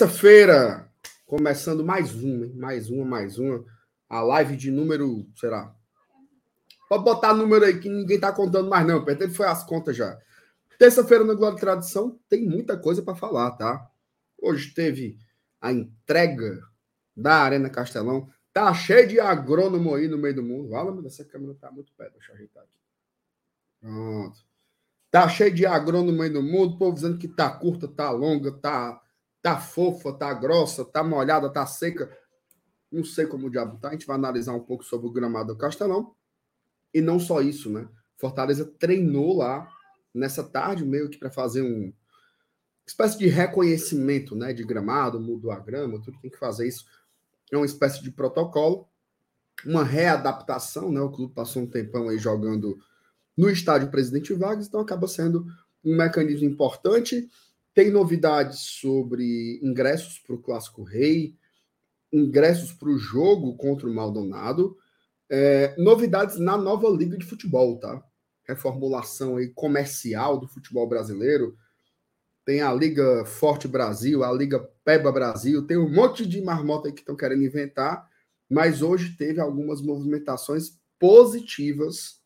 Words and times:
Terça-feira, 0.00 0.90
começando 1.26 1.84
mais 1.84 2.14
uma, 2.14 2.46
hein? 2.46 2.54
mais 2.56 2.88
uma, 2.88 3.04
mais 3.04 3.38
uma. 3.38 3.62
A 4.08 4.22
live 4.22 4.56
de 4.56 4.70
número, 4.70 5.28
será? 5.36 5.76
Pode 6.88 7.04
botar 7.04 7.34
número 7.34 7.66
aí 7.66 7.78
que 7.78 7.90
ninguém 7.90 8.18
tá 8.18 8.32
contando 8.32 8.70
mais, 8.70 8.86
não. 8.86 9.06
Ele 9.06 9.28
foi 9.28 9.44
as 9.46 9.62
contas 9.62 9.94
já. 9.94 10.18
Terça-feira 10.78 11.22
no 11.22 11.36
Glória 11.36 11.58
e 11.58 11.60
Tradição 11.60 12.18
tem 12.30 12.48
muita 12.48 12.78
coisa 12.78 13.02
para 13.02 13.14
falar, 13.14 13.50
tá? 13.50 13.90
Hoje 14.40 14.72
teve 14.72 15.18
a 15.60 15.70
entrega 15.70 16.58
da 17.14 17.34
Arena 17.34 17.68
Castelão. 17.68 18.26
Tá 18.54 18.72
cheio 18.72 19.06
de 19.06 19.20
agrônomo 19.20 19.94
aí 19.94 20.08
no 20.08 20.16
meio 20.16 20.36
do 20.36 20.42
mundo. 20.42 20.70
Fala, 20.70 20.92
mas 20.92 21.04
essa 21.04 21.26
câmera 21.26 21.54
tá 21.60 21.70
muito 21.70 21.92
perto. 21.92 22.14
Deixa 22.14 22.32
eu 22.32 22.36
ajeitar 22.36 22.62
aqui. 22.62 22.72
Pronto. 23.82 24.38
Tá 25.10 25.28
cheio 25.28 25.52
de 25.54 25.66
agrônomo 25.66 26.22
aí 26.22 26.30
no 26.30 26.42
mundo, 26.42 26.76
o 26.76 26.78
povo 26.78 26.94
dizendo 26.94 27.18
que 27.18 27.28
tá 27.28 27.50
curta, 27.50 27.86
tá 27.86 28.10
longa, 28.10 28.50
tá, 28.50 28.98
tá 29.42 29.58
fofa, 29.58 30.12
tá 30.12 30.32
grossa, 30.34 30.84
tá 30.84 31.02
molhada, 31.02 31.50
tá 31.50 31.66
seca. 31.66 32.10
Não 32.90 33.04
sei 33.04 33.26
como 33.26 33.46
o 33.46 33.50
diabo 33.50 33.78
tá. 33.78 33.88
A 33.88 33.92
gente 33.92 34.06
vai 34.06 34.16
analisar 34.16 34.52
um 34.52 34.60
pouco 34.60 34.84
sobre 34.84 35.06
o 35.06 35.12
gramado 35.12 35.54
do 35.54 35.58
Castelão. 35.58 36.14
E 36.92 37.00
não 37.00 37.18
só 37.18 37.40
isso, 37.40 37.70
né? 37.70 37.88
Fortaleza 38.16 38.64
treinou 38.78 39.38
lá 39.38 39.68
nessa 40.12 40.42
tarde, 40.42 40.84
meio 40.84 41.08
que 41.08 41.18
para 41.18 41.30
fazer 41.30 41.62
um 41.62 41.92
espécie 42.86 43.16
de 43.16 43.28
reconhecimento, 43.28 44.34
né? 44.34 44.52
De 44.52 44.64
gramado, 44.64 45.20
mudou 45.20 45.52
a 45.52 45.58
grama, 45.58 46.02
tudo 46.02 46.18
tem 46.20 46.30
que 46.30 46.38
fazer 46.38 46.66
isso. 46.66 46.84
É 47.50 47.56
uma 47.56 47.66
espécie 47.66 48.02
de 48.02 48.10
protocolo, 48.10 48.88
uma 49.64 49.84
readaptação, 49.84 50.90
né? 50.90 51.00
O 51.00 51.10
clube 51.10 51.32
passou 51.32 51.62
um 51.62 51.66
tempão 51.66 52.08
aí 52.08 52.18
jogando 52.18 52.78
no 53.36 53.48
estádio 53.48 53.90
Presidente 53.90 54.34
Vargas, 54.34 54.66
então 54.66 54.80
acaba 54.80 55.06
sendo 55.06 55.46
um 55.84 55.96
mecanismo 55.96 56.46
importante. 56.46 57.28
Tem 57.74 57.90
novidades 57.90 58.60
sobre 58.60 59.60
ingressos 59.62 60.18
para 60.18 60.34
o 60.34 60.42
Clássico 60.42 60.82
Rei, 60.82 61.36
ingressos 62.12 62.72
para 62.72 62.88
o 62.88 62.98
jogo 62.98 63.56
contra 63.56 63.88
o 63.88 63.94
Maldonado, 63.94 64.76
é, 65.30 65.76
novidades 65.78 66.38
na 66.38 66.56
nova 66.56 66.88
Liga 66.88 67.16
de 67.16 67.24
Futebol, 67.24 67.78
tá? 67.78 68.02
Reformulação 68.42 69.36
aí 69.36 69.48
comercial 69.48 70.38
do 70.38 70.48
futebol 70.48 70.88
brasileiro. 70.88 71.56
Tem 72.44 72.60
a 72.60 72.72
Liga 72.74 73.24
Forte 73.24 73.68
Brasil, 73.68 74.24
a 74.24 74.32
Liga 74.32 74.58
Peba 74.84 75.12
Brasil, 75.12 75.64
tem 75.64 75.76
um 75.76 75.88
monte 75.88 76.26
de 76.26 76.42
marmota 76.42 76.88
aí 76.88 76.92
que 76.92 77.00
estão 77.00 77.14
querendo 77.14 77.44
inventar, 77.44 78.08
mas 78.48 78.82
hoje 78.82 79.16
teve 79.16 79.40
algumas 79.40 79.80
movimentações 79.80 80.80
positivas 80.98 82.20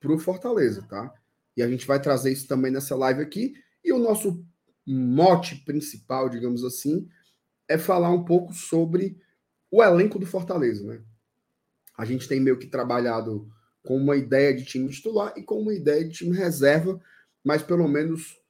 para 0.00 0.12
o 0.12 0.18
Fortaleza, 0.18 0.82
tá? 0.88 1.12
E 1.54 1.62
a 1.62 1.68
gente 1.68 1.86
vai 1.86 2.00
trazer 2.00 2.32
isso 2.32 2.48
também 2.48 2.72
nessa 2.72 2.96
live 2.96 3.20
aqui. 3.20 3.54
E 3.84 3.92
o 3.92 3.98
nosso 3.98 4.42
mote 4.86 5.56
principal, 5.64 6.28
digamos 6.28 6.64
assim, 6.64 7.08
é 7.68 7.78
falar 7.78 8.10
um 8.10 8.24
pouco 8.24 8.52
sobre 8.52 9.18
o 9.70 9.82
elenco 9.82 10.18
do 10.18 10.26
Fortaleza, 10.26 10.84
né? 10.86 11.02
A 11.96 12.04
gente 12.04 12.28
tem 12.28 12.40
meio 12.40 12.58
que 12.58 12.66
trabalhado 12.66 13.48
com 13.82 13.96
uma 13.96 14.16
ideia 14.16 14.54
de 14.54 14.64
time 14.64 14.88
titular 14.88 15.32
e 15.36 15.42
com 15.42 15.60
uma 15.60 15.74
ideia 15.74 16.04
de 16.04 16.14
time 16.14 16.36
reserva, 16.36 17.00
mas 17.44 17.62
pelo 17.62 17.88
menos 17.88 18.40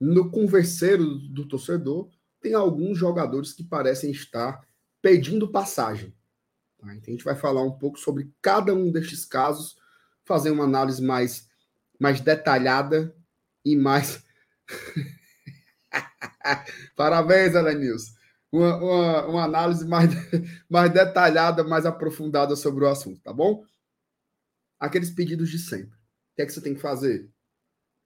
no 0.00 0.30
converseiro 0.30 1.04
do 1.04 1.46
torcedor, 1.46 2.10
tem 2.40 2.54
alguns 2.54 2.98
jogadores 2.98 3.52
que 3.52 3.62
parecem 3.62 4.10
estar 4.10 4.66
pedindo 5.00 5.50
passagem. 5.50 6.12
Tá? 6.78 6.92
Então 6.94 7.08
a 7.08 7.10
gente 7.12 7.24
vai 7.24 7.36
falar 7.36 7.62
um 7.62 7.78
pouco 7.78 7.98
sobre 7.98 8.32
cada 8.42 8.74
um 8.74 8.90
destes 8.90 9.24
casos 9.24 9.76
fazer 10.24 10.50
uma 10.50 10.64
análise 10.64 11.02
mais, 11.02 11.48
mais 12.00 12.20
detalhada 12.20 13.14
e 13.64 13.76
mais. 13.76 14.24
Parabéns, 16.96 17.54
Elenilson. 17.54 18.12
Uma, 18.50 18.76
uma, 18.76 19.26
uma, 19.26 19.44
análise 19.44 19.86
mais, 19.86 20.10
mais 20.68 20.92
detalhada, 20.92 21.64
mais 21.64 21.86
aprofundada 21.86 22.54
sobre 22.54 22.84
o 22.84 22.88
assunto, 22.88 23.20
tá 23.22 23.32
bom? 23.32 23.64
Aqueles 24.78 25.10
pedidos 25.10 25.48
de 25.48 25.58
sempre. 25.58 25.96
O 25.96 26.36
que 26.36 26.42
é 26.42 26.46
que 26.46 26.52
você 26.52 26.60
tem 26.60 26.74
que 26.74 26.80
fazer? 26.80 27.30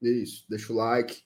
Isso, 0.01 0.45
deixa 0.49 0.71
o 0.71 0.75
like. 0.75 1.23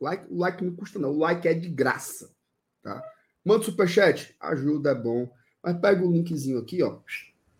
like 0.00 0.26
o 0.30 0.38
like 0.38 0.64
não 0.64 0.74
custa, 0.74 0.98
não. 0.98 1.10
O 1.10 1.18
like 1.18 1.46
é 1.46 1.52
de 1.52 1.68
graça, 1.68 2.34
tá? 2.82 3.02
Manda 3.44 3.64
superchat, 3.64 4.34
ajuda, 4.40 4.90
é 4.90 4.94
bom. 4.94 5.30
Mas 5.62 5.78
pega 5.78 6.04
o 6.04 6.10
linkzinho 6.10 6.58
aqui, 6.58 6.82
ó. 6.82 7.00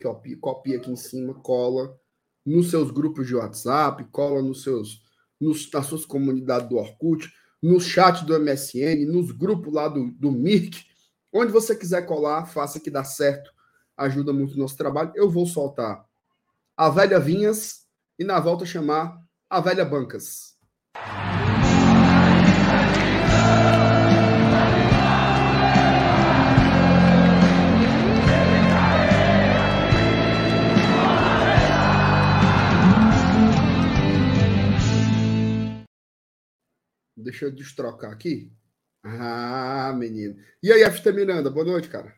Copia, 0.01 0.39
copia 0.39 0.77
aqui 0.79 0.91
em 0.91 0.97
cima, 0.97 1.35
cola 1.35 1.99
nos 2.45 2.71
seus 2.71 2.91
grupos 2.91 3.27
de 3.27 3.35
WhatsApp, 3.35 4.05
cola 4.11 4.43
nos 4.43 4.63
seus, 4.63 5.03
nos, 5.39 5.71
nas 5.71 5.87
suas 5.87 6.07
comunidades 6.07 6.69
do 6.69 6.77
Orkut, 6.77 7.31
no 7.63 7.81
chat 7.81 8.25
do 8.25 8.39
MSN, 8.39 9.05
nos 9.07 9.31
grupos 9.33 9.73
lá 9.73 9.89
do, 9.89 10.11
do 10.13 10.31
Mirk, 10.31 10.85
onde 11.33 11.53
você 11.53 11.75
quiser 11.77 12.03
colar, 12.07 12.47
faça 12.47 12.81
que 12.81 12.91
dá 12.91 13.05
certo, 13.05 13.53
ajuda 13.97 14.33
muito 14.33 14.55
o 14.55 14.59
nosso 14.59 14.77
trabalho. 14.77 15.13
Eu 15.15 15.31
vou 15.31 15.47
soltar 15.47 16.05
a 16.77 16.89
velha 16.89 17.21
Vinhas 17.21 17.87
e 18.19 18.25
na 18.25 18.41
volta 18.41 18.65
chamar 18.65 19.19
a 19.49 19.61
velha 19.61 19.85
Bancas. 19.85 20.57
Deixa 37.21 37.45
eu 37.45 37.51
destrocar 37.51 38.11
aqui. 38.11 38.51
Ah, 39.03 39.95
menino. 39.97 40.37
E 40.63 40.73
aí, 40.73 40.85
FT 40.91 41.13
Miranda, 41.13 41.51
boa 41.51 41.65
noite, 41.65 41.89
cara. 41.89 42.15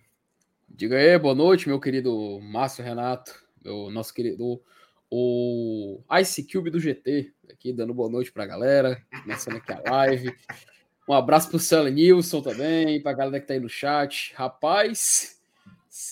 Diga 0.69 0.97
aí, 0.97 1.19
boa 1.19 1.35
noite, 1.35 1.69
meu 1.69 1.79
querido 1.79 2.41
Márcio 2.41 2.85
Renato, 2.85 3.35
meu 3.62 3.91
nosso 3.91 4.15
querido 4.15 4.62
o 5.15 6.03
Ice 6.21 6.43
Cube 6.43 6.71
do 6.71 6.81
GT, 6.81 7.31
aqui 7.51 7.71
dando 7.71 7.93
boa 7.93 8.09
noite 8.09 8.33
pra 8.33 8.47
galera, 8.47 9.05
começando 9.23 9.57
aqui 9.57 9.71
a 9.71 9.91
live. 9.91 10.35
Um 11.07 11.12
abraço 11.12 11.51
pro 11.51 11.59
Celo 11.59 11.91
Nilson 11.91 12.41
também, 12.41 13.03
pra 13.03 13.12
galera 13.12 13.39
que 13.39 13.47
tá 13.47 13.53
aí 13.53 13.61
no 13.61 13.69
chat. 13.69 14.33
Rapaz, 14.35 15.39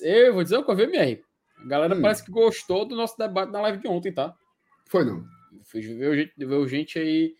eu 0.02 0.34
vou 0.34 0.42
dizer 0.42 0.58
o 0.58 0.64
que 0.64 0.70
eu 0.70 0.76
vi, 0.76 0.82
MR. 0.82 1.24
A 1.56 1.66
galera 1.66 1.96
hum. 1.96 2.02
parece 2.02 2.22
que 2.22 2.30
gostou 2.30 2.84
do 2.84 2.94
nosso 2.94 3.16
debate 3.16 3.50
na 3.50 3.62
live 3.62 3.78
de 3.78 3.88
ontem, 3.88 4.12
tá? 4.12 4.36
Foi 4.84 5.02
não. 5.02 5.24
Fui 5.64 5.80
ver 5.80 6.16
gente, 6.16 6.44
ver 6.44 6.68
gente 6.68 6.98
aí 6.98 7.34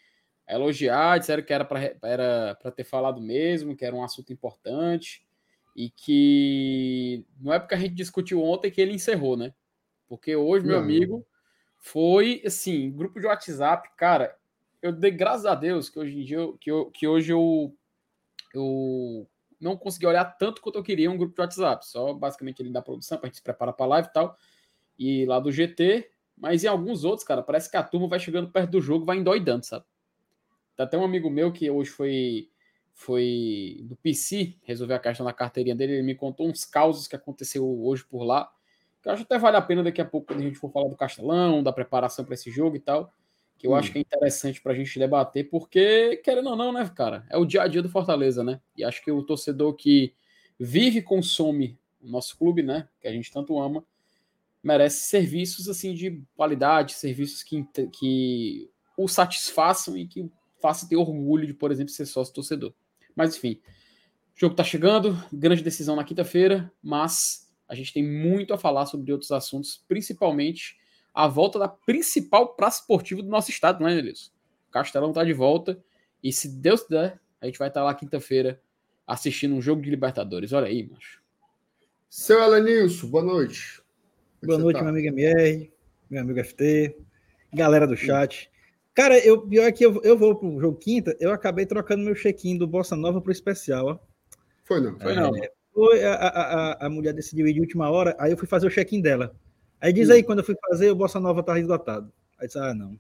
elogiar, 0.55 1.19
disseram 1.19 1.43
que 1.43 1.53
era 1.53 1.65
para 1.65 1.95
era 2.03 2.55
ter 2.75 2.85
falado 2.85 3.21
mesmo, 3.21 3.77
que 3.77 3.85
era 3.85 3.95
um 3.95 4.03
assunto 4.03 4.33
importante 4.33 5.25
e 5.77 5.91
que 5.91 7.25
não 7.41 7.53
é 7.53 7.59
porque 7.59 7.75
a 7.75 7.79
gente 7.79 7.95
discutiu 7.95 8.43
ontem 8.43 8.71
que 8.71 8.81
ele 8.81 8.93
encerrou, 8.93 9.37
né? 9.37 9.55
Porque 10.09 10.35
hoje, 10.35 10.67
meu 10.67 10.77
não. 10.77 10.83
amigo, 10.83 11.27
foi 11.79 12.43
assim, 12.45 12.91
grupo 12.91 13.21
de 13.21 13.27
WhatsApp, 13.27 13.89
cara, 13.97 14.37
eu 14.83 14.93
dei 14.93 15.11
graças 15.11 15.47
a 15.47 15.55
Deus 15.55 15.89
que 15.89 15.99
hoje 15.99 16.19
em 16.19 16.25
dia, 16.25 16.39
que, 16.61 16.71
eu, 16.71 16.91
que 16.91 17.07
hoje 17.07 17.33
eu, 17.33 17.75
eu 18.53 19.29
não 19.61 19.77
consegui 19.77 20.07
olhar 20.07 20.25
tanto 20.25 20.61
quanto 20.61 20.79
eu 20.79 20.83
queria 20.83 21.11
um 21.11 21.17
grupo 21.17 21.35
de 21.35 21.41
WhatsApp, 21.41 21.87
só 21.87 22.13
basicamente 22.13 22.61
ele 22.61 22.71
da 22.71 22.83
produção, 22.83 23.19
para 23.19 23.27
a 23.27 23.29
gente 23.29 23.37
se 23.37 23.43
preparar 23.43 23.75
para 23.75 23.87
live 23.87 24.09
e 24.09 24.13
tal, 24.13 24.37
e 24.99 25.27
lá 25.27 25.39
do 25.39 25.53
GT, 25.53 26.11
mas 26.37 26.65
em 26.65 26.67
alguns 26.67 27.05
outros, 27.05 27.25
cara, 27.25 27.43
parece 27.43 27.71
que 27.71 27.77
a 27.77 27.83
turma 27.83 28.09
vai 28.09 28.19
chegando 28.19 28.51
perto 28.51 28.71
do 28.71 28.81
jogo, 28.81 29.05
vai 29.05 29.19
endoidando, 29.19 29.65
sabe? 29.65 29.85
Tá 30.81 30.85
até 30.85 30.97
um 30.97 31.05
amigo 31.05 31.29
meu 31.29 31.53
que 31.53 31.69
hoje 31.69 31.91
foi 31.91 32.49
foi 32.95 33.81
do 33.83 33.97
PC 33.97 34.55
resolver 34.63 34.95
a 34.95 34.99
questão 34.99 35.27
da 35.27 35.33
carteirinha 35.33 35.77
dele. 35.77 35.93
Ele 35.93 36.03
me 36.03 36.15
contou 36.15 36.49
uns 36.49 36.65
causos 36.65 37.07
que 37.07 37.15
aconteceu 37.15 37.69
hoje 37.85 38.03
por 38.03 38.25
lá. 38.25 38.51
Que 39.03 39.09
eu 39.11 39.13
acho 39.13 39.25
até 39.25 39.39
vale 39.39 39.59
a 39.59 39.61
pena 39.61 39.83
daqui 39.83 40.01
a 40.01 40.07
pouco, 40.07 40.29
quando 40.29 40.41
a 40.41 40.43
gente 40.43 40.57
for 40.57 40.73
falar 40.73 40.89
do 40.89 40.97
Castelão, 40.97 41.63
da 41.63 41.71
preparação 41.71 42.25
para 42.25 42.33
esse 42.33 42.51
jogo 42.51 42.77
e 42.77 42.81
tal. 42.81 43.13
Que 43.59 43.67
eu 43.67 43.73
hum. 43.73 43.75
acho 43.75 43.93
que 43.93 43.99
é 43.99 44.01
interessante 44.01 44.59
para 44.63 44.73
a 44.73 44.75
gente 44.75 44.99
debater, 44.99 45.51
porque, 45.51 46.17
querendo 46.25 46.49
ou 46.49 46.57
não, 46.57 46.73
né, 46.73 46.91
cara? 46.97 47.27
É 47.29 47.37
o 47.37 47.45
dia 47.45 47.61
a 47.61 47.69
dia 47.69 47.83
do 47.83 47.91
Fortaleza, 47.91 48.43
né? 48.43 48.59
E 48.75 48.83
acho 48.83 49.05
que 49.05 49.11
o 49.11 49.23
torcedor 49.23 49.75
que 49.75 50.15
vive 50.59 51.01
e 51.01 51.03
consome 51.03 51.79
o 52.01 52.09
nosso 52.09 52.39
clube, 52.39 52.63
né? 52.63 52.89
Que 53.03 53.07
a 53.07 53.13
gente 53.13 53.31
tanto 53.31 53.61
ama, 53.61 53.85
merece 54.63 55.03
serviços 55.09 55.69
assim 55.69 55.93
de 55.93 56.23
qualidade, 56.35 56.95
serviços 56.95 57.43
que, 57.43 57.67
que 57.93 58.71
o 58.97 59.07
satisfaçam 59.07 59.95
e 59.95 60.07
que 60.07 60.31
faça 60.61 60.89
ter 60.89 60.97
orgulho 60.97 61.47
de, 61.47 61.55
por 61.55 61.71
exemplo, 61.71 61.93
ser 61.93 62.07
sócio 62.07 62.35
torcedor. 62.35 62.73
Mas 63.15 63.37
enfim, 63.37 63.61
o 64.37 64.41
jogo 64.41 64.53
está 64.53 64.65
chegando, 64.65 65.17
grande 65.33 65.63
decisão 65.63 65.97
na 65.97 66.05
quinta-feira, 66.05 66.73
mas 66.83 67.51
a 67.69 67.75
gente 67.75 67.93
tem 67.93 68.03
muito 68.03 68.53
a 68.53 68.59
falar 68.59 68.87
sobre 68.87 69.13
outros 69.13 69.31
assuntos, 69.31 69.85
principalmente 69.87 70.79
a 71.13 71.27
volta 71.27 71.59
da 71.59 71.69
principal 71.69 72.55
praça 72.55 72.81
esportiva 72.81 73.23
do 73.23 73.29
nosso 73.29 73.51
estado, 73.51 73.83
né, 73.85 73.97
Elias? 73.97 74.33
O 74.69 74.73
Castelão 74.73 75.11
está 75.11 75.25
de 75.25 75.33
volta 75.33 75.83
e 76.23 76.33
se 76.33 76.49
Deus 76.49 76.87
der, 76.89 77.21
a 77.41 77.47
gente 77.47 77.59
vai 77.59 77.69
estar 77.69 77.81
tá 77.81 77.85
lá 77.85 77.95
quinta-feira 77.95 78.61
assistindo 79.07 79.55
um 79.55 79.63
jogo 79.63 79.83
de 79.83 79.91
Libertadores. 79.91 80.53
Olha 80.53 80.67
aí, 80.67 80.89
macho. 80.89 81.21
Seu 82.09 82.43
Elenilson, 82.43 83.09
boa 83.09 83.25
noite. 83.25 83.81
Como 84.41 84.53
é 84.53 84.57
boa 84.57 84.59
noite, 84.59 84.77
tá? 84.77 84.83
meu 84.83 84.91
amigo 84.91 85.09
MR, 85.09 85.73
meu 86.09 86.23
amigo 86.23 86.45
FT, 86.45 86.97
galera 87.53 87.87
do 87.87 87.97
chat. 87.97 88.50
Cara, 89.01 89.19
eu, 89.19 89.41
pior 89.41 89.65
é 89.65 89.73
que 89.73 89.83
eu, 89.83 89.99
eu 90.03 90.15
vou 90.15 90.37
pro 90.37 90.61
jogo 90.61 90.77
quinta, 90.77 91.17
eu 91.19 91.33
acabei 91.33 91.65
trocando 91.65 92.05
meu 92.05 92.15
check-in 92.15 92.59
do 92.59 92.67
Bossa 92.67 92.95
Nova 92.95 93.19
pro 93.19 93.33
especial, 93.33 93.87
ó. 93.87 93.99
Foi 94.63 94.79
não. 94.79 95.01
Foi 95.01 95.15
não. 95.15 95.35
É, 95.35 95.51
foi, 95.73 96.05
a, 96.05 96.13
a, 96.13 96.29
a, 96.73 96.87
a 96.87 96.91
mulher 96.91 97.15
decidiu 97.15 97.47
ir 97.49 97.55
de 97.55 97.61
última 97.61 97.89
hora, 97.91 98.15
aí 98.19 98.31
eu 98.31 98.37
fui 98.37 98.47
fazer 98.47 98.67
o 98.67 98.71
check-in 98.71 99.01
dela. 99.01 99.35
Aí 99.81 99.91
diz 99.91 100.11
aí, 100.11 100.23
quando 100.23 100.41
eu 100.41 100.45
fui 100.45 100.55
fazer, 100.69 100.91
o 100.91 100.95
Bossa 100.95 101.19
Nova 101.19 101.43
tá 101.43 101.59
esgotado. 101.59 102.13
Aí 102.39 102.47
disse, 102.47 102.59
ah, 102.59 102.75
não. 102.75 102.95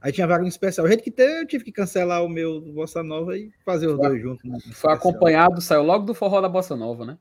Aí 0.00 0.12
tinha 0.12 0.26
vaga 0.26 0.40
no 0.40 0.48
especial. 0.48 0.86
O 0.86 0.88
jeito 0.88 1.04
que 1.04 1.10
teve, 1.10 1.42
eu 1.42 1.46
tive 1.46 1.62
que 1.62 1.72
cancelar 1.72 2.24
o 2.24 2.28
meu 2.30 2.62
Bossa 2.62 3.02
Nova 3.02 3.36
e 3.36 3.52
fazer 3.66 3.88
os 3.88 3.96
Foi- 3.96 4.08
dois 4.08 4.22
juntos. 4.22 4.42
no 4.44 4.52
Foi 4.52 4.70
especial. 4.70 4.94
acompanhado, 4.94 5.60
saiu 5.60 5.82
logo 5.82 6.06
do 6.06 6.14
forró 6.14 6.40
da 6.40 6.48
Bossa 6.48 6.74
Nova, 6.74 7.04
né? 7.04 7.18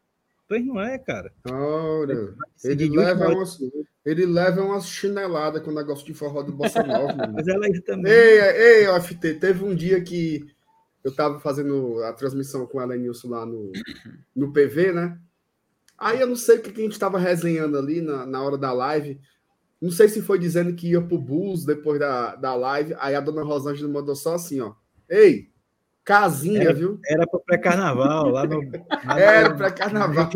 Pois 0.51 0.65
não 0.65 0.81
é, 0.81 1.00
cara. 1.00 1.31
Ora, 1.50 2.36
Decidi 2.62 2.83
ele 2.83 2.98
leva, 2.98 3.30
umas, 3.30 3.57
ele 4.06 4.25
leva 4.25 4.62
umas 4.62 4.86
chineladas 4.86 5.63
com 5.63 5.71
o 5.71 5.74
negócio 5.74 6.06
de 6.06 6.13
forró 6.13 6.42
do 6.44 6.51
Bossa 6.51 6.83
Nova. 6.83 7.15
Mas 7.33 7.48
ela 7.48 7.68
aí 7.68 7.80
também. 7.80 8.12
Ei, 8.12 8.81
ei, 8.81 8.88
OFT, 8.89 9.36
teve 9.36 9.63
um 9.63 9.74
dia 9.74 10.03
que 10.03 10.45
eu 11.06 11.15
tava 11.15 11.39
fazendo 11.39 12.03
a 12.03 12.12
transmissão 12.12 12.65
com 12.65 12.81
ela 12.81 12.98
Nilson 12.98 13.30
lá 13.30 13.45
no, 13.45 13.71
no 14.36 14.51
PV, 14.51 14.92
né? 14.92 15.18
Aí 15.98 16.19
eu 16.19 16.27
não 16.27 16.36
sei 16.36 16.57
o 16.57 16.62
que, 16.62 16.74
que 16.74 16.81
a 16.81 16.83
gente 16.83 17.00
tava 17.00 17.18
resenhando 17.18 17.77
ali 17.77 18.01
na, 18.01 18.25
na 18.25 18.44
hora 18.44 18.57
da 18.57 18.74
live. 18.74 19.21
Não 19.81 19.89
sei 19.89 20.09
se 20.09 20.21
foi 20.21 20.38
dizendo 20.38 20.75
que 20.75 20.89
ia 20.89 21.01
pro 21.01 21.18
Bus 21.18 21.63
depois 21.63 21.98
da, 21.98 22.36
da 22.36 22.53
live. 22.56 22.94
Aí 23.00 23.15
a 23.15 23.21
dona 23.21 23.42
Rosângela 23.42 23.89
mandou 23.89 24.18
só 24.18 24.33
assim, 24.33 24.59
ó. 24.59 24.74
Ei, 25.07 25.50
casinha, 26.03 26.62
Era- 26.63 26.74
viu? 26.74 27.00
Era 27.07 27.27
pro 27.27 27.39
pré-carnaval, 27.39 28.30
lá 28.30 28.45
no. 28.45 28.62
lá 29.06 29.19
Era 29.19 29.50
no- 29.50 29.57
pré-carnaval. 29.57 30.30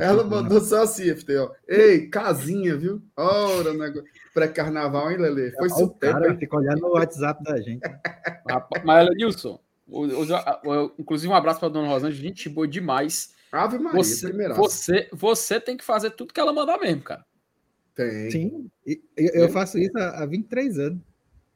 Ela 0.00 0.24
mandou 0.24 0.60
só 0.60 0.82
assim, 0.82 1.08
FT, 1.14 1.36
ó. 1.36 1.50
Ei, 1.68 2.08
casinha, 2.08 2.76
viu? 2.76 3.02
Ora, 3.16 3.72
negócio. 3.74 4.04
Pré-carnaval, 4.32 5.10
hein, 5.10 5.18
Lele? 5.18 5.52
Foi 5.52 5.68
seu 5.70 5.88
tempo, 5.88 6.12
cara 6.14 6.30
hein? 6.32 6.38
fica 6.38 6.56
olhando 6.56 6.80
no 6.80 6.90
WhatsApp 6.92 7.42
da 7.42 7.60
gente. 7.60 7.80
Rapaz, 8.48 8.84
Mas, 8.84 9.08
Nilson, 9.16 9.58
inclusive 10.98 11.32
um 11.32 11.36
abraço 11.36 11.60
pra 11.60 11.68
dona 11.68 11.88
Rosângela, 11.88 12.12
gente 12.22 12.48
boa 12.48 12.68
demais. 12.68 13.34
Ave 13.50 13.78
Maria, 13.78 14.02
Você, 14.02 14.28
primeira. 14.28 14.54
você, 14.54 15.08
você 15.12 15.60
tem 15.60 15.76
que 15.76 15.84
fazer 15.84 16.10
tudo 16.10 16.34
que 16.34 16.40
ela 16.40 16.52
mandar 16.52 16.78
mesmo, 16.78 17.02
cara. 17.02 17.24
Tem. 17.94 18.30
Sim, 18.30 18.70
eu, 19.16 19.30
eu 19.32 19.48
faço 19.48 19.78
isso 19.78 19.96
há, 19.96 20.22
há 20.22 20.26
23 20.26 20.78
anos. 20.78 21.00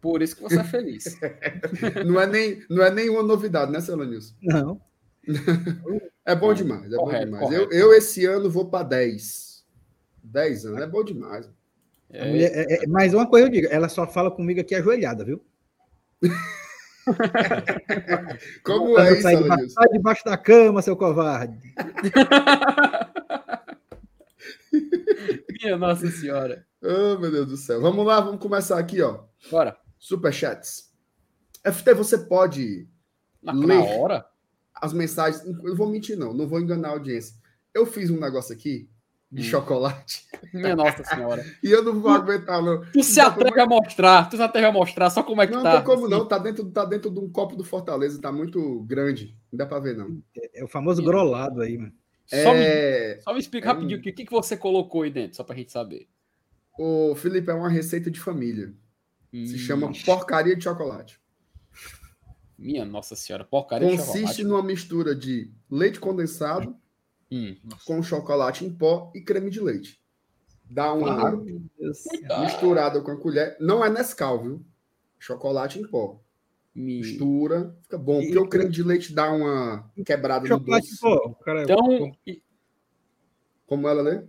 Por 0.01 0.23
isso 0.23 0.37
que 0.37 0.43
você 0.43 0.61
é 0.61 0.65
feliz. 0.65 1.05
Não 2.07 2.19
é, 2.21 2.27
nem, 2.27 2.63
não 2.71 2.83
é 2.83 2.91
nenhuma 2.91 3.23
novidade, 3.23 3.71
né, 3.71 3.81
seu 3.81 3.97
Nilson? 3.97 4.35
Não. 4.43 4.81
É 6.27 6.35
bom 6.35 6.53
demais, 6.55 6.93
é 6.93 6.97
correto, 6.97 7.31
bom 7.31 7.39
demais. 7.39 7.53
Eu, 7.53 7.65
correto. 7.67 7.75
eu, 7.75 7.93
esse 7.95 8.25
ano, 8.27 8.49
vou 8.51 8.69
para 8.71 8.85
10. 8.85 9.65
10 10.23 10.67
anos, 10.67 10.83
é 10.83 10.87
bom 10.87 11.03
demais. 11.03 11.49
É, 12.11 12.29
mulher- 12.31 12.53
é- 12.55 12.85
é- 12.85 12.87
mas 12.87 13.15
uma 13.15 13.27
coisa 13.27 13.47
eu 13.47 13.51
digo, 13.51 13.67
ela 13.71 13.89
só 13.89 14.07
fala 14.07 14.31
comigo 14.31 14.61
aqui 14.61 14.75
ajoelhada, 14.75 15.25
viu? 15.25 15.43
Como 18.63 18.99
é 18.99 19.11
eu 19.11 19.15
isso, 19.15 19.29
seu 19.29 19.43
debaixo, 19.43 19.71
sai 19.71 19.89
debaixo 19.89 20.25
da 20.25 20.37
cama, 20.37 20.83
seu 20.83 20.97
covarde. 20.97 21.59
Minha 25.63 25.77
Nossa 25.77 26.11
Senhora. 26.11 26.65
Oh, 26.83 27.19
meu 27.19 27.31
Deus 27.31 27.47
do 27.49 27.57
céu. 27.57 27.81
Vamos 27.81 28.07
lá, 28.07 28.21
vamos 28.21 28.41
começar 28.41 28.79
aqui, 28.79 29.03
ó. 29.03 29.21
Bora. 29.51 29.77
Superchats. 30.01 30.91
FT, 31.63 31.93
você 31.95 32.17
pode 32.19 32.89
Na, 33.43 33.53
Lê. 33.53 33.67
na 33.79 33.85
hora? 33.85 34.27
as 34.75 34.93
mensagens. 34.95 35.45
Eu 35.45 35.53
não 35.63 35.77
vou 35.77 35.89
mentir, 35.91 36.17
não. 36.17 36.33
Não 36.33 36.49
vou 36.49 36.59
enganar 36.59 36.89
a 36.89 36.93
audiência. 36.93 37.37
Eu 37.75 37.85
fiz 37.85 38.11
um 38.11 38.19
negócio 38.19 38.55
aqui 38.55 38.89
de 39.31 39.43
Hum. 39.43 39.45
chocolate 39.45 40.27
Minha 40.55 40.75
Nossa 40.75 41.05
Senhora. 41.05 41.45
e 41.63 41.71
eu 41.71 41.85
não 41.85 42.01
vou 42.01 42.11
aguentar, 42.11 42.63
não. 42.63 42.83
Tu 42.91 43.03
se 43.05 43.21
atreve 43.21 43.61
a 43.61 43.67
mostrar, 43.67 44.29
tu 44.31 44.37
se 44.37 44.43
atreve 44.43 44.67
a 44.67 44.73
mostrar 44.73 45.11
só 45.11 45.23
como 45.23 45.43
é 45.43 45.47
que 45.47 45.53
Não, 45.53 45.63
tá. 45.63 45.77
tem 45.77 45.85
como 45.85 46.07
assim. 46.07 46.11
não. 46.15 46.27
Tá 46.27 46.39
dentro, 46.39 46.65
tá 46.71 46.85
dentro 46.87 47.11
de 47.11 47.21
um 47.21 47.31
copo 47.31 47.55
do 47.55 47.63
Fortaleza. 47.63 48.21
Tá 48.21 48.33
muito 48.33 48.81
grande. 48.85 49.37
Não 49.53 49.59
dá 49.59 49.67
pra 49.67 49.79
ver, 49.79 49.97
não. 49.97 50.21
É 50.55 50.65
o 50.65 50.69
famoso 50.69 51.03
grolado 51.03 51.61
aí, 51.61 51.77
mano. 51.77 51.93
Só, 52.27 52.53
me, 52.55 52.61
É... 52.61 53.19
só 53.23 53.33
me 53.35 53.41
explica 53.41 53.69
é 53.69 53.73
rapidinho 53.73 53.99
o 53.99 54.03
que, 54.03 54.13
que 54.13 54.25
que 54.25 54.31
você 54.31 54.57
colocou 54.57 55.03
aí 55.03 55.11
dentro, 55.11 55.37
só 55.37 55.45
pra 55.45 55.55
gente 55.57 55.71
saber. 55.73 56.09
O 56.79 57.15
Felipe 57.17 57.51
é 57.51 57.55
uma 57.55 57.69
receita 57.69 58.11
de 58.11 58.19
família. 58.21 58.73
Se 59.33 59.55
Hum, 59.55 59.59
chama 59.59 59.93
porcaria 60.05 60.57
de 60.57 60.65
chocolate. 60.65 61.21
Minha 62.59 62.85
Nossa 62.85 63.15
Senhora, 63.17 63.45
porcaria 63.45 63.89
de 63.89 63.97
Consiste 63.97 64.19
chocolate. 64.19 64.45
numa 64.45 64.63
mistura 64.63 65.15
de 65.15 65.51
leite 65.71 65.99
condensado 66.01 66.77
Hum. 67.31 67.57
com 67.87 68.03
chocolate 68.03 68.65
em 68.65 68.73
pó 68.73 69.11
e 69.15 69.21
creme 69.21 69.51
de 69.51 69.61
leite. 69.61 70.01
Dá 70.69 70.93
uma 70.93 71.33
misturada 72.43 73.01
com 73.01 73.11
a 73.11 73.17
colher. 73.17 73.57
Não 73.61 73.85
é 73.85 73.89
Nescau, 73.91 74.43
viu? 74.43 74.65
Chocolate 75.19 75.79
em 75.79 75.87
pó. 75.87 76.21
Me- 76.75 76.99
Mistura, 77.01 77.77
fica 77.83 77.99
bom. 77.99 78.21
E- 78.21 78.27
Porque 78.27 78.39
o 78.39 78.49
creme 78.49 78.71
de 78.71 78.83
leite 78.83 79.13
dá 79.13 79.31
uma 79.33 79.91
quebrada 80.05 80.43
no 80.43 80.47
Chocolate 80.49 80.87
em 80.87 80.91
doce. 80.91 81.01
pó. 81.01 81.15
o 81.29 81.35
Cara, 81.37 81.63
Então, 81.65 82.13
Como 83.67 83.89
ela, 83.89 84.03
né? 84.03 84.25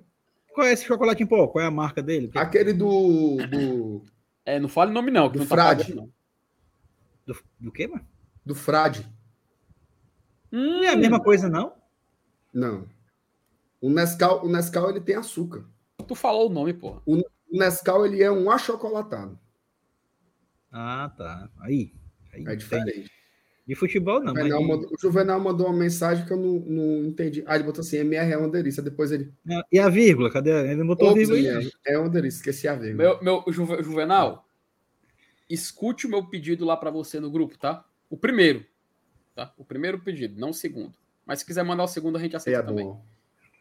Qual 0.54 0.68
é 0.68 0.74
esse 0.74 0.86
chocolate 0.86 1.24
em 1.24 1.26
pó? 1.28 1.48
Qual 1.48 1.64
é 1.64 1.68
a 1.68 1.72
marca 1.72 2.02
dele? 2.04 2.28
Que- 2.30 2.38
Aquele 2.38 2.74
do. 2.74 3.38
do, 3.48 4.04
é, 4.46 4.60
não 4.60 4.70
fale 4.70 4.92
nome 4.92 5.12
não, 5.12 5.28
que 5.30 5.34
Do 5.34 5.40
não 5.40 5.48
tá 5.48 5.56
frade. 5.56 5.84
pagando, 5.84 6.02
não. 6.02 6.14
Do, 7.26 7.44
do 7.60 7.72
quê, 7.72 7.88
mano? 7.88 8.08
do 8.46 8.56
frade. 8.56 9.08
Hum, 10.52 10.80
Não 10.80 10.84
é 10.84 10.90
a 10.90 10.98
mesma 10.98 11.22
coisa, 11.22 11.48
não? 11.50 11.74
Não. 12.54 12.88
O 13.80 13.90
Nescau, 13.90 14.46
o 14.46 14.50
Nescau 14.50 14.90
ele 14.90 15.00
tem 15.00 15.16
açúcar. 15.16 15.66
Tu 16.08 16.16
falou 16.16 16.50
o 16.50 16.54
nome, 16.54 16.74
porra. 16.74 17.02
O 17.06 17.22
Nescau 17.52 18.06
ele 18.06 18.22
é 18.22 18.32
um 18.32 18.50
achocolatado. 18.52 19.40
Ah, 20.72 21.12
tá. 21.16 21.50
Aí. 21.60 21.94
aí 22.34 22.44
É 22.48 22.56
tem. 22.56 23.06
De 23.68 23.76
futebol, 23.76 24.20
O 24.20 24.24
não. 24.24 24.34
Mas 24.34 24.44
Juvenal 24.44 24.62
de- 24.62 24.68
mandou, 24.68 24.90
o 24.92 25.00
Juvenal 25.00 25.40
mandou 25.40 25.68
uma 25.68 25.78
mensagem 25.78 26.26
que 26.26 26.32
eu 26.34 26.38
não, 26.38 26.60
não 26.60 27.06
entendi. 27.06 27.44
Ah, 27.46 27.56
ele 27.56 27.64
botou 27.64 27.82
assim: 27.82 27.98
MR 27.98 28.32
é 28.34 28.38
uma 28.38 28.50
delícia. 28.50 28.82
Depois 28.82 29.12
ele. 29.12 29.32
Não, 29.46 29.64
E 29.72 29.80
a 29.80 29.88
vírgula? 29.88 30.32
Cadê? 30.32 30.50
Ele 30.72 30.84
botou 30.84 31.10
Ops, 31.10 31.18
vírgula 31.30 31.38
aí. 31.40 31.46
MR, 31.48 31.72
é 31.86 31.98
uma 31.98 32.10
delícia. 32.10 32.38
Esqueci 32.40 32.68
a 32.68 32.76
vírgula. 32.76 33.20
Meu, 33.22 33.44
meu 33.46 33.54
Juve- 33.54 33.84
Juvenal, 33.84 34.46
escute 35.50 36.08
o 36.08 36.10
meu 36.10 36.26
pedido 36.26 36.66
lá 36.66 36.76
pra 36.78 36.90
você 36.90 37.20
no 37.20 37.30
grupo, 37.30 37.58
tá? 37.58 37.86
O 38.10 38.18
primeiro, 38.18 38.66
tá? 39.36 39.54
O 39.58 39.64
primeiro 39.64 40.00
pedido, 40.00 40.40
não 40.40 40.50
o 40.50 40.54
segundo. 40.54 40.94
Mas 41.26 41.40
se 41.40 41.46
quiser 41.46 41.64
mandar 41.64 41.84
o 41.84 41.88
segundo, 41.88 42.18
a 42.18 42.22
gente 42.22 42.36
aceita 42.36 42.60
É 42.60 42.64
também. 42.64 42.86
bom. 42.86 43.06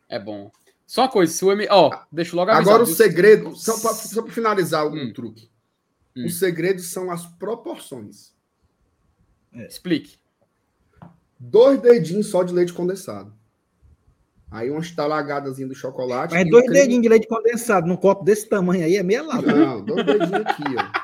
É 0.09 0.19
bom. 0.19 0.51
Só 0.87 1.03
uma 1.03 1.09
coisa, 1.09 1.33
se 1.33 1.45
o 1.45 1.53
M... 1.53 1.69
Ó, 1.71 1.91
deixa 2.11 2.33
eu 2.33 2.37
logo 2.37 2.51
avisar. 2.51 2.75
Agora 2.75 2.83
o 2.83 2.87
segredo, 2.95 3.55
só 3.55 3.79
para 3.79 4.23
pra 4.25 4.33
finalizar 4.33 4.87
um 4.89 4.95
Hum. 4.95 5.13
truque. 5.13 5.49
Hum. 6.17 6.27
Os 6.27 6.39
segredos 6.39 6.87
são 6.91 7.11
as 7.13 7.27
proporções. 7.27 8.35
Explique. 9.53 10.19
Dois 11.39 11.81
dedinhos 11.81 12.27
só 12.29 12.43
de 12.43 12.53
leite 12.53 12.73
condensado. 12.73 13.33
Aí 14.51 14.71
umas 14.71 14.91
talagadazinhas 14.91 15.69
do 15.69 15.75
chocolate. 15.77 16.35
Mas 16.35 16.51
dois 16.51 16.65
creme- 16.65 16.81
dedinhos 16.81 17.03
de 17.03 17.09
leite 17.09 17.29
condensado 17.29 17.87
num 17.87 17.97
copo 17.97 18.25
desse 18.25 18.49
tamanho 18.49 18.85
aí 18.85 18.97
é 18.97 19.03
meia 19.03 19.23
lata. 19.23 19.55
Não, 19.55 19.85
dois 19.85 20.05
dedinhos 20.05 20.33
aqui, 20.33 20.63
ó. 20.77 21.01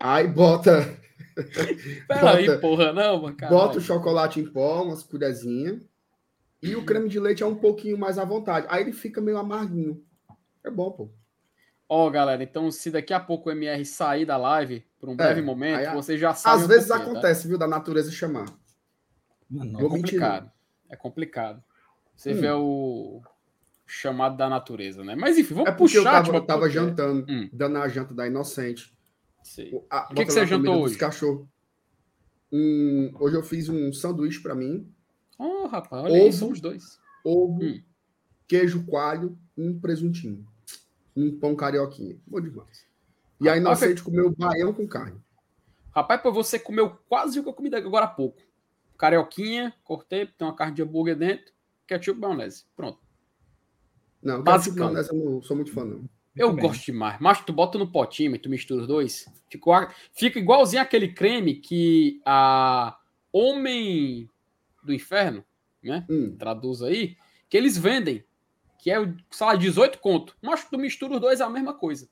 Aí 0.00 0.28
bota, 0.28 0.96
Peraí, 2.06 2.46
Bota- 2.46 2.58
porra, 2.58 2.92
não, 2.92 3.22
mano. 3.22 3.36
bota 3.48 3.78
o 3.78 3.80
chocolate 3.80 4.40
em 4.40 4.46
pó, 4.46 4.82
umas 4.84 5.02
colherzinhas. 5.02 5.80
E 6.62 6.76
o 6.76 6.84
creme 6.84 7.08
de 7.08 7.18
leite 7.18 7.42
é 7.42 7.46
um 7.46 7.54
pouquinho 7.56 7.98
mais 7.98 8.18
à 8.18 8.24
vontade. 8.24 8.66
Aí 8.70 8.82
ele 8.82 8.92
fica 8.92 9.20
meio 9.20 9.36
amarguinho. 9.36 10.02
É 10.62 10.70
bom, 10.70 10.90
pô. 10.90 11.10
Ó, 11.96 12.10
galera, 12.10 12.42
então 12.42 12.68
se 12.72 12.90
daqui 12.90 13.14
a 13.14 13.20
pouco 13.20 13.48
o 13.48 13.52
MR 13.52 13.84
sair 13.84 14.26
da 14.26 14.36
live 14.36 14.84
por 14.98 15.08
um 15.08 15.14
breve 15.14 15.40
momento, 15.40 15.78
aí 15.78 16.18
já 16.18 16.34
sabe. 16.34 16.56
Às 16.58 16.64
o 16.64 16.68
vezes 16.68 16.88
tá? 16.88 16.96
acontece, 16.96 17.46
viu, 17.46 17.56
da 17.56 17.68
natureza 17.68 18.10
chamar. 18.10 18.46
Mano, 19.48 19.78
É 19.78 19.88
complicado. 19.88 20.50
É 20.90 20.96
complicado. 20.96 21.62
Você 22.16 22.32
Hum. 22.32 22.40
vê 22.40 22.50
o 22.50 23.22
chamado 23.86 24.36
da 24.36 24.48
natureza, 24.48 25.04
né? 25.04 25.14
Mas 25.14 25.38
enfim, 25.38 25.54
vamos 25.54 25.68
É 25.70 25.72
porque 25.72 25.96
eu 25.96 26.02
puxar. 26.02 26.10
tava, 26.14 26.24
tipo, 26.24 26.36
eu 26.36 26.44
tava 26.44 26.60
porque- 26.62 26.74
jantando, 26.74 27.26
Hum. 27.30 27.48
dando 27.52 27.76
a 27.78 27.86
janta 27.88 28.12
da 28.12 28.26
Inocente. 28.26 28.92
Sei. 29.44 29.72
A, 29.88 30.12
que 30.12 30.24
que 30.24 30.32
você 30.32 30.44
jantou 30.46 30.82
hoje? 30.82 30.96
cachorros. 30.98 31.46
Um, 32.52 33.12
hoje 33.20 33.36
eu 33.36 33.42
fiz 33.44 33.68
um 33.68 33.92
sanduíche 33.92 34.42
para 34.42 34.54
mim, 34.56 34.90
Oh, 35.38 35.66
rapaz, 35.66 36.04
olha 36.04 36.14
aí, 36.14 36.28
Ovo. 36.28 36.32
somos 36.32 36.60
dois. 36.60 36.98
ovo, 37.24 37.62
Hum. 37.62 37.80
queijo 38.48 38.84
coalho 38.84 39.38
e 39.56 39.62
um 39.68 39.78
presuntinho. 39.80 40.44
Um 41.16 41.38
pão 41.38 41.54
carioquinha. 41.54 42.16
Bom 42.26 42.40
demais. 42.40 42.86
E 43.40 43.48
a 43.48 43.54
Rapaz, 43.54 43.60
Inocente 43.82 44.02
comeu 44.02 44.34
baião 44.36 44.72
com 44.72 44.86
carne. 44.86 45.20
Rapaz, 45.94 46.20
pô, 46.20 46.32
você 46.32 46.58
comeu 46.58 46.90
quase 47.08 47.38
o 47.38 47.42
que 47.42 47.48
eu 47.48 47.52
comi 47.52 47.72
agora 47.74 48.06
há 48.06 48.08
pouco. 48.08 48.40
Carioquinha, 48.98 49.74
cortei, 49.84 50.26
tem 50.26 50.46
uma 50.46 50.54
carne 50.54 50.74
de 50.74 50.82
hambúrguer 50.82 51.16
dentro, 51.16 51.52
ketchup 51.86 52.18
e 52.18 52.20
maionese. 52.20 52.64
Pronto. 52.76 52.98
Não, 54.22 54.36
ketchup 54.36 54.50
Basicão. 54.50 54.86
maionese 54.86 55.10
eu 55.10 55.16
não 55.16 55.42
sou 55.42 55.56
muito 55.56 55.72
fã, 55.72 55.84
não. 55.84 56.08
Eu 56.36 56.54
gosto 56.54 56.86
demais. 56.86 57.18
Mas 57.20 57.44
tu 57.44 57.52
bota 57.52 57.78
no 57.78 57.90
potinho 57.90 58.34
e 58.34 58.38
tu 58.38 58.50
mistura 58.50 58.80
os 58.80 58.86
dois. 58.88 59.28
Fica, 59.48 59.94
fica 60.12 60.38
igualzinho 60.38 60.82
aquele 60.82 61.12
creme 61.12 61.54
que 61.54 62.20
a 62.24 62.98
Homem 63.32 64.28
do 64.82 64.92
Inferno, 64.92 65.44
né? 65.82 66.04
Hum, 66.10 66.34
Traduz 66.36 66.82
aí, 66.82 67.16
que 67.48 67.56
eles 67.56 67.78
vendem. 67.78 68.24
Que 68.84 68.90
é, 68.90 68.98
sei 69.30 69.46
lá, 69.46 69.54
18 69.56 69.98
conto. 69.98 70.36
Mas 70.42 70.62
tu 70.68 70.76
mistura 70.76 71.14
os 71.14 71.20
dois 71.22 71.40
é 71.40 71.42
a 71.42 71.48
mesma 71.48 71.72
coisa. 71.72 72.06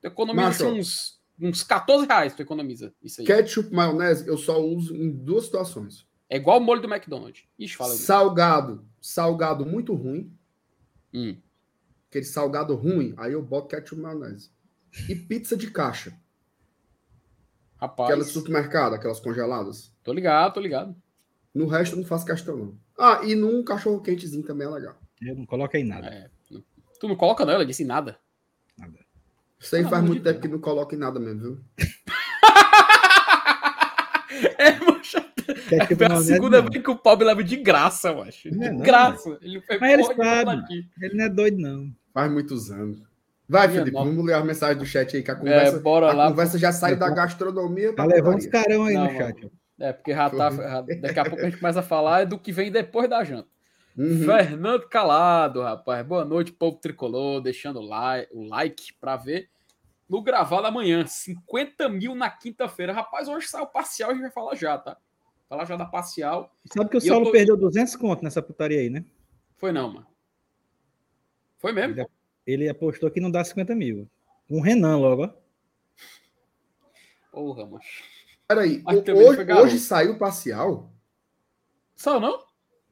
Tu 0.00 0.08
economiza 0.08 0.46
Macho. 0.48 0.66
assim, 0.66 0.80
uns 0.80 1.16
uns 1.40 1.62
14 1.62 2.06
reais 2.08 2.34
tu 2.34 2.42
economiza 2.42 2.92
isso 3.00 3.20
aí. 3.20 3.26
Ketchup, 3.28 3.72
maionese, 3.72 4.26
eu 4.26 4.36
só 4.36 4.60
uso 4.60 4.96
em 4.96 5.08
duas 5.12 5.44
situações. 5.44 6.04
É 6.28 6.38
igual 6.38 6.58
o 6.58 6.60
molho 6.60 6.80
do 6.82 6.92
McDonald's. 6.92 7.44
Ixi, 7.56 7.76
fala. 7.76 7.94
Salgado, 7.94 8.84
salgado 9.00 9.64
muito 9.64 9.94
ruim, 9.94 10.36
Hum. 11.14 11.36
aquele 12.10 12.24
salgado 12.24 12.74
ruim, 12.74 13.14
aí 13.16 13.32
eu 13.34 13.42
boto 13.42 13.68
ketchup, 13.68 14.00
maionese. 14.02 14.50
E 15.08 15.14
pizza 15.14 15.56
de 15.56 15.70
caixa, 15.70 16.18
Rapaz, 17.80 18.08
aquelas 18.10 18.26
do 18.26 18.32
supermercado, 18.32 18.94
aquelas 18.94 19.20
congeladas. 19.20 19.92
tô 20.02 20.12
ligado, 20.12 20.54
tô 20.54 20.60
ligado. 20.60 20.96
No 21.54 21.66
resto 21.68 21.92
eu 21.94 21.98
não 22.00 22.04
faço 22.08 22.26
questão, 22.26 22.56
não. 22.56 22.78
Ah, 22.98 23.20
e 23.24 23.36
num 23.36 23.62
cachorro 23.62 24.00
quentezinho 24.02 24.42
também 24.42 24.66
é 24.66 24.70
legal. 24.70 24.96
Eu 25.22 25.34
não 25.36 25.46
coloco 25.46 25.76
aí 25.76 25.84
nada. 25.84 26.06
É. 26.08 26.28
Tu 27.00 27.08
não 27.08 27.16
coloca 27.16 27.44
não, 27.44 27.52
ela 27.54 27.66
disse 27.66 27.84
nada. 27.84 28.18
nada. 28.78 28.98
Isso 29.58 29.74
aí 29.74 29.82
Pelo 29.82 29.90
faz 29.90 30.04
muito 30.04 30.22
tempo 30.22 30.40
que 30.40 30.48
não 30.48 30.58
coloca 30.60 30.94
em 30.94 30.98
nada 30.98 31.18
mesmo, 31.18 31.40
viu? 31.40 31.60
É, 34.58 34.72
mancha. 34.84 35.24
Ketchup 35.68 36.02
É 36.04 36.12
a 36.12 36.20
segunda 36.20 36.60
vez 36.60 36.82
que 36.82 36.90
o 36.90 36.96
Pablo 36.96 37.26
leva 37.26 37.42
de 37.42 37.56
graça, 37.56 38.08
eu 38.08 38.22
acho. 38.22 38.50
De 38.50 38.56
Não 38.56 38.66
é 38.66 38.70
não, 38.72 38.78
graça. 38.80 39.38
Ele 39.40 39.60
foi 39.62 39.78
Mas 39.78 39.92
ele 39.92 40.04
sabe. 40.04 40.90
Ele 41.00 41.14
não 41.14 41.24
é 41.24 41.28
doido, 41.28 41.58
não. 41.58 41.90
Faz 42.12 42.30
muitos 42.30 42.70
anos. 42.70 42.98
Vai, 43.48 43.68
Minha 43.68 43.78
Felipe, 43.80 43.96
nossa. 43.96 44.10
vamos 44.10 44.24
ler 44.26 44.34
as 44.34 44.44
mensagens 44.44 44.78
do 44.78 44.84
chat 44.84 45.16
aí, 45.16 45.22
que 45.22 45.30
a 45.30 45.36
conversa, 45.36 45.76
É, 45.76 45.78
bora 45.80 46.10
a 46.10 46.12
lá. 46.14 46.28
conversa 46.28 46.58
já 46.58 46.72
saiu 46.72 46.98
da 46.98 47.08
gastronomia 47.08 47.94
Tá 47.94 48.04
levando 48.04 48.38
os 48.38 48.46
carão 48.46 48.84
aí 48.84 48.94
Não, 48.94 49.04
no 49.04 49.12
mano. 49.12 49.18
chat. 49.18 49.50
É, 49.78 49.92
porque 49.92 50.12
já 50.12 50.28
tá, 50.30 50.50
já- 50.50 50.80
daqui 50.80 51.18
a 51.20 51.24
pouco 51.24 51.40
a 51.42 51.44
gente 51.48 51.58
começa 51.58 51.80
a 51.80 51.82
falar 51.82 52.26
do 52.26 52.38
que 52.38 52.50
vem 52.50 52.72
depois 52.72 53.08
da 53.08 53.22
janta. 53.22 53.48
Uhum. 53.96 54.24
Fernando 54.26 54.88
Calado, 54.88 55.62
rapaz. 55.62 56.06
Boa 56.06 56.24
noite, 56.24 56.52
povo 56.52 56.76
tricolor. 56.78 57.40
Deixando 57.40 57.78
o 57.80 57.82
like, 57.86 58.30
o 58.34 58.42
like 58.44 58.92
pra 59.00 59.16
ver 59.16 59.48
no 60.08 60.20
gravado 60.22 60.66
amanhã. 60.66 61.06
50 61.06 61.88
mil 61.88 62.14
na 62.14 62.28
quinta-feira. 62.30 62.92
Rapaz, 62.92 63.26
hoje 63.28 63.48
sai 63.48 63.62
o 63.62 63.66
parcial, 63.66 64.10
a 64.10 64.12
gente 64.12 64.22
vai 64.22 64.30
falar 64.30 64.54
já, 64.54 64.76
tá? 64.76 64.96
Falar 65.48 65.64
já 65.64 65.76
da 65.76 65.86
parcial. 65.86 66.54
Sabe 66.66 66.90
que 66.90 66.96
o 66.96 66.98
E 66.98 67.02
Saulo 67.02 67.26
tô- 67.26 67.32
perdeu 67.32 67.56
200 67.56 67.96
conto 67.96 68.22
nessa 68.22 68.42
putaria 68.42 68.80
aí, 68.80 68.90
né? 68.90 69.04
Foi 69.56 69.72
não, 69.72 69.92
mano. 69.92 70.06
Foi 71.58 71.72
mesmo? 71.72 71.94
Ele, 71.94 72.06
ele 72.46 72.68
apostou 72.68 73.10
que 73.10 73.20
não 73.20 73.30
dá 73.30 73.42
50 73.44 73.74
mil. 73.74 74.08
Com 74.48 74.58
o 74.58 74.62
Renan 74.62 74.98
logo, 74.98 75.24
ó. 75.24 75.30
Porra, 77.32 77.64
mano. 77.64 77.80
Peraí, 78.48 78.82
hoje, 78.86 79.52
hoje 79.52 79.78
saiu 79.78 80.18
parcial? 80.18 80.92
Saiu 81.94 82.20
não? 82.20 82.45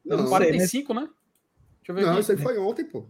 Não, 0.05 0.19
sei, 0.19 0.27
45, 0.27 0.93
né? 0.93 1.01
Deixa 1.01 1.91
eu 1.91 1.95
ver 1.95 2.01
não 2.03 2.11
aqui. 2.11 2.19
isso 2.21 2.31
aí 2.31 2.37
foi 2.37 2.57
ontem, 2.57 2.85
pô. 2.85 3.01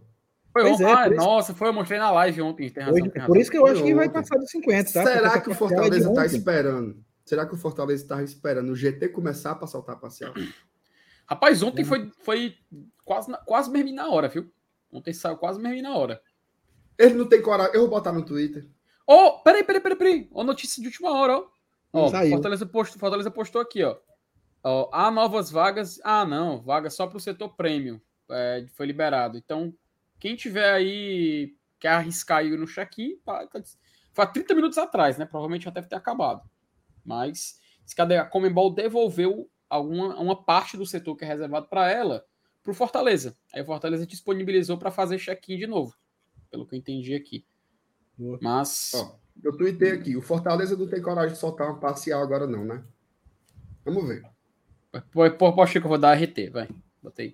Foi 0.52 0.62
Pois 0.62 0.74
ontem. 0.74 0.84
é, 0.86 0.92
ah, 0.92 1.04
por 1.04 1.12
isso- 1.14 1.24
nossa, 1.24 1.54
foi, 1.54 1.68
eu 1.68 1.72
mostrei 1.72 1.98
na 1.98 2.10
live 2.10 2.42
ontem. 2.42 2.70
Tem 2.70 2.82
razão, 2.82 2.94
Hoje- 2.94 3.02
tem 3.10 3.12
por 3.12 3.20
razão. 3.20 3.36
isso 3.36 3.50
que 3.50 3.58
eu 3.58 3.66
acho 3.66 3.82
que 3.82 3.94
vai 3.94 4.06
ontem. 4.08 4.14
passar 4.14 4.38
dos 4.38 4.50
50, 4.50 4.92
tá? 4.92 5.04
Será 5.04 5.40
que 5.40 5.48
o 5.48 5.52
é 5.52 5.54
Fortaleza 5.54 6.04
tá 6.14 6.20
ontem. 6.22 6.36
esperando? 6.36 7.04
Será 7.24 7.44
que 7.46 7.54
o 7.54 7.58
Fortaleza 7.58 8.02
estava 8.02 8.22
esperando 8.22 8.70
o 8.70 8.76
GT 8.76 9.08
começar 9.10 9.54
para 9.56 9.66
soltar 9.66 9.96
a 9.96 9.98
parcial? 9.98 10.32
Rapaz, 11.28 11.62
ontem 11.62 11.84
foi, 11.84 12.10
foi 12.22 12.54
quase, 13.04 13.32
quase 13.44 13.70
mesmo 13.70 13.92
na 13.92 14.08
hora, 14.08 14.28
viu? 14.28 14.50
Ontem 14.92 15.12
saiu 15.12 15.36
quase 15.36 15.60
mesmo 15.60 15.82
na 15.82 15.94
hora. 15.96 16.22
Ele 16.96 17.14
não 17.14 17.26
tem 17.26 17.42
coragem. 17.42 17.74
Eu 17.74 17.80
vou 17.82 17.90
botar 17.90 18.12
no 18.12 18.24
Twitter. 18.24 18.66
Ô, 19.06 19.40
peraí, 19.42 19.62
peraí, 19.64 19.80
peraí, 19.82 19.98
peraí. 19.98 20.28
Ó, 20.32 20.42
notícia 20.44 20.80
de 20.80 20.88
última 20.88 21.10
hora, 21.10 21.38
ó. 21.38 21.46
Ó, 21.92 22.08
Saiu. 22.08 22.30
Fortaleza, 22.32 22.64
postou, 22.64 22.98
Fortaleza 23.00 23.30
postou 23.30 23.60
aqui, 23.60 23.82
ó. 23.82 23.96
Ó, 24.68 24.90
Há 24.92 25.12
novas 25.12 25.48
vagas. 25.48 26.00
Ah, 26.02 26.24
não, 26.24 26.60
vaga 26.60 26.90
só 26.90 27.06
para 27.06 27.16
o 27.16 27.20
setor 27.20 27.50
prêmio. 27.50 28.02
É, 28.28 28.66
foi 28.74 28.84
liberado. 28.86 29.38
Então, 29.38 29.72
quem 30.18 30.34
tiver 30.34 30.72
aí, 30.72 31.54
quer 31.78 31.90
arriscar 31.90 32.38
aí 32.38 32.50
no 32.56 32.66
check-in, 32.66 33.16
tá- 33.24 33.48
foi 34.12 34.24
há 34.24 34.26
30 34.26 34.54
minutos 34.56 34.76
atrás, 34.76 35.16
né? 35.16 35.24
Provavelmente 35.24 35.66
já 35.66 35.70
deve 35.70 35.86
ter 35.88 35.94
acabado. 35.94 36.42
Mas, 37.04 37.60
se 37.84 37.94
cadê 37.94 38.16
a 38.16 38.24
Comembol 38.24 38.74
devolveu 38.74 39.48
alguma 39.70 40.18
uma 40.18 40.44
parte 40.44 40.76
do 40.76 40.84
setor 40.84 41.14
que 41.16 41.24
é 41.24 41.28
reservado 41.28 41.68
para 41.68 41.88
ela 41.88 42.24
para 42.60 42.72
o 42.72 42.74
Fortaleza. 42.74 43.36
Aí 43.54 43.62
o 43.62 43.66
Fortaleza 43.66 44.04
disponibilizou 44.04 44.76
para 44.76 44.90
fazer 44.90 45.18
check-in 45.18 45.58
de 45.58 45.68
novo, 45.68 45.94
pelo 46.50 46.66
que 46.66 46.74
eu 46.74 46.78
entendi 46.80 47.14
aqui. 47.14 47.46
Boa. 48.18 48.40
Mas. 48.42 48.90
Ó, 48.96 49.16
eu 49.44 49.56
tuitei 49.56 49.92
aqui. 49.92 50.16
O 50.16 50.22
Fortaleza 50.22 50.76
não 50.76 50.88
tem 50.88 51.00
coragem 51.00 51.34
de 51.34 51.38
soltar 51.38 51.68
uma 51.68 51.78
parcial 51.78 52.20
agora, 52.20 52.48
não, 52.48 52.64
né? 52.64 52.82
Vamos 53.84 54.08
ver. 54.08 54.28
Pô, 55.12 55.66
Chico, 55.66 55.86
eu 55.86 55.88
vou 55.90 55.98
dar 55.98 56.14
RT, 56.14 56.50
vai. 56.50 56.68
Botei. 57.02 57.32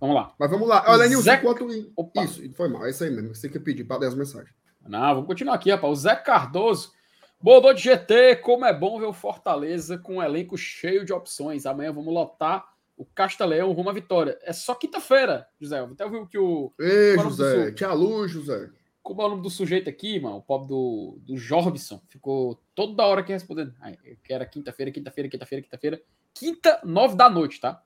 Vamos 0.00 0.16
lá. 0.16 0.34
Mas 0.38 0.50
vamos 0.50 0.68
lá. 0.68 0.84
Olha, 0.88 1.06
Nilson, 1.08 1.22
Zé- 1.22 1.36
enquanto. 1.36 1.92
Opa. 1.96 2.24
Isso, 2.24 2.52
foi 2.54 2.68
mal. 2.68 2.84
É 2.86 2.90
isso 2.90 3.04
aí 3.04 3.10
mesmo. 3.10 3.34
Você 3.34 3.48
que 3.48 3.58
pedir 3.60 3.84
para 3.84 3.98
ler 4.00 4.08
as 4.08 4.14
mensagens. 4.14 4.52
Não, 4.86 5.14
vamos 5.14 5.26
continuar 5.26 5.54
aqui, 5.54 5.70
rapaz. 5.70 5.92
O 5.92 5.96
Zé 5.96 6.16
Cardoso. 6.16 6.92
Boa 7.40 7.60
noite, 7.60 7.82
GT. 7.82 8.36
Como 8.36 8.64
é 8.64 8.72
bom 8.76 8.98
ver 8.98 9.06
o 9.06 9.12
Fortaleza 9.12 9.98
com 9.98 10.16
um 10.16 10.22
elenco 10.22 10.56
cheio 10.56 11.04
de 11.04 11.12
opções. 11.12 11.66
Amanhã 11.66 11.92
vamos 11.92 12.12
lotar 12.12 12.64
o 12.96 13.04
Castaleão 13.04 13.72
rumo 13.72 13.90
à 13.90 13.92
vitória. 13.92 14.38
É 14.42 14.52
só 14.52 14.74
quinta-feira, 14.74 15.46
José. 15.60 15.78
Até 15.78 16.04
ouviu 16.04 16.26
que 16.26 16.38
o. 16.38 16.72
Ei, 16.78 17.16
José. 17.18 17.70
Tia 17.72 17.92
Luz, 17.92 18.30
José. 18.32 18.70
Como 19.02 19.20
é 19.20 19.26
o 19.26 19.28
nome 19.30 19.42
do 19.42 19.50
sujeito 19.50 19.90
aqui, 19.90 20.20
mano? 20.20 20.36
O 20.36 20.42
pobre 20.42 20.68
do, 20.68 21.18
do 21.22 21.36
Jorbson. 21.36 22.00
Ficou 22.08 22.62
toda 22.74 23.04
hora 23.04 23.20
aqui 23.20 23.32
respondendo. 23.32 23.74
Ai, 23.80 23.98
eu 24.04 24.16
quero 24.22 24.48
quinta-feira, 24.48 24.92
quinta-feira, 24.92 25.28
quinta-feira, 25.28 25.62
quinta-feira. 25.62 26.02
Quinta, 26.32 26.80
nove 26.84 27.16
da 27.16 27.28
noite, 27.28 27.60
tá? 27.60 27.82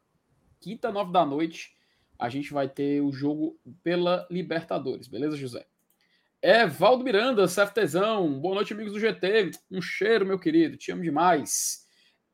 Quinta, 0.60 0.92
nove 0.92 1.12
da 1.12 1.24
noite, 1.24 1.74
a 2.18 2.28
gente 2.28 2.52
vai 2.52 2.68
ter 2.68 3.00
o 3.00 3.12
jogo 3.12 3.58
pela 3.82 4.26
Libertadores, 4.30 5.08
beleza, 5.08 5.36
José? 5.36 5.66
É 6.42 6.66
Valdo 6.66 7.02
Miranda, 7.02 7.46
CFTzão. 7.46 8.38
Boa 8.38 8.56
noite, 8.56 8.72
amigos 8.72 8.92
do 8.92 9.00
GT. 9.00 9.50
Um 9.70 9.80
cheiro, 9.80 10.24
meu 10.24 10.38
querido. 10.38 10.76
Te 10.76 10.92
amo 10.92 11.02
demais. 11.02 11.86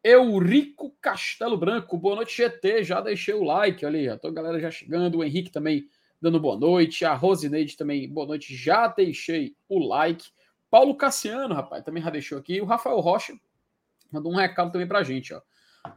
Eurico 0.04 0.94
Castelo 1.00 1.56
Branco. 1.56 1.96
Boa 1.96 2.16
noite, 2.16 2.36
GT. 2.36 2.82
Já 2.82 3.00
deixei 3.00 3.32
o 3.32 3.44
like. 3.44 3.86
Olha 3.86 3.98
aí, 3.98 4.08
a 4.08 4.30
galera 4.30 4.60
já 4.60 4.70
chegando. 4.70 5.18
O 5.18 5.24
Henrique 5.24 5.50
também 5.50 5.88
dando 6.22 6.38
boa 6.38 6.56
noite. 6.56 7.04
A 7.04 7.14
Rosineide 7.14 7.76
também, 7.76 8.08
boa 8.08 8.28
noite. 8.28 8.54
Já 8.54 8.86
deixei 8.86 9.56
o 9.68 9.84
like. 9.84 10.30
Paulo 10.70 10.94
Cassiano, 10.94 11.52
rapaz, 11.52 11.84
também 11.84 12.02
já 12.02 12.10
deixou 12.10 12.38
aqui. 12.38 12.60
O 12.60 12.64
Rafael 12.64 13.00
Rocha 13.00 13.34
mandou 14.10 14.32
um 14.32 14.36
recado 14.36 14.70
também 14.70 14.86
pra 14.86 15.02
gente, 15.02 15.34
ó. 15.34 15.42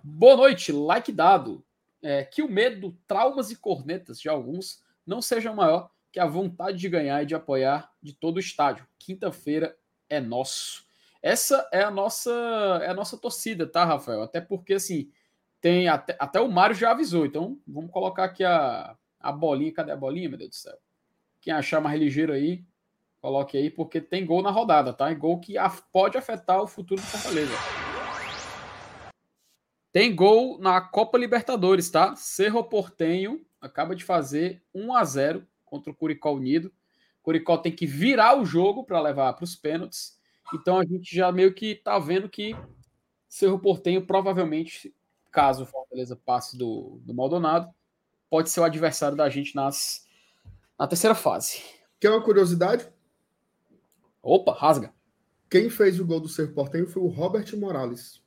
Boa 0.04 0.36
noite, 0.36 0.72
like 0.72 1.12
dado. 1.12 1.64
É, 2.02 2.24
que 2.24 2.42
o 2.42 2.50
medo, 2.50 2.98
traumas 3.08 3.52
e 3.52 3.56
cornetas 3.56 4.20
de 4.20 4.28
alguns 4.28 4.84
não 5.06 5.22
sejam 5.22 5.56
maior 5.56 5.90
que 6.12 6.20
a 6.20 6.26
vontade 6.26 6.78
de 6.78 6.90
ganhar 6.90 7.22
e 7.22 7.26
de 7.26 7.36
apoiar 7.36 7.92
de 8.02 8.14
todo 8.14 8.38
o 8.38 8.40
estádio. 8.40 8.88
Quinta-feira 8.98 9.78
é 10.10 10.20
nosso. 10.20 10.86
Essa 11.22 11.68
é 11.72 11.84
a 11.84 11.92
nossa 11.92 12.32
é 12.84 12.90
a 12.90 12.94
nossa 12.94 13.18
torcida, 13.18 13.66
tá, 13.66 13.86
Rafael? 13.86 14.24
Até 14.24 14.42
porque 14.42 14.74
assim, 14.74 15.12
tem 15.62 15.88
até, 15.88 16.16
até 16.20 16.40
o 16.40 16.52
Mário 16.52 16.76
já 16.76 16.92
avisou, 16.92 17.26
então 17.26 17.60
vamos 17.68 17.92
colocar 17.92 18.26
aqui 18.26 18.44
a, 18.44 18.96
a 19.26 19.32
bolinha, 19.32 19.74
cadê 19.74 19.92
a 19.92 19.96
bolinha, 19.96 20.30
meu 20.30 20.38
Deus 20.38 20.52
do 20.52 20.56
céu? 20.56 20.78
Quem 21.42 21.52
achar 21.52 21.82
mais 21.82 22.00
ligeiro 22.00 22.32
aí, 22.32 22.64
coloque 23.20 23.58
aí, 23.58 23.72
porque 23.72 24.00
tem 24.00 24.24
gol 24.24 24.44
na 24.44 24.52
rodada, 24.52 24.94
tá? 24.94 25.12
E 25.12 25.16
gol 25.16 25.40
que 25.40 25.56
pode 25.92 26.16
afetar 26.16 26.62
o 26.62 26.68
futuro 26.68 27.02
do 27.02 27.08
Fortaleza. 27.08 27.54
Tem 29.92 30.16
gol 30.16 30.60
na 30.60 30.80
Copa 30.80 31.18
Libertadores, 31.18 31.90
tá? 31.90 32.16
Cerro 32.16 32.64
Portenho 32.64 33.44
acaba 33.60 33.96
de 33.96 34.04
fazer 34.04 34.62
1 34.76 34.94
a 34.94 35.04
0 35.04 35.48
contra 35.64 35.92
o 35.92 35.96
Curicó 35.96 36.34
Unido. 36.34 36.72
Curicó 37.24 37.58
tem 37.58 37.72
que 37.72 37.88
virar 37.88 38.40
o 38.40 38.46
jogo 38.46 38.84
para 38.84 39.02
levar 39.02 39.34
para 39.34 39.44
os 39.44 39.56
pênaltis. 39.56 40.20
Então 40.54 40.78
a 40.78 40.86
gente 40.86 41.16
já 41.16 41.32
meio 41.32 41.52
que 41.52 41.74
tá 41.74 41.98
vendo 41.98 42.30
que 42.30 42.56
Cerro 43.28 43.58
Portenho 43.58 44.06
provavelmente, 44.06 44.94
caso 45.32 45.64
o 45.64 45.66
Fortaleza 45.66 46.16
passe 46.16 46.56
do, 46.56 47.00
do 47.04 47.14
Maldonado, 47.14 47.74
pode 48.36 48.50
ser 48.50 48.60
o 48.60 48.66
adversário 48.66 49.16
da 49.16 49.30
gente 49.30 49.56
nas, 49.56 50.06
na 50.78 50.86
terceira 50.86 51.16
fase. 51.16 51.62
Quer 52.02 52.10
uma 52.10 52.22
curiosidade? 52.22 52.86
Opa, 54.22 54.54
rasga. 54.54 54.92
Quem 55.50 55.70
fez 55.70 56.02
o 56.02 56.06
gol 56.06 56.20
do 56.20 56.28
Cerro 56.28 56.52
Portenho 56.52 56.86
foi 56.86 57.02
o 57.02 57.08
Robert 57.08 57.46
Morales. 57.58 58.22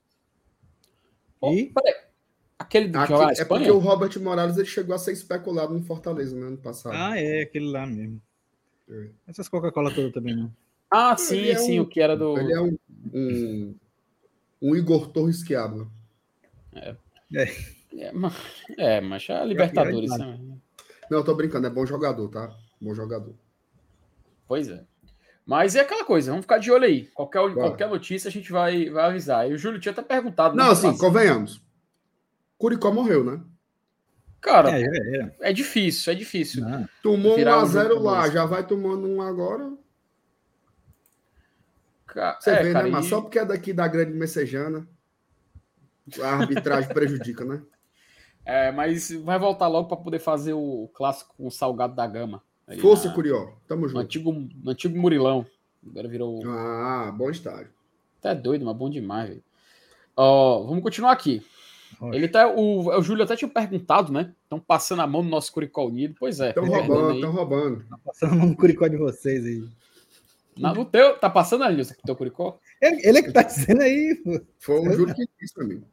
Oh, 1.38 1.52
E? 1.52 1.66
peraí. 1.74 1.94
Aquele 2.58 2.88
do 2.88 2.98
Aqui- 2.98 3.12
é 3.12 3.32
Espanha? 3.32 3.46
porque 3.46 3.70
o 3.70 3.76
Robert 3.78 4.18
Morales 4.18 4.56
ele 4.56 4.66
chegou 4.66 4.94
a 4.94 4.98
ser 4.98 5.12
especulado 5.12 5.74
no 5.74 5.82
Fortaleza 5.84 6.34
no 6.34 6.46
ano 6.46 6.56
passado. 6.56 6.94
Ah, 6.96 7.20
é, 7.20 7.42
aquele 7.42 7.70
lá 7.70 7.86
mesmo. 7.86 8.18
É. 8.88 9.10
Essas 9.26 9.46
Coca-Cola 9.46 9.94
todas 9.94 10.10
também 10.14 10.34
não. 10.34 10.50
Ah, 10.90 11.14
sim, 11.18 11.36
Ele 11.36 11.50
é 11.50 11.58
sim, 11.58 11.80
um- 11.80 11.82
o 11.82 11.86
que 11.86 12.00
era 12.00 12.16
do. 12.16 12.38
Ele 12.38 12.52
é 12.54 12.60
um, 12.62 12.78
um, 13.12 13.74
um 14.62 14.74
Igor 14.74 15.08
Torres 15.08 15.44
Quiabra. 15.44 15.86
É, 16.72 16.96
mas, 18.12 18.34
é, 18.76 19.00
mas 19.00 19.28
a 19.30 19.44
Libertadores. 19.44 20.10
é 20.12 20.18
né? 20.18 20.38
Não, 21.10 21.18
eu 21.18 21.24
tô 21.24 21.34
brincando, 21.34 21.66
é 21.66 21.70
bom 21.70 21.86
jogador, 21.86 22.28
tá? 22.28 22.54
Bom 22.80 22.94
jogador. 22.94 23.34
Pois 24.46 24.68
é. 24.68 24.84
Mas 25.44 25.74
é 25.74 25.80
aquela 25.80 26.04
coisa, 26.04 26.30
vamos 26.30 26.44
ficar 26.44 26.58
de 26.58 26.70
olho 26.70 26.84
aí. 26.84 27.06
Qualquer, 27.14 27.54
qualquer 27.54 27.88
notícia 27.88 28.28
a 28.28 28.30
gente 28.30 28.52
vai, 28.52 28.90
vai 28.90 29.06
avisar. 29.06 29.50
E 29.50 29.54
o 29.54 29.58
Júlio 29.58 29.80
tinha 29.80 29.92
até 29.92 30.02
perguntado. 30.02 30.54
né, 30.54 30.62
Não, 30.62 30.72
assim, 30.72 30.88
Passado. 30.88 31.00
convenhamos. 31.00 31.62
Curicó 32.58 32.92
morreu, 32.92 33.24
né? 33.24 33.40
Cara, 34.40 34.70
É, 34.70 34.80
já 34.80 35.16
era. 35.16 35.36
é 35.40 35.52
difícil, 35.52 36.12
é 36.12 36.16
difícil. 36.16 36.60
Não. 36.62 36.88
Tomou 37.02 37.34
Virar 37.34 37.56
1 37.56 37.60
um 37.60 37.62
a 37.62 37.64
0 37.66 37.88
jogo 37.88 38.04
lá, 38.04 38.28
já 38.28 38.44
vai 38.44 38.66
tomando 38.66 39.08
um 39.08 39.22
agora. 39.22 39.72
Você 42.40 42.50
é, 42.50 42.62
vê, 42.62 42.72
cara, 42.72 42.84
né, 42.84 42.90
mas 42.90 43.06
e... 43.06 43.08
só 43.08 43.20
porque 43.20 43.38
é 43.38 43.44
daqui 43.44 43.72
da 43.72 43.86
grande 43.88 44.12
messejana, 44.12 44.86
a 46.22 46.28
arbitragem 46.36 46.88
prejudica, 46.92 47.44
né? 47.44 47.62
É, 48.48 48.72
mas 48.72 49.10
vai 49.10 49.38
voltar 49.38 49.68
logo 49.68 49.88
para 49.88 49.98
poder 49.98 50.18
fazer 50.18 50.54
o 50.54 50.88
clássico 50.94 51.34
com 51.36 51.46
o 51.46 51.50
salgado 51.50 51.94
da 51.94 52.06
gama. 52.06 52.42
Força, 52.80 53.08
na... 53.08 53.14
Curió. 53.14 53.52
Tamo 53.66 53.86
junto. 53.86 53.94
No 53.96 54.00
antigo, 54.00 54.32
no 54.32 54.70
antigo 54.70 54.98
Murilão. 54.98 55.44
Agora 55.86 56.08
virou. 56.08 56.40
Ah, 56.46 57.12
bom 57.14 57.28
estádio. 57.28 57.68
Tá 58.22 58.32
doido, 58.32 58.64
mas 58.64 58.74
bom 58.74 58.88
demais, 58.88 59.28
velho. 59.28 59.44
Ó, 60.16 60.62
vamos 60.64 60.82
continuar 60.82 61.12
aqui. 61.12 61.44
Ele 62.10 62.26
tá, 62.26 62.48
o, 62.48 62.88
o 62.88 63.02
Júlio 63.02 63.22
até 63.24 63.36
tinha 63.36 63.50
perguntado, 63.50 64.10
né? 64.10 64.32
Estão 64.44 64.58
passando 64.58 65.02
a 65.02 65.06
mão 65.06 65.22
no 65.22 65.28
nosso 65.28 65.52
Curicó 65.52 65.86
Unido. 65.86 66.14
Pois 66.18 66.40
é. 66.40 66.48
Estão 66.48 66.64
roubando, 66.64 67.14
estão 67.16 67.32
roubando. 67.32 67.84
Tá 67.84 67.98
passando 68.02 68.32
a 68.32 68.36
mão 68.36 68.46
no 68.46 68.56
Curicó 68.56 68.88
de 68.88 68.96
vocês 68.96 69.44
aí. 69.44 69.62
Na, 70.56 70.72
no 70.72 70.86
teu, 70.86 71.18
tá 71.18 71.28
passando 71.28 71.64
ali, 71.64 71.82
o 71.82 71.86
teu 72.06 72.16
Curicó? 72.16 72.58
Ele, 72.80 73.06
ele 73.06 73.18
é 73.18 73.22
que 73.22 73.30
tá 73.30 73.42
dizendo 73.42 73.82
aí. 73.82 74.22
Foi 74.58 74.80
o 74.80 74.92
Júlio 74.92 75.14
que 75.14 75.28
disse, 75.38 75.60
amigo. 75.60 75.86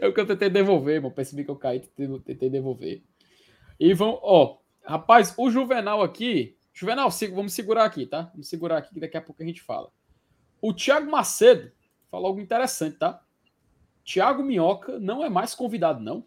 É 0.00 0.06
o 0.06 0.12
que 0.12 0.20
eu 0.20 0.26
tentei 0.26 0.50
devolver, 0.50 0.96
irmão. 0.96 1.10
Percebi 1.10 1.44
que 1.44 1.50
eu 1.50 1.56
caí, 1.56 1.80
tentei, 1.80 2.50
devolver. 2.50 3.02
E 3.80 3.94
vão, 3.94 4.18
ó, 4.22 4.58
rapaz, 4.84 5.34
o 5.36 5.50
Juvenal 5.50 6.02
aqui. 6.02 6.56
Juvenal, 6.72 7.10
vamos 7.34 7.52
segurar 7.52 7.84
aqui, 7.84 8.06
tá? 8.06 8.30
Vamos 8.32 8.48
segurar 8.48 8.78
aqui 8.78 8.94
que 8.94 9.00
daqui 9.00 9.16
a 9.16 9.22
pouco 9.22 9.42
a 9.42 9.46
gente 9.46 9.62
fala. 9.62 9.90
O 10.60 10.72
Thiago 10.72 11.10
Macedo 11.10 11.72
falou 12.10 12.28
algo 12.28 12.40
interessante, 12.40 12.98
tá? 12.98 13.22
Tiago 14.04 14.42
Minhoca 14.42 14.98
não 14.98 15.24
é 15.24 15.28
mais 15.28 15.54
convidado, 15.54 16.02
não? 16.02 16.22
Tá 16.22 16.26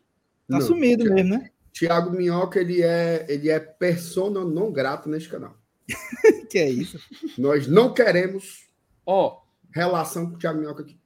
não, 0.59 0.61
sumido 0.61 1.03
Thiago, 1.03 1.15
mesmo, 1.15 1.29
né? 1.37 1.51
Tiago 1.71 2.11
Minhoca, 2.11 2.59
ele 2.59 2.81
é, 2.81 3.25
ele 3.29 3.49
é 3.49 3.59
persona 3.59 4.43
não 4.45 4.71
grata 4.71 5.09
neste 5.09 5.29
canal. 5.29 5.55
que 6.49 6.57
é 6.57 6.69
isso? 6.69 6.99
Nós 7.37 7.67
não 7.67 7.93
queremos 7.93 8.65
ó 9.05 9.41
relação 9.71 10.29
com 10.29 10.35
o 10.35 10.39
Tiago 10.39 10.59
Minhoca 10.59 10.81
aqui. 10.81 10.99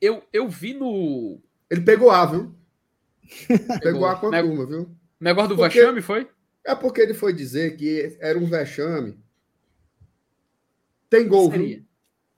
Eu, 0.00 0.22
eu 0.32 0.48
vi 0.48 0.74
no. 0.74 1.40
Ele 1.70 1.82
pegou 1.82 2.10
A, 2.10 2.26
viu? 2.26 2.54
Pegou, 3.80 4.04
A 4.06 4.16
com 4.16 4.34
a 4.34 4.42
turma, 4.42 4.66
viu? 4.66 4.90
Negócio 5.20 5.50
do 5.50 5.56
porque, 5.56 5.78
vexame 5.78 6.02
foi? 6.02 6.28
É 6.64 6.74
porque 6.74 7.00
ele 7.00 7.14
foi 7.14 7.32
dizer 7.32 7.76
que 7.76 8.18
era 8.20 8.36
um 8.36 8.46
vexame. 8.46 9.18
Tem 11.08 11.28
gol, 11.28 11.50
Seria. 11.50 11.76
viu? 11.76 11.86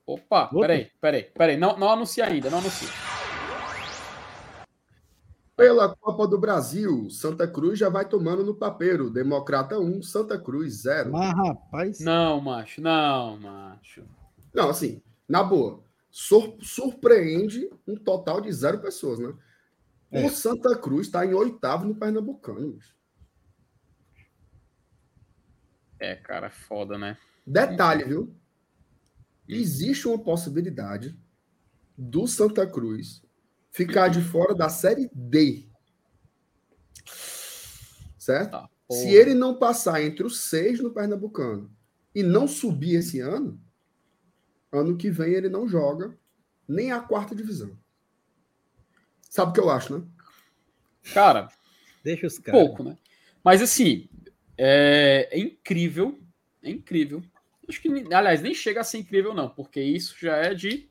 Opa, 0.04 0.44
Opa, 0.44 0.60
peraí, 0.60 0.90
peraí, 1.00 1.22
peraí. 1.22 1.56
Não, 1.56 1.78
não 1.78 1.88
anuncia 1.88 2.26
ainda, 2.26 2.50
não 2.50 2.58
anuncia. 2.58 2.88
Pela 5.56 5.94
Copa 5.94 6.26
do 6.26 6.38
Brasil, 6.38 7.08
Santa 7.08 7.46
Cruz 7.46 7.78
já 7.78 7.88
vai 7.88 8.06
tomando 8.06 8.44
no 8.44 8.54
papeiro. 8.54 9.10
Democrata 9.10 9.78
1, 9.78 10.02
Santa 10.02 10.38
Cruz 10.38 10.82
0. 10.82 11.12
Mas, 11.12 11.32
rapaz. 11.34 12.00
Não, 12.00 12.40
macho, 12.40 12.80
não, 12.80 13.38
macho. 13.38 14.02
Não, 14.52 14.70
assim, 14.70 15.00
na 15.28 15.42
boa. 15.42 15.82
Sur 16.14 16.58
surpreende 16.60 17.70
um 17.88 17.96
total 17.96 18.42
de 18.42 18.52
zero 18.52 18.78
pessoas, 18.82 19.18
né? 19.18 19.34
É. 20.10 20.26
O 20.26 20.28
Santa 20.28 20.76
Cruz 20.76 21.06
está 21.06 21.24
em 21.24 21.32
oitavo 21.32 21.86
no 21.86 21.94
Pernambucano. 21.94 22.78
É, 25.98 26.14
cara, 26.14 26.50
foda, 26.50 26.98
né? 26.98 27.16
Detalhe, 27.46 28.04
viu? 28.04 28.36
Existe 29.48 30.06
uma 30.06 30.18
possibilidade 30.18 31.18
do 31.96 32.26
Santa 32.26 32.66
Cruz 32.66 33.22
ficar 33.70 34.08
de 34.08 34.20
fora 34.20 34.54
da 34.54 34.68
Série 34.68 35.10
D. 35.14 35.66
Certo? 38.18 38.50
Tá, 38.50 38.68
Se 38.90 39.08
ele 39.14 39.32
não 39.32 39.58
passar 39.58 40.02
entre 40.02 40.26
os 40.26 40.40
seis 40.40 40.78
no 40.78 40.92
Pernambucano 40.92 41.74
e 42.14 42.22
não 42.22 42.46
subir 42.46 42.96
esse 42.96 43.18
ano, 43.18 43.58
ano 44.72 44.96
que 44.96 45.10
vem 45.10 45.34
ele 45.34 45.48
não 45.48 45.68
joga 45.68 46.16
nem 46.66 46.92
a 46.92 47.00
quarta 47.00 47.34
divisão. 47.34 47.76
Sabe 49.28 49.50
o 49.50 49.54
que 49.54 49.60
eu 49.60 49.70
acho, 49.70 49.98
né? 49.98 50.06
Cara, 51.12 51.48
deixa 52.02 52.26
os 52.26 52.38
caras. 52.38 52.60
Pouco, 52.60 52.82
né? 52.82 52.96
Mas 53.44 53.60
assim, 53.60 54.08
é, 54.56 55.28
é 55.30 55.38
incrível, 55.38 56.20
é 56.62 56.70
incrível. 56.70 57.22
Acho 57.68 57.80
que, 57.80 57.88
aliás, 58.12 58.42
nem 58.42 58.54
chega 58.54 58.80
a 58.80 58.84
ser 58.84 58.98
incrível, 58.98 59.34
não, 59.34 59.48
porque 59.48 59.80
isso 59.80 60.16
já 60.20 60.36
é 60.36 60.54
de 60.54 60.88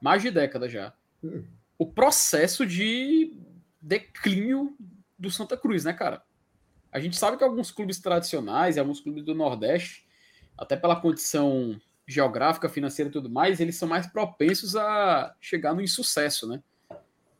mais 0.00 0.22
de 0.22 0.30
década 0.30 0.68
já. 0.68 0.94
Hum 1.22 1.44
o 1.78 1.86
processo 1.86 2.66
de 2.66 3.32
declínio 3.80 4.76
do 5.16 5.30
Santa 5.30 5.56
Cruz, 5.56 5.84
né, 5.84 5.92
cara? 5.92 6.22
A 6.90 6.98
gente 6.98 7.16
sabe 7.16 7.36
que 7.36 7.44
alguns 7.44 7.70
clubes 7.70 8.00
tradicionais 8.00 8.76
e 8.76 8.80
alguns 8.80 9.00
clubes 9.00 9.22
do 9.24 9.34
Nordeste, 9.34 10.06
até 10.56 10.76
pela 10.76 11.00
condição 11.00 11.80
geográfica, 12.08 12.70
financeira 12.70 13.10
e 13.10 13.12
tudo 13.12 13.28
mais, 13.28 13.60
eles 13.60 13.76
são 13.76 13.86
mais 13.86 14.06
propensos 14.06 14.74
a 14.74 15.36
chegar 15.38 15.74
no 15.74 15.82
insucesso, 15.82 16.48
né? 16.48 16.62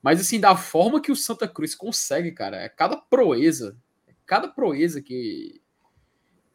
Mas 0.03 0.21
assim, 0.21 0.39
da 0.39 0.55
forma 0.55 1.01
que 1.01 1.11
o 1.11 1.17
Santa 1.17 1.49
Cruz 1.49 1.75
consegue, 1.75 2.31
cara, 2.33 2.59
é 2.59 2.69
cada 2.69 2.95
proeza, 2.95 3.79
é 4.07 4.13
cada 4.27 4.47
proeza 4.47 5.01
que, 5.01 5.63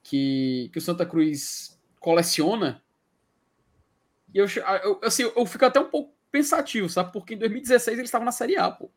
que, 0.03 0.69
que 0.71 0.77
o 0.77 0.81
Santa 0.81 1.07
Cruz 1.07 1.81
coleciona. 1.99 2.83
E 4.31 4.37
eu, 4.37 4.45
eu, 4.83 5.01
assim, 5.03 5.23
eu 5.23 5.45
fico 5.47 5.65
até 5.65 5.79
um 5.79 5.89
pouco 5.89 6.15
pensativo, 6.31 6.87
sabe? 6.87 7.11
Porque 7.11 7.33
em 7.33 7.39
2016 7.39 7.97
eles 7.97 8.07
estavam 8.07 8.25
na 8.25 8.31
Série 8.31 8.57
A, 8.57 8.69
pô. 8.69 8.91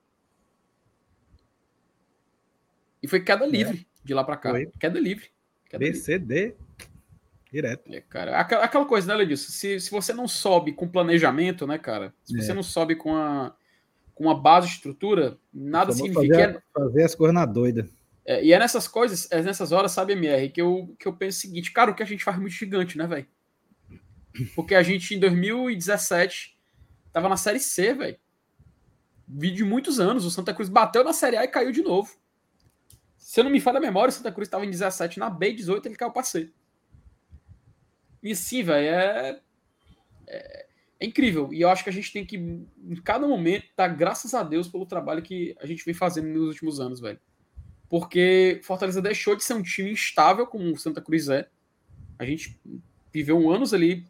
E 3.02 3.08
foi 3.08 3.20
queda 3.20 3.46
é. 3.46 3.48
livre 3.48 3.88
é. 3.90 4.06
de 4.06 4.12
lá 4.12 4.22
para 4.22 4.36
cá. 4.36 4.50
Foi. 4.50 4.70
Queda 4.78 5.00
livre. 5.00 5.30
Queda 5.70 5.78
BCD. 5.78 6.44
Livre. 6.44 6.95
Direto. 7.52 7.92
É, 7.92 8.00
cara. 8.00 8.40
Aquela 8.40 8.84
coisa, 8.84 9.06
né, 9.06 9.14
Ledilson? 9.14 9.50
Se, 9.50 9.80
se 9.80 9.90
você 9.90 10.12
não 10.12 10.26
sobe 10.26 10.72
com 10.72 10.88
planejamento, 10.88 11.66
né, 11.66 11.78
cara? 11.78 12.12
Se 12.24 12.36
é. 12.36 12.42
você 12.42 12.52
não 12.52 12.62
sobe 12.62 12.96
com 12.96 13.14
a, 13.14 13.54
com 14.14 14.24
uma 14.24 14.38
base 14.38 14.68
de 14.68 14.74
estrutura, 14.74 15.38
nada 15.52 15.92
significa. 15.92 16.36
Fazer, 16.36 16.62
fazer 16.72 17.02
as 17.04 17.14
coisas 17.14 17.34
na 17.34 17.46
doida. 17.46 17.88
É, 18.24 18.44
e 18.44 18.52
é 18.52 18.58
nessas 18.58 18.88
coisas, 18.88 19.30
é 19.30 19.40
nessas 19.40 19.70
horas, 19.70 19.92
sabe, 19.92 20.14
MR, 20.14 20.48
que 20.48 20.60
eu, 20.60 20.94
que 20.98 21.06
eu 21.06 21.12
penso 21.12 21.38
o 21.38 21.40
seguinte, 21.42 21.72
cara, 21.72 21.92
o 21.92 21.94
que 21.94 22.02
a 22.02 22.06
gente 22.06 22.24
faz 22.24 22.36
é 22.36 22.40
muito 22.40 22.54
gigante, 22.54 22.98
né, 22.98 23.06
velho? 23.06 23.26
Porque 24.56 24.74
a 24.74 24.82
gente, 24.82 25.14
em 25.14 25.20
2017, 25.20 26.56
Tava 27.16 27.30
na 27.30 27.36
Série 27.38 27.58
C, 27.58 27.94
velho. 27.94 28.18
Vídeo 29.26 29.56
de 29.56 29.64
muitos 29.64 29.98
anos. 29.98 30.26
O 30.26 30.30
Santa 30.30 30.52
Cruz 30.52 30.68
bateu 30.68 31.02
na 31.02 31.14
Série 31.14 31.38
A 31.38 31.44
e 31.44 31.48
caiu 31.48 31.72
de 31.72 31.80
novo. 31.80 32.14
Se 33.16 33.40
eu 33.40 33.44
não 33.44 33.50
me 33.50 33.58
falha 33.58 33.78
a 33.78 33.80
memória, 33.80 34.10
o 34.10 34.12
Santa 34.12 34.30
Cruz 34.30 34.46
estava 34.46 34.66
em 34.66 34.70
17, 34.70 35.18
na 35.18 35.30
B, 35.30 35.50
18 35.54 35.88
ele 35.88 35.96
caiu 35.96 36.10
para 36.10 36.22
C. 36.22 36.52
E 38.26 38.34
sim, 38.34 38.62
velho, 38.62 38.88
é... 38.88 39.40
é... 40.26 40.66
é. 41.00 41.06
incrível. 41.06 41.52
E 41.52 41.60
eu 41.60 41.68
acho 41.68 41.84
que 41.84 41.90
a 41.90 41.92
gente 41.92 42.12
tem 42.12 42.24
que, 42.26 42.36
em 42.36 42.96
cada 43.04 43.26
momento, 43.26 43.66
dar 43.76 43.88
graças 43.88 44.34
a 44.34 44.42
Deus 44.42 44.66
pelo 44.66 44.84
trabalho 44.84 45.22
que 45.22 45.54
a 45.60 45.66
gente 45.66 45.84
vem 45.84 45.94
fazendo 45.94 46.26
nos 46.28 46.48
últimos 46.48 46.80
anos, 46.80 47.00
velho. 47.00 47.20
Porque 47.88 48.60
Fortaleza 48.64 49.00
deixou 49.00 49.36
de 49.36 49.44
ser 49.44 49.54
um 49.54 49.62
time 49.62 49.92
instável, 49.92 50.46
como 50.46 50.72
o 50.72 50.76
Santa 50.76 51.00
Cruz 51.00 51.28
é. 51.28 51.48
A 52.18 52.24
gente 52.24 52.58
viveu 53.12 53.48
anos 53.48 53.72
ali 53.72 54.04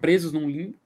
presos 0.00 0.32
num 0.32 0.50
limbo. 0.50 0.76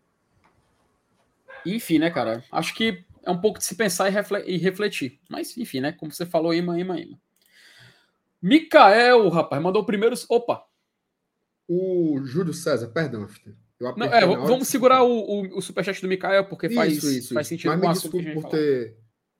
Enfim, 1.65 1.99
né, 1.99 2.11
cara? 2.11 2.45
Acho 2.53 2.75
que 2.75 3.05
é 3.23 3.31
um 3.31 3.41
pouco 3.41 3.59
de 3.59 3.65
se 3.65 3.75
pensar 3.75 4.09
e 4.47 4.59
refletir. 4.59 5.19
Mas, 5.31 5.57
enfim, 5.57 5.81
né? 5.81 5.93
Como 5.93 6.13
você 6.13 6.27
falou, 6.27 6.53
ima, 6.53 6.79
ima, 6.79 6.99
ima. 6.99 7.19
Micael, 8.43 9.29
rapaz, 9.29 9.63
mandou 9.63 9.87
primeiro. 9.87 10.15
Opa! 10.29 10.67
O 11.75 12.23
Júlio 12.25 12.53
César, 12.53 12.89
perdão, 12.89 13.27
Não, 13.97 14.07
é, 14.07 14.27
vamos 14.27 14.69
segurar 14.69 15.03
o, 15.03 15.09
o, 15.11 15.59
o 15.59 15.63
superchat 15.63 16.01
do 16.03 16.09
Micael, 16.09 16.45
porque 16.45 16.67
isso, 16.67 16.75
faz, 16.75 17.03
isso, 17.03 17.35
faz 17.35 17.47
sentido 17.47 17.71
Mas 17.71 17.81
me 17.81 17.89
desculpe 17.89 18.35
por 18.35 18.51
ter, 18.51 18.97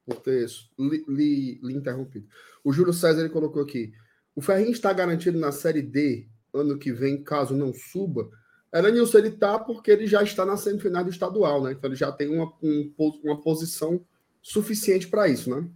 por 0.07 0.17
ter 0.17 0.47
li, 0.79 1.05
li, 1.07 1.61
li, 1.63 1.75
interrompido. 1.75 2.27
O 2.65 2.73
Júlio 2.73 2.93
César 2.93 3.21
ele 3.21 3.29
colocou 3.29 3.63
aqui: 3.63 3.93
o 4.35 4.41
Ferrinho 4.41 4.71
está 4.73 4.93
garantido 4.93 5.39
na 5.39 5.53
Série 5.53 5.83
D 5.83 6.27
ano 6.55 6.79
que 6.79 6.93
vem, 6.93 7.23
caso 7.23 7.55
não 7.55 7.73
suba. 7.73 8.31
Elenilson, 8.73 9.19
ele 9.19 9.31
tá 9.33 9.59
porque 9.59 9.91
ele 9.91 10.07
já 10.07 10.23
está 10.23 10.47
na 10.47 10.57
semifinal 10.57 11.05
do 11.05 11.11
estadual, 11.11 11.63
né? 11.63 11.73
Então 11.73 11.89
ele 11.91 11.97
já 11.97 12.11
tem 12.11 12.29
uma, 12.29 12.51
um, 12.63 12.95
uma 13.23 13.41
posição 13.41 14.05
suficiente 14.41 15.09
para 15.09 15.29
isso, 15.29 15.51
né? 15.51 15.69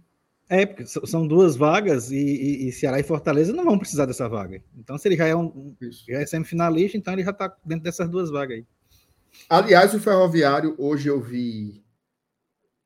É, 0.49 0.65
porque 0.65 0.85
são 0.85 1.27
duas 1.27 1.57
vagas 1.57 2.09
e, 2.09 2.15
e, 2.15 2.67
e, 2.67 2.71
Ceará 2.71 2.99
e 2.99 3.03
Fortaleza 3.03 3.51
não 3.51 3.65
vão 3.65 3.77
precisar 3.77 4.05
dessa 4.05 4.29
vaga. 4.29 4.63
Então, 4.77 4.97
se 4.97 5.07
ele 5.07 5.17
já 5.17 5.27
é, 5.27 5.35
um, 5.35 5.75
já 5.81 6.19
é 6.19 6.25
semifinalista, 6.25 6.97
então 6.97 7.13
ele 7.13 7.23
já 7.23 7.31
está 7.31 7.53
dentro 7.65 7.83
dessas 7.83 8.09
duas 8.09 8.29
vagas 8.29 8.57
aí. 8.57 8.65
Aliás, 9.49 9.93
o 9.93 9.99
Ferroviário, 9.99 10.73
hoje 10.77 11.09
eu 11.09 11.21
vi 11.21 11.83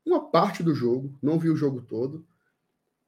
uma 0.04 0.28
parte 0.28 0.62
do 0.62 0.74
jogo, 0.74 1.16
não 1.22 1.38
vi 1.38 1.50
o 1.50 1.56
jogo 1.56 1.80
todo. 1.82 2.26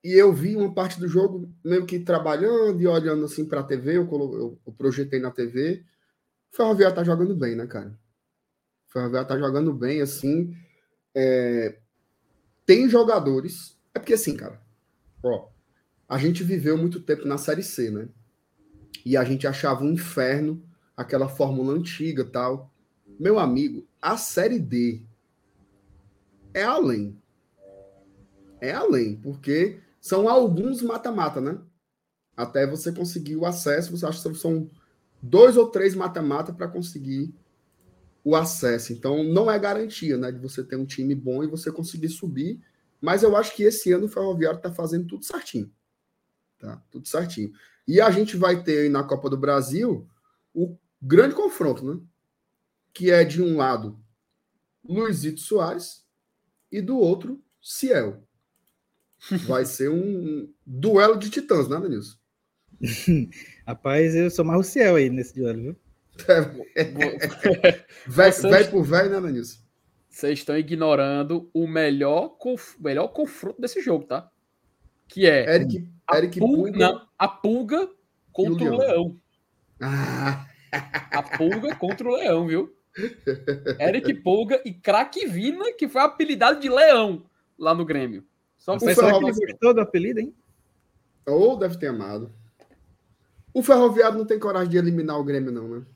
E 0.04 0.12
eu 0.12 0.32
vi 0.32 0.54
uma 0.54 0.72
parte 0.72 1.00
do 1.00 1.08
jogo 1.08 1.52
meio 1.64 1.84
que 1.84 1.98
trabalhando 1.98 2.80
e 2.80 2.86
olhando 2.86 3.24
assim 3.24 3.44
para 3.44 3.60
a 3.60 3.64
TV, 3.64 3.96
eu, 3.96 4.08
eu, 4.08 4.58
eu 4.64 4.72
projetei 4.72 5.18
na 5.18 5.30
TV 5.30 5.84
o 6.54 6.56
Ferroviário 6.56 6.94
tá 6.94 7.02
jogando 7.02 7.34
bem, 7.34 7.56
né, 7.56 7.66
cara? 7.66 7.98
O 8.88 8.92
Ferroviário 8.92 9.28
tá 9.28 9.36
jogando 9.36 9.74
bem, 9.74 10.00
assim. 10.00 10.56
É... 11.12 11.80
Tem 12.64 12.88
jogadores. 12.88 13.73
É 13.94 13.98
porque, 13.98 14.14
assim, 14.14 14.36
cara, 14.36 14.60
ó, 15.22 15.48
a 16.08 16.18
gente 16.18 16.42
viveu 16.42 16.76
muito 16.76 17.00
tempo 17.00 17.26
na 17.26 17.38
Série 17.38 17.62
C, 17.62 17.90
né? 17.90 18.08
E 19.04 19.16
a 19.16 19.24
gente 19.24 19.46
achava 19.46 19.84
um 19.84 19.92
inferno 19.92 20.62
aquela 20.96 21.28
fórmula 21.28 21.72
antiga 21.72 22.24
tal. 22.24 22.72
Meu 23.18 23.38
amigo, 23.38 23.86
a 24.02 24.16
Série 24.16 24.58
D 24.58 25.02
é 26.52 26.62
além. 26.62 27.20
É 28.60 28.72
além, 28.72 29.16
porque 29.16 29.80
são 30.00 30.28
alguns 30.28 30.82
mata-mata, 30.82 31.40
né? 31.40 31.58
Até 32.36 32.66
você 32.66 32.92
conseguir 32.92 33.36
o 33.36 33.46
acesso, 33.46 33.96
você 33.96 34.06
acha 34.06 34.28
que 34.28 34.34
são 34.36 34.68
dois 35.22 35.56
ou 35.56 35.68
três 35.68 35.94
mata-mata 35.94 36.52
para 36.52 36.68
conseguir 36.68 37.34
o 38.24 38.34
acesso. 38.34 38.92
Então, 38.92 39.22
não 39.22 39.50
é 39.50 39.58
garantia, 39.58 40.16
né, 40.16 40.32
de 40.32 40.38
você 40.38 40.64
ter 40.64 40.76
um 40.76 40.86
time 40.86 41.14
bom 41.14 41.44
e 41.44 41.46
você 41.46 41.70
conseguir 41.70 42.08
subir. 42.08 42.60
Mas 43.04 43.22
eu 43.22 43.36
acho 43.36 43.54
que 43.54 43.62
esse 43.64 43.92
ano 43.92 44.06
o 44.06 44.08
Ferroviário 44.08 44.56
está 44.56 44.72
fazendo 44.72 45.06
tudo 45.06 45.26
certinho. 45.26 45.70
Tá? 46.58 46.82
Tudo 46.90 47.06
certinho. 47.06 47.52
E 47.86 48.00
a 48.00 48.10
gente 48.10 48.34
vai 48.34 48.62
ter 48.62 48.90
na 48.90 49.04
Copa 49.04 49.28
do 49.28 49.36
Brasil 49.36 50.08
o 50.54 50.78
grande 51.02 51.34
confronto, 51.34 51.84
né? 51.84 52.00
Que 52.94 53.10
é 53.10 53.22
de 53.22 53.42
um 53.42 53.58
lado 53.58 54.02
Luizito 54.82 55.40
Soares 55.40 56.06
e 56.72 56.80
do 56.80 56.96
outro 56.96 57.44
Ciel. 57.60 58.26
Vai 59.46 59.66
ser 59.66 59.90
um 59.90 60.50
duelo 60.64 61.18
de 61.18 61.28
titãs, 61.28 61.68
né, 61.68 61.78
Denilson? 61.80 62.16
Rapaz, 63.66 64.14
eu 64.14 64.30
sou 64.30 64.46
mais 64.46 64.60
o 64.60 64.62
Ciel 64.62 64.96
aí 64.96 65.10
nesse 65.10 65.34
duelo, 65.34 65.60
viu? 65.60 65.76
vai, 68.06 68.30
vai 68.30 68.70
por 68.70 68.84
velho, 68.84 69.10
né, 69.10 69.20
Denilson? 69.20 69.63
Vocês 70.14 70.38
estão 70.38 70.56
ignorando 70.56 71.50
o 71.52 71.66
melhor, 71.66 72.28
conf... 72.38 72.78
melhor 72.78 73.08
confronto 73.08 73.60
desse 73.60 73.82
jogo, 73.82 74.04
tá? 74.04 74.30
Que 75.08 75.26
é 75.26 75.52
Eric, 75.52 75.88
a, 76.06 76.18
Eric 76.18 76.38
pulga, 76.38 76.56
Pulga, 76.62 76.78
não, 76.78 77.08
a 77.18 77.28
pulga 77.28 77.90
contra 78.32 78.64
o, 78.64 78.74
o 78.74 78.78
leão. 78.78 78.78
leão. 78.78 79.20
Ah. 79.82 80.46
A 81.10 81.20
pulga 81.36 81.74
contra 81.74 82.08
o 82.08 82.14
leão, 82.14 82.46
viu? 82.46 82.72
Eric 83.80 84.14
Pulga 84.22 84.62
e 84.64 84.72
Craque 84.72 85.26
Vina, 85.26 85.72
que 85.72 85.88
foi 85.88 86.02
apelidado 86.02 86.60
de 86.60 86.68
leão 86.68 87.26
lá 87.58 87.74
no 87.74 87.84
Grêmio. 87.84 88.24
Só 88.56 88.78
Você 88.78 88.94
será 88.94 89.18
que 89.18 89.24
ele 89.24 89.32
gostou 89.32 89.74
do 89.74 89.80
apelido, 89.80 90.20
hein? 90.20 90.32
Ou 91.26 91.58
deve 91.58 91.76
ter 91.76 91.88
amado. 91.88 92.32
O 93.52 93.64
Ferroviário 93.64 94.18
não 94.18 94.24
tem 94.24 94.38
coragem 94.38 94.70
de 94.70 94.78
eliminar 94.78 95.18
o 95.18 95.24
Grêmio, 95.24 95.50
não, 95.50 95.68
né? 95.68 95.86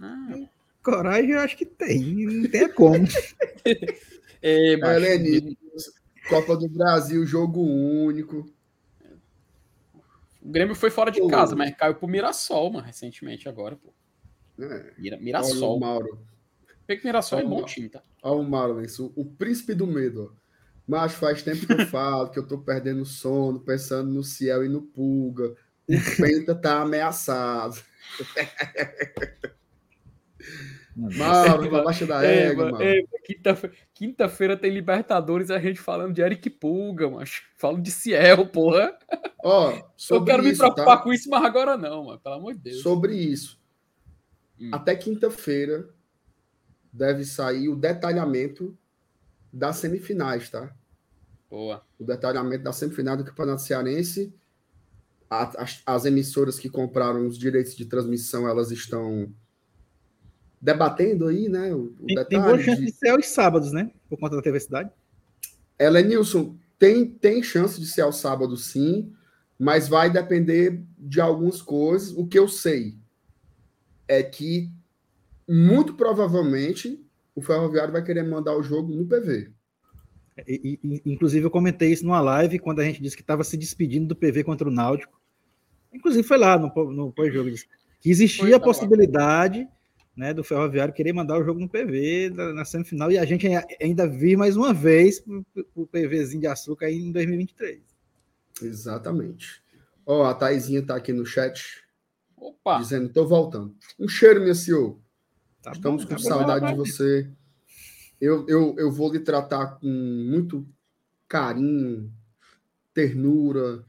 Ah. 0.00 0.55
Coragem 0.86 1.32
eu 1.32 1.40
acho 1.40 1.56
que 1.56 1.66
tem. 1.66 2.14
Não 2.14 2.48
tem 2.48 2.72
como. 2.72 3.08
é, 4.40 4.72
Helene, 4.74 5.58
Copa 6.28 6.56
do 6.56 6.68
Brasil, 6.68 7.26
jogo 7.26 7.60
único. 7.60 8.48
O 10.40 10.48
Grêmio 10.48 10.76
foi 10.76 10.90
fora 10.90 11.10
de 11.10 11.18
pô. 11.18 11.26
casa, 11.26 11.56
mas 11.56 11.76
caiu 11.76 11.96
pro 11.96 12.06
Mirassol, 12.06 12.72
mano, 12.72 12.86
recentemente 12.86 13.48
agora, 13.48 13.74
pô. 13.74 13.92
É. 14.62 14.92
Mira, 14.96 15.16
Mirassol. 15.16 15.70
Olha 15.70 15.76
o 15.76 15.80
Mauro. 15.80 16.20
Porque 16.86 17.04
Mirassol 17.04 17.40
Olha 17.40 17.46
é 17.46 17.48
bom 17.48 17.64
time, 17.64 17.88
tá? 17.88 18.00
Olha 18.22 18.40
o 18.40 18.48
Mauro, 18.48 18.80
isso, 18.80 19.12
o 19.16 19.24
príncipe 19.24 19.74
do 19.74 19.88
medo, 19.88 20.32
ó. 20.32 20.46
Mas 20.86 21.14
faz 21.14 21.42
tempo 21.42 21.66
que 21.66 21.72
eu 21.72 21.84
falo 21.90 22.30
que 22.30 22.38
eu 22.38 22.46
tô 22.46 22.58
perdendo 22.58 23.04
sono, 23.04 23.58
pensando 23.58 24.08
no 24.08 24.22
Ciel 24.22 24.64
e 24.64 24.68
no 24.68 24.82
Pulga. 24.82 25.52
O 25.88 26.16
Penta 26.16 26.54
tá 26.54 26.82
ameaçado. 26.82 27.82
Mauro, 30.96 31.68
pra 31.68 31.84
baixo 31.84 32.06
da 32.06 32.24
égua, 32.24 32.70
mano. 32.72 32.78
Quinta-feira 33.22 33.76
quinta 33.92 34.56
tem 34.56 34.72
Libertadores 34.72 35.50
a 35.50 35.58
gente 35.58 35.78
falando 35.78 36.14
de 36.14 36.22
Eric 36.22 36.48
Pulga, 36.48 37.10
mas 37.10 37.42
Falo 37.58 37.78
de 37.78 37.90
Ciel, 37.90 38.46
porra. 38.46 38.96
Ó, 39.44 39.72
eu 40.10 40.24
quero 40.24 40.42
isso, 40.42 40.52
me 40.52 40.58
preocupar 40.58 40.96
tá? 40.96 41.02
com 41.02 41.12
isso, 41.12 41.28
mas 41.28 41.44
agora 41.44 41.76
não, 41.76 42.06
mano. 42.06 42.18
Pelo 42.18 42.36
amor 42.36 42.54
de 42.54 42.60
Deus. 42.60 42.80
Sobre 42.80 43.14
isso. 43.14 43.60
Hum. 44.58 44.70
Até 44.72 44.96
quinta-feira 44.96 45.86
deve 46.90 47.24
sair 47.26 47.68
o 47.68 47.76
detalhamento 47.76 48.76
das 49.52 49.76
semifinais, 49.76 50.48
tá? 50.48 50.74
Boa. 51.50 51.84
O 51.98 52.04
detalhamento 52.04 52.64
da 52.64 52.72
semifinal 52.72 53.18
do 53.18 53.24
Campeonato 53.24 53.60
Cearense. 53.60 54.34
As, 55.28 55.82
as, 55.84 56.04
emissoras 56.04 56.58
que 56.58 56.70
compraram 56.70 57.26
os 57.26 57.36
direitos 57.36 57.74
de 57.74 57.84
transmissão, 57.84 58.48
elas 58.48 58.70
estão 58.70 59.34
debatendo 60.60 61.26
aí, 61.26 61.48
né? 61.48 61.74
O, 61.74 61.94
o 62.00 62.06
tem, 62.06 62.24
tem 62.24 62.40
boa 62.40 62.58
chance 62.58 62.80
de... 62.80 62.86
de 62.86 62.92
ser 62.92 63.10
aos 63.10 63.26
sábados, 63.26 63.72
né? 63.72 63.90
Por 64.08 64.18
conta 64.18 64.36
da 64.36 64.42
TV 64.42 64.58
Cidade. 64.60 64.90
Ela 65.78 66.00
é 66.00 66.02
Nilson. 66.02 66.56
Tem, 66.78 67.06
tem 67.06 67.42
chance 67.42 67.80
de 67.80 67.86
ser 67.86 68.02
ao 68.02 68.12
sábado, 68.12 68.56
sim, 68.56 69.12
mas 69.58 69.88
vai 69.88 70.10
depender 70.10 70.82
de 70.98 71.20
algumas 71.20 71.62
coisas. 71.62 72.12
O 72.16 72.26
que 72.26 72.38
eu 72.38 72.48
sei 72.48 72.96
é 74.06 74.22
que, 74.22 74.70
muito 75.48 75.94
provavelmente, 75.94 77.02
o 77.34 77.40
Ferroviário 77.40 77.92
vai 77.92 78.02
querer 78.02 78.24
mandar 78.24 78.56
o 78.56 78.62
jogo 78.62 78.94
no 78.94 79.06
PV. 79.06 79.50
E, 80.46 80.78
e, 80.82 81.02
inclusive, 81.06 81.46
eu 81.46 81.50
comentei 81.50 81.92
isso 81.92 82.04
numa 82.04 82.20
live 82.20 82.58
quando 82.58 82.80
a 82.80 82.84
gente 82.84 83.00
disse 83.00 83.16
que 83.16 83.22
estava 83.22 83.42
se 83.42 83.56
despedindo 83.56 84.06
do 84.06 84.16
PV 84.16 84.44
contra 84.44 84.68
o 84.68 84.72
Náutico. 84.72 85.18
Inclusive, 85.92 86.26
foi 86.26 86.36
lá 86.36 86.58
no, 86.58 86.68
no 86.92 87.10
pós-jogo. 87.10 87.50
Que 88.00 88.10
existia 88.10 88.56
a 88.56 88.60
possibilidade 88.60 89.66
né, 90.16 90.32
do 90.32 90.42
Ferroviário 90.42 90.94
querer 90.94 91.12
mandar 91.12 91.38
o 91.38 91.44
jogo 91.44 91.60
no 91.60 91.68
PV 91.68 92.30
na, 92.34 92.52
na 92.54 92.64
semifinal 92.64 93.12
e 93.12 93.18
a 93.18 93.24
gente 93.24 93.46
ainda 93.80 94.08
vir 94.08 94.36
mais 94.36 94.56
uma 94.56 94.72
vez 94.72 95.22
o 95.74 95.86
PVzinho 95.86 96.40
de 96.40 96.46
açúcar 96.46 96.90
em 96.90 97.12
2023. 97.12 97.82
Exatamente. 98.62 99.62
Ó, 100.06 100.24
a 100.24 100.34
Taizinha 100.34 100.82
tá 100.82 100.96
aqui 100.96 101.12
no 101.12 101.26
chat. 101.26 101.84
Opa. 102.36 102.78
Dizendo, 102.78 103.08
tô 103.10 103.26
voltando. 103.26 103.76
Um 103.98 104.08
cheiro, 104.08 104.40
meu 104.40 104.54
senhor. 104.54 104.98
Tá 105.60 105.72
Estamos 105.72 106.04
bom, 106.04 106.10
com 106.10 106.16
tá 106.16 106.22
saudade 106.22 106.64
bom, 106.64 106.82
de 106.82 106.90
você. 106.90 107.30
Eu, 108.18 108.46
eu, 108.48 108.74
eu 108.78 108.90
vou 108.90 109.12
lhe 109.12 109.20
tratar 109.20 109.78
com 109.78 109.86
muito 109.86 110.66
carinho, 111.28 112.10
ternura, 112.94 113.84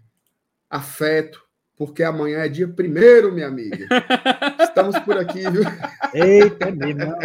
afeto, 0.70 1.46
porque 1.78 2.04
amanhã 2.04 2.40
é 2.40 2.50
dia 2.50 2.68
primeiro, 2.68 3.32
minha 3.32 3.48
amiga. 3.48 3.88
Estamos 4.60 4.98
por 5.00 5.16
aqui, 5.16 5.48
viu? 5.50 5.62
Eita, 6.12 6.72
mesmo. 6.72 7.16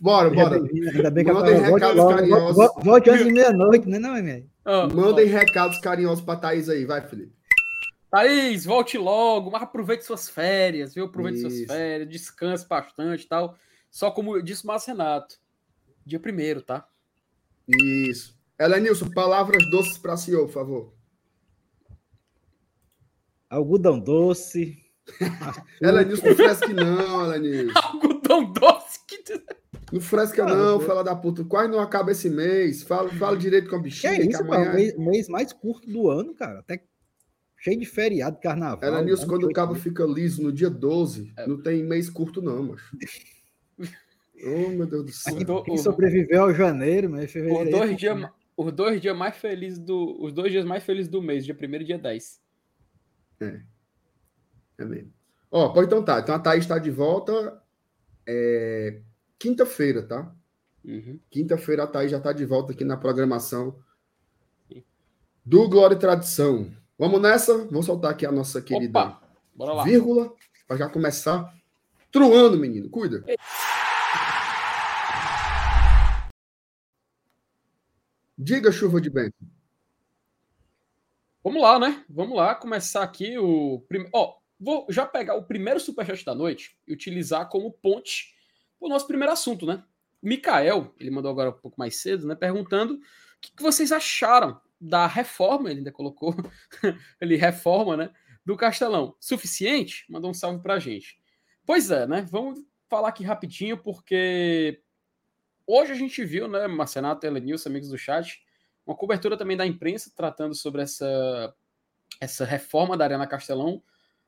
Bora, 0.00 0.28
bora. 0.28 0.56
Ainda 0.56 1.10
bem 1.10 1.24
que 1.24 1.32
Mandem 1.32 1.54
eu 1.54 1.62
recados 1.62 1.96
volte 1.96 2.16
carinhosos. 2.16 2.70
Volte 2.82 3.10
antes 3.10 3.24
de 3.26 3.32
meia-noite, 3.32 3.88
né, 3.88 3.98
não, 4.00 4.20
minha? 4.20 4.44
Oh, 4.64 4.88
Mandem 4.92 5.26
oh. 5.26 5.38
recados 5.38 5.78
carinhosos 5.80 6.24
para 6.24 6.40
Thaís 6.40 6.68
aí, 6.68 6.84
vai, 6.84 7.00
Felipe. 7.06 7.32
Thaís, 8.10 8.64
volte 8.64 8.98
logo, 8.98 9.52
mas 9.52 9.62
aproveite 9.62 10.04
suas 10.04 10.28
férias, 10.28 10.92
viu? 10.92 11.04
Aproveite 11.04 11.38
Isso. 11.38 11.48
suas 11.48 11.66
férias, 11.66 12.08
descanse 12.08 12.66
bastante 12.68 13.22
e 13.22 13.28
tal. 13.28 13.56
Só 13.88 14.10
como 14.10 14.42
disse 14.42 14.64
o 14.64 14.66
Márcio 14.66 14.92
Renato, 14.92 15.36
dia 16.04 16.18
primeiro, 16.18 16.60
tá? 16.60 16.84
Isso. 17.68 18.36
Elenilson, 18.58 19.08
palavras 19.10 19.62
doces 19.70 19.96
para 19.96 20.14
o 20.14 20.16
senhor, 20.16 20.46
por 20.46 20.52
favor 20.52 20.99
algodão 23.50 23.98
doce. 23.98 24.78
ela 25.82 26.04
disse 26.04 26.24
não 26.24 26.36
fresca 26.36 26.68
não, 26.68 27.24
ela 27.24 27.40
disse. 27.40 27.72
algodão 27.74 28.52
doce? 28.52 29.00
Que... 29.06 29.42
Não 29.92 30.00
fresca 30.00 30.46
não, 30.46 30.78
fala 30.80 31.02
da 31.02 31.16
puta. 31.16 31.44
Quase 31.44 31.68
não 31.68 31.80
acaba 31.80 32.12
esse 32.12 32.30
mês. 32.30 32.82
Fala, 32.84 33.08
fala 33.10 33.36
direito 33.36 33.68
com 33.68 33.76
a 33.76 33.80
bichinha. 33.80 34.14
Que 34.14 34.22
é 34.22 34.26
isso, 34.26 34.38
que 34.38 34.44
amanhã... 34.44 34.72
mês, 34.72 34.96
mês, 34.96 35.28
mais 35.28 35.52
curto 35.52 35.90
do 35.90 36.08
ano, 36.08 36.32
cara. 36.32 36.60
Até 36.60 36.84
cheio 37.58 37.78
de 37.78 37.86
feriado, 37.86 38.38
carnaval. 38.40 38.82
Ela 38.82 39.04
disse 39.04 39.26
quando 39.26 39.44
o 39.44 39.52
cabo 39.52 39.74
fica 39.74 40.04
liso 40.04 40.42
no 40.42 40.52
dia 40.52 40.70
12, 40.70 41.32
é. 41.36 41.46
não 41.46 41.60
tem 41.60 41.82
mês 41.82 42.08
curto 42.08 42.40
não, 42.40 42.62
macho. 42.62 42.96
oh, 44.44 44.68
meu 44.70 44.86
Deus 44.86 45.04
do 45.04 45.12
céu. 45.12 45.36
Quem, 45.36 45.62
quem 45.64 45.78
sobreviveu 45.78 46.44
ao 46.44 46.54
janeiro, 46.54 47.10
mas 47.10 47.30
fevereiro. 47.30 47.64
Os 47.64 47.70
dois, 47.70 47.96
dias, 47.96 48.30
os 48.56 48.72
dois 48.72 49.00
dias 49.00 49.16
mais 49.16 49.36
felizes 49.36 49.78
do. 49.78 50.16
Os 50.22 50.32
dois 50.32 50.52
dias 50.52 50.64
mais 50.64 50.84
felizes 50.84 51.10
do 51.10 51.20
mês, 51.20 51.44
dia 51.44 51.56
1 51.60 51.74
e 51.74 51.84
dia 51.84 51.98
10. 51.98 52.40
É. 53.40 53.60
É 54.78 54.84
mesmo. 54.84 55.12
Ó, 55.50 55.74
então 55.82 56.02
tá. 56.02 56.20
Então 56.20 56.34
a 56.34 56.38
Thaís 56.38 56.64
está 56.64 56.78
de 56.78 56.90
volta 56.90 57.62
é, 58.26 59.00
quinta-feira, 59.38 60.02
tá? 60.02 60.32
Uhum. 60.84 61.18
Quinta-feira 61.28 61.84
a 61.84 61.86
Thaís 61.86 62.10
já 62.10 62.18
está 62.18 62.32
de 62.32 62.44
volta 62.44 62.72
aqui 62.72 62.84
na 62.84 62.96
programação 62.96 63.76
do 65.44 65.68
Glória 65.68 65.94
e 65.94 65.98
Tradição. 65.98 66.70
Vamos 66.98 67.20
nessa? 67.20 67.66
Vou 67.66 67.82
soltar 67.82 68.12
aqui 68.12 68.24
a 68.24 68.32
nossa 68.32 68.60
querida 68.62 69.00
Opa, 69.00 69.22
bora 69.54 69.72
lá. 69.72 69.84
vírgula 69.84 70.32
para 70.68 70.76
já 70.76 70.88
começar 70.88 71.52
truando, 72.12 72.56
menino. 72.58 72.88
Cuida. 72.88 73.24
Diga, 78.38 78.70
chuva 78.72 79.00
de 79.00 79.10
bem. 79.10 79.32
Vamos 81.42 81.62
lá, 81.62 81.78
né? 81.78 82.04
Vamos 82.06 82.36
lá 82.36 82.54
começar 82.54 83.02
aqui 83.02 83.38
o 83.38 83.80
primeiro. 83.88 84.10
Ó, 84.14 84.36
vou 84.58 84.86
já 84.90 85.06
pegar 85.06 85.36
o 85.36 85.42
primeiro 85.42 85.80
superchat 85.80 86.22
da 86.22 86.34
noite 86.34 86.76
e 86.86 86.92
utilizar 86.92 87.48
como 87.48 87.72
ponte 87.72 88.34
o 88.78 88.88
nosso 88.90 89.06
primeiro 89.06 89.32
assunto, 89.32 89.64
né? 89.64 89.82
Mikael, 90.22 90.94
ele 91.00 91.10
mandou 91.10 91.30
agora 91.30 91.48
um 91.48 91.54
pouco 91.54 91.78
mais 91.78 91.96
cedo, 91.96 92.26
né? 92.26 92.34
Perguntando 92.34 92.94
o 92.94 93.00
que, 93.40 93.56
que 93.56 93.62
vocês 93.62 93.90
acharam 93.90 94.60
da 94.78 95.06
reforma, 95.06 95.70
ele 95.70 95.78
ainda 95.80 95.92
colocou, 95.92 96.34
ele 97.18 97.36
reforma, 97.36 97.96
né? 97.96 98.10
Do 98.44 98.54
Castelão. 98.54 99.16
Suficiente? 99.18 100.04
Mandou 100.10 100.30
um 100.30 100.34
salve 100.34 100.62
pra 100.62 100.78
gente. 100.78 101.18
Pois 101.64 101.90
é, 101.90 102.06
né? 102.06 102.26
Vamos 102.30 102.62
falar 102.86 103.08
aqui 103.08 103.24
rapidinho, 103.24 103.78
porque 103.78 104.82
hoje 105.66 105.92
a 105.92 105.94
gente 105.94 106.22
viu, 106.22 106.48
né, 106.48 106.66
Marcenato, 106.66 107.26
Elenilson, 107.26 107.70
amigos 107.70 107.88
do 107.88 107.96
chat, 107.96 108.42
uma 108.90 108.96
cobertura 108.96 109.36
também 109.36 109.56
da 109.56 109.64
imprensa 109.64 110.12
tratando 110.14 110.52
sobre 110.52 110.82
essa, 110.82 111.54
essa 112.20 112.44
reforma 112.44 112.96
da 112.96 113.04
Arena 113.04 113.26
Castelão. 113.26 113.80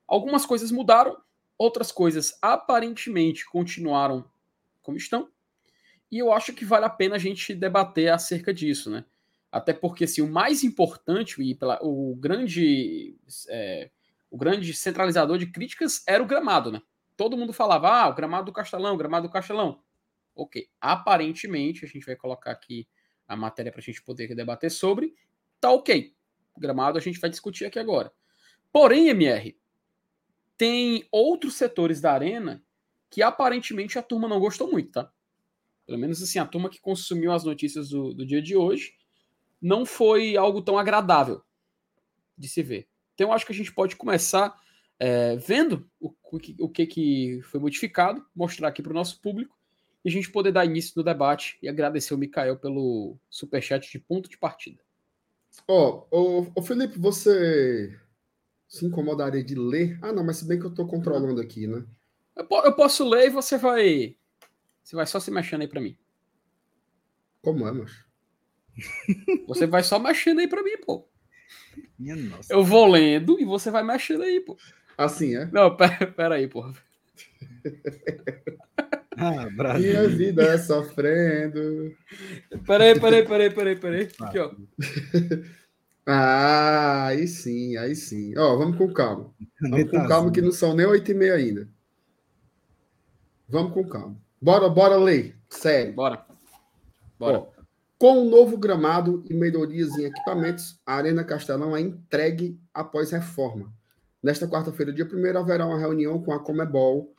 Algumas 0.07 0.45
coisas 0.45 0.71
mudaram, 0.71 1.17
outras 1.57 1.91
coisas 1.91 2.37
aparentemente 2.41 3.45
continuaram 3.45 4.25
como 4.81 4.97
estão. 4.97 5.29
E 6.09 6.17
eu 6.17 6.31
acho 6.31 6.53
que 6.53 6.63
vale 6.63 6.85
a 6.85 6.89
pena 6.89 7.15
a 7.15 7.19
gente 7.19 7.53
debater 7.53 8.09
acerca 8.09 8.53
disso, 8.53 8.89
né? 8.89 9.03
Até 9.51 9.73
porque 9.73 10.05
assim, 10.05 10.21
o 10.21 10.31
mais 10.31 10.63
importante 10.63 11.41
e 11.43 11.53
pela, 11.53 11.77
o 11.83 12.15
grande 12.15 13.17
é, 13.49 13.91
o 14.31 14.37
grande 14.37 14.73
centralizador 14.73 15.37
de 15.37 15.47
críticas 15.47 16.03
era 16.07 16.23
o 16.23 16.25
gramado, 16.25 16.71
né? 16.71 16.81
Todo 17.17 17.37
mundo 17.37 17.51
falava, 17.51 17.89
ah, 17.89 18.09
o 18.09 18.15
gramado 18.15 18.45
do 18.45 18.53
Castelão, 18.53 18.95
o 18.95 18.97
gramado 18.97 19.27
do 19.27 19.31
Castelão. 19.31 19.83
Ok, 20.33 20.69
aparentemente, 20.79 21.83
a 21.83 21.87
gente 21.87 22.05
vai 22.05 22.15
colocar 22.15 22.51
aqui 22.51 22.87
a 23.27 23.35
matéria 23.35 23.71
para 23.71 23.81
a 23.81 23.83
gente 23.83 24.01
poder 24.01 24.33
debater 24.35 24.71
sobre, 24.71 25.15
tá 25.59 25.71
ok. 25.71 26.13
Gramado 26.57 26.97
a 26.97 27.01
gente 27.01 27.19
vai 27.19 27.29
discutir 27.29 27.65
aqui 27.65 27.79
agora. 27.79 28.11
Porém, 28.71 29.09
MR, 29.09 29.57
tem 30.57 31.07
outros 31.11 31.55
setores 31.55 32.01
da 32.01 32.13
arena 32.13 32.63
que 33.09 33.21
aparentemente 33.21 33.99
a 33.99 34.03
turma 34.03 34.27
não 34.27 34.39
gostou 34.39 34.71
muito, 34.71 34.91
tá? 34.91 35.11
Pelo 35.85 35.97
menos 35.97 36.21
assim, 36.21 36.39
a 36.39 36.45
turma 36.45 36.69
que 36.69 36.79
consumiu 36.79 37.31
as 37.31 37.43
notícias 37.43 37.89
do, 37.89 38.13
do 38.13 38.25
dia 38.25 38.41
de 38.41 38.55
hoje 38.55 38.95
não 39.61 39.85
foi 39.85 40.35
algo 40.35 40.61
tão 40.61 40.77
agradável 40.77 41.41
de 42.37 42.47
se 42.47 42.61
ver. 42.63 42.87
Então, 43.13 43.31
acho 43.31 43.45
que 43.45 43.51
a 43.51 43.55
gente 43.55 43.71
pode 43.71 43.95
começar 43.95 44.59
é, 44.99 45.35
vendo 45.35 45.89
o, 45.99 46.13
o, 46.31 46.39
que, 46.39 46.55
o 46.59 46.69
que, 46.69 46.85
que 46.85 47.41
foi 47.43 47.59
modificado, 47.59 48.25
mostrar 48.35 48.69
aqui 48.69 48.81
para 48.81 48.91
o 48.91 48.95
nosso 48.95 49.21
público 49.21 49.55
e 50.03 50.09
a 50.09 50.11
gente 50.11 50.31
poder 50.31 50.51
dar 50.51 50.65
início 50.65 50.93
no 50.95 51.03
debate 51.03 51.57
e 51.61 51.69
agradecer 51.69 52.13
o 52.13 52.17
Mikael 52.17 52.57
pelo 52.57 53.17
superchat 53.29 53.89
de 53.89 53.99
ponto 53.99 54.29
de 54.29 54.37
partida. 54.37 54.81
Ó, 55.67 56.07
oh, 56.11 56.51
oh, 56.55 56.61
Felipe, 56.61 56.99
você 56.99 57.97
se 58.67 58.85
incomodaria 58.85 59.43
de 59.43 59.55
ler? 59.55 59.97
Ah, 60.01 60.11
não, 60.11 60.23
mas 60.23 60.37
se 60.37 60.47
bem 60.47 60.59
que 60.59 60.65
eu 60.65 60.71
estou 60.71 60.87
controlando 60.87 61.39
aqui, 61.39 61.67
né? 61.67 61.85
Eu, 62.35 62.47
eu, 62.65 62.75
posso 62.75 63.07
ler 63.07 63.27
e 63.27 63.29
você 63.29 63.57
vai. 63.57 64.17
Você 64.83 64.95
vai 64.95 65.05
só 65.05 65.19
se 65.19 65.29
mexendo 65.31 65.61
aí 65.61 65.67
para 65.67 65.79
mim. 65.79 65.97
Como 67.41 67.67
é, 67.67 67.71
macho? 67.71 68.05
Você 69.47 69.67
vai 69.67 69.83
só 69.83 69.99
mexendo 69.99 70.39
aí 70.39 70.47
para 70.47 70.63
mim, 70.63 70.77
pô. 70.83 71.07
Minha 71.99 72.15
nossa. 72.15 72.51
Eu 72.51 72.63
vou 72.63 72.87
lendo 72.87 73.39
e 73.39 73.45
você 73.45 73.69
vai 73.69 73.83
mexendo 73.83 74.23
aí, 74.23 74.39
pô. 74.39 74.57
Assim, 74.97 75.35
é? 75.35 75.45
Não, 75.51 75.75
pera, 75.77 76.07
pera 76.07 76.35
aí, 76.35 76.47
porra. 76.47 76.73
Ah, 79.23 79.49
Brasil. 79.55 79.89
Minha 79.89 80.07
vida 80.09 80.43
é 80.43 80.57
sofrendo. 80.57 81.95
Peraí, 82.67 82.99
peraí, 82.99 83.25
peraí, 83.25 83.49
peraí, 83.49 83.75
peraí. 83.77 84.09
Aqui, 84.19 84.39
ó. 84.39 84.51
Ah, 86.05 87.05
aí 87.05 87.25
sim, 87.29 87.77
aí 87.77 87.95
sim. 87.95 88.37
Ó, 88.37 88.57
vamos 88.57 88.77
com 88.77 88.91
calma. 88.91 89.33
Vamos 89.61 89.89
com 89.89 90.05
calma, 90.05 90.31
que 90.33 90.41
não 90.41 90.51
são 90.51 90.75
nem 90.75 90.85
oito 90.85 91.09
e 91.09 91.13
meia 91.13 91.35
ainda. 91.35 91.65
Vamos 93.47 93.71
com 93.71 93.87
calma. 93.87 94.17
Bora, 94.41 94.67
bora 94.67 94.97
ler. 94.97 95.37
Sério. 95.49 95.93
Bora. 95.93 96.25
Bora. 97.17 97.37
Ó, 97.37 97.47
com 97.97 98.17
o 98.17 98.25
um 98.25 98.29
novo 98.29 98.57
gramado 98.57 99.23
e 99.29 99.33
melhorias 99.33 99.97
em 99.97 100.03
equipamentos, 100.03 100.77
a 100.85 100.95
Arena 100.95 101.23
Castelão 101.23 101.73
é 101.73 101.79
entregue 101.79 102.59
após 102.73 103.11
reforma. 103.11 103.73
Nesta 104.21 104.45
quarta-feira, 104.45 104.91
dia 104.91 105.05
1 105.05 105.37
haverá 105.37 105.65
uma 105.65 105.79
reunião 105.79 106.21
com 106.21 106.33
a 106.33 106.39
Comebol 106.39 107.13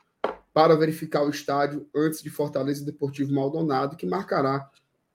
para 0.55 0.73
verificar 0.77 1.21
o 1.21 1.29
estádio 1.29 1.85
antes 1.93 2.21
de 2.21 2.29
Fortaleza 2.29 2.85
Deportivo 2.85 3.33
Maldonado, 3.33 3.97
que 3.97 4.05
marcará 4.05 4.69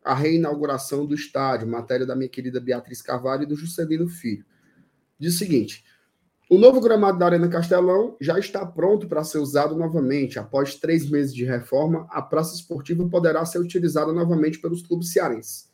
a 0.05 0.14
reinauguração 0.14 1.07
do 1.07 1.14
estádio. 1.14 1.66
Matéria 1.66 2.05
da 2.05 2.14
minha 2.14 2.29
querida 2.29 2.61
Beatriz 2.61 3.00
Carvalho 3.00 3.44
e 3.44 3.46
do 3.46 3.57
Juscelino 3.57 4.07
Filho. 4.07 4.44
Diz 5.18 5.37
o 5.37 5.38
seguinte: 5.38 5.83
o 6.50 6.59
novo 6.59 6.79
gramado 6.79 7.18
da 7.18 7.24
Arena 7.24 7.48
Castelão 7.48 8.18
já 8.20 8.38
está 8.38 8.66
pronto 8.66 9.09
para 9.09 9.24
ser 9.24 9.38
usado 9.38 9.74
novamente. 9.74 10.38
Após 10.38 10.74
três 10.74 11.09
meses 11.09 11.35
de 11.35 11.46
reforma, 11.46 12.07
a 12.11 12.20
praça 12.20 12.55
esportiva 12.55 13.09
poderá 13.09 13.42
ser 13.46 13.61
utilizada 13.61 14.12
novamente 14.12 14.59
pelos 14.59 14.87
clubes 14.87 15.11
cearenses. 15.11 15.70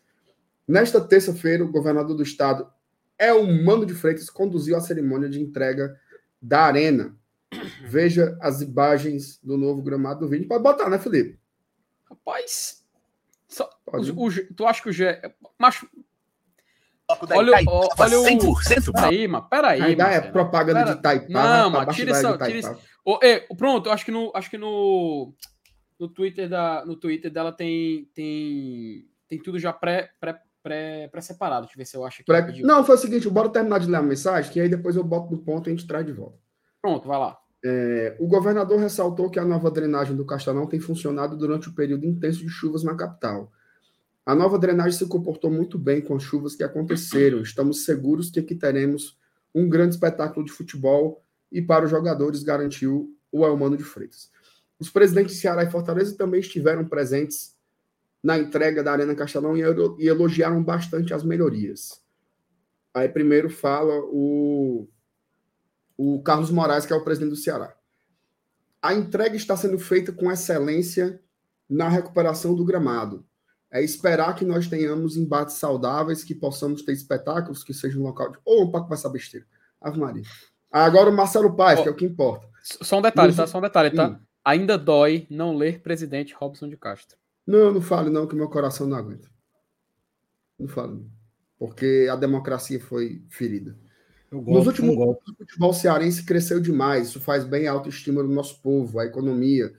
Nesta 0.68 1.00
terça-feira, 1.00 1.64
o 1.64 1.72
governador 1.72 2.16
do 2.16 2.22
estado, 2.22 2.68
é 3.18 3.32
o 3.32 3.44
Mano 3.64 3.84
de 3.84 3.94
Freitas, 3.94 4.30
conduziu 4.30 4.76
a 4.76 4.80
cerimônia 4.80 5.28
de 5.28 5.40
entrega 5.40 5.98
da 6.40 6.60
Arena. 6.60 7.16
Veja 7.82 8.36
as 8.40 8.60
imagens 8.60 9.38
do 9.42 9.56
novo 9.56 9.82
gramado 9.82 10.20
do 10.20 10.28
vídeo. 10.28 10.48
Pode 10.48 10.62
botar, 10.62 10.88
né, 10.90 10.98
Felipe? 10.98 11.38
Rapaz, 12.08 12.84
só, 13.48 13.68
o, 13.86 14.26
o, 14.26 14.54
tu 14.54 14.66
acha 14.66 14.82
que 14.82 14.88
o 14.88 14.92
G. 14.92 15.20
Macho, 15.58 15.88
Olha, 17.08 17.52
olha, 17.52 17.56
olha 17.98 18.20
o 18.20 18.24
100% 18.24 18.92
Peraí, 18.92 19.28
mas 19.28 19.44
peraí. 19.48 19.80
Ainda 19.80 20.08
é 20.08 20.20
propaganda 20.20 20.80
Pera... 20.80 20.92
de 20.92 20.98
Itaipá. 20.98 21.28
Não, 21.28 21.70
mas 21.70 21.94
tira 21.94 22.10
isso. 22.10 22.38
Tira 22.38 22.58
isso. 22.58 22.76
Oh, 23.04 23.18
é, 23.22 23.40
pronto, 23.56 23.90
acho 23.90 24.04
que 24.04 24.10
no, 24.10 24.32
acho 24.34 24.50
que 24.50 24.58
no, 24.58 25.32
no, 26.00 26.08
Twitter 26.08 26.48
da, 26.48 26.84
no 26.84 26.96
Twitter 26.96 27.30
dela 27.30 27.52
tem, 27.52 28.10
tem, 28.12 29.08
tem 29.28 29.40
tudo 29.40 29.60
já 29.60 29.72
pré, 29.72 30.10
pré, 30.18 30.40
pré, 30.60 31.06
pré 31.06 31.20
separado. 31.20 31.66
Deixa 31.66 31.76
eu 31.76 31.78
ver 31.78 31.84
se 31.84 31.96
eu 31.96 32.04
acho 32.04 32.24
pré... 32.24 32.60
Não, 32.62 32.84
foi 32.84 32.96
o 32.96 32.98
seguinte, 32.98 33.30
bora 33.30 33.48
terminar 33.48 33.78
de 33.78 33.86
ler 33.86 33.98
a 33.98 34.02
mensagem, 34.02 34.52
que 34.52 34.58
aí 34.58 34.68
depois 34.68 34.96
eu 34.96 35.04
boto 35.04 35.30
no 35.30 35.38
ponto 35.38 35.68
e 35.68 35.72
a 35.72 35.76
gente 35.76 35.86
traz 35.86 36.04
de 36.04 36.12
volta. 36.12 36.38
Pronto, 36.86 37.08
vai 37.08 37.18
lá. 37.18 37.38
É, 37.64 38.16
o 38.20 38.26
governador 38.26 38.78
ressaltou 38.78 39.30
que 39.30 39.38
a 39.38 39.44
nova 39.44 39.70
drenagem 39.70 40.14
do 40.14 40.24
Castelão 40.24 40.66
tem 40.66 40.78
funcionado 40.78 41.36
durante 41.36 41.68
o 41.68 41.74
período 41.74 42.06
intenso 42.06 42.40
de 42.40 42.48
chuvas 42.48 42.84
na 42.84 42.94
capital 42.94 43.50
a 44.26 44.34
nova 44.34 44.58
drenagem 44.58 44.98
se 44.98 45.06
comportou 45.06 45.52
muito 45.52 45.78
bem 45.78 46.00
com 46.00 46.16
as 46.16 46.22
chuvas 46.24 46.56
que 46.56 46.64
aconteceram. 46.64 47.40
Estamos 47.40 47.84
seguros 47.84 48.28
que 48.28 48.40
aqui 48.40 48.56
teremos 48.56 49.16
um 49.54 49.68
grande 49.68 49.94
espetáculo 49.94 50.44
de 50.44 50.50
futebol 50.50 51.22
e 51.50 51.62
para 51.62 51.84
os 51.84 51.90
jogadores 51.92 52.42
garantiu 52.42 53.16
o 53.30 53.46
Elmano 53.46 53.76
de 53.76 53.84
Freitas. 53.84 54.32
Os 54.80 54.90
presidentes 54.90 55.36
de 55.36 55.40
Ceará 55.40 55.62
e 55.62 55.70
Fortaleza 55.70 56.16
também 56.16 56.40
estiveram 56.40 56.84
presentes 56.84 57.56
na 58.20 58.36
entrega 58.36 58.82
da 58.82 58.90
Arena 58.90 59.14
Castelão 59.14 59.56
e 59.56 60.08
elogiaram 60.08 60.60
bastante 60.60 61.14
as 61.14 61.22
melhorias. 61.22 62.02
Aí 62.92 63.08
primeiro 63.08 63.48
fala 63.48 63.94
o, 64.06 64.88
o 65.96 66.22
Carlos 66.22 66.50
Moraes, 66.50 66.86
que 66.86 66.92
é 66.92 66.96
o 66.96 67.04
presidente 67.04 67.30
do 67.30 67.36
Ceará. 67.36 67.74
A 68.82 68.94
entrega 68.94 69.36
está 69.36 69.56
sendo 69.56 69.78
feita 69.78 70.12
com 70.12 70.30
excelência 70.30 71.20
na 71.68 71.88
recuperação 71.88 72.54
do 72.54 72.64
gramado 72.64 73.24
é 73.70 73.82
esperar 73.82 74.34
que 74.34 74.44
nós 74.44 74.66
tenhamos 74.66 75.16
embates 75.16 75.56
saudáveis, 75.56 76.24
que 76.24 76.34
possamos 76.34 76.82
ter 76.82 76.92
espetáculos, 76.92 77.64
que 77.64 77.74
seja 77.74 77.98
um 77.98 78.02
local 78.02 78.32
de. 78.32 78.38
Ou 78.44 78.64
um 78.64 78.70
pouco 78.70 78.92
essa 78.94 79.08
besteira. 79.08 79.46
Ave 79.80 79.98
Maria. 79.98 80.22
Agora 80.70 81.10
o 81.10 81.12
Marcelo 81.12 81.54
Paz, 81.54 81.80
oh, 81.80 81.82
que 81.82 81.88
é 81.88 81.92
o 81.92 81.94
que 81.94 82.04
importa. 82.04 82.48
Só 82.62 82.98
um 82.98 83.02
detalhe, 83.02 83.28
Nos... 83.28 83.36
tá? 83.36 83.46
Só 83.46 83.58
um 83.58 83.62
detalhe, 83.62 83.90
tá? 83.90 84.08
Hum. 84.08 84.18
Ainda 84.44 84.78
dói 84.78 85.26
não 85.28 85.56
ler 85.56 85.80
presidente 85.80 86.34
Robson 86.34 86.68
de 86.68 86.76
Castro. 86.76 87.18
Não, 87.46 87.72
não 87.72 87.80
fale 87.82 88.08
não, 88.08 88.26
que 88.26 88.34
meu 88.34 88.48
coração 88.48 88.86
não 88.86 88.96
aguenta. 88.96 89.28
Não 90.58 90.68
fale 90.68 90.94
não. 90.94 91.10
Porque 91.58 92.08
a 92.10 92.16
democracia 92.16 92.80
foi 92.80 93.24
ferida. 93.28 93.76
Nos 94.30 94.66
últimos 94.66 94.96
anos, 94.96 95.16
o 95.28 95.36
futebol 95.36 95.72
cearense 95.72 96.24
cresceu 96.24 96.60
demais. 96.60 97.08
Isso 97.08 97.20
faz 97.20 97.44
bem 97.44 97.68
à 97.68 97.72
autoestima 97.72 98.22
do 98.22 98.28
nosso 98.28 98.60
povo, 98.60 98.98
à 98.98 99.06
economia. 99.06 99.72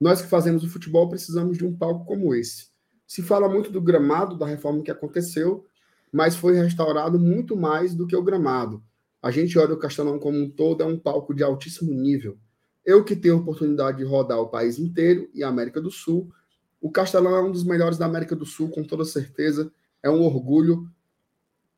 Nós 0.00 0.22
que 0.22 0.28
fazemos 0.28 0.64
o 0.64 0.68
futebol 0.68 1.08
precisamos 1.08 1.58
de 1.58 1.64
um 1.64 1.76
palco 1.76 2.06
como 2.06 2.34
esse. 2.34 2.68
Se 3.06 3.22
fala 3.22 3.48
muito 3.48 3.70
do 3.70 3.80
gramado, 3.80 4.38
da 4.38 4.46
reforma 4.46 4.82
que 4.82 4.90
aconteceu, 4.90 5.66
mas 6.12 6.36
foi 6.36 6.54
restaurado 6.54 7.18
muito 7.18 7.56
mais 7.56 7.94
do 7.94 8.06
que 8.06 8.16
o 8.16 8.22
gramado. 8.22 8.82
A 9.22 9.30
gente 9.30 9.58
olha 9.58 9.74
o 9.74 9.78
Castelão 9.78 10.18
como 10.18 10.38
um 10.38 10.48
todo, 10.48 10.82
é 10.82 10.86
um 10.86 10.98
palco 10.98 11.34
de 11.34 11.42
altíssimo 11.42 11.92
nível. 11.92 12.38
Eu 12.84 13.04
que 13.04 13.14
tenho 13.14 13.34
a 13.34 13.38
oportunidade 13.38 13.98
de 13.98 14.04
rodar 14.04 14.40
o 14.40 14.48
país 14.48 14.78
inteiro 14.78 15.28
e 15.34 15.44
a 15.44 15.48
América 15.48 15.80
do 15.80 15.90
Sul, 15.90 16.32
o 16.80 16.90
Castelão 16.90 17.36
é 17.36 17.42
um 17.42 17.52
dos 17.52 17.62
melhores 17.62 17.98
da 17.98 18.06
América 18.06 18.34
do 18.34 18.46
Sul, 18.46 18.70
com 18.70 18.82
toda 18.82 19.04
certeza. 19.04 19.70
É 20.02 20.08
um 20.08 20.22
orgulho. 20.22 20.90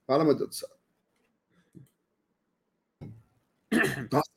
Fala, 0.06 0.24
meu 0.24 0.35
Deus 0.35 0.50
do 0.50 0.54
céu. 0.54 0.68
Nossa, 4.11 4.30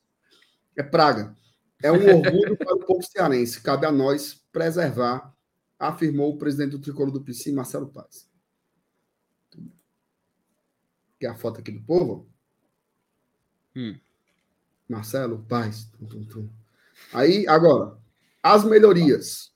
é 0.78 0.84
praga. 0.84 1.36
É 1.84 1.92
um 1.92 2.18
orgulho 2.18 2.58
para 2.58 2.76
o 2.76 2.86
povo 2.86 3.04
cearense. 3.04 3.62
Cabe 3.62 3.86
a 3.86 3.92
nós 3.92 4.42
preservar 4.52 5.36
afirmou 5.78 6.34
o 6.34 6.38
presidente 6.38 6.72
do 6.72 6.80
tricolor 6.80 7.12
do 7.12 7.22
PC, 7.22 7.52
Marcelo 7.52 7.88
Paz. 7.88 8.30
Quer 11.20 11.28
a 11.28 11.36
foto 11.36 11.60
aqui 11.60 11.72
do 11.72 11.82
povo? 11.82 12.28
Hum. 13.76 13.98
Marcelo 14.88 15.44
Paz. 15.48 15.86
Tum, 15.86 16.06
tum, 16.06 16.26
tum. 16.26 16.50
Aí, 17.14 17.48
agora, 17.48 17.98
as 18.42 18.64
melhorias. 18.64 19.54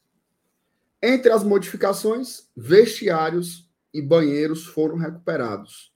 Entre 1.01 1.31
as 1.31 1.43
modificações, 1.43 2.49
vestiários 2.55 3.69
e 3.93 4.01
banheiros 4.01 4.65
foram 4.65 4.97
recuperados. 4.97 5.93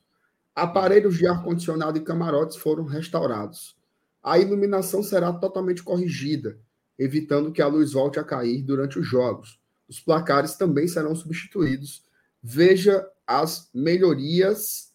Aparelhos 0.55 1.17
de 1.17 1.25
ar-condicionado 1.25 1.97
e 1.97 2.01
camarotes 2.01 2.57
foram 2.57 2.85
restaurados. 2.85 3.75
A 4.21 4.37
iluminação 4.37 5.01
será 5.01 5.33
totalmente 5.33 5.83
corrigida 5.83 6.59
evitando 6.97 7.51
que 7.51 7.61
a 7.61 7.67
luz 7.67 7.93
volte 7.93 8.19
a 8.19 8.23
cair 8.23 8.61
durante 8.61 8.99
os 8.99 9.07
jogos. 9.07 9.59
Os 9.87 9.99
placares 9.99 10.55
também 10.55 10.87
serão 10.87 11.15
substituídos. 11.15 12.05
Veja 12.41 13.05
as 13.25 13.69
melhorias 13.73 14.93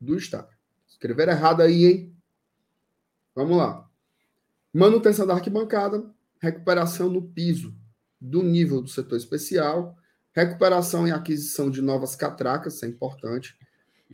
do 0.00 0.16
estádio. 0.16 0.56
Escrever 0.88 1.28
errado 1.28 1.62
aí, 1.62 1.84
hein? 1.84 2.16
Vamos 3.34 3.56
lá. 3.56 3.88
Manutenção 4.72 5.26
da 5.26 5.34
arquibancada, 5.34 6.04
recuperação 6.38 7.08
no 7.08 7.22
piso 7.22 7.74
do 8.20 8.42
nível 8.42 8.80
do 8.80 8.88
setor 8.88 9.16
especial, 9.16 9.96
recuperação 10.32 11.06
e 11.06 11.12
aquisição 11.12 11.70
de 11.70 11.80
novas 11.80 12.16
catracas, 12.16 12.74
isso 12.74 12.84
é 12.84 12.88
importante, 12.88 13.56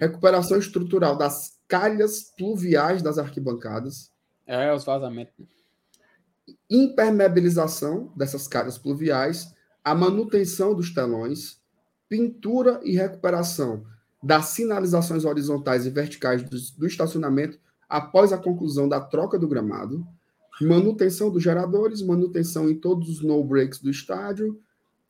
recuperação 0.00 0.58
estrutural 0.58 1.14
das 1.14 1.60
calhas 1.68 2.32
pluviais 2.36 3.02
das 3.02 3.18
arquibancadas. 3.18 4.10
É, 4.46 4.72
os 4.74 4.82
vazamentos. 4.82 5.46
Impermeabilização 6.68 8.10
dessas 8.16 8.48
calhas 8.48 8.78
pluviais, 8.78 9.54
a 9.84 9.94
manutenção 9.94 10.74
dos 10.74 10.92
telões, 10.92 11.60
pintura 12.08 12.80
e 12.82 12.96
recuperação 12.96 13.84
das 14.22 14.46
sinalizações 14.46 15.24
horizontais 15.24 15.86
e 15.86 15.90
verticais 15.90 16.42
do, 16.42 16.56
do 16.78 16.86
estacionamento 16.86 17.58
após 17.88 18.32
a 18.32 18.38
conclusão 18.38 18.88
da 18.88 19.00
troca 19.00 19.38
do 19.38 19.48
gramado, 19.48 20.06
manutenção 20.60 21.30
dos 21.30 21.42
geradores, 21.42 22.02
manutenção 22.02 22.68
em 22.68 22.74
todos 22.74 23.08
os 23.08 23.20
no 23.20 23.42
breaks 23.44 23.80
do 23.80 23.90
estádio, 23.90 24.60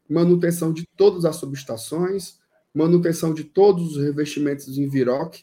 manutenção 0.09 0.72
de 0.72 0.87
todas 0.96 1.24
as 1.24 1.37
subestações, 1.37 2.39
manutenção 2.74 3.35
de 3.35 3.44
todos 3.44 3.96
os 3.96 4.02
revestimentos 4.02 4.78
em 4.78 4.88
Viroc 4.88 5.37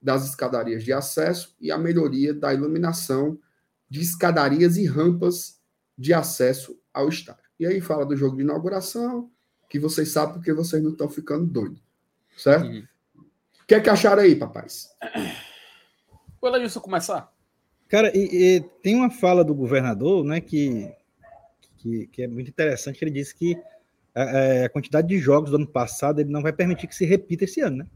das 0.00 0.28
escadarias 0.28 0.82
de 0.82 0.92
acesso 0.92 1.54
e 1.60 1.70
a 1.70 1.78
melhoria 1.78 2.34
da 2.34 2.52
iluminação 2.52 3.38
de 3.88 4.00
escadarias 4.00 4.76
e 4.76 4.86
rampas 4.86 5.60
de 5.96 6.12
acesso 6.12 6.78
ao 6.92 7.08
estádio. 7.08 7.42
E 7.60 7.66
aí 7.66 7.80
fala 7.80 8.04
do 8.04 8.16
jogo 8.16 8.36
de 8.36 8.42
inauguração, 8.42 9.30
que 9.68 9.78
vocês 9.78 10.10
sabem 10.10 10.34
porque 10.34 10.52
vocês 10.52 10.82
não 10.82 10.90
estão 10.90 11.08
ficando 11.08 11.46
doidos. 11.46 11.80
Certo? 12.36 12.66
Uhum. 12.66 12.86
O 13.62 13.66
que 13.66 13.74
é 13.74 13.80
que 13.80 13.90
acharam 13.90 14.22
aí, 14.22 14.34
papais? 14.34 14.88
O 16.40 16.48
Elenilson 16.48 16.80
começar. 16.80 17.32
Cara, 17.88 18.10
e, 18.16 18.56
e, 18.56 18.60
tem 18.82 18.96
uma 18.96 19.10
fala 19.10 19.44
do 19.44 19.54
governador, 19.54 20.24
né, 20.24 20.40
que, 20.40 20.90
que, 21.76 22.06
que 22.08 22.22
é 22.22 22.26
muito 22.26 22.48
interessante, 22.48 23.02
ele 23.04 23.10
disse 23.10 23.34
que 23.34 23.56
a, 24.14 24.64
a, 24.64 24.68
quantidade 24.68 25.08
de 25.08 25.18
jogos 25.18 25.50
do 25.50 25.56
ano 25.56 25.66
passado 25.66 26.20
ele 26.20 26.30
não 26.30 26.42
vai 26.42 26.52
permitir 26.52 26.86
que 26.86 26.94
se 26.94 27.04
repita 27.04 27.44
esse 27.44 27.60
ano, 27.60 27.78
né? 27.78 27.86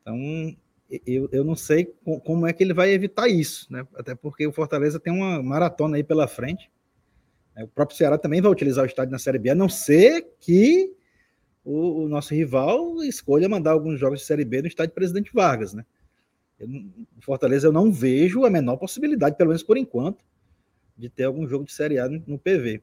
Então, 0.00 0.56
eu, 1.04 1.28
eu 1.32 1.44
não 1.44 1.56
sei 1.56 1.92
como 2.24 2.46
é 2.46 2.52
que 2.52 2.62
ele 2.62 2.72
vai 2.72 2.92
evitar 2.92 3.28
isso, 3.28 3.66
né? 3.72 3.86
Até 3.96 4.14
porque 4.14 4.46
o 4.46 4.52
Fortaleza 4.52 5.00
tem 5.00 5.12
uma 5.12 5.42
maratona 5.42 5.96
aí 5.96 6.04
pela 6.04 6.28
frente. 6.28 6.70
Né? 7.54 7.64
O 7.64 7.68
próprio 7.68 7.96
Ceará 7.96 8.16
também 8.16 8.40
vai 8.40 8.50
utilizar 8.50 8.84
o 8.84 8.86
estádio 8.86 9.10
na 9.10 9.18
Série 9.18 9.38
B, 9.38 9.50
a 9.50 9.54
não 9.54 9.68
ser 9.68 10.34
que 10.38 10.92
o, 11.64 12.04
o 12.04 12.08
nosso 12.08 12.34
rival 12.34 13.02
escolha 13.02 13.48
mandar 13.48 13.72
alguns 13.72 13.98
jogos 13.98 14.20
de 14.20 14.26
Série 14.26 14.44
B 14.44 14.62
no 14.62 14.68
estádio 14.68 14.94
Presidente 14.94 15.32
Vargas, 15.34 15.74
né? 15.74 15.84
Eu, 16.58 16.68
o 16.68 17.22
Fortaleza 17.22 17.66
eu 17.66 17.72
não 17.72 17.92
vejo 17.92 18.44
a 18.44 18.50
menor 18.50 18.76
possibilidade, 18.76 19.36
pelo 19.36 19.48
menos 19.48 19.62
por 19.62 19.76
enquanto, 19.76 20.24
de 20.96 21.10
ter 21.10 21.24
algum 21.24 21.46
jogo 21.48 21.64
de 21.64 21.72
Série 21.72 21.98
A 21.98 22.08
no, 22.08 22.22
no 22.26 22.38
PV. 22.38 22.80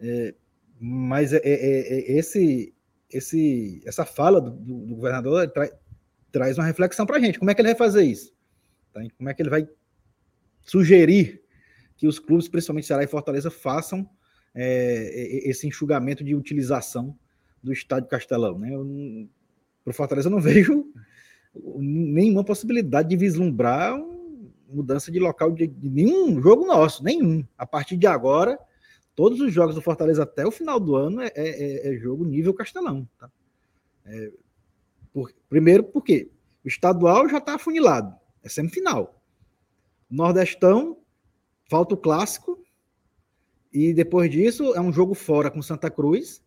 É, 0.00 0.34
mas 0.80 1.32
é, 1.32 1.36
é, 1.38 1.42
é, 1.44 2.12
é, 2.12 2.18
esse, 2.18 2.74
esse, 3.10 3.82
essa 3.84 4.04
fala 4.04 4.40
do, 4.40 4.50
do, 4.50 4.86
do 4.86 4.94
governador 4.96 5.48
tra, 5.48 5.70
traz 6.30 6.58
uma 6.58 6.66
reflexão 6.66 7.06
para 7.06 7.16
a 7.16 7.20
gente. 7.20 7.38
Como 7.38 7.50
é 7.50 7.54
que 7.54 7.60
ele 7.60 7.68
vai 7.68 7.76
fazer 7.76 8.02
isso? 8.02 8.32
Tá? 8.92 9.00
Como 9.16 9.28
é 9.28 9.34
que 9.34 9.42
ele 9.42 9.50
vai 9.50 9.68
sugerir 10.62 11.42
que 11.96 12.06
os 12.06 12.18
clubes, 12.18 12.48
principalmente 12.48 12.86
Ceará 12.86 13.04
e 13.04 13.08
Fortaleza, 13.08 13.50
façam 13.50 14.08
é, 14.54 15.48
esse 15.48 15.66
enxugamento 15.66 16.24
de 16.24 16.34
utilização 16.34 17.16
do 17.62 17.72
estádio 17.72 18.08
Castelão? 18.08 18.58
Né? 18.58 18.70
Para 19.84 19.90
o 19.90 19.94
Fortaleza, 19.94 20.28
eu 20.28 20.32
não 20.32 20.40
vejo 20.42 20.86
nenhuma 21.76 22.44
possibilidade 22.44 23.08
de 23.08 23.16
vislumbrar 23.16 23.96
mudança 24.68 25.10
de 25.10 25.20
local 25.20 25.52
de, 25.52 25.66
de 25.66 25.88
nenhum 25.88 26.40
jogo 26.42 26.66
nosso, 26.66 27.04
nenhum. 27.04 27.44
A 27.56 27.64
partir 27.64 27.96
de 27.96 28.06
agora 28.06 28.58
Todos 29.14 29.40
os 29.40 29.52
jogos 29.52 29.74
do 29.74 29.82
Fortaleza 29.82 30.24
até 30.24 30.44
o 30.44 30.50
final 30.50 30.80
do 30.80 30.96
ano 30.96 31.20
é, 31.20 31.32
é, 31.34 31.88
é, 31.88 31.94
é 31.94 31.98
jogo 31.98 32.24
nível 32.24 32.52
Castelão. 32.52 33.08
Tá? 33.18 33.30
É, 34.06 34.32
por, 35.12 35.32
primeiro, 35.48 35.84
porque 35.84 36.30
o 36.64 36.68
estadual 36.68 37.28
já 37.28 37.38
está 37.38 37.54
afunilado, 37.54 38.14
é 38.42 38.48
semifinal. 38.48 39.20
Nordestão, 40.10 40.98
falta 41.68 41.94
o 41.94 41.98
clássico, 41.98 42.60
e 43.72 43.92
depois 43.92 44.30
disso 44.30 44.74
é 44.74 44.80
um 44.80 44.92
jogo 44.92 45.14
fora 45.14 45.50
com 45.50 45.62
Santa 45.62 45.90
Cruz, 45.90 46.42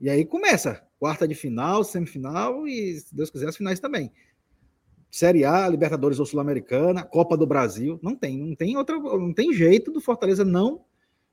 e 0.00 0.10
aí 0.10 0.24
começa 0.24 0.84
quarta 0.98 1.26
de 1.26 1.34
final, 1.34 1.84
semifinal 1.84 2.66
e, 2.66 2.98
se 2.98 3.14
Deus 3.14 3.30
quiser, 3.30 3.48
as 3.48 3.56
finais 3.56 3.80
também. 3.80 4.12
Série 5.10 5.44
A, 5.44 5.68
Libertadores 5.68 6.20
ou 6.20 6.26
Sul-Americana, 6.26 7.02
Copa 7.02 7.36
do 7.36 7.46
Brasil, 7.46 7.98
não 8.02 8.14
tem, 8.14 8.38
não 8.38 8.54
tem 8.54 8.76
outra, 8.76 8.98
não 8.98 9.32
tem 9.32 9.52
jeito 9.52 9.90
do 9.90 10.00
Fortaleza 10.00 10.44
não 10.44 10.84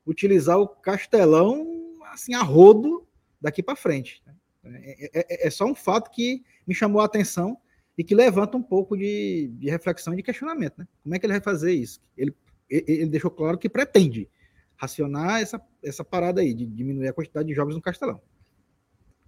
utilizar 0.07 0.57
o 0.57 0.67
Castelão 0.67 1.65
assim 2.11 2.33
a 2.33 2.41
rodo 2.41 3.05
daqui 3.39 3.61
para 3.61 3.75
frente. 3.75 4.23
É, 4.63 5.19
é, 5.19 5.19
é, 5.19 5.47
é, 5.47 5.49
só 5.49 5.65
um 5.65 5.75
fato 5.75 6.09
que 6.09 6.43
me 6.65 6.73
chamou 6.73 7.01
a 7.01 7.05
atenção 7.05 7.57
e 7.97 8.03
que 8.03 8.15
levanta 8.15 8.57
um 8.57 8.63
pouco 8.63 8.97
de, 8.97 9.49
de 9.53 9.69
reflexão 9.69 10.13
e 10.13 10.17
de 10.17 10.23
questionamento. 10.23 10.79
Né? 10.79 10.87
Como 11.03 11.15
é 11.15 11.19
que 11.19 11.25
ele 11.25 11.33
vai 11.33 11.41
fazer 11.41 11.73
isso? 11.73 12.01
Ele, 12.17 12.35
ele 12.69 13.07
deixou 13.07 13.29
claro 13.29 13.57
que 13.57 13.69
pretende 13.69 14.29
racionar 14.75 15.41
essa, 15.41 15.61
essa 15.83 16.03
parada 16.03 16.41
aí, 16.41 16.53
de 16.53 16.65
diminuir 16.65 17.07
a 17.07 17.13
quantidade 17.13 17.47
de 17.47 17.53
jogos 17.53 17.75
no 17.75 17.81
Castelão. 17.81 18.21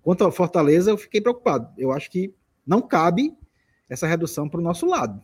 Quanto 0.02 0.24
ao 0.24 0.32
Fortaleza, 0.32 0.92
eu 0.92 0.98
fiquei 0.98 1.20
preocupado. 1.20 1.74
Eu 1.78 1.92
acho 1.92 2.10
que 2.10 2.34
não 2.66 2.82
cabe 2.82 3.36
essa 3.90 4.08
redução 4.08 4.48
para 4.48 4.60
o 4.60 4.64
nosso 4.64 4.86
lado. 4.86 5.22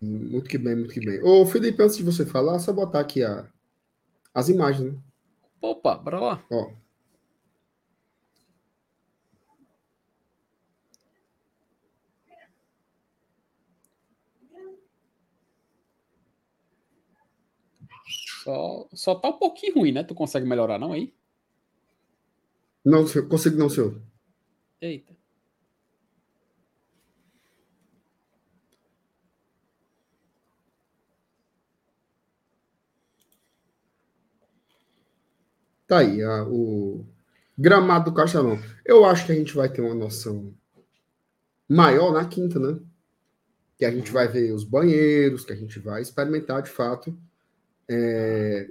Muito 0.00 0.48
que 0.48 0.56
bem, 0.56 0.74
muito 0.76 0.94
que 0.94 1.00
bem. 1.00 1.22
Ô, 1.22 1.44
Felipe, 1.44 1.82
antes 1.82 1.96
de 1.96 2.02
você 2.02 2.24
falar, 2.24 2.58
só 2.58 2.72
botar 2.72 3.00
aqui 3.00 3.22
a, 3.22 3.46
as 4.32 4.48
imagens, 4.48 4.92
né? 4.92 4.98
Opa, 5.60 5.96
bora 5.96 6.18
lá. 6.18 6.44
Ó. 6.50 6.70
Só, 18.42 18.88
só 18.94 19.14
tá 19.14 19.28
um 19.28 19.38
pouquinho 19.38 19.74
ruim, 19.74 19.92
né? 19.92 20.02
Tu 20.02 20.14
consegue 20.14 20.46
melhorar, 20.46 20.78
não 20.78 20.92
aí? 20.92 21.12
Não, 22.82 23.04
consigo 23.28 23.58
não, 23.58 23.68
senhor. 23.68 24.00
Eita. 24.80 25.19
Tá 35.90 35.98
aí, 35.98 36.22
a, 36.22 36.44
o 36.44 37.04
gramado 37.58 38.12
do 38.12 38.14
Castelão. 38.14 38.60
Eu 38.86 39.04
acho 39.04 39.26
que 39.26 39.32
a 39.32 39.34
gente 39.34 39.52
vai 39.52 39.68
ter 39.68 39.80
uma 39.80 39.92
noção 39.92 40.54
maior 41.68 42.12
na 42.12 42.24
quinta, 42.24 42.60
né? 42.60 42.78
Que 43.76 43.84
a 43.84 43.90
gente 43.90 44.12
vai 44.12 44.28
ver 44.28 44.52
os 44.52 44.62
banheiros, 44.62 45.44
que 45.44 45.52
a 45.52 45.56
gente 45.56 45.80
vai 45.80 46.00
experimentar 46.00 46.62
de 46.62 46.70
fato 46.70 47.18
é, 47.88 48.68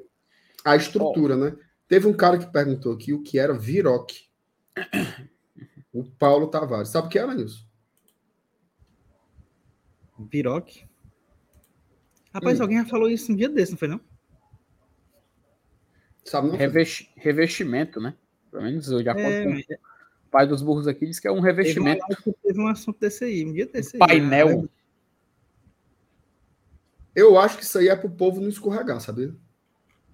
a 0.63 0.77
estrutura, 0.77 1.35
né? 1.35 1.57
Teve 1.89 2.07
um 2.07 2.13
cara 2.13 2.37
que 2.37 2.49
perguntou 2.53 2.93
aqui 2.93 3.11
o 3.11 3.21
que 3.21 3.37
era 3.37 3.53
Viroc. 3.53 4.11
O 5.91 6.05
Paulo 6.05 6.47
Tavares. 6.47 6.87
Sabe 6.87 7.07
o 7.07 7.09
que 7.09 7.19
era, 7.19 7.35
Nilson? 7.35 7.65
Viroc? 10.17 10.69
Rapaz, 12.33 12.59
hum. 12.59 12.61
alguém 12.61 12.77
já 12.77 12.85
falou 12.85 13.09
isso 13.09 13.29
um 13.29 13.35
dia 13.35 13.49
desse, 13.49 13.71
não 13.71 13.77
foi 13.77 13.89
não? 13.89 13.99
Sabe, 16.23 16.55
Revesti 16.55 17.11
revestimento, 17.15 17.99
né? 17.99 18.13
Pelo 18.51 18.63
menos 18.63 18.89
eu 18.89 19.03
já 19.03 19.11
é, 19.11 19.43
com 19.43 19.51
o 19.51 19.63
pai 20.29 20.47
dos 20.47 20.61
burros 20.61 20.87
aqui 20.87 21.05
diz 21.05 21.19
que 21.19 21.27
é 21.27 21.31
um 21.31 21.39
revestimento. 21.39 22.05
Teve, 22.07 22.37
teve 22.43 22.61
um 22.61 22.67
assunto 22.67 22.99
desse 22.99 23.23
aí, 23.23 23.45
um 23.45 23.53
dia 23.53 23.65
desse 23.65 23.97
um 23.97 24.03
aí. 24.03 24.09
Painel. 24.09 24.63
Né? 24.63 24.69
Eu 27.15 27.39
acho 27.39 27.57
que 27.57 27.63
isso 27.63 27.77
aí 27.77 27.89
é 27.89 27.95
pro 27.95 28.09
povo 28.09 28.39
não 28.39 28.49
escorregar, 28.49 28.99
sabia? 29.01 29.35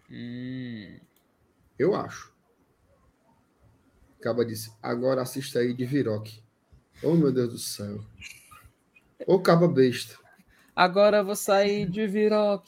Hum. 0.10 1.00
Eu 1.78 1.94
acho. 1.96 2.34
Acaba 4.20 4.46
disse, 4.46 4.72
agora 4.82 5.22
assista 5.22 5.60
aí 5.60 5.74
de 5.74 5.86
Viroc. 5.86 6.30
Oh, 7.04 7.14
meu 7.14 7.32
Deus 7.32 7.50
do 7.50 7.60
céu. 7.60 8.00
Ô, 9.28 9.40
caba 9.40 9.68
besta. 9.68 10.18
Agora 10.76 11.18
eu 11.18 11.26
vou 11.26 11.36
sair 11.36 11.88
de 11.90 12.08
Viroc, 12.08 12.66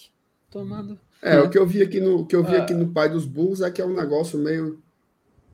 tomando 0.50 1.00
é, 1.22 1.40
o 1.40 1.50
que 1.50 1.58
eu 1.58 1.66
vi 1.66 1.82
aqui 1.82 2.00
no 2.00 2.26
que 2.26 2.36
eu 2.36 2.44
vi 2.44 2.56
aqui 2.56 2.74
no 2.74 2.92
Pai 2.92 3.10
dos 3.10 3.26
Burros 3.26 3.62
é 3.62 3.72
que 3.72 3.82
é 3.82 3.86
um 3.86 3.96
negócio 3.96 4.38
meio 4.38 4.82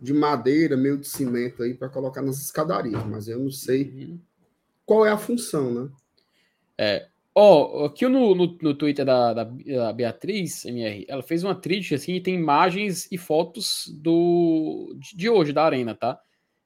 de 0.01 0.13
madeira, 0.13 0.75
meio 0.75 0.97
de 0.97 1.07
cimento 1.07 1.63
aí 1.63 1.73
para 1.73 1.89
colocar 1.89 2.21
nas 2.21 2.41
escadarias, 2.41 3.05
mas 3.05 3.27
eu 3.27 3.39
não 3.39 3.51
sei 3.51 3.83
uhum. 3.83 4.19
qual 4.85 5.05
é 5.05 5.11
a 5.11 5.17
função, 5.17 5.73
né? 5.73 5.89
É, 6.77 7.07
Ó, 7.35 7.81
oh, 7.81 7.85
aqui 7.85 8.07
no, 8.07 8.35
no, 8.35 8.57
no 8.61 8.75
Twitter 8.75 9.03
da, 9.03 9.33
da, 9.33 9.43
da, 9.43 9.91
Beatriz 9.91 10.65
MR, 10.65 11.03
ela 11.09 11.23
fez 11.23 11.43
uma 11.43 11.55
tríade 11.55 11.95
assim 11.95 12.13
e 12.13 12.21
tem 12.21 12.35
imagens 12.35 13.07
e 13.11 13.17
fotos 13.17 13.91
do 13.97 14.95
de 15.15 15.29
hoje 15.29 15.51
da 15.51 15.63
arena, 15.63 15.95
tá? 15.95 16.19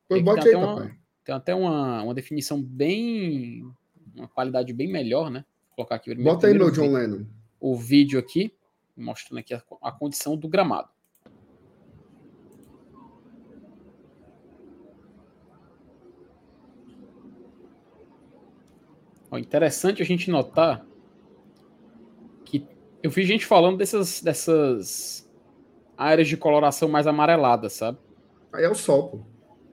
Pois 0.10 0.22
bote 0.22 0.44
tem 0.44 0.56
aí, 0.56 0.58
uma, 0.58 0.76
papai. 0.76 0.96
Tem 1.24 1.36
até 1.36 1.56
uma, 1.56 2.04
uma 2.04 2.14
definição 2.14 2.62
bem. 2.62 3.66
uma 4.14 4.28
qualidade 4.28 4.74
bem 4.74 4.92
melhor, 4.92 5.32
né? 5.32 5.46
Vou 5.70 5.78
colocar 5.78 5.96
aqui 5.96 6.14
Bota 6.16 6.48
aí 6.48 6.54
meu 6.54 6.70
John 6.70 6.92
Lennon. 6.92 7.26
O 7.62 7.78
vídeo 7.78 8.20
aqui, 8.20 8.52
mostrando 8.98 9.40
aqui 9.40 9.54
a, 9.54 9.62
a 9.82 9.92
condição 9.92 10.36
do 10.36 10.48
gramado. 10.48 10.90
Ó, 19.30 19.38
interessante 19.38 20.02
a 20.02 20.06
gente 20.06 20.32
notar 20.32 20.86
que 22.46 22.66
eu 23.04 23.12
vi 23.12 23.24
gente 23.24 23.46
falando 23.46 23.78
dessas, 23.78 24.22
dessas 24.22 25.30
áreas 25.98 26.28
de 26.28 26.38
coloração 26.38 26.88
mais 26.88 27.08
amarelada, 27.08 27.70
sabe? 27.70 27.98
Aí 28.54 28.64
é 28.64 28.70
o 28.70 28.76
sol, 28.76 29.10
pô. 29.10 29.20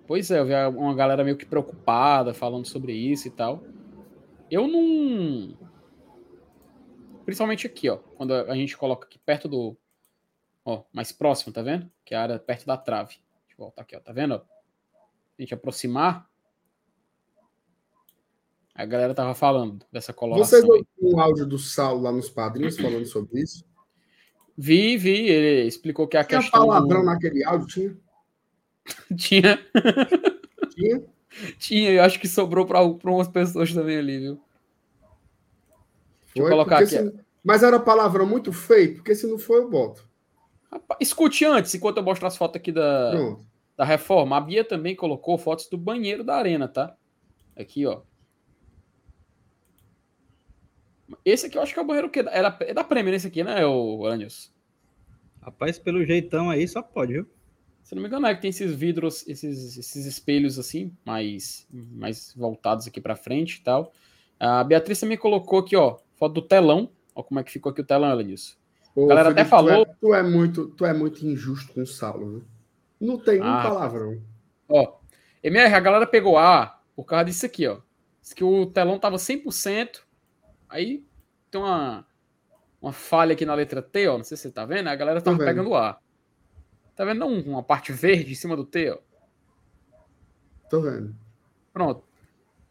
Pois 0.06 0.30
é, 0.30 0.38
eu 0.38 0.44
vi 0.44 0.52
uma 0.76 0.94
galera 0.94 1.24
meio 1.24 1.36
que 1.36 1.46
preocupada 1.46 2.34
falando 2.34 2.66
sobre 2.66 2.92
isso 2.92 3.26
e 3.26 3.30
tal. 3.30 3.62
Eu 4.50 4.68
não. 4.68 5.56
Principalmente 7.24 7.66
aqui, 7.66 7.88
ó. 7.88 7.96
Quando 7.96 8.34
a 8.34 8.54
gente 8.54 8.76
coloca 8.76 9.06
aqui 9.06 9.18
perto 9.18 9.48
do. 9.48 9.76
Ó, 10.64 10.84
mais 10.92 11.12
próximo, 11.12 11.52
tá 11.52 11.62
vendo? 11.62 11.90
Que 12.04 12.14
é 12.14 12.18
a 12.18 12.22
área 12.22 12.38
perto 12.38 12.66
da 12.66 12.76
trave. 12.76 13.14
Deixa 13.46 13.54
eu 13.58 13.64
voltar 13.64 13.82
aqui, 13.82 13.96
ó. 13.96 14.00
Tá 14.00 14.12
vendo? 14.12 14.34
A 14.34 15.42
gente 15.42 15.54
aproximar. 15.54 16.28
A 18.74 18.84
galera 18.84 19.14
tava 19.14 19.34
falando 19.34 19.84
dessa 19.92 20.12
coloração. 20.12 20.60
Você 20.60 20.66
viu 20.66 20.86
um 21.00 21.20
áudio 21.20 21.46
do 21.46 21.58
Saulo 21.58 22.02
lá 22.02 22.10
nos 22.10 22.28
padrinhos 22.28 22.76
falando 22.76 23.06
sobre 23.06 23.40
isso? 23.40 23.64
Vi, 24.56 24.96
vi. 24.96 25.28
Ele 25.28 25.66
explicou 25.66 26.08
que 26.08 26.16
a 26.16 26.24
tinha 26.24 26.40
questão. 26.40 26.62
Tinha 26.62 26.72
palavrão 26.72 27.00
do... 27.00 27.06
naquele 27.06 27.44
áudio? 27.44 27.66
Tinha? 27.66 28.00
tinha. 29.16 29.58
Tinha? 30.70 31.14
Tinha, 31.58 31.90
eu 31.90 32.02
acho 32.02 32.20
que 32.20 32.28
sobrou 32.28 32.66
para 32.66 32.82
umas 32.82 33.28
pessoas 33.28 33.72
também 33.72 33.96
ali, 33.96 34.18
viu? 34.18 34.40
Deixa 36.34 36.48
eu 36.48 36.48
colocar 36.48 36.78
aqui. 36.78 36.86
Se... 36.86 37.14
Mas 37.42 37.62
era 37.62 37.78
palavrão 37.78 38.26
muito 38.26 38.52
feio, 38.52 38.94
porque 38.94 39.14
se 39.14 39.26
não 39.26 39.38
for, 39.38 39.58
eu 39.58 39.68
boto. 39.68 40.08
Escute 40.98 41.44
antes, 41.44 41.74
enquanto 41.74 41.98
eu 41.98 42.02
mostro 42.02 42.26
as 42.26 42.36
fotos 42.36 42.56
aqui 42.56 42.72
da, 42.72 43.12
da 43.76 43.84
reforma. 43.84 44.36
A 44.36 44.40
Bia 44.40 44.64
também 44.64 44.96
colocou 44.96 45.38
fotos 45.38 45.68
do 45.68 45.76
banheiro 45.76 46.24
da 46.24 46.36
arena, 46.36 46.66
tá? 46.66 46.96
Aqui, 47.56 47.86
ó. 47.86 48.02
Esse 51.24 51.46
aqui 51.46 51.58
eu 51.58 51.62
acho 51.62 51.72
que 51.72 51.78
é 51.78 51.82
o 51.82 51.86
banheiro 51.86 52.10
que 52.10 52.18
era, 52.18 52.56
é 52.60 52.74
da 52.74 52.82
Premier 52.82 53.14
esse 53.14 53.26
aqui, 53.26 53.44
né, 53.44 53.64
o 53.64 54.06
Anjos? 54.06 54.52
Rapaz, 55.40 55.78
pelo 55.78 56.04
jeitão 56.04 56.50
aí, 56.50 56.66
só 56.66 56.82
pode, 56.82 57.12
viu? 57.12 57.26
Se 57.82 57.94
não 57.94 58.00
me 58.00 58.08
engano, 58.08 58.26
é 58.26 58.34
que 58.34 58.40
tem 58.40 58.48
esses 58.48 58.74
vidros, 58.74 59.26
esses, 59.28 59.76
esses 59.76 60.06
espelhos 60.06 60.58
assim, 60.58 60.96
mais, 61.04 61.68
mais 61.70 62.34
voltados 62.34 62.86
aqui 62.86 62.98
para 63.00 63.14
frente 63.14 63.56
e 63.56 63.62
tal. 63.62 63.92
A 64.40 64.64
Beatriz 64.64 64.98
também 64.98 65.18
colocou 65.18 65.58
aqui, 65.58 65.76
ó, 65.76 65.98
foto 66.16 66.34
do 66.34 66.42
telão. 66.42 66.90
Ó 67.14 67.22
como 67.22 67.40
é 67.40 67.44
que 67.44 67.52
ficou 67.52 67.70
aqui 67.70 67.80
o 67.80 67.84
telão, 67.84 68.10
ela 68.10 68.24
disse. 68.24 68.56
Ô, 68.94 69.04
a 69.04 69.08
galera 69.08 69.28
Felipe, 69.30 69.40
até 69.40 69.50
falou. 69.50 69.86
Tu 69.86 69.90
é, 69.90 69.94
tu 70.00 70.14
é, 70.14 70.22
muito, 70.22 70.68
tu 70.68 70.86
é 70.86 70.92
muito 70.92 71.26
injusto 71.26 71.72
com 71.72 71.82
o 71.82 71.86
Saulo, 71.86 72.38
né? 72.38 72.42
Não 73.00 73.18
tem 73.18 73.40
um 73.40 73.44
ah, 73.44 73.62
palavrão. 73.62 74.20
Ó, 74.68 74.98
MR, 75.42 75.74
a 75.74 75.80
galera 75.80 76.06
pegou 76.06 76.38
A 76.38 76.80
por 76.96 77.04
causa 77.04 77.24
disso 77.24 77.44
aqui, 77.44 77.66
ó. 77.66 77.80
Diz 78.22 78.32
que 78.32 78.44
o 78.44 78.66
telão 78.66 78.98
tava 78.98 79.16
100%. 79.16 80.00
Aí 80.68 81.04
tem 81.50 81.60
uma, 81.60 82.06
uma 82.80 82.92
falha 82.92 83.34
aqui 83.34 83.44
na 83.44 83.54
letra 83.54 83.82
T, 83.82 84.08
ó. 84.08 84.16
Não 84.16 84.24
sei 84.24 84.36
se 84.36 84.44
você 84.44 84.50
tá 84.50 84.64
vendo. 84.64 84.88
A 84.88 84.96
galera 84.96 85.20
tava 85.20 85.38
pegando 85.38 85.74
A. 85.74 85.98
Tá 86.96 87.04
vendo 87.04 87.26
uma 87.26 87.62
parte 87.62 87.92
verde 87.92 88.32
em 88.32 88.36
cima 88.36 88.56
do 88.56 88.64
T, 88.64 88.90
ó? 88.90 88.98
Tô 90.70 90.80
vendo. 90.80 91.14
Pronto. 91.72 92.04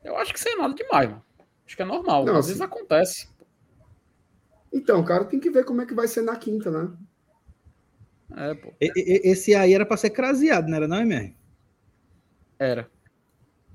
Eu 0.03 0.17
acho 0.17 0.33
que 0.33 0.39
isso 0.39 0.49
é 0.49 0.55
nada 0.55 0.73
demais, 0.73 1.09
mano. 1.09 1.23
Acho 1.65 1.75
que 1.75 1.81
é 1.81 1.85
normal. 1.85 2.25
Não, 2.25 2.33
Às 2.33 2.39
assim... 2.39 2.47
vezes 2.49 2.61
acontece. 2.61 3.29
Então, 4.73 5.03
cara, 5.05 5.23
tem 5.23 5.39
que 5.39 5.51
ver 5.51 5.63
como 5.63 5.81
é 5.81 5.85
que 5.85 5.93
vai 5.93 6.07
ser 6.07 6.23
na 6.23 6.35
quinta, 6.35 6.71
né? 6.71 6.91
É, 8.35 8.55
pô. 8.55 8.73
Esse 8.81 9.53
aí 9.53 9.73
era 9.73 9.85
pra 9.85 9.95
ser 9.95 10.09
craseado, 10.09 10.67
não 10.67 10.75
era 10.75 10.87
não, 10.87 11.01
MR? 11.01 11.35
Era. 12.57 12.89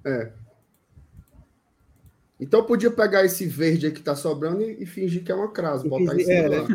É. 0.05 0.33
Então 2.41 2.65
podia 2.65 2.91
pegar 2.91 3.25
esse 3.25 3.47
verde 3.47 3.87
aí 3.87 3.93
que 3.93 4.03
tá 4.03 4.17
sobrando 4.17 4.63
e, 4.63 4.83
e 4.83 4.87
fingir 4.87 5.25
que 5.25 5.31
é 5.31 5.35
uma 5.35 5.53
crase, 5.53 5.89
botar 5.89 6.15
em 6.15 6.25
cima 6.25 6.33
é, 6.33 6.49
lá. 6.49 6.67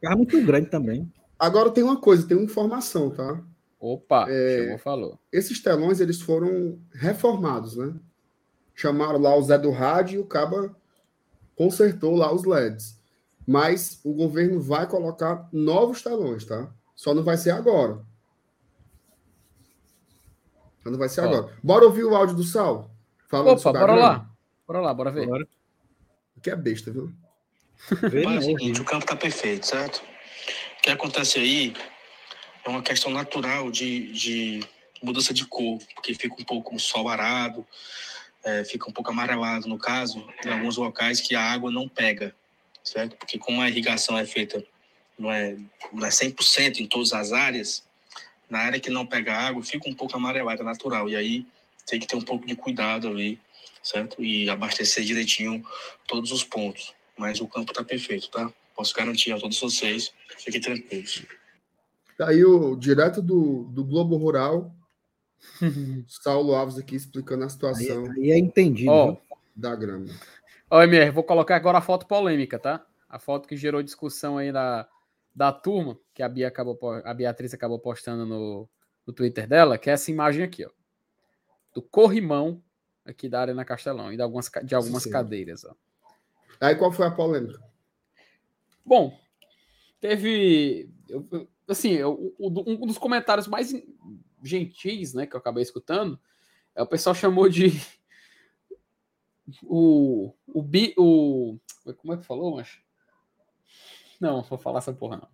Carro 0.00 0.16
muito 0.16 0.40
grande 0.44 0.68
também. 0.68 1.12
Agora 1.38 1.70
tem 1.70 1.82
uma 1.84 2.00
coisa, 2.00 2.26
tem 2.26 2.36
uma 2.36 2.44
informação, 2.44 3.10
tá? 3.10 3.40
Opa, 3.78 4.26
é, 4.28 4.58
chegou, 4.58 4.78
falou. 4.78 5.18
Esses 5.32 5.60
telões, 5.60 6.00
eles 6.00 6.20
foram 6.20 6.78
reformados, 6.92 7.76
né? 7.76 7.94
Chamaram 8.74 9.18
lá 9.18 9.36
o 9.36 9.42
Zé 9.42 9.58
do 9.58 9.70
Rádio 9.70 10.16
e 10.16 10.18
o 10.22 10.24
Caba 10.24 10.74
consertou 11.62 12.16
lá 12.16 12.32
os 12.32 12.44
LEDs. 12.44 13.00
Mas 13.46 14.00
o 14.02 14.12
governo 14.12 14.60
vai 14.60 14.88
colocar 14.88 15.48
novos 15.52 16.02
telões, 16.02 16.44
tá? 16.44 16.68
Só 16.96 17.14
não 17.14 17.22
vai 17.22 17.36
ser 17.36 17.50
agora. 17.50 18.04
Só 20.82 20.90
não 20.90 20.98
vai 20.98 21.08
ser 21.08 21.20
Ó. 21.20 21.24
agora. 21.24 21.56
Bora 21.62 21.84
ouvir 21.84 22.04
o 22.04 22.16
áudio 22.16 22.34
do 22.34 22.42
Sal? 22.42 22.90
Falando 23.28 23.58
Opa, 23.58 23.72
bora 23.72 23.94
lá. 23.94 24.30
Bora 24.66 24.80
lá, 24.80 24.92
bora 24.94 25.10
ver. 25.12 25.26
Bora. 25.26 25.46
Que 26.42 26.50
é 26.50 26.56
besta, 26.56 26.90
viu? 26.90 27.12
é 27.92 28.38
o 28.38 28.42
seguinte, 28.42 28.80
o 28.80 28.84
campo 28.84 29.06
tá 29.06 29.14
perfeito, 29.14 29.64
certo? 29.66 30.02
O 30.78 30.82
que 30.82 30.90
acontece 30.90 31.38
aí 31.38 31.74
é 32.64 32.68
uma 32.68 32.82
questão 32.82 33.12
natural 33.12 33.70
de, 33.70 34.12
de 34.12 34.60
mudança 35.00 35.32
de 35.32 35.46
cor, 35.46 35.78
porque 35.94 36.14
fica 36.14 36.34
um 36.40 36.44
pouco 36.44 36.76
arado, 37.08 37.64
é, 38.44 38.64
fica 38.64 38.88
um 38.88 38.92
pouco 38.92 39.10
amarelado, 39.10 39.68
no 39.68 39.78
caso, 39.78 40.26
em 40.44 40.50
alguns 40.50 40.76
locais 40.76 41.20
que 41.20 41.34
a 41.34 41.42
água 41.42 41.70
não 41.70 41.88
pega, 41.88 42.34
certo? 42.82 43.16
Porque 43.16 43.38
como 43.38 43.60
a 43.60 43.68
irrigação 43.68 44.18
é 44.18 44.26
feita, 44.26 44.64
não 45.18 45.30
é, 45.30 45.56
não 45.92 46.06
é 46.06 46.10
100% 46.10 46.80
em 46.80 46.86
todas 46.86 47.12
as 47.12 47.32
áreas, 47.32 47.84
na 48.50 48.58
área 48.58 48.80
que 48.80 48.90
não 48.90 49.06
pega 49.06 49.34
água, 49.34 49.62
fica 49.62 49.88
um 49.88 49.94
pouco 49.94 50.16
amarelada, 50.16 50.62
natural. 50.62 51.08
E 51.08 51.16
aí 51.16 51.46
tem 51.86 51.98
que 51.98 52.06
ter 52.06 52.16
um 52.16 52.20
pouco 52.20 52.46
de 52.46 52.54
cuidado 52.54 53.08
ali, 53.08 53.40
certo? 53.82 54.22
E 54.22 54.50
abastecer 54.50 55.04
direitinho 55.04 55.64
todos 56.06 56.30
os 56.32 56.44
pontos. 56.44 56.94
Mas 57.16 57.40
o 57.40 57.46
campo 57.46 57.72
está 57.72 57.82
perfeito, 57.82 58.28
tá? 58.28 58.52
Posso 58.74 58.94
garantir 58.94 59.32
a 59.32 59.38
todos 59.38 59.58
vocês, 59.58 60.12
fiquem 60.38 60.60
tranquilos. 60.60 61.22
Tá 62.18 62.28
aí 62.28 62.44
o 62.44 62.76
direto 62.76 63.22
do, 63.22 63.64
do 63.64 63.84
Globo 63.84 64.16
Rural, 64.16 64.74
Saulo 66.08 66.54
Alves 66.54 66.78
aqui 66.78 66.94
explicando 66.94 67.44
a 67.44 67.48
situação. 67.48 68.04
Aí, 68.12 68.22
aí 68.22 68.30
é 68.32 68.38
entendido 68.38 68.92
oh, 68.92 69.16
da 69.54 69.74
grama. 69.74 70.06
Ó, 70.70 70.78
oh, 70.78 70.82
MR, 70.82 71.10
vou 71.10 71.24
colocar 71.24 71.56
agora 71.56 71.78
a 71.78 71.82
foto 71.82 72.06
polêmica, 72.06 72.58
tá? 72.58 72.84
A 73.08 73.18
foto 73.18 73.46
que 73.46 73.56
gerou 73.56 73.82
discussão 73.82 74.38
aí 74.38 74.50
da, 74.50 74.88
da 75.34 75.52
turma, 75.52 75.98
que 76.14 76.22
a, 76.22 76.28
Bia 76.28 76.48
acabou, 76.48 76.78
a 77.04 77.12
Beatriz 77.12 77.52
acabou 77.52 77.78
postando 77.78 78.24
no, 78.24 78.68
no 79.06 79.12
Twitter 79.12 79.46
dela, 79.46 79.76
que 79.76 79.90
é 79.90 79.92
essa 79.92 80.10
imagem 80.10 80.44
aqui, 80.44 80.64
ó 80.64 80.70
do 81.74 81.82
corrimão 81.82 82.62
aqui 83.04 83.28
da 83.28 83.40
Arena 83.40 83.64
Castelão 83.64 84.12
e 84.12 84.16
de 84.16 84.22
algumas, 84.22 84.50
de 84.64 84.74
algumas 84.74 85.06
cadeiras. 85.06 85.64
Ó. 85.64 85.74
Aí 86.60 86.76
qual 86.76 86.92
foi 86.92 87.06
a 87.06 87.10
polêmica? 87.10 87.60
Bom, 88.84 89.18
teve. 90.00 90.90
Assim, 91.68 91.92
eu, 91.92 92.34
um 92.38 92.86
dos 92.86 92.98
comentários 92.98 93.46
mais 93.46 93.72
gentis 94.42 95.14
né, 95.14 95.26
que 95.26 95.34
eu 95.34 95.40
acabei 95.40 95.62
escutando 95.62 96.18
é 96.74 96.82
o 96.82 96.86
pessoal 96.86 97.14
chamou 97.14 97.48
de. 97.48 97.70
O. 99.64 100.32
O. 100.46 100.62
Bi, 100.62 100.94
o 100.96 101.58
como 101.96 102.14
é 102.14 102.16
que 102.16 102.24
falou, 102.24 102.56
mas? 102.56 102.78
Não, 104.20 104.40
vou 104.42 104.56
falar 104.56 104.78
essa 104.78 104.92
porra, 104.92 105.16
não. 105.16 105.28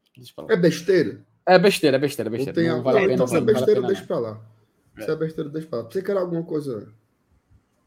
É 0.48 0.56
besteira? 0.56 1.24
É 1.44 1.58
besteira, 1.58 1.96
é 1.96 2.00
besteira, 2.00 2.28
é 2.28 2.32
besteira. 2.32 2.74
Não, 2.74 2.82
vale 2.82 2.98
a 2.98 3.00
pena, 3.02 3.14
então, 3.14 3.26
se 3.26 3.36
é 3.36 3.40
besteira, 3.40 3.82
deixa 3.82 4.06
pra 4.06 4.18
lá. 4.18 4.40
Isso 4.96 5.10
é 5.10 5.14
besteira, 5.14 5.50
deixa 5.50 5.68
pra 5.68 5.80
lá. 5.80 5.84
Você 5.84 6.02
quer 6.02 6.16
alguma 6.16 6.42
coisa 6.42 6.92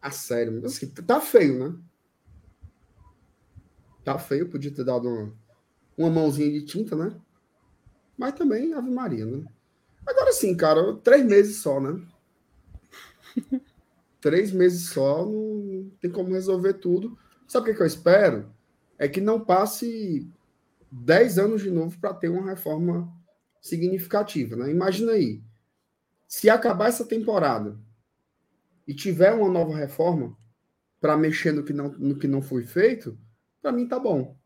a 0.01 0.11
sério. 0.11 0.65
Assim, 0.65 0.89
tá 0.91 1.19
feio, 1.19 1.69
né? 1.69 1.79
Tá 4.03 4.17
feio, 4.17 4.49
podia 4.49 4.73
ter 4.73 4.83
dado 4.83 5.07
uma, 5.07 5.33
uma 5.97 6.09
mãozinha 6.09 6.51
de 6.51 6.65
tinta, 6.65 6.95
né? 6.95 7.19
Mas 8.17 8.33
também 8.33 8.73
Ave 8.73 8.89
Maria, 8.89 9.25
né? 9.25 9.45
Agora 10.05 10.31
sim, 10.33 10.55
cara, 10.55 10.95
três 10.97 11.25
meses 11.25 11.57
só, 11.57 11.79
né? 11.79 12.01
três 14.19 14.51
meses 14.51 14.89
só, 14.89 15.25
não 15.25 15.91
tem 15.99 16.11
como 16.11 16.33
resolver 16.33 16.73
tudo. 16.75 17.17
Sabe 17.47 17.63
o 17.63 17.71
que, 17.71 17.77
que 17.77 17.83
eu 17.83 17.87
espero? 17.87 18.53
É 18.97 19.07
que 19.07 19.21
não 19.21 19.39
passe 19.43 20.29
dez 20.91 21.37
anos 21.37 21.61
de 21.61 21.71
novo 21.71 21.99
para 21.99 22.13
ter 22.13 22.29
uma 22.29 22.49
reforma 22.49 23.11
significativa, 23.61 24.55
né? 24.55 24.69
Imagina 24.69 25.13
aí, 25.13 25.41
se 26.27 26.49
acabar 26.49 26.89
essa 26.89 27.05
temporada 27.05 27.77
e 28.87 28.93
tiver 28.93 29.33
uma 29.33 29.49
nova 29.49 29.75
reforma, 29.75 30.35
para 31.01 31.17
mexer 31.17 31.51
no 31.51 31.63
que, 31.63 31.73
não, 31.73 31.89
no 31.89 32.15
que 32.15 32.27
não 32.27 32.43
foi 32.43 32.63
feito, 32.63 33.17
para 33.59 33.71
mim 33.71 33.87
tá 33.87 33.99
bom. 33.99 34.37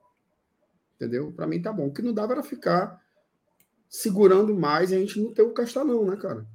Entendeu? 0.96 1.34
Para 1.34 1.46
mim 1.46 1.62
tá 1.62 1.72
bom. 1.74 1.88
O 1.88 1.94
que 1.94 2.02
não 2.02 2.14
dava 2.14 2.32
era 2.32 2.42
ficar 2.42 3.05
segurando 4.02 4.54
mais 4.54 4.92
e 4.92 4.96
a 4.96 5.00
gente 5.00 5.20
não 5.20 5.34
ter 5.34 5.42
o 5.42 5.54
Castelão, 5.54 6.06
né, 6.06 6.18
cara? 6.18 6.46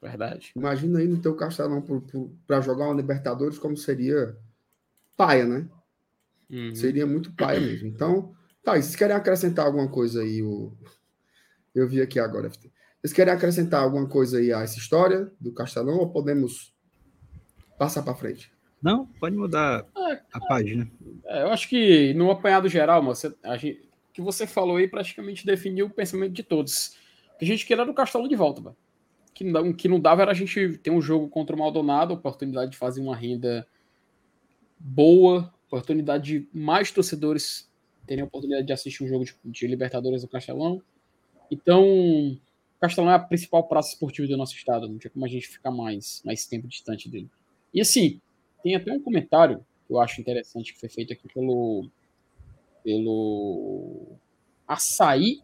Verdade. 0.00 0.52
Imagina 0.54 0.98
aí 0.98 1.08
no 1.08 1.20
teu 1.20 1.34
Castelão 1.34 1.82
para 2.46 2.60
jogar 2.60 2.86
uma 2.86 2.94
Libertadores 2.94 3.58
como 3.58 3.76
seria 3.76 4.36
paia, 5.16 5.46
né? 5.46 5.68
Uhum. 6.50 6.74
Seria 6.74 7.06
muito 7.06 7.32
paia 7.32 7.60
mesmo. 7.60 7.88
Então, 7.88 8.34
tá, 8.62 8.72
vocês 8.72 8.94
querem 8.94 9.16
acrescentar 9.16 9.66
alguma 9.66 9.88
coisa 9.88 10.22
aí? 10.22 10.42
O... 10.42 10.72
Eu 11.74 11.88
vi 11.88 12.00
aqui 12.00 12.20
agora. 12.20 12.50
Vocês 13.00 13.12
querem 13.12 13.32
acrescentar 13.32 13.82
alguma 13.82 14.06
coisa 14.06 14.38
aí 14.38 14.52
a 14.52 14.60
essa 14.60 14.78
história 14.78 15.32
do 15.40 15.52
Castelão 15.52 15.96
ou 15.96 16.10
podemos 16.10 16.74
passar 17.78 18.02
para 18.02 18.14
frente? 18.14 18.52
Não, 18.82 19.06
pode 19.18 19.34
mudar 19.34 19.86
é, 19.96 20.20
a 20.30 20.40
página. 20.40 20.86
É, 21.24 21.42
eu 21.42 21.48
acho 21.48 21.68
que 21.68 22.12
no 22.12 22.30
apanhado 22.30 22.68
geral, 22.68 23.02
você, 23.02 23.34
a 23.42 23.56
gente, 23.56 23.83
que 24.14 24.22
você 24.22 24.46
falou 24.46 24.76
aí 24.76 24.86
praticamente 24.86 25.44
definiu 25.44 25.86
o 25.86 25.90
pensamento 25.90 26.32
de 26.32 26.44
todos. 26.44 26.96
A 27.38 27.44
gente 27.44 27.66
queria 27.66 27.84
do 27.84 27.92
Castelão 27.92 28.28
de 28.28 28.36
volta. 28.36 28.74
Que 29.34 29.42
não, 29.42 29.72
que 29.72 29.88
não 29.88 29.98
dava 29.98 30.22
era 30.22 30.30
a 30.30 30.34
gente 30.34 30.78
ter 30.78 30.90
um 30.90 31.02
jogo 31.02 31.28
contra 31.28 31.56
o 31.56 31.58
Maldonado, 31.58 32.14
oportunidade 32.14 32.70
de 32.70 32.76
fazer 32.76 33.00
uma 33.00 33.16
renda 33.16 33.66
boa, 34.78 35.52
oportunidade 35.66 36.40
de 36.40 36.48
mais 36.56 36.92
torcedores 36.92 37.68
terem 38.06 38.22
a 38.22 38.26
oportunidade 38.26 38.64
de 38.64 38.72
assistir 38.72 39.02
um 39.02 39.08
jogo 39.08 39.24
de, 39.24 39.34
de 39.44 39.66
Libertadores 39.66 40.22
do 40.22 40.28
Castelão. 40.28 40.80
Então, 41.50 42.38
Castelão 42.80 43.10
é 43.10 43.14
a 43.14 43.18
principal 43.18 43.66
praça 43.66 43.88
esportiva 43.90 44.28
do 44.28 44.36
nosso 44.36 44.54
estado, 44.54 44.88
não 44.88 44.98
tinha 44.98 45.10
como 45.10 45.24
a 45.24 45.28
gente 45.28 45.48
ficar 45.48 45.72
mais, 45.72 46.22
mais 46.24 46.46
tempo 46.46 46.68
distante 46.68 47.08
dele. 47.08 47.28
E 47.72 47.80
assim, 47.80 48.20
tem 48.62 48.76
até 48.76 48.92
um 48.92 49.00
comentário 49.00 49.66
que 49.88 49.92
eu 49.92 49.98
acho 49.98 50.20
interessante 50.20 50.72
que 50.72 50.78
foi 50.78 50.88
feito 50.88 51.12
aqui 51.12 51.26
pelo 51.34 51.90
pelo 52.84 54.16
Açaí 54.68 55.40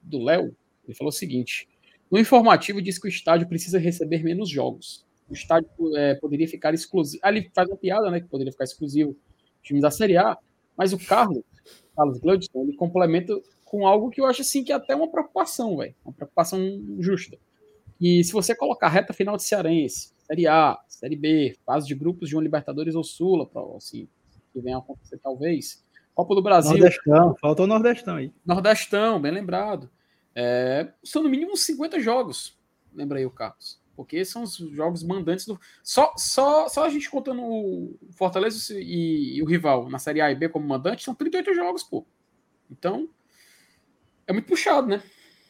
do 0.00 0.22
Léo. 0.22 0.56
Ele 0.86 0.96
falou 0.96 1.08
o 1.08 1.12
seguinte: 1.12 1.68
no 2.10 2.18
informativo 2.18 2.80
diz 2.80 2.98
que 2.98 3.06
o 3.06 3.08
estádio 3.08 3.48
precisa 3.48 3.78
receber 3.78 4.22
menos 4.22 4.48
jogos. 4.48 5.04
O 5.28 5.34
estádio 5.34 5.68
é, 5.96 6.14
poderia 6.14 6.46
ficar 6.46 6.72
exclusivo. 6.72 7.20
Ali 7.22 7.40
ele 7.40 7.50
faz 7.52 7.68
uma 7.68 7.76
piada, 7.76 8.10
né? 8.10 8.20
Que 8.20 8.28
poderia 8.28 8.52
ficar 8.52 8.64
exclusivo 8.64 9.16
times 9.62 9.82
da 9.82 9.90
Série 9.90 10.16
A, 10.16 10.38
mas 10.76 10.92
o 10.92 10.98
Carlos, 10.98 11.42
Carlos 11.96 12.18
Gladstone, 12.18 12.68
ele 12.68 12.76
complementa 12.76 13.34
com 13.64 13.86
algo 13.86 14.10
que 14.10 14.20
eu 14.20 14.26
acho 14.26 14.42
assim 14.42 14.62
que 14.62 14.70
é 14.70 14.74
até 14.74 14.94
uma 14.94 15.10
preocupação, 15.10 15.76
velho. 15.76 15.94
Uma 16.04 16.12
preocupação 16.12 16.60
justa. 17.00 17.36
E 18.00 18.22
se 18.22 18.32
você 18.32 18.54
colocar 18.54 18.88
reta 18.88 19.12
final 19.12 19.36
de 19.36 19.42
Cearense, 19.42 20.12
Série 20.26 20.46
A, 20.46 20.78
Série 20.88 21.16
B, 21.16 21.56
fase 21.64 21.86
de 21.86 21.94
grupos 21.94 22.28
de 22.28 22.36
um 22.36 22.40
Libertadores 22.40 22.94
ou 22.94 23.04
Sula, 23.04 23.48
assim, 23.76 24.08
que 24.52 24.60
venha 24.60 24.76
a 24.76 24.78
acontecer 24.78 25.18
talvez. 25.18 25.83
Copa 26.14 26.34
do 26.34 26.42
Brasil. 26.42 26.72
Nordestão, 26.72 27.36
faltou 27.40 27.64
o 27.64 27.68
Nordestão 27.68 28.16
aí. 28.16 28.32
Nordestão, 28.44 29.20
bem 29.20 29.32
lembrado. 29.32 29.90
É, 30.34 30.92
são 31.02 31.22
no 31.22 31.28
mínimo 31.28 31.56
50 31.56 32.00
jogos, 32.00 32.58
lembra 32.92 33.18
aí 33.18 33.26
o 33.26 33.30
Carlos. 33.30 33.82
Porque 33.96 34.24
são 34.24 34.42
os 34.42 34.56
jogos 34.56 35.04
mandantes 35.04 35.46
do. 35.46 35.58
Só, 35.82 36.12
só, 36.16 36.68
só 36.68 36.84
a 36.84 36.88
gente 36.88 37.08
contando 37.08 37.42
o 37.42 37.96
Fortaleza 38.12 38.74
e, 38.76 39.36
e 39.36 39.42
o 39.42 39.46
rival 39.46 39.88
na 39.88 39.98
Série 39.98 40.20
A 40.20 40.30
e 40.30 40.34
B 40.34 40.48
como 40.48 40.66
mandante, 40.66 41.04
são 41.04 41.14
38 41.14 41.54
jogos, 41.54 41.84
pô. 41.84 42.04
Então, 42.68 43.08
é 44.26 44.32
muito 44.32 44.46
puxado, 44.46 44.88
né? 44.88 45.02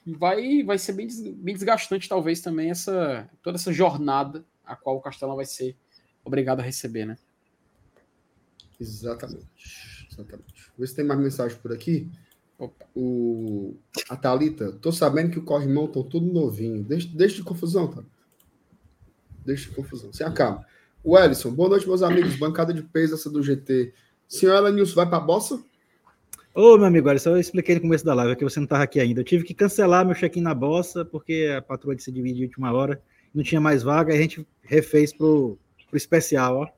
Vai, 0.06 0.62
vai 0.62 0.76
ser 0.76 0.92
bem, 0.92 1.08
bem 1.36 1.54
desgastante, 1.54 2.08
talvez, 2.08 2.42
também, 2.42 2.70
essa 2.70 3.30
toda 3.42 3.56
essa 3.56 3.72
jornada 3.72 4.44
a 4.64 4.76
qual 4.76 4.96
o 4.96 5.00
Castelão 5.00 5.36
vai 5.36 5.46
ser 5.46 5.76
obrigado 6.22 6.60
a 6.60 6.62
receber, 6.62 7.06
né? 7.06 7.16
Exatamente. 8.78 9.93
Exatamente. 10.14 10.70
Vê 10.78 10.86
se 10.86 10.94
tem 10.94 11.04
mais 11.04 11.20
mensagem 11.20 11.58
por 11.58 11.72
aqui. 11.72 12.10
Opa. 12.58 12.86
O, 12.94 13.74
a 14.08 14.16
Thalita, 14.16 14.72
tô 14.72 14.92
sabendo 14.92 15.30
que 15.30 15.38
o 15.38 15.44
corrimão 15.44 15.86
estão 15.86 16.02
tudo 16.02 16.32
novinho. 16.32 16.82
Deixa, 16.82 17.08
deixa 17.08 17.36
de 17.36 17.42
confusão, 17.42 17.88
tá? 17.88 18.02
Deixa 19.44 19.68
de 19.68 19.76
confusão. 19.76 20.12
Se 20.12 20.22
acalma. 20.22 20.64
O 21.02 21.18
Ellison, 21.18 21.52
boa 21.52 21.68
noite, 21.68 21.86
meus 21.86 22.02
amigos. 22.02 22.36
Bancada 22.36 22.72
de 22.72 22.82
peso 22.82 23.14
essa 23.14 23.28
do 23.28 23.42
GT. 23.42 23.92
Senhora 24.28 24.70
Nilson, 24.70 24.94
vai 24.94 25.08
pra 25.08 25.20
bossa? 25.20 25.62
Ô, 26.54 26.76
meu 26.76 26.86
amigo, 26.86 27.08
olha, 27.08 27.18
só 27.18 27.30
eu 27.30 27.40
expliquei 27.40 27.74
no 27.74 27.80
começo 27.80 28.04
da 28.04 28.14
live, 28.14 28.36
que 28.36 28.44
você 28.44 28.60
não 28.60 28.64
estava 28.64 28.84
aqui 28.84 29.00
ainda. 29.00 29.20
Eu 29.20 29.24
tive 29.24 29.44
que 29.44 29.52
cancelar 29.52 30.06
meu 30.06 30.14
check-in 30.14 30.40
na 30.40 30.54
bossa, 30.54 31.04
porque 31.04 31.52
a 31.56 31.60
patroa 31.60 31.98
se 31.98 32.12
dividir 32.12 32.36
de 32.36 32.44
última 32.44 32.72
hora 32.72 33.02
não 33.34 33.42
tinha 33.42 33.60
mais 33.60 33.82
vaga, 33.82 34.14
a 34.14 34.16
gente 34.16 34.46
refez 34.62 35.12
pro, 35.12 35.58
pro 35.88 35.96
especial, 35.96 36.58
ó. 36.58 36.68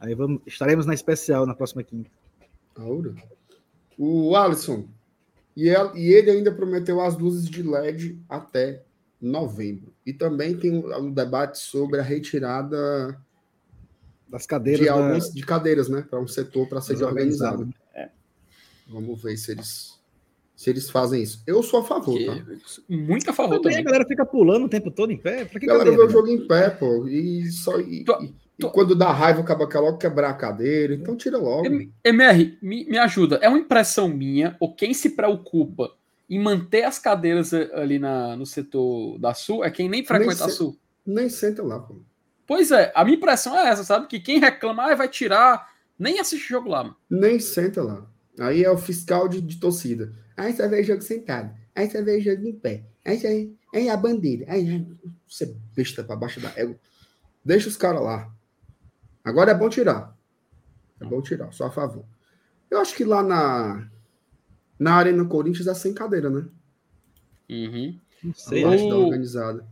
Aí 0.00 0.14
vamos, 0.14 0.42
estaremos 0.46 0.84
na 0.84 0.94
especial 0.94 1.46
na 1.46 1.54
próxima 1.54 1.82
quinta. 1.84 2.10
Aura. 2.78 3.14
O 3.96 4.34
Alisson. 4.36 4.88
E, 5.56 5.68
ele 5.68 6.30
ainda 6.30 6.52
prometeu 6.52 7.00
as 7.00 7.18
luzes 7.18 7.50
de 7.50 7.62
LED 7.62 8.20
até 8.28 8.84
novembro. 9.20 9.92
E 10.06 10.12
também 10.12 10.56
tem 10.56 10.72
um, 10.72 11.12
debate 11.12 11.58
sobre 11.58 11.98
a 11.98 12.02
retirada 12.02 13.18
das 14.28 14.46
cadeiras 14.46 14.80
de, 14.80 14.86
da... 14.86 14.92
algumas, 14.92 15.32
de 15.32 15.42
cadeiras, 15.44 15.88
né? 15.88 16.02
Para 16.08 16.20
um 16.20 16.28
setor 16.28 16.68
para 16.68 16.80
ser 16.80 17.02
organizado. 17.02 17.68
É. 17.92 18.08
Vamos 18.86 19.20
ver 19.20 19.36
se 19.36 19.50
eles 19.50 19.98
se 20.58 20.70
eles 20.70 20.90
fazem 20.90 21.22
isso. 21.22 21.40
Eu 21.46 21.62
sou 21.62 21.80
a 21.80 21.84
favor, 21.84 22.18
tá? 22.18 22.44
Muito 22.88 23.30
a 23.30 23.32
favor 23.32 23.60
também. 23.60 23.78
A 23.78 23.82
galera 23.82 24.04
fica 24.04 24.26
pulando 24.26 24.66
o 24.66 24.68
tempo 24.68 24.90
todo 24.90 25.12
em 25.12 25.16
pé. 25.16 25.44
Pra 25.44 25.60
que 25.60 25.70
a 25.70 25.72
galera 25.72 25.92
vê 25.92 26.02
o 26.02 26.10
jogo 26.10 26.26
em 26.26 26.48
pé, 26.48 26.68
pô. 26.68 27.06
E, 27.06 27.48
só, 27.52 27.78
e, 27.78 28.02
tô, 28.02 28.20
e, 28.20 28.34
tô... 28.58 28.68
e 28.68 28.70
quando 28.72 28.94
dá 28.94 29.12
raiva, 29.12 29.40
acaba 29.40 29.68
quer 29.68 29.80
logo 29.80 29.98
quebrar 29.98 30.30
a 30.30 30.34
cadeira. 30.34 30.94
Então 30.94 31.16
tira 31.16 31.38
logo. 31.38 31.66
MR, 32.04 32.58
me, 32.60 32.84
me 32.84 32.98
ajuda. 32.98 33.38
É 33.42 33.48
uma 33.48 33.58
impressão 33.58 34.08
minha, 34.08 34.56
ou 34.60 34.74
quem 34.74 34.92
se 34.92 35.10
preocupa 35.10 35.92
em 36.28 36.38
manter 36.38 36.84
as 36.84 36.98
cadeiras 36.98 37.54
ali 37.54 37.98
na, 37.98 38.36
no 38.36 38.44
setor 38.44 39.18
da 39.18 39.32
Sul 39.32 39.64
é 39.64 39.70
quem 39.70 39.88
nem 39.88 40.04
frequenta 40.04 40.34
nem 40.34 40.44
a 40.44 40.48
Sul. 40.48 40.78
Nem 41.06 41.28
senta 41.28 41.62
lá, 41.62 41.78
pô. 41.80 42.02
Pois 42.46 42.70
é, 42.70 42.92
a 42.94 43.04
minha 43.04 43.16
impressão 43.16 43.56
é 43.58 43.68
essa, 43.68 43.84
sabe? 43.84 44.06
Que 44.06 44.20
quem 44.20 44.38
reclama 44.38 44.90
ah, 44.90 44.94
vai 44.94 45.08
tirar, 45.08 45.70
nem 45.98 46.18
assiste 46.18 46.46
o 46.46 46.48
jogo 46.48 46.68
lá, 46.68 46.82
mano. 46.82 46.96
Nem 47.08 47.40
senta 47.40 47.82
lá. 47.82 48.06
Aí 48.38 48.62
é 48.62 48.70
o 48.70 48.78
fiscal 48.78 49.28
de, 49.28 49.40
de 49.40 49.58
torcida. 49.58 50.12
Aí 50.36 50.52
você 50.52 50.68
vê 50.68 50.82
jogo 50.82 51.02
sentado. 51.02 51.54
Aí 51.74 51.90
você 51.90 52.02
vê 52.02 52.20
jogo 52.20 52.46
em 52.46 52.52
pé. 52.52 52.84
Aí 53.04 53.18
você 53.18 53.50
aí 53.74 53.88
a 53.88 53.96
bandeira. 53.96 54.46
Aí 54.48 54.86
você 55.26 55.44
é 55.44 55.54
besta 55.74 56.04
para 56.04 56.16
baixo 56.16 56.40
da 56.40 56.52
égua. 56.56 56.76
Deixa 57.44 57.68
os 57.68 57.76
caras 57.76 58.02
lá. 58.02 58.32
Agora 59.28 59.50
é 59.50 59.54
bom 59.54 59.68
tirar. 59.68 60.16
É 61.00 61.04
bom 61.04 61.20
tirar, 61.22 61.52
só 61.52 61.66
a 61.66 61.70
favor. 61.70 62.04
Eu 62.70 62.80
acho 62.80 62.94
que 62.94 63.04
lá 63.04 63.22
na, 63.22 63.88
na 64.78 64.94
Arena 64.94 65.24
Corinthians 65.24 65.66
é 65.66 65.74
sem 65.74 65.94
cadeira, 65.94 66.28
né? 66.28 66.46
Uhum. 67.50 67.98
Não 68.22 68.34
sei. 68.34 68.64
A 68.64 68.68
da 68.68 68.96
organizada. 68.96 69.66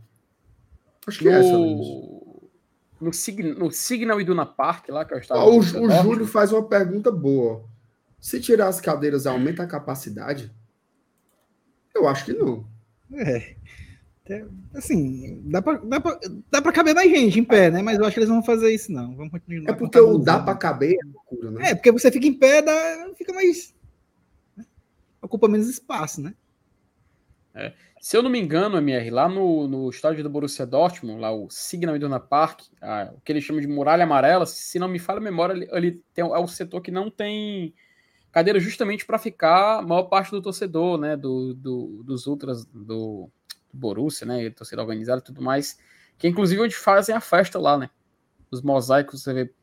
Acho 1.05 1.19
que 1.19 1.25
no... 1.25 1.31
é 1.31 1.39
essa 1.39 1.57
No, 2.99 3.13
Sign... 3.13 3.53
no 3.53 3.71
Signal 3.71 4.19
Iduna 4.21 4.45
Park, 4.45 4.89
lá 4.89 5.05
que 5.05 5.13
eu 5.13 5.19
estava. 5.19 5.43
o, 5.43 5.59
o 5.59 5.63
Júlio 5.63 6.25
faz 6.25 6.51
uma 6.51 6.67
pergunta 6.67 7.11
boa. 7.11 7.65
Se 8.19 8.39
tirar 8.39 8.67
as 8.67 8.81
cadeiras, 8.81 9.27
aumenta 9.27 9.63
a 9.63 9.67
capacidade? 9.67 10.51
Eu 11.93 12.07
acho 12.07 12.25
que 12.25 12.33
não. 12.33 12.67
É. 13.13 13.55
Assim, 14.73 15.41
dá 15.45 15.61
pra, 15.61 15.77
dá, 15.77 15.99
pra, 15.99 16.19
dá 16.51 16.61
pra 16.61 16.71
caber 16.71 16.93
mais 16.93 17.09
gente 17.09 17.39
em 17.39 17.43
pé, 17.43 17.71
né? 17.71 17.81
Mas 17.81 17.97
eu 17.97 18.05
acho 18.05 18.13
que 18.13 18.19
eles 18.19 18.29
não 18.29 18.37
vão 18.37 18.45
fazer 18.45 18.73
isso, 18.73 18.91
não. 18.91 19.15
Vamos 19.15 19.31
continuar. 19.31 19.71
É 19.71 19.73
porque 19.73 19.99
o 19.99 20.17
dá 20.17 20.39
pra 20.39 20.55
caber 20.55 20.95
é 20.95 21.05
loucura, 21.05 21.51
né? 21.51 21.71
É, 21.71 21.75
porque 21.75 21.91
você 21.91 22.11
fica 22.11 22.27
em 22.27 22.33
pé, 22.33 22.61
dá, 22.61 23.11
fica 23.17 23.33
mais. 23.33 23.73
Né? 24.55 24.65
Ocupa 25.21 25.47
menos 25.47 25.67
espaço, 25.67 26.21
né? 26.21 26.33
É. 27.53 27.73
Se 27.99 28.15
eu 28.15 28.21
não 28.21 28.29
me 28.29 28.39
engano, 28.39 28.77
MR, 28.77 29.09
lá 29.09 29.27
no, 29.27 29.67
no 29.67 29.89
estádio 29.89 30.23
do 30.23 30.29
Borussia 30.29 30.65
Dortmund, 30.65 31.19
lá 31.19 31.31
o 31.31 31.49
Signal 31.49 31.95
Iduna 31.95 32.19
Park, 32.19 32.61
ah, 32.81 33.11
o 33.15 33.21
que 33.21 33.31
eles 33.31 33.43
chamam 33.43 33.61
de 33.61 33.67
muralha 33.67 34.03
amarela, 34.03 34.45
se 34.45 34.77
não 34.77 34.87
me 34.87 34.99
falha 34.99 35.17
a 35.17 35.23
memória, 35.23 35.55
ali, 35.55 35.67
ali 35.71 35.91
tem, 36.13 36.23
é 36.23 36.37
o 36.37 36.47
setor 36.47 36.81
que 36.81 36.91
não 36.91 37.09
tem 37.09 37.73
cadeira 38.31 38.59
justamente 38.59 39.03
para 39.03 39.17
ficar 39.17 39.79
a 39.79 39.81
maior 39.81 40.03
parte 40.03 40.29
do 40.29 40.41
torcedor, 40.41 40.99
né, 40.99 41.17
do, 41.17 41.55
do 41.55 42.03
dos 42.03 42.27
ultras 42.27 42.65
do 42.65 43.31
Borussia, 43.77 44.25
né, 44.25 44.49
torcida 44.49 44.81
organizada 44.81 45.21
e 45.21 45.23
tudo 45.23 45.41
mais, 45.41 45.77
que 46.17 46.27
inclusive 46.27 46.61
onde 46.61 46.75
fazem 46.75 47.15
a 47.15 47.21
festa 47.21 47.59
lá, 47.59 47.77
né, 47.77 47.89
os 48.51 48.61
mosaicos 48.61 49.23
você 49.23 49.33
vê 49.33 49.53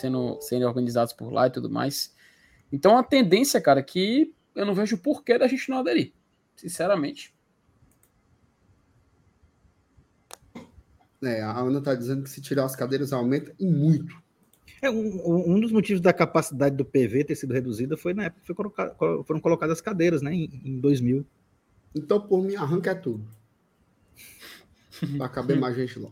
sendo, 0.00 0.38
sendo 0.40 0.66
organizados 0.66 1.12
por 1.12 1.32
lá 1.32 1.46
e 1.46 1.50
tudo 1.50 1.70
mais. 1.70 2.14
Então 2.72 2.96
a 2.96 3.02
tendência, 3.02 3.60
cara, 3.60 3.80
é 3.80 3.82
que 3.82 4.34
eu 4.54 4.64
não 4.64 4.74
vejo 4.74 4.98
porquê 4.98 5.38
da 5.38 5.48
gente 5.48 5.68
não 5.68 5.78
aderir, 5.78 6.12
sinceramente. 6.56 7.34
É, 11.22 11.42
a 11.42 11.58
Ana 11.58 11.78
está 11.78 11.94
dizendo 11.94 12.22
que 12.22 12.30
se 12.30 12.40
tirar 12.40 12.64
as 12.64 12.76
cadeiras 12.76 13.12
aumenta 13.12 13.54
e 13.58 13.66
muito. 13.66 14.22
É, 14.82 14.90
um, 14.90 15.54
um, 15.54 15.60
dos 15.60 15.72
motivos 15.72 16.00
da 16.00 16.12
capacidade 16.12 16.76
do 16.76 16.84
PV 16.84 17.24
ter 17.24 17.34
sido 17.34 17.54
reduzida 17.54 17.96
foi 17.96 18.12
na 18.12 18.24
época 18.24 18.42
que 18.44 18.54
foram 19.24 19.40
colocadas 19.40 19.80
cadeiras, 19.80 20.20
né, 20.20 20.34
em, 20.34 20.60
em 20.62 20.78
2000. 20.78 21.24
Então, 21.94 22.20
por 22.20 22.42
mim, 22.42 22.54
arranca 22.56 22.90
é 22.90 22.94
tudo. 22.94 23.26
Pra 25.18 25.28
caber 25.28 25.58
mais 25.58 25.76
gente 25.76 25.98
lá. 25.98 26.10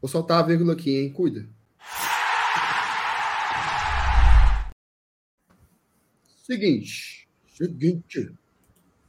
Vou 0.00 0.08
soltar 0.08 0.40
a 0.40 0.46
vírgula 0.46 0.74
aqui, 0.74 0.98
hein? 0.98 1.12
Cuida. 1.12 1.48
Seguinte. 6.42 7.28
Seguinte. 7.48 8.34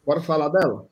Bora 0.06 0.22
falar 0.22 0.50
dela? 0.50 0.88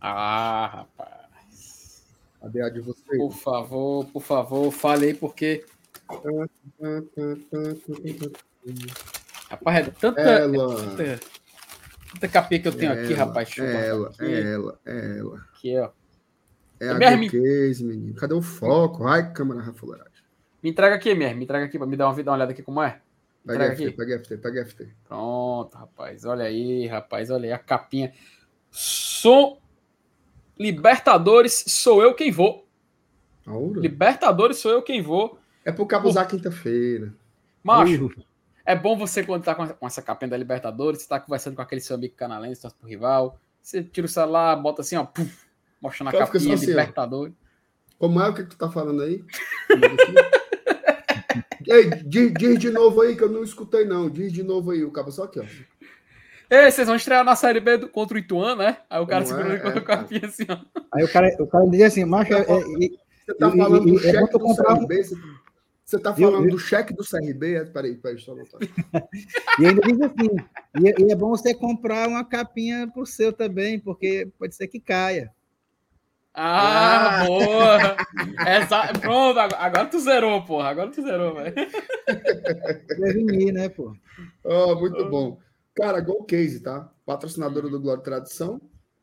Ah, 0.00 0.66
rapaz. 0.66 2.04
Cadê 2.40 2.62
a 2.62 2.68
de 2.68 2.80
vocês? 2.80 3.16
Por 3.16 3.32
favor, 3.32 4.04
por 4.06 4.22
favor, 4.22 4.70
falei 4.72 5.14
porque. 5.14 5.64
Rapaz, 9.48 9.88
é 9.88 9.90
tanta. 9.90 10.20
É 10.20 10.42
Ela... 10.42 10.74
É 11.02 11.16
tanta 11.16 11.41
tanta 12.12 12.28
capinha 12.28 12.60
que 12.60 12.68
eu 12.68 12.76
tenho 12.76 12.92
é 12.92 13.02
aqui, 13.02 13.12
ela, 13.14 13.24
rapaz. 13.24 13.56
Eu 13.56 13.64
É 13.64 13.86
ela, 13.88 14.08
botar 14.08 14.24
é 14.24 14.38
aqui. 14.38 14.48
ela, 14.48 14.80
é 14.86 15.18
ela. 15.18 15.36
Aqui, 15.52 15.78
ó. 15.78 15.90
É 16.80 16.88
a 16.88 16.92
Guilherme. 16.94 17.30
Case, 17.30 17.84
menino. 17.84 18.14
Cadê 18.14 18.34
o 18.34 18.42
foco? 18.42 19.06
Ai, 19.06 19.32
câmera 19.32 19.60
rafuleiragem. 19.60 20.12
Me 20.62 20.70
entrega 20.70 20.94
aqui, 20.96 21.14
Mer. 21.14 21.34
Me 21.34 21.44
entrega 21.44 21.64
aqui 21.64 21.78
pra 21.78 21.86
me 21.86 21.96
dar 21.96 22.08
uma, 22.08 22.22
dar 22.22 22.30
uma 22.30 22.36
olhada 22.36 22.52
aqui 22.52 22.62
como 22.62 22.82
é. 22.82 23.00
Pega 23.46 23.72
FT, 23.74 23.86
aqui. 23.86 23.96
pega 23.96 24.18
FT, 24.20 24.36
pega 24.36 24.64
FT. 24.66 24.88
Pronto, 25.08 25.74
rapaz. 25.76 26.24
Olha 26.24 26.44
aí, 26.44 26.86
rapaz. 26.86 27.30
Olha 27.30 27.46
aí 27.46 27.52
a 27.52 27.58
capinha. 27.58 28.12
Sou 28.70 29.60
Libertadores, 30.58 31.64
sou 31.66 32.02
eu 32.02 32.14
quem 32.14 32.30
vou. 32.30 32.66
Aura? 33.46 33.80
Libertadores, 33.80 34.58
sou 34.58 34.70
eu 34.70 34.82
quem 34.82 35.02
vou. 35.02 35.38
É 35.64 35.72
pro 35.72 35.86
cabo 35.86 36.08
usar 36.08 36.26
quinta-feira. 36.26 37.12
Macho, 37.64 38.10
é 38.64 38.74
bom 38.76 38.96
você 38.96 39.22
quando 39.24 39.44
tá 39.44 39.54
com 39.54 39.86
essa- 39.86 40.02
capinha 40.02 40.30
da 40.30 40.36
Libertadores, 40.36 41.02
você 41.02 41.08
tá 41.08 41.18
conversando 41.20 41.56
com 41.56 41.62
aquele 41.62 41.80
seu 41.80 41.96
amigo 41.96 42.14
canalense, 42.16 42.60
torce 42.62 42.76
pro 42.76 42.88
rival. 42.88 43.38
Você 43.62 43.82
tira 43.82 44.06
o 44.06 44.08
celular, 44.10 44.56
bota 44.56 44.82
assim, 44.82 44.96
ó, 44.96 45.04
puf, 45.04 45.32
mostrando 45.80 46.08
a 46.08 46.12
capinha 46.18 46.54
assim, 46.54 46.66
ó. 46.66 46.70
Libertadores. 46.70 47.34
Como 47.98 48.20
é 48.20 48.28
o 48.28 48.34
que 48.34 48.42
tu 48.44 48.56
tá 48.56 48.68
falando 48.68 49.02
aí? 49.02 49.24
Ei, 51.68 51.90
diz, 52.04 52.32
diz 52.34 52.58
de 52.58 52.70
novo 52.70 53.00
aí, 53.00 53.16
que 53.16 53.22
eu 53.22 53.30
não 53.30 53.44
escutei, 53.44 53.84
não. 53.84 54.10
Diz 54.10 54.32
de 54.32 54.42
novo 54.42 54.72
aí, 54.72 54.82
o 54.84 54.90
cabo 54.90 55.12
só 55.12 55.24
aqui, 55.24 55.38
ó. 55.40 55.44
Ei, 56.50 56.70
vocês 56.70 56.86
vão 56.86 56.96
estrear 56.96 57.24
na 57.24 57.34
Série 57.36 57.60
B 57.60 57.78
do- 57.78 57.88
contra 57.88 58.16
o 58.16 58.18
Ituano, 58.18 58.62
né? 58.62 58.76
Aí 58.90 59.00
o 59.00 59.06
cara 59.06 59.24
segurando 59.24 59.54
é? 59.54 59.58
com 59.58 59.68
a 59.68 59.72
É, 59.76 59.80
capinha 59.80 60.26
assim, 60.26 60.44
ó. 60.50 60.58
Aí 60.92 61.04
o 61.04 61.08
cara, 61.10 61.28
o 61.38 61.46
cara 61.46 61.66
diz 61.66 61.82
assim, 61.82 62.04
macho, 62.04 62.34
é, 62.34 62.40
é- 62.40 62.40
é- 62.40 63.02
Você 63.24 63.34
tá 63.34 63.48
E- 63.48 63.56
falando 63.56 63.88
e- 63.88 63.92
do 63.92 63.94
e 63.94 64.08
é 64.08 64.10
cheque 64.10 64.32
do 64.32 64.40
comprar 64.40 64.72
um- 64.74 64.78
CRB? 64.80 65.04
Você, 65.04 65.14
você 65.84 65.98
tá 65.98 66.12
Viu, 66.12 66.28
falando 66.28 66.42
viu? 66.44 66.52
do 66.52 66.58
cheque 66.58 66.94
do 66.94 67.04
CRB? 67.04 67.54
É, 67.54 67.64
Peraí, 67.64 67.94
peraí, 67.96 68.16
deixa 68.16 68.30
eu 68.30 68.34
anotar. 68.34 68.60
e 69.58 69.66
ainda 69.66 69.82
diz 69.82 70.00
assim, 70.00 70.28
e, 70.80 70.88
é- 70.88 70.94
e 70.98 71.12
é 71.12 71.16
bom 71.16 71.30
você 71.30 71.54
comprar 71.54 72.08
uma 72.08 72.24
capinha 72.24 72.88
pro 72.92 73.04
seu 73.06 73.32
também, 73.32 73.78
porque 73.78 74.28
pode 74.38 74.54
ser 74.54 74.68
que 74.68 74.80
caia. 74.80 75.32
Ah, 76.34 77.26
boa! 77.26 77.96
Exa- 78.48 78.90
Pronto, 79.00 79.38
agora, 79.38 79.84
tu 79.86 80.00
zerou, 80.00 80.42
porra. 80.46 80.70
Agora 80.70 80.90
tu 80.90 81.02
zerou, 81.02 81.34
velho. 81.34 81.54
Prevenir, 82.86 83.52
né, 83.52 83.68
pô? 83.68 83.94
Oh, 84.44 84.74
muito 84.76 85.04
bom. 85.10 85.38
Cara, 85.74 86.00
Go 86.00 86.24
Case, 86.24 86.60
tá? 86.60 86.90
Patrocinadora 87.04 87.68
do 87.68 87.80
Glória 87.80 88.00
e 88.00 88.04
Tradição, 88.04 88.60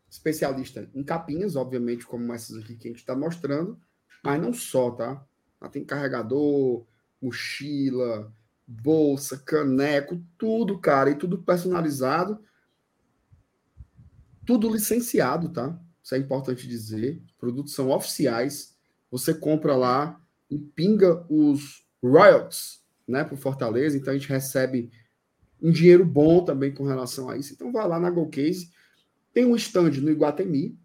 especialista 0.09 0.89
em 0.95 1.03
capinhas, 1.03 1.55
obviamente, 1.55 2.05
como 2.05 2.33
essas 2.33 2.57
aqui 2.63 2.75
que 2.75 2.87
a 2.87 2.91
gente 2.91 2.99
está 2.99 3.15
mostrando, 3.15 3.79
mas 4.23 4.41
não 4.41 4.51
só, 4.53 4.91
tá? 4.91 5.23
Ela 5.59 5.69
tem 5.69 5.83
carregador, 5.83 6.85
mochila, 7.21 8.31
bolsa, 8.65 9.37
caneco, 9.37 10.21
tudo, 10.37 10.79
cara, 10.79 11.09
e 11.09 11.15
tudo 11.15 11.39
personalizado. 11.39 12.39
Tudo 14.45 14.71
licenciado, 14.71 15.49
tá? 15.49 15.79
Isso 16.03 16.15
é 16.15 16.17
importante 16.17 16.67
dizer. 16.67 17.21
Produtos 17.37 17.73
são 17.73 17.89
oficiais. 17.89 18.75
Você 19.11 19.33
compra 19.33 19.75
lá 19.75 20.19
e 20.49 20.57
pinga 20.57 21.25
os 21.29 21.85
royalties, 22.01 22.81
né, 23.07 23.23
pro 23.23 23.37
Fortaleza. 23.37 23.97
Então 23.97 24.13
a 24.13 24.17
gente 24.17 24.29
recebe 24.29 24.91
um 25.61 25.71
dinheiro 25.71 26.05
bom 26.05 26.43
também 26.43 26.73
com 26.73 26.85
relação 26.85 27.29
a 27.29 27.37
isso. 27.37 27.53
Então 27.53 27.71
vai 27.71 27.87
lá 27.87 27.99
na 27.99 28.09
GoCase. 28.09 28.71
Tem 29.33 29.45
um 29.45 29.55
stand 29.55 29.91
no 30.01 30.09
Iguatemi, 30.09 30.77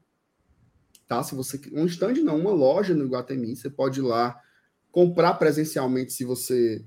tá? 1.06 1.22
Se 1.22 1.34
você 1.34 1.60
um 1.72 1.86
stand 1.86 2.14
não, 2.22 2.38
uma 2.38 2.52
loja 2.52 2.94
no 2.94 3.04
Iguatemi, 3.04 3.56
você 3.56 3.70
pode 3.70 4.00
ir 4.00 4.02
lá 4.02 4.38
comprar 4.94 5.34
presencialmente 5.34 6.12
se 6.12 6.24
você 6.24 6.86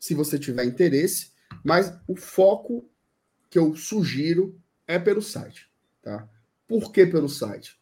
se 0.00 0.14
você 0.14 0.36
tiver 0.36 0.64
interesse, 0.64 1.30
mas 1.62 1.96
o 2.08 2.16
foco 2.16 2.90
que 3.48 3.56
eu 3.56 3.76
sugiro 3.76 4.60
é 4.84 4.98
pelo 4.98 5.22
site, 5.22 5.70
tá? 6.02 6.28
Por 6.66 6.90
que 6.90 7.06
pelo 7.06 7.28
site? 7.28 7.80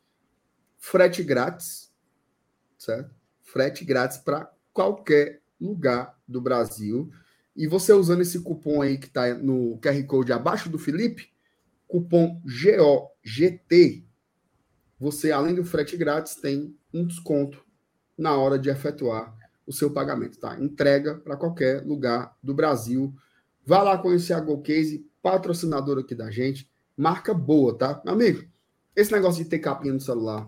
Frete 0.77 1.23
grátis, 1.23 1.91
certo? 2.77 3.15
Frete 3.41 3.87
grátis 3.87 4.19
para 4.19 4.53
qualquer 4.71 5.41
lugar 5.59 6.21
do 6.27 6.43
Brasil. 6.43 7.11
E 7.57 7.67
você 7.67 7.93
usando 7.95 8.21
esse 8.21 8.41
cupom 8.41 8.83
aí 8.83 8.99
que 8.99 9.07
está 9.07 9.33
no 9.33 9.79
QR 9.79 10.05
Code 10.05 10.33
abaixo 10.33 10.69
do 10.69 10.79
Felipe, 10.79 11.33
cupom 11.87 12.43
GOGT, 12.45 14.05
você, 15.01 15.31
além 15.31 15.55
do 15.55 15.65
frete 15.65 15.97
grátis, 15.97 16.35
tem 16.35 16.77
um 16.93 17.07
desconto 17.07 17.65
na 18.17 18.37
hora 18.37 18.59
de 18.59 18.69
efetuar 18.69 19.38
o 19.69 19.73
seu 19.73 19.91
pagamento, 19.91 20.41
tá? 20.41 20.59
Entrega 20.59 21.17
para 21.17 21.37
qualquer 21.37 21.85
lugar 21.87 22.35
do 22.43 22.55
Brasil. 22.55 23.15
Vá 23.67 23.83
lá 23.83 23.99
conhecer 23.99 24.33
a 24.33 24.41
GoCase, 24.41 25.07
patrocinador 25.23 25.99
aqui 25.99 26.15
da 26.15 26.31
gente. 26.31 26.69
Marca 26.97 27.35
boa, 27.35 27.77
tá? 27.77 28.01
Meu 28.03 28.15
amigo, 28.15 28.49
esse 28.97 29.13
negócio 29.13 29.45
de 29.45 29.51
ter 29.51 29.59
capinha 29.59 29.93
no 29.93 30.01
celular 30.01 30.47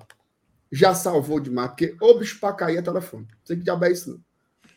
já 0.73 0.95
salvou 0.95 1.39
demais, 1.39 1.71
porque 1.71 1.95
o 2.01 2.15
bicho 2.15 2.41
para 2.41 2.55
cair 2.55 2.79
é 2.79 2.83
telefone. 2.83 3.27
Não 3.27 3.39
sei 3.45 3.57
que 3.57 3.63
diabo 3.63 3.85
é 3.85 3.93
isso, 3.93 4.11
não. 4.11 4.21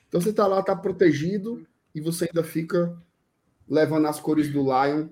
Então 0.10 0.20
você 0.20 0.34
tá 0.34 0.46
lá, 0.46 0.62
tá 0.62 0.76
protegido 0.76 1.66
e 1.96 2.02
você 2.02 2.26
ainda 2.26 2.44
fica 2.44 2.96
levando 3.68 4.08
as 4.08 4.20
cores 4.20 4.52
do 4.52 4.62
Lion 4.62 5.08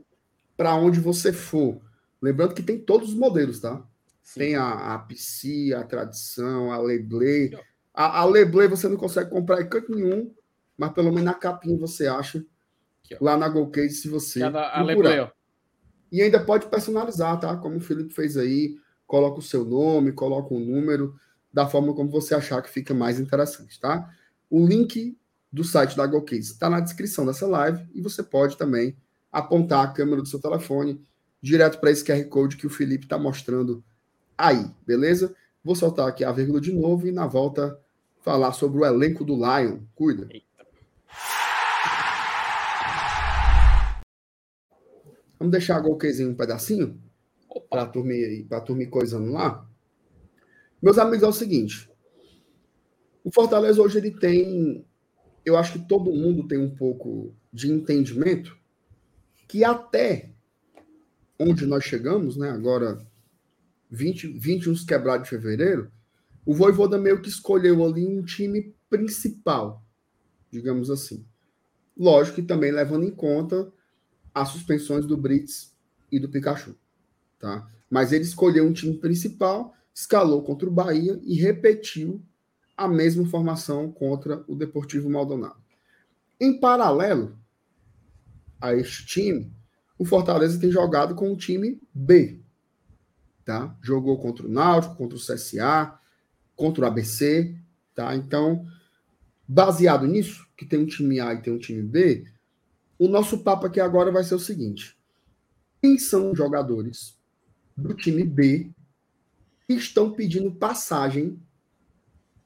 para 0.57 0.75
onde 0.75 0.99
você 0.99 1.31
for. 1.31 1.79
Lembrando 2.21 2.53
que 2.53 2.61
tem 2.61 2.77
todos 2.77 3.09
os 3.09 3.15
modelos, 3.15 3.61
tá? 3.61 3.81
Tem 4.35 4.55
a, 4.55 4.93
a 4.93 4.99
PC, 4.99 5.73
a 5.73 5.83
Tradição, 5.83 6.71
a 6.71 6.77
Leblé. 6.77 7.51
A, 7.93 8.19
a 8.21 8.25
Leblé 8.25 8.67
você 8.67 8.87
não 8.87 8.97
consegue 8.97 9.29
comprar 9.29 9.61
em 9.61 9.67
canto 9.69 9.93
nenhum, 9.93 10.33
mas 10.77 10.91
pelo 10.93 11.09
menos 11.09 11.23
na 11.23 11.33
capinha 11.33 11.77
você 11.77 12.07
acha 12.07 12.43
lá 13.19 13.35
na 13.37 13.49
GoCase 13.49 13.95
se 13.95 14.07
você 14.07 14.43
é 14.43 14.49
da- 14.49 14.73
a. 14.73 14.81
Leblé, 14.83 15.21
ó. 15.23 15.29
E 16.11 16.21
ainda 16.21 16.39
pode 16.43 16.67
personalizar, 16.67 17.39
tá? 17.39 17.55
Como 17.57 17.77
o 17.77 17.81
Felipe 17.81 18.13
fez 18.13 18.35
aí, 18.37 18.77
coloca 19.07 19.39
o 19.39 19.41
seu 19.41 19.63
nome, 19.65 20.11
coloca 20.11 20.53
um 20.53 20.59
número, 20.59 21.15
da 21.53 21.67
forma 21.67 21.93
como 21.93 22.09
você 22.09 22.33
achar 22.33 22.61
que 22.61 22.69
fica 22.69 22.93
mais 22.93 23.19
interessante, 23.19 23.79
tá? 23.79 24.09
O 24.49 24.65
link 24.65 25.17
do 25.51 25.63
site 25.63 25.97
da 25.97 26.05
GoCase 26.07 26.53
está 26.53 26.69
na 26.69 26.79
descrição 26.79 27.25
dessa 27.25 27.45
live 27.45 27.85
e 27.93 28.01
você 28.01 28.23
pode 28.23 28.57
também 28.57 28.95
apontar 29.31 29.83
a 29.85 29.87
câmera 29.91 30.21
do 30.21 30.27
seu 30.27 30.39
telefone 30.39 31.01
direto 31.41 31.79
para 31.79 31.91
esse 31.91 32.03
QR 32.05 32.23
Code 32.29 32.55
que 32.57 32.67
o 32.67 32.69
Felipe 32.69 33.05
está 33.05 33.17
mostrando 33.17 33.83
aí, 34.37 34.65
beleza? 34.85 35.35
Vou 35.63 35.75
soltar 35.75 36.07
aqui 36.07 36.23
a 36.23 36.31
vírgula 36.31 36.59
de 36.59 36.73
novo 36.73 37.07
e 37.07 37.11
na 37.11 37.27
volta 37.27 37.79
falar 38.21 38.51
sobre 38.53 38.79
o 38.79 38.85
elenco 38.85 39.23
do 39.23 39.35
Lion. 39.35 39.79
Cuida. 39.95 40.27
Vamos 45.37 45.51
deixar 45.51 45.77
a 45.77 45.81
em 46.23 46.27
um 46.27 46.35
pedacinho? 46.35 46.99
para 47.69 47.83
a 47.83 47.85
turma 48.61 48.83
ir 48.83 48.89
coisando 48.89 49.31
lá. 49.31 49.67
Meus 50.81 50.97
amigos, 50.97 51.23
é 51.23 51.27
o 51.27 51.33
seguinte. 51.33 51.89
O 53.23 53.31
Fortaleza 53.31 53.81
hoje 53.81 53.97
ele 53.97 54.11
tem, 54.11 54.85
eu 55.45 55.57
acho 55.57 55.73
que 55.73 55.87
todo 55.87 56.13
mundo 56.13 56.47
tem 56.47 56.57
um 56.57 56.73
pouco 56.73 57.33
de 57.51 57.71
entendimento 57.71 58.57
que 59.47 59.63
até 59.63 60.31
onde 61.37 61.65
nós 61.65 61.83
chegamos, 61.83 62.37
né, 62.37 62.49
agora 62.49 63.05
20, 63.91 64.27
21 64.39 64.85
quebrados 64.85 65.23
de 65.23 65.29
fevereiro, 65.29 65.91
o 66.45 66.53
Voivoda 66.53 66.97
meio 66.97 67.21
que 67.21 67.29
escolheu 67.29 67.85
ali 67.85 68.05
um 68.05 68.23
time 68.23 68.73
principal, 68.89 69.85
digamos 70.49 70.89
assim. 70.89 71.25
Lógico 71.95 72.37
que 72.37 72.41
também 72.41 72.71
levando 72.71 73.03
em 73.03 73.11
conta 73.11 73.71
as 74.33 74.49
suspensões 74.49 75.05
do 75.05 75.17
Brits 75.17 75.75
e 76.11 76.19
do 76.19 76.29
Pikachu 76.29 76.75
tá? 77.41 77.67
Mas 77.89 78.13
ele 78.13 78.23
escolheu 78.23 78.65
um 78.65 78.71
time 78.71 78.93
principal, 78.93 79.75
escalou 79.93 80.43
contra 80.43 80.69
o 80.69 80.71
Bahia 80.71 81.19
e 81.23 81.35
repetiu 81.35 82.21
a 82.77 82.87
mesma 82.87 83.25
formação 83.25 83.91
contra 83.91 84.45
o 84.47 84.55
Deportivo 84.55 85.09
Maldonado. 85.09 85.59
Em 86.39 86.57
paralelo 86.57 87.37
a 88.61 88.73
este 88.73 89.05
time, 89.05 89.51
o 89.97 90.05
Fortaleza 90.05 90.59
tem 90.59 90.71
jogado 90.71 91.15
com 91.15 91.33
o 91.33 91.35
time 91.35 91.81
B, 91.93 92.39
tá? 93.45 93.75
Jogou 93.81 94.17
contra 94.19 94.45
o 94.45 94.49
Náutico, 94.49 94.95
contra 94.95 95.17
o 95.17 95.21
CSA, 95.21 95.97
contra 96.55 96.83
o 96.83 96.87
ABC, 96.87 97.55
tá? 97.93 98.15
Então, 98.15 98.65
baseado 99.47 100.05
nisso, 100.07 100.47
que 100.55 100.65
tem 100.65 100.79
um 100.79 100.85
time 100.85 101.19
A 101.19 101.33
e 101.33 101.41
tem 101.41 101.53
um 101.53 101.59
time 101.59 101.81
B, 101.81 102.25
o 102.97 103.07
nosso 103.07 103.39
papo 103.39 103.65
aqui 103.65 103.79
agora 103.79 104.11
vai 104.11 104.23
ser 104.23 104.35
o 104.35 104.39
seguinte: 104.39 104.97
quem 105.81 105.97
são 105.97 106.31
os 106.31 106.37
jogadores 106.37 107.17
do 107.75 107.93
time 107.93 108.23
B 108.23 108.71
que 109.67 109.73
estão 109.73 110.11
pedindo 110.11 110.51
passagem 110.51 111.41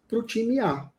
para 0.07 0.19
o 0.19 0.23
time 0.23 0.59
A. 0.59 0.89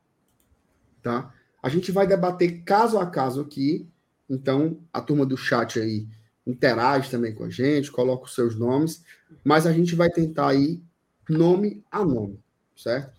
Tá? 1.03 1.33
A 1.63 1.69
gente 1.69 1.93
vai 1.93 2.07
debater 2.07 2.63
caso 2.65 2.99
a 2.99 3.07
caso 3.07 3.41
aqui 3.41 3.89
Então, 4.29 4.81
a 4.93 5.01
turma 5.01 5.25
do 5.25 5.37
chat 5.37 5.79
aí 5.79 6.09
interage 6.47 7.11
também 7.11 7.35
com 7.35 7.45
a 7.45 7.51
gente, 7.51 7.91
coloca 7.91 8.25
os 8.25 8.35
seus 8.35 8.57
nomes, 8.57 9.05
mas 9.43 9.67
a 9.67 9.73
gente 9.73 9.95
vai 9.95 10.09
tentar 10.09 10.49
aí 10.49 10.81
nome 11.29 11.85
a 11.91 12.05
nome, 12.05 12.41
certo? 12.77 13.17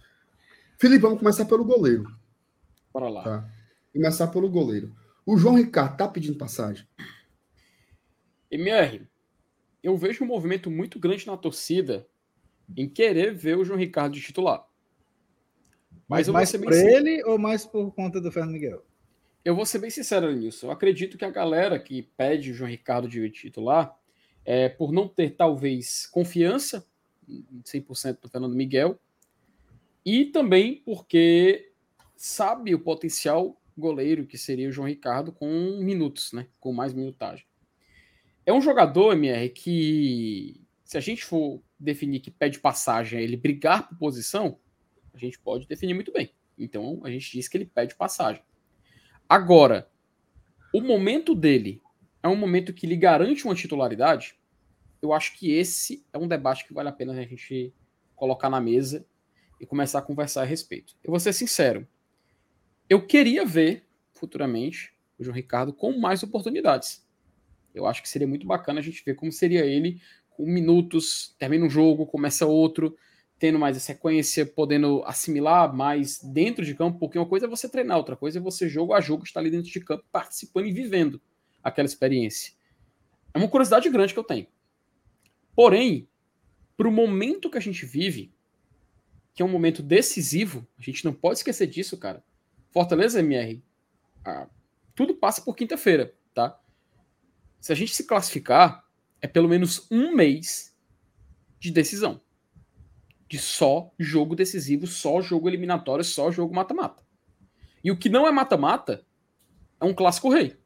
Felipe, 0.78 1.02
vamos 1.02 1.20
começar 1.20 1.46
pelo 1.46 1.66
goleiro. 1.66 2.10
Bora 2.94 3.10
lá. 3.10 3.24
Tá? 3.24 3.50
Começar 3.92 4.28
pelo 4.28 4.50
goleiro. 4.50 4.96
O 5.26 5.38
João 5.38 5.56
Ricardo 5.56 5.98
tá 5.98 6.08
pedindo 6.08 6.38
passagem? 6.38 6.88
MR, 8.50 9.06
eu 9.84 9.98
vejo 9.98 10.24
um 10.24 10.28
movimento 10.28 10.72
muito 10.72 11.00
grande 11.00 11.28
na 11.28 11.36
torcida 11.36 12.08
em 12.76 12.88
querer 12.88 13.34
ver 13.34 13.58
o 13.58 13.66
João 13.66 13.78
Ricardo 13.78 14.14
de 14.14 14.22
titular. 14.22 14.66
Mas, 16.08 16.30
mais 16.30 16.52
por 16.56 16.72
ele 16.72 17.22
ou 17.26 17.38
mais 17.38 17.66
por 17.66 17.92
conta 17.94 18.22
do 18.22 18.32
Fernando 18.32 18.54
Miguel? 18.54 18.87
Eu 19.48 19.56
vou 19.56 19.66
ser 19.66 19.80
bem 19.80 19.90
sincero 19.90 20.30
nisso. 20.36 20.66
Eu 20.66 20.72
acredito 20.72 21.18
que 21.18 21.24
a 21.24 21.32
galera 21.32 21.80
que 21.80 22.02
pede 22.02 22.52
o 22.52 22.54
João 22.54 22.70
Ricardo 22.70 23.08
de 23.08 23.30
titular, 23.30 23.98
é, 24.44 24.68
por 24.68 24.92
não 24.92 25.08
ter 25.08 25.38
talvez 25.38 26.06
confiança 26.06 26.86
100% 27.64 28.20
do 28.20 28.28
Fernando 28.28 28.58
Miguel, 28.58 29.00
e 30.06 30.26
também 30.26 30.82
porque 30.84 31.72
sabe 32.14 32.76
o 32.76 32.80
potencial 32.82 33.58
goleiro 33.78 34.28
que 34.28 34.38
seria 34.38 34.68
o 34.68 34.72
João 34.74 34.86
Ricardo 34.86 35.32
com 35.32 35.80
minutos, 35.82 36.34
né? 36.34 36.48
Com 36.60 36.74
mais 36.74 36.94
minutagem. 36.94 37.46
É 38.46 38.52
um 38.52 38.60
jogador, 38.60 39.14
MR, 39.14 39.48
que 39.52 40.60
se 40.84 40.98
a 40.98 41.02
gente 41.02 41.24
for 41.24 41.64
definir 41.80 42.20
que 42.20 42.32
pede 42.32 42.60
passagem, 42.60 43.22
ele 43.22 43.38
brigar 43.38 43.88
por 43.88 43.98
posição, 43.98 44.60
a 45.14 45.18
gente 45.18 45.40
pode 45.40 45.66
definir 45.66 45.94
muito 45.94 46.12
bem. 46.12 46.34
Então 46.58 47.00
a 47.06 47.10
gente 47.10 47.32
diz 47.32 47.48
que 47.48 47.56
ele 47.56 47.66
pede 47.66 47.96
passagem. 47.96 48.44
Agora, 49.30 49.90
o 50.74 50.80
momento 50.80 51.36
dele 51.36 51.82
é 52.24 52.28
um 52.28 52.36
momento 52.36 52.74
que 52.74 52.88
lhe 52.88 52.96
garante 52.96 53.46
uma 53.46 53.56
titularidade. 53.56 54.38
Eu 55.02 55.14
acho 55.14 55.38
que 55.38 55.52
esse 55.52 56.06
é 56.14 56.18
um 56.18 56.28
debate 56.28 56.66
que 56.66 56.74
vale 56.74 56.90
a 56.90 56.94
pena 56.94 57.14
a 57.14 57.16
gente 57.16 57.74
colocar 58.16 58.50
na 58.50 58.62
mesa 58.62 59.06
e 59.60 59.66
começar 59.66 60.00
a 60.00 60.02
conversar 60.02 60.44
a 60.44 60.46
respeito. 60.46 60.96
Eu 61.04 61.12
vou 61.12 61.20
ser 61.20 61.34
sincero. 61.34 61.88
Eu 62.90 63.06
queria 63.06 63.46
ver 63.46 63.86
futuramente 64.14 64.94
o 65.20 65.24
João 65.24 65.36
Ricardo 65.36 65.74
com 65.74 65.98
mais 65.98 66.24
oportunidades. 66.24 67.06
Eu 67.74 67.86
acho 67.86 68.02
que 68.02 68.10
seria 68.10 68.28
muito 68.28 68.48
bacana 68.48 68.80
a 68.80 68.84
gente 68.84 69.04
ver 69.06 69.16
como 69.16 69.32
seria 69.32 69.66
ele 69.66 70.02
com 70.30 70.46
minutos, 70.46 71.36
termina 71.38 71.66
um 71.66 71.70
jogo, 71.70 72.06
começa 72.06 72.46
outro, 72.46 72.96
tendo 73.40 73.60
mais 73.60 73.78
a 73.78 73.80
sequência, 73.80 74.46
podendo 74.46 75.04
assimilar 75.06 75.74
mais 75.74 76.20
dentro 76.24 76.66
de 76.66 76.74
campo, 76.74 77.00
porque 77.00 77.20
uma 77.20 77.28
coisa 77.28 77.46
é 77.46 77.50
você 77.50 77.70
treinar, 77.70 77.98
outra 77.98 78.16
coisa 78.16 78.40
é 78.40 78.42
você 78.42 78.68
jogo 78.68 78.94
a 78.94 79.02
jogo 79.02 79.24
estar 79.24 79.40
ali 79.40 79.52
dentro 79.52 79.72
de 79.72 79.80
campo, 79.80 80.04
participando 80.12 80.66
e 80.66 80.72
vivendo 80.72 81.22
aquela 81.64 81.86
experiência. 81.86 82.54
É 83.34 83.38
uma 83.38 83.48
curiosidade 83.48 83.90
grande 83.90 84.14
que 84.14 84.20
eu 84.20 84.24
tenho. 84.24 84.48
Porém, 85.56 86.08
para 86.76 86.88
o 86.88 86.92
momento 86.92 87.50
que 87.50 87.58
a 87.58 87.62
gente 87.62 87.86
vive, 87.86 88.34
que 89.34 89.44
é 89.44 89.46
um 89.46 89.50
momento 89.50 89.84
decisivo, 89.84 90.68
a 90.78 90.82
gente 90.82 91.06
não 91.06 91.14
pode 91.14 91.40
esquecer 91.40 91.68
disso, 91.68 91.98
cara. 91.98 92.24
Fortaleza 92.72 93.20
MR, 93.20 93.64
ah, 94.26 94.48
tudo 94.96 95.16
passa 95.16 95.42
por 95.42 95.56
quinta-feira, 95.56 96.16
tá? 96.34 96.60
Se 97.60 97.72
a 97.72 97.76
gente 97.76 97.96
se 97.96 98.06
classificar, 98.06 98.84
é 99.22 99.28
pelo 99.28 99.48
menos 99.48 99.88
um 99.92 100.16
mês 100.16 100.76
de 101.60 101.72
decisão 101.72 102.22
de 103.28 103.38
só 103.38 103.92
jogo 104.00 104.36
decisivo, 104.36 104.88
só 104.88 105.22
jogo 105.22 105.50
eliminatório, 105.50 106.04
só 106.04 106.32
jogo 106.32 106.56
mata-mata. 106.56 107.04
E 107.84 107.92
o 107.92 107.98
que 107.98 108.10
não 108.10 108.26
é 108.26 108.32
mata-mata 108.32 109.06
é 109.80 109.86
um 109.86 109.94
clássico 109.94 110.30
rei. 110.30 110.58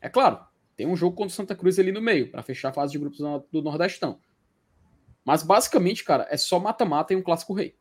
É 0.00 0.08
claro, 0.08 0.44
tem 0.76 0.86
um 0.86 0.96
jogo 0.96 1.16
contra 1.16 1.32
o 1.32 1.34
Santa 1.34 1.54
Cruz 1.54 1.78
ali 1.78 1.92
no 1.92 2.00
meio, 2.00 2.30
para 2.30 2.42
fechar 2.42 2.70
a 2.70 2.72
fase 2.72 2.92
de 2.92 2.98
grupos 2.98 3.18
do 3.50 3.62
Nordestão. 3.62 4.18
Mas 5.24 5.42
basicamente, 5.42 6.04
cara, 6.04 6.26
é 6.30 6.36
só 6.36 6.58
mata-mata 6.58 7.12
e 7.12 7.16
um 7.16 7.22
clássico 7.22 7.54
rei. 7.54 7.76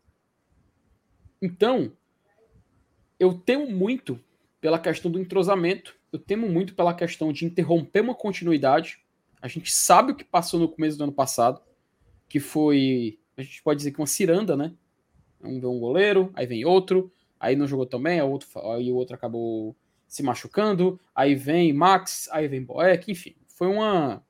Então, 1.42 1.92
eu 3.20 3.34
temo 3.34 3.70
muito 3.70 4.20
pela 4.62 4.80
questão 4.80 5.12
do 5.12 5.20
entrosamento, 5.20 5.96
eu 6.12 6.20
temo 6.20 6.48
muito 6.48 6.74
pela 6.74 6.94
questão 6.94 7.34
de 7.34 7.46
interromper 7.46 8.02
uma 8.02 8.16
continuidade. 8.16 9.04
A 9.42 9.48
gente 9.48 9.72
sabe 9.72 10.14
o 10.14 10.16
que 10.16 10.24
passou 10.24 10.60
no 10.60 10.70
começo 10.70 10.98
do 10.98 11.04
ano 11.04 11.12
passado, 11.12 11.62
que 12.30 12.40
foi 12.40 13.20
a 13.38 13.42
gente 13.42 13.62
pode 13.64 13.78
dizer 13.78 13.92
que 13.92 14.00
uma 14.00 14.08
ciranda, 14.08 14.56
né? 14.56 14.74
Um 15.42 15.60
vem 15.60 15.70
um 15.70 15.80
goleiro, 15.80 16.32
aí 16.34 16.46
vem 16.46 16.66
outro, 16.66 17.12
aí 17.40 17.56
não 17.56 17.68
jogou 17.68 17.86
também, 17.86 18.20
aí 18.20 18.26
o 18.26 18.32
outro, 18.32 18.48
aí 18.72 18.92
o 18.92 18.96
outro 18.96 19.16
acabou 19.16 19.76
se 20.08 20.24
machucando, 20.24 21.00
aí 21.14 21.36
vem 21.36 21.74
Max, 21.74 22.30
aí 22.32 22.48
vem 22.48 22.64
Boeck, 22.64 23.12
enfim, 23.12 23.36
foi 23.48 23.68
uma 23.68 24.24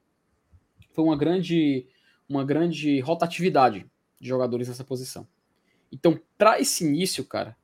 foi 0.92 1.04
uma 1.04 1.18
grande 1.18 1.88
uma 2.28 2.44
grande 2.44 3.00
rotatividade 3.02 3.86
de 4.20 4.28
jogadores 4.28 4.68
nessa 4.68 4.84
posição. 4.84 5.28
Então, 5.92 6.20
para 6.38 6.60
esse 6.60 6.84
início, 6.84 7.24
cara, 7.24 7.56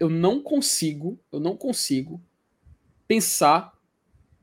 eu 0.00 0.08
não 0.08 0.42
consigo, 0.42 1.20
eu 1.30 1.38
não 1.38 1.56
consigo 1.56 2.20
pensar 3.06 3.72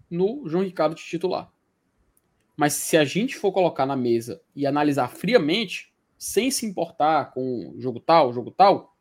no 0.09 0.47
João 0.47 0.63
Ricardo 0.63 0.95
de 0.95 1.03
titular. 1.03 1.51
Mas 2.55 2.73
se 2.73 2.95
a 2.95 3.03
gente 3.03 3.35
for 3.35 3.51
colocar 3.51 3.85
na 3.85 3.95
mesa 3.95 4.41
e 4.55 4.65
analisar 4.65 5.09
friamente, 5.09 5.93
sem 6.17 6.49
se 6.49 6.65
importar 6.65 7.31
com 7.33 7.73
jogo 7.77 7.99
tal, 7.99 8.33
jogo 8.33 8.51
tal, 8.51 8.95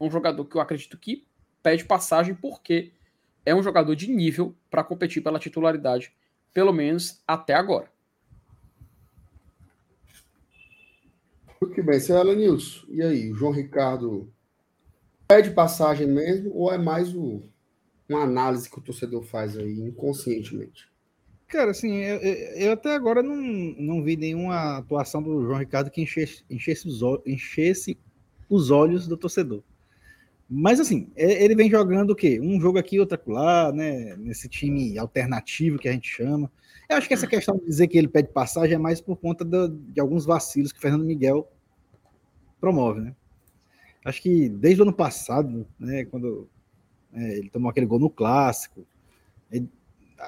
é 0.00 0.04
um 0.04 0.10
jogador 0.10 0.44
que 0.44 0.56
eu 0.56 0.60
acredito 0.60 0.98
que 0.98 1.26
pede 1.62 1.84
passagem 1.84 2.34
porque 2.34 2.92
é 3.44 3.54
um 3.54 3.62
jogador 3.62 3.94
de 3.94 4.10
nível 4.10 4.54
para 4.70 4.84
competir 4.84 5.22
pela 5.22 5.38
titularidade, 5.38 6.12
pelo 6.52 6.72
menos 6.72 7.22
até 7.26 7.54
agora. 7.54 7.90
Muito 11.60 11.82
bem, 11.82 12.00
Célia. 12.00 12.34
E 12.88 13.02
aí, 13.02 13.30
o 13.30 13.34
João 13.34 13.52
Ricardo 13.52 14.32
pede 15.28 15.52
passagem 15.52 16.06
mesmo 16.06 16.54
ou 16.54 16.72
é 16.72 16.76
mais 16.76 17.14
o, 17.14 17.42
uma 18.08 18.22
análise 18.22 18.68
que 18.68 18.78
o 18.78 18.82
torcedor 18.82 19.22
faz 19.22 19.56
aí 19.56 19.80
inconscientemente? 19.80 20.91
Cara, 21.52 21.70
assim, 21.70 21.96
eu, 21.96 22.16
eu, 22.18 22.72
até 22.72 22.94
agora 22.94 23.22
não, 23.22 23.36
não 23.36 24.02
vi 24.02 24.16
nenhuma 24.16 24.78
atuação 24.78 25.22
do 25.22 25.42
João 25.42 25.58
Ricardo 25.58 25.90
que 25.90 26.00
enchesse, 26.00 26.42
enchesse, 26.48 26.88
os, 26.88 27.02
enchesse 27.26 27.98
os 28.48 28.70
olhos 28.70 29.06
do 29.06 29.18
torcedor. 29.18 29.62
Mas, 30.48 30.80
assim, 30.80 31.10
ele 31.14 31.54
vem 31.54 31.68
jogando 31.68 32.12
o 32.12 32.16
quê? 32.16 32.40
Um 32.40 32.58
jogo 32.58 32.78
aqui, 32.78 32.98
outro 32.98 33.20
lá, 33.26 33.70
né? 33.70 34.16
Nesse 34.16 34.48
time 34.48 34.96
alternativo 34.96 35.78
que 35.78 35.90
a 35.90 35.92
gente 35.92 36.08
chama. 36.08 36.50
Eu 36.88 36.96
acho 36.96 37.06
que 37.06 37.12
essa 37.12 37.26
questão 37.26 37.58
de 37.58 37.66
dizer 37.66 37.86
que 37.86 37.98
ele 37.98 38.08
pede 38.08 38.28
passagem 38.28 38.76
é 38.76 38.78
mais 38.78 39.02
por 39.02 39.16
conta 39.16 39.44
do, 39.44 39.68
de 39.68 40.00
alguns 40.00 40.24
vacilos 40.24 40.72
que 40.72 40.78
o 40.78 40.80
Fernando 40.80 41.04
Miguel 41.04 41.46
promove, 42.58 43.02
né? 43.02 43.14
Acho 44.02 44.22
que 44.22 44.48
desde 44.48 44.80
o 44.80 44.84
ano 44.84 44.92
passado, 44.94 45.66
né, 45.78 46.06
quando 46.06 46.48
é, 47.12 47.36
ele 47.36 47.50
tomou 47.50 47.70
aquele 47.70 47.84
gol 47.84 47.98
no 47.98 48.08
clássico, 48.08 48.86
ele 49.50 49.68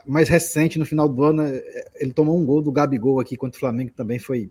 mais 0.07 0.29
recente, 0.29 0.79
no 0.79 0.87
final 0.87 1.09
do 1.09 1.23
ano, 1.23 1.43
é, 1.43 1.63
ele 1.97 2.13
tomou 2.13 2.39
um 2.39 2.45
gol 2.45 2.61
do 2.61 2.73
Gabigol 2.73 3.21
aqui 3.21 3.37
contra 3.37 3.57
o 3.57 3.61
Flamengo, 3.61 3.93
também 3.93 4.19
foi 4.19 4.51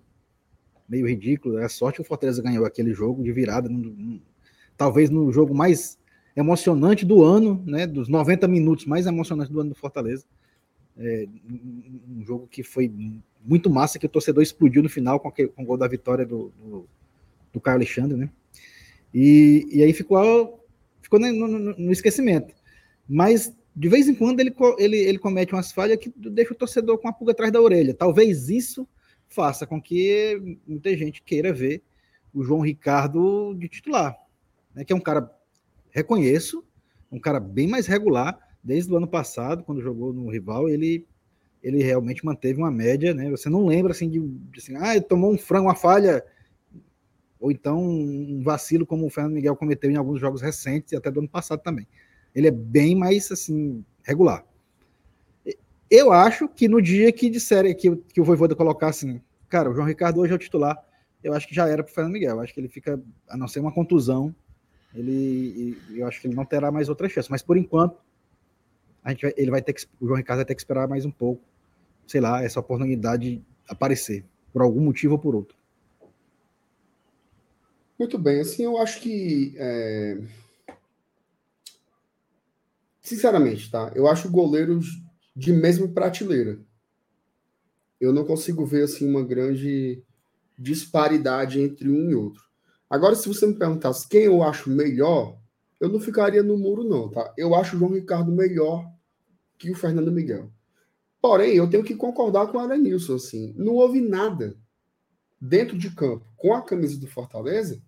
meio 0.87 1.07
ridículo. 1.07 1.57
É 1.57 1.67
sorte 1.67 1.97
que 1.97 2.01
o 2.01 2.05
Fortaleza 2.05 2.41
ganhou 2.41 2.65
aquele 2.65 2.93
jogo 2.93 3.23
de 3.23 3.31
virada, 3.31 3.69
talvez 4.77 5.09
no 5.09 5.31
jogo 5.31 5.53
mais 5.53 5.97
emocionante 6.35 7.05
do 7.05 7.23
ano, 7.23 7.61
né, 7.65 7.85
dos 7.85 8.07
90 8.07 8.47
minutos 8.47 8.85
mais 8.85 9.05
emocionantes 9.05 9.51
do 9.51 9.59
ano 9.59 9.69
do 9.71 9.75
Fortaleza. 9.75 10.25
É, 10.97 11.27
um 12.07 12.23
jogo 12.23 12.47
que 12.47 12.63
foi 12.63 12.91
muito 13.43 13.69
massa, 13.69 13.99
que 13.99 14.05
o 14.05 14.09
torcedor 14.09 14.43
explodiu 14.43 14.83
no 14.83 14.89
final 14.89 15.19
com, 15.19 15.27
aquele, 15.27 15.49
com 15.49 15.63
o 15.63 15.65
gol 15.65 15.77
da 15.77 15.87
vitória 15.87 16.25
do, 16.25 16.51
do, 16.57 16.87
do 17.51 17.59
Caio 17.59 17.77
Alexandre, 17.77 18.17
né? 18.17 18.29
E, 19.13 19.67
e 19.71 19.83
aí 19.83 19.93
ficou, 19.93 20.63
ficou 21.01 21.19
no, 21.19 21.31
no, 21.31 21.59
no 21.77 21.91
esquecimento. 21.91 22.53
Mas 23.07 23.53
de 23.75 23.89
vez 23.89 24.07
em 24.07 24.13
quando 24.13 24.39
ele, 24.39 24.53
ele, 24.77 24.97
ele 24.97 25.17
comete 25.17 25.53
umas 25.53 25.71
falhas 25.71 25.97
que 25.97 26.11
deixa 26.15 26.53
o 26.53 26.57
torcedor 26.57 26.97
com 26.99 27.07
a 27.07 27.13
pulga 27.13 27.31
atrás 27.31 27.51
da 27.51 27.61
orelha. 27.61 27.93
Talvez 27.93 28.49
isso 28.49 28.87
faça 29.27 29.65
com 29.65 29.81
que 29.81 30.59
muita 30.67 30.95
gente 30.95 31.23
queira 31.23 31.51
ver 31.51 31.81
o 32.33 32.43
João 32.43 32.61
Ricardo 32.61 33.53
de 33.55 33.67
titular, 33.67 34.15
né, 34.73 34.83
que 34.83 34.93
é 34.93 34.95
um 34.95 34.99
cara, 34.99 35.31
reconheço, 35.91 36.63
um 37.11 37.19
cara 37.19 37.39
bem 37.39 37.67
mais 37.67 37.85
regular, 37.85 38.39
desde 38.63 38.91
o 38.91 38.97
ano 38.97 39.07
passado, 39.07 39.63
quando 39.63 39.81
jogou 39.81 40.13
no 40.13 40.29
rival, 40.29 40.69
ele, 40.69 41.05
ele 41.61 41.83
realmente 41.83 42.25
manteve 42.25 42.59
uma 42.59 42.71
média, 42.71 43.13
né, 43.13 43.29
você 43.29 43.49
não 43.49 43.65
lembra 43.67 43.91
assim 43.91 44.09
de, 44.09 44.19
de 44.19 44.59
assim, 44.59 44.75
ah, 44.77 44.95
ele 44.95 45.05
tomou 45.05 45.31
um 45.31 45.37
frango, 45.37 45.67
uma 45.67 45.75
falha, 45.75 46.23
ou 47.39 47.51
então 47.51 47.83
um 47.83 48.41
vacilo 48.41 48.85
como 48.85 49.05
o 49.05 49.09
Fernando 49.09 49.33
Miguel 49.33 49.55
cometeu 49.55 49.91
em 49.91 49.97
alguns 49.97 50.19
jogos 50.19 50.41
recentes 50.41 50.93
e 50.93 50.95
até 50.95 51.11
do 51.11 51.19
ano 51.19 51.29
passado 51.29 51.61
também. 51.61 51.87
Ele 52.35 52.47
é 52.47 52.51
bem 52.51 52.95
mais 52.95 53.31
assim 53.31 53.83
regular. 54.03 54.45
Eu 55.89 56.11
acho 56.11 56.47
que 56.47 56.67
no 56.67 56.81
dia 56.81 57.11
que 57.11 57.29
disserem 57.29 57.75
que, 57.75 57.95
que 57.95 58.19
o 58.19 58.23
Voivoda 58.23 58.55
colocar 58.55 58.87
assim, 58.87 59.21
cara, 59.47 59.69
o 59.69 59.75
João 59.75 59.85
Ricardo 59.85 60.19
hoje 60.19 60.33
é 60.33 60.35
o 60.35 60.39
titular, 60.39 60.83
eu 61.23 61.33
acho 61.33 61.47
que 61.47 61.53
já 61.53 61.67
era 61.67 61.83
para 61.83 61.91
o 61.91 61.93
Fernando 61.93 62.13
Miguel. 62.13 62.35
Eu 62.35 62.41
acho 62.41 62.53
que 62.53 62.59
ele 62.59 62.67
fica, 62.67 62.99
a 63.29 63.37
não 63.37 63.47
ser 63.47 63.59
uma 63.59 63.71
contusão, 63.71 64.35
ele, 64.93 65.77
eu 65.91 66.07
acho 66.07 66.19
que 66.19 66.27
ele 66.27 66.35
não 66.35 66.45
terá 66.45 66.71
mais 66.71 66.89
outra 66.89 67.07
chance. 67.07 67.29
Mas 67.29 67.41
por 67.41 67.57
enquanto, 67.57 67.97
a 69.03 69.11
gente 69.11 69.21
vai, 69.21 69.33
ele 69.37 69.51
vai 69.51 69.61
ter 69.61 69.73
que, 69.73 69.85
o 69.99 70.07
João 70.07 70.17
Ricardo 70.17 70.39
vai 70.39 70.45
ter 70.45 70.55
que 70.55 70.61
esperar 70.61 70.87
mais 70.87 71.05
um 71.05 71.11
pouco, 71.11 71.41
sei 72.07 72.19
lá, 72.19 72.43
essa 72.43 72.59
oportunidade 72.59 73.41
aparecer, 73.67 74.25
por 74.51 74.61
algum 74.61 74.81
motivo 74.81 75.13
ou 75.13 75.19
por 75.19 75.35
outro. 75.35 75.55
Muito 77.97 78.17
bem, 78.17 78.41
assim, 78.41 78.63
eu 78.63 78.77
acho 78.77 78.99
que. 78.99 79.53
É... 79.57 80.17
Sinceramente, 83.03 83.69
tá? 83.69 83.91
Eu 83.93 84.07
acho 84.07 84.31
goleiros 84.31 84.87
de 85.35 85.51
mesma 85.51 85.87
prateleira. 85.89 86.59
Eu 87.99 88.13
não 88.13 88.25
consigo 88.25 88.65
ver, 88.65 88.83
assim, 88.83 89.07
uma 89.07 89.23
grande 89.23 90.01
disparidade 90.57 91.59
entre 91.59 91.89
um 91.89 92.09
e 92.09 92.15
outro. 92.15 92.41
Agora, 92.89 93.15
se 93.15 93.27
você 93.27 93.45
me 93.45 93.55
perguntasse 93.55 94.07
quem 94.07 94.23
eu 94.23 94.41
acho 94.41 94.69
melhor, 94.69 95.37
eu 95.81 95.89
não 95.89 95.99
ficaria 95.99 96.41
no 96.41 96.57
muro, 96.57 96.83
não, 96.83 97.09
tá? 97.09 97.33
Eu 97.37 97.53
acho 97.53 97.75
o 97.75 97.79
João 97.79 97.91
Ricardo 97.91 98.31
melhor 98.31 98.89
que 99.57 99.69
o 99.69 99.75
Fernando 99.75 100.11
Miguel. 100.11 100.49
Porém, 101.21 101.55
eu 101.55 101.69
tenho 101.69 101.83
que 101.83 101.95
concordar 101.95 102.47
com 102.47 102.57
o 102.57 102.61
Aranilson, 102.61 103.15
assim. 103.15 103.53
Não 103.57 103.73
houve 103.73 103.99
nada 103.99 104.55
dentro 105.39 105.77
de 105.77 105.93
campo 105.93 106.25
com 106.37 106.53
a 106.53 106.61
camisa 106.61 106.97
do 106.97 107.07
Fortaleza 107.07 107.81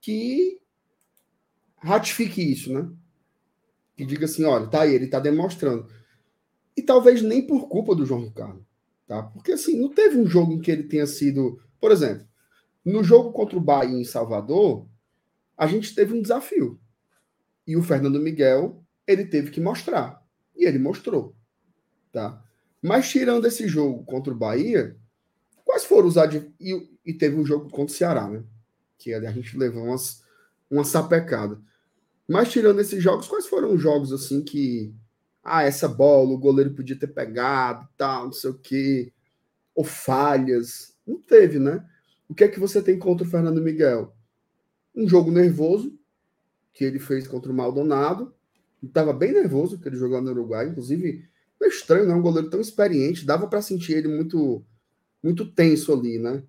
que 0.00 0.60
ratifique 1.78 2.40
isso, 2.40 2.72
né? 2.72 2.88
Que 4.00 4.06
diga 4.06 4.24
assim, 4.24 4.44
olha, 4.44 4.66
tá 4.66 4.80
aí, 4.80 4.94
ele 4.94 5.08
tá 5.08 5.20
demonstrando. 5.20 5.86
E 6.74 6.80
talvez 6.80 7.20
nem 7.20 7.46
por 7.46 7.68
culpa 7.68 7.94
do 7.94 8.06
João 8.06 8.22
Ricardo, 8.22 8.64
tá? 9.06 9.24
Porque 9.24 9.52
assim, 9.52 9.78
não 9.78 9.90
teve 9.90 10.16
um 10.16 10.26
jogo 10.26 10.54
em 10.54 10.58
que 10.58 10.70
ele 10.70 10.84
tenha 10.84 11.06
sido, 11.06 11.60
por 11.78 11.92
exemplo, 11.92 12.26
no 12.82 13.04
jogo 13.04 13.30
contra 13.30 13.58
o 13.58 13.60
Bahia 13.60 13.94
em 13.94 14.04
Salvador, 14.04 14.88
a 15.54 15.66
gente 15.66 15.94
teve 15.94 16.14
um 16.14 16.22
desafio. 16.22 16.80
E 17.66 17.76
o 17.76 17.82
Fernando 17.82 18.18
Miguel, 18.18 18.82
ele 19.06 19.26
teve 19.26 19.50
que 19.50 19.60
mostrar. 19.60 20.26
E 20.56 20.64
ele 20.64 20.78
mostrou. 20.78 21.36
Tá? 22.10 22.42
Mas 22.80 23.06
tirando 23.10 23.44
esse 23.44 23.68
jogo 23.68 24.02
contra 24.04 24.32
o 24.32 24.38
Bahia, 24.38 24.96
quais 25.62 25.84
foram 25.84 26.08
os 26.08 26.16
ad... 26.16 26.50
e, 26.58 26.88
e 27.04 27.12
teve 27.12 27.36
um 27.36 27.44
jogo 27.44 27.68
contra 27.68 27.92
o 27.92 27.98
Ceará, 27.98 28.26
né? 28.26 28.42
Que 28.96 29.12
a 29.12 29.30
gente 29.30 29.58
levou 29.58 29.84
umas, 29.84 30.22
uma 30.70 30.84
sapecada. 30.84 31.60
Mas 32.30 32.50
tirando 32.52 32.80
esses 32.80 33.02
jogos, 33.02 33.26
quais 33.26 33.46
foram 33.46 33.74
os 33.74 33.82
jogos 33.82 34.12
assim 34.12 34.42
que 34.42 34.94
ah, 35.42 35.64
essa 35.64 35.88
bola 35.88 36.30
o 36.30 36.38
goleiro 36.38 36.74
podia 36.74 36.98
ter 36.98 37.08
pegado, 37.08 37.88
tal, 37.96 38.26
não 38.26 38.32
sei 38.32 38.50
o 38.50 38.58
quê, 38.58 39.12
ou 39.74 39.84
falhas? 39.84 40.94
Não 41.06 41.20
teve, 41.20 41.58
né? 41.58 41.84
O 42.28 42.34
que 42.34 42.44
é 42.44 42.48
que 42.48 42.60
você 42.60 42.80
tem 42.80 42.98
contra 42.98 43.26
o 43.26 43.30
Fernando 43.30 43.60
Miguel? 43.60 44.14
um 44.94 45.08
jogo 45.08 45.30
nervoso 45.30 45.98
que 46.72 46.84
ele 46.84 46.98
fez 46.98 47.26
contra 47.26 47.50
o 47.50 47.54
Maldonado. 47.54 48.34
Estava 48.82 49.12
bem 49.12 49.32
nervoso 49.32 49.78
que 49.78 49.88
ele 49.88 49.96
jogou 49.96 50.20
no 50.20 50.30
Uruguai, 50.30 50.68
inclusive 50.68 51.28
é 51.62 51.68
estranho, 51.68 52.06
né? 52.06 52.14
um 52.14 52.22
goleiro 52.22 52.48
tão 52.48 52.60
experiente, 52.60 53.26
dava 53.26 53.46
para 53.46 53.60
sentir 53.60 53.92
ele 53.92 54.08
muito 54.08 54.64
muito 55.22 55.44
tenso 55.44 55.92
ali, 55.92 56.18
né? 56.18 56.42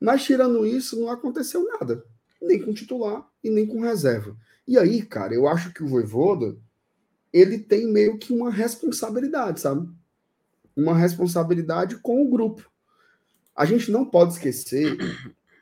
Mas 0.00 0.24
tirando 0.24 0.66
isso, 0.66 0.98
não 0.98 1.10
aconteceu 1.10 1.62
nada, 1.66 2.02
nem 2.40 2.60
com 2.60 2.72
titular 2.72 3.28
e 3.42 3.50
nem 3.50 3.66
com 3.66 3.80
reserva. 3.80 4.36
E 4.66 4.78
aí, 4.78 5.02
cara, 5.02 5.34
eu 5.34 5.48
acho 5.48 5.72
que 5.72 5.82
o 5.82 5.88
Voivoda 5.88 6.56
ele 7.32 7.58
tem 7.58 7.86
meio 7.86 8.18
que 8.18 8.32
uma 8.32 8.50
responsabilidade, 8.50 9.60
sabe? 9.60 9.88
Uma 10.76 10.96
responsabilidade 10.96 11.96
com 11.96 12.22
o 12.24 12.30
grupo. 12.30 12.68
A 13.54 13.64
gente 13.64 13.90
não 13.90 14.04
pode 14.04 14.32
esquecer 14.32 14.96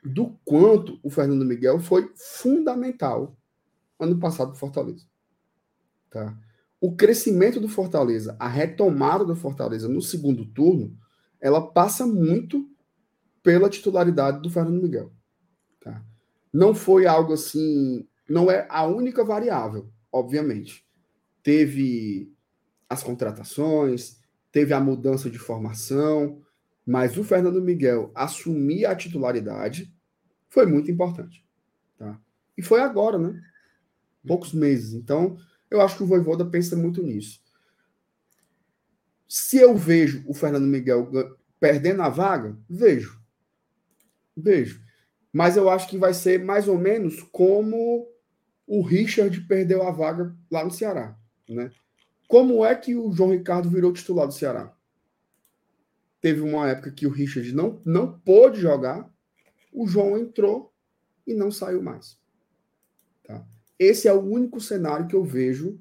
do 0.03 0.37
quanto 0.45 0.99
o 1.03 1.09
Fernando 1.09 1.45
Miguel 1.45 1.79
foi 1.79 2.11
fundamental 2.15 3.37
ano 3.99 4.17
passado 4.17 4.51
do 4.51 4.57
Fortaleza. 4.57 5.05
Tá? 6.09 6.35
O 6.79 6.95
crescimento 6.95 7.59
do 7.59 7.67
Fortaleza, 7.67 8.35
a 8.39 8.47
retomada 8.47 9.25
do 9.25 9.35
Fortaleza 9.35 9.89
no 9.89 10.01
segundo 10.01 10.45
turno, 10.45 10.97
ela 11.39 11.61
passa 11.61 12.07
muito 12.07 12.69
pela 13.43 13.69
titularidade 13.69 14.41
do 14.41 14.49
Fernando 14.49 14.81
Miguel. 14.81 15.11
Tá? 15.79 16.01
Não 16.51 16.73
foi 16.73 17.05
algo 17.05 17.33
assim, 17.33 18.07
não 18.27 18.49
é 18.49 18.65
a 18.69 18.85
única 18.85 19.23
variável, 19.23 19.91
obviamente. 20.11 20.85
Teve 21.43 22.33
as 22.87 23.03
contratações, 23.03 24.19
teve 24.51 24.73
a 24.73 24.79
mudança 24.79 25.29
de 25.29 25.37
formação, 25.37 26.41
mas 26.85 27.17
o 27.17 27.23
Fernando 27.23 27.61
Miguel 27.61 28.11
assumir 28.15 28.85
a 28.85 28.95
titularidade 28.95 29.93
foi 30.49 30.65
muito 30.65 30.89
importante. 30.89 31.45
Tá? 31.97 32.19
E 32.57 32.61
foi 32.63 32.81
agora, 32.81 33.17
né? 33.17 33.39
Poucos 34.25 34.53
meses. 34.53 34.93
Então, 34.93 35.37
eu 35.69 35.81
acho 35.81 35.97
que 35.97 36.03
o 36.03 36.07
Voivoda 36.07 36.43
pensa 36.45 36.75
muito 36.75 37.03
nisso. 37.03 37.41
Se 39.27 39.57
eu 39.57 39.77
vejo 39.77 40.23
o 40.27 40.33
Fernando 40.33 40.65
Miguel 40.65 41.11
perdendo 41.59 42.01
a 42.01 42.09
vaga, 42.09 42.57
vejo. 42.67 43.21
Vejo. 44.35 44.81
Mas 45.31 45.57
eu 45.57 45.69
acho 45.69 45.87
que 45.87 45.97
vai 45.97 46.13
ser 46.13 46.43
mais 46.43 46.67
ou 46.67 46.77
menos 46.77 47.21
como 47.31 48.07
o 48.65 48.81
Richard 48.81 49.39
perdeu 49.41 49.83
a 49.83 49.91
vaga 49.91 50.35
lá 50.49 50.63
no 50.63 50.71
Ceará. 50.71 51.17
Né? 51.47 51.71
Como 52.27 52.63
é 52.63 52.75
que 52.75 52.95
o 52.95 53.11
João 53.11 53.31
Ricardo 53.31 53.69
virou 53.69 53.93
titular 53.93 54.27
do 54.27 54.33
Ceará? 54.33 54.75
Teve 56.21 56.41
uma 56.41 56.69
época 56.69 56.91
que 56.91 57.07
o 57.07 57.11
Richard 57.11 57.51
não, 57.53 57.81
não 57.85 58.19
pôde 58.19 58.59
jogar, 58.59 59.09
o 59.71 59.87
João 59.87 60.17
entrou 60.17 60.73
e 61.25 61.33
não 61.33 61.51
saiu 61.51 61.81
mais. 61.81 62.19
Tá? 63.23 63.45
Esse 63.77 64.07
é 64.07 64.13
o 64.13 64.21
único 64.21 64.59
cenário 64.59 65.07
que 65.07 65.15
eu 65.15 65.23
vejo 65.23 65.79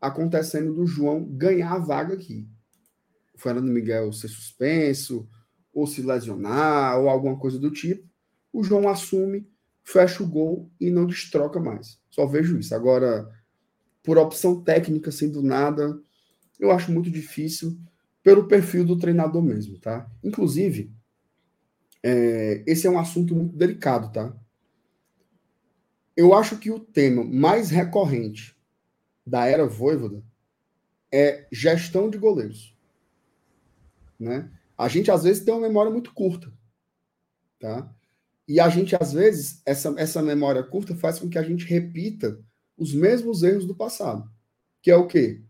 acontecendo 0.00 0.74
do 0.74 0.86
João 0.86 1.24
ganhar 1.24 1.72
a 1.74 1.78
vaga 1.78 2.14
aqui. 2.14 2.48
O 3.34 3.38
Fernando 3.38 3.70
Miguel 3.70 4.12
ser 4.12 4.28
suspenso, 4.28 5.28
ou 5.72 5.86
se 5.86 6.02
lesionar, 6.02 6.98
ou 6.98 7.08
alguma 7.08 7.38
coisa 7.38 7.58
do 7.58 7.70
tipo. 7.70 8.11
O 8.52 8.62
João 8.62 8.88
assume, 8.88 9.48
fecha 9.82 10.22
o 10.22 10.28
gol 10.28 10.70
e 10.80 10.90
não 10.90 11.06
destroca 11.06 11.58
mais. 11.58 11.98
Só 12.10 12.26
vejo 12.26 12.58
isso. 12.58 12.74
Agora, 12.74 13.30
por 14.02 14.18
opção 14.18 14.62
técnica, 14.62 15.10
sendo 15.10 15.42
nada, 15.42 15.98
eu 16.58 16.70
acho 16.70 16.92
muito 16.92 17.10
difícil 17.10 17.78
pelo 18.22 18.46
perfil 18.46 18.84
do 18.84 18.98
treinador 18.98 19.42
mesmo, 19.42 19.78
tá? 19.78 20.08
Inclusive, 20.22 20.92
é, 22.02 22.62
esse 22.66 22.86
é 22.86 22.90
um 22.90 22.98
assunto 22.98 23.34
muito 23.34 23.56
delicado, 23.56 24.12
tá? 24.12 24.36
Eu 26.16 26.34
acho 26.34 26.58
que 26.58 26.70
o 26.70 26.78
tema 26.78 27.24
mais 27.24 27.70
recorrente 27.70 28.56
da 29.26 29.46
era 29.46 29.66
Voivoda 29.66 30.22
é 31.10 31.46
gestão 31.50 32.10
de 32.10 32.18
goleiros. 32.18 32.76
Né? 34.18 34.50
A 34.76 34.88
gente, 34.88 35.10
às 35.10 35.24
vezes, 35.24 35.44
tem 35.44 35.54
uma 35.54 35.66
memória 35.66 35.90
muito 35.90 36.12
curta. 36.12 36.52
Tá? 37.58 37.92
E 38.52 38.60
a 38.60 38.68
gente, 38.68 38.94
às 38.94 39.14
vezes, 39.14 39.62
essa, 39.64 39.94
essa 39.96 40.20
memória 40.20 40.62
curta 40.62 40.94
faz 40.94 41.18
com 41.18 41.26
que 41.26 41.38
a 41.38 41.42
gente 41.42 41.64
repita 41.64 42.38
os 42.76 42.92
mesmos 42.92 43.42
erros 43.42 43.66
do 43.66 43.74
passado. 43.74 44.30
Que 44.82 44.90
é 44.90 44.94
o 44.94 45.06
quê? 45.06 45.42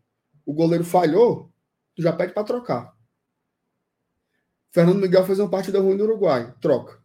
O 0.47 0.55
goleiro 0.55 0.85
falhou, 0.85 1.53
tu 1.97 2.03
já 2.03 2.13
pede 2.13 2.33
para 2.33 2.45
trocar. 2.45 2.97
Fernando 4.71 5.01
Miguel 5.01 5.27
fez 5.27 5.41
uma 5.41 5.51
partida 5.51 5.81
ruim 5.81 5.97
no 5.97 6.05
Uruguai, 6.05 6.55
troca. 6.61 7.05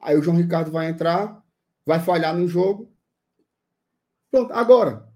Aí 0.00 0.18
o 0.18 0.22
João 0.22 0.36
Ricardo 0.36 0.72
vai 0.72 0.88
entrar, 0.88 1.46
vai 1.86 2.00
falhar 2.00 2.36
no 2.36 2.48
jogo. 2.48 2.92
Pronto, 4.32 4.52
agora. 4.52 5.08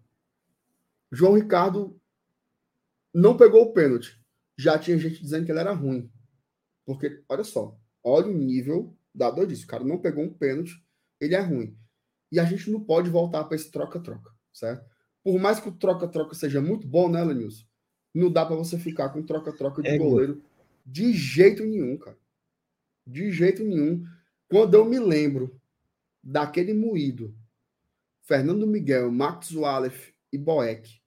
João 1.10 1.34
Ricardo 1.34 2.00
não 3.12 3.36
pegou 3.36 3.62
o 3.62 3.72
pênalti. 3.72 4.16
Já 4.56 4.78
tinha 4.78 4.96
gente 4.96 5.20
dizendo 5.20 5.44
que 5.44 5.50
ele 5.50 5.58
era 5.58 5.72
ruim. 5.72 6.08
Porque, 6.86 7.24
olha 7.28 7.42
só, 7.42 7.76
olha 8.04 8.28
o 8.28 8.32
nível 8.32 8.96
da 9.14 9.30
disso. 9.30 9.64
O 9.64 9.68
cara 9.68 9.84
não 9.84 9.98
pegou 9.98 10.24
um 10.24 10.32
pênalti, 10.32 10.82
ele 11.20 11.34
é 11.34 11.40
ruim. 11.40 11.76
E 12.32 12.38
a 12.38 12.44
gente 12.44 12.70
não 12.70 12.80
pode 12.80 13.10
voltar 13.10 13.44
para 13.44 13.56
esse 13.56 13.70
troca-troca, 13.70 14.30
certo? 14.52 14.88
Por 15.22 15.38
mais 15.38 15.60
que 15.60 15.68
o 15.68 15.72
troca-troca 15.72 16.34
seja 16.34 16.60
muito 16.60 16.86
bom, 16.86 17.08
né, 17.08 17.22
Lenilson? 17.22 17.64
Não 18.14 18.30
dá 18.30 18.44
para 18.46 18.56
você 18.56 18.78
ficar 18.78 19.10
com 19.10 19.22
troca-troca 19.22 19.82
de 19.82 19.88
é 19.88 19.98
goleiro 19.98 20.42
de 20.84 21.12
jeito 21.12 21.64
nenhum, 21.64 21.96
cara. 21.96 22.18
De 23.06 23.30
jeito 23.30 23.62
nenhum. 23.64 24.04
Quando 24.48 24.74
eu 24.74 24.84
me 24.84 24.98
lembro 24.98 25.60
daquele 26.22 26.74
moído, 26.74 27.34
Fernando 28.22 28.66
Miguel, 28.66 29.10
Max 29.10 29.52
Wallace 29.52 30.14
e 30.32 30.38
Boeck, 30.38 31.00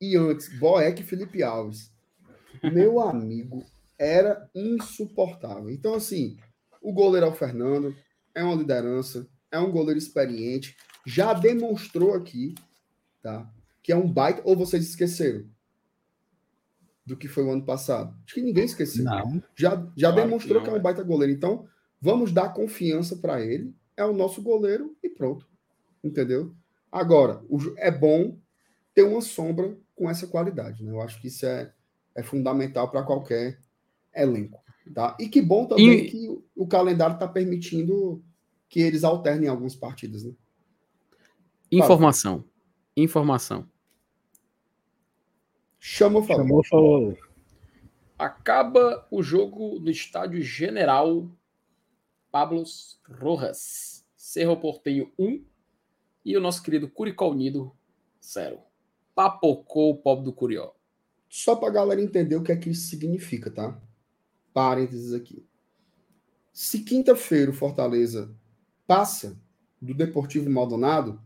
e 0.00 0.16
antes 0.16 0.48
Boeck 0.58 1.00
e 1.00 1.04
Felipe 1.04 1.42
Alves, 1.42 1.92
meu 2.62 3.00
amigo, 3.00 3.64
era 3.98 4.48
insuportável. 4.54 5.70
Então, 5.70 5.94
assim, 5.94 6.38
o 6.84 6.92
goleiro 6.92 7.26
é 7.26 7.28
o 7.28 7.34
Fernando, 7.34 7.96
é 8.34 8.44
uma 8.44 8.54
liderança, 8.54 9.26
é 9.50 9.58
um 9.58 9.72
goleiro 9.72 9.98
experiente, 9.98 10.76
já 11.06 11.32
demonstrou 11.32 12.14
aqui, 12.14 12.54
tá? 13.22 13.50
Que 13.82 13.92
é 13.92 13.96
um 13.96 14.10
baita. 14.10 14.42
Ou 14.44 14.56
vocês 14.56 14.84
esqueceram? 14.84 15.48
do 17.06 17.16
que 17.16 17.28
foi 17.28 17.44
o 17.44 17.50
ano 17.50 17.64
passado. 17.64 18.16
Acho 18.24 18.34
que 18.34 18.42
ninguém 18.42 18.64
esqueceu. 18.64 19.04
Não. 19.04 19.42
Já, 19.54 19.70
já 19.96 20.10
claro 20.10 20.26
demonstrou 20.26 20.60
que, 20.60 20.66
não, 20.66 20.72
que, 20.72 20.76
é 20.76 20.80
um 20.80 20.82
baita 20.82 21.02
goleiro. 21.02 21.32
Então, 21.32 21.66
vamos 22.00 22.32
dar 22.32 22.54
confiança 22.54 23.16
para 23.16 23.40
ele. 23.42 23.74
É 23.96 24.04
o 24.04 24.12
nosso 24.14 24.42
goleiro 24.42 24.96
e 25.02 25.08
pronto. 25.08 25.46
Entendeu? 26.02 26.54
Agora, 26.90 27.42
é 27.76 27.90
bom 27.90 28.38
ter 28.94 29.02
uma 29.02 29.20
sombra 29.20 29.76
com 29.94 30.08
essa 30.08 30.26
qualidade. 30.26 30.82
Né? 30.82 30.92
Eu 30.92 31.00
acho 31.02 31.20
que 31.20 31.28
isso 31.28 31.44
é, 31.44 31.72
é 32.14 32.22
fundamental 32.22 32.90
para 32.90 33.02
qualquer 33.02 33.58
elenco. 34.16 34.62
Tá? 34.94 35.16
E 35.18 35.28
que 35.28 35.40
bom 35.40 35.66
também 35.66 36.04
e... 36.04 36.10
que 36.10 36.28
o 36.54 36.66
calendário 36.66 37.14
está 37.14 37.26
permitindo 37.26 38.22
que 38.68 38.80
eles 38.80 39.04
alternem 39.04 39.48
algumas 39.48 39.74
partidas. 39.74 40.24
Né? 40.24 40.32
Informação. 41.72 42.44
Informação. 42.96 43.68
Chama 45.78 46.20
o 46.20 46.22
favor. 46.22 46.42
Chamou 46.42 46.60
o 46.60 46.64
favor. 46.64 47.30
Acaba 48.18 49.06
o 49.10 49.22
jogo 49.22 49.78
no 49.80 49.90
estádio 49.90 50.42
General 50.42 51.28
Pablos 52.30 53.00
Rojas. 53.08 54.04
Cerro 54.16 54.56
Porteio 54.56 55.12
1 55.18 55.44
e 56.24 56.36
o 56.36 56.40
nosso 56.40 56.62
querido 56.62 56.88
Curicó 56.88 57.30
Unido 57.30 57.72
0. 58.20 58.58
Papocou 59.14 59.90
o 59.90 59.96
pobre 59.96 60.24
do 60.24 60.32
Curió. 60.32 60.72
Só 61.28 61.54
para 61.54 61.68
a 61.68 61.72
galera 61.72 62.00
entender 62.00 62.34
o 62.34 62.42
que 62.42 62.50
é 62.50 62.56
que 62.56 62.70
isso 62.70 62.88
significa, 62.88 63.50
tá? 63.50 63.80
Parênteses 64.54 65.12
aqui. 65.12 65.44
Se 66.52 66.78
quinta-feira 66.78 67.50
o 67.50 67.54
Fortaleza 67.54 68.34
passa 68.86 69.36
do 69.82 69.92
Deportivo 69.92 70.48
Maldonado, 70.48 71.20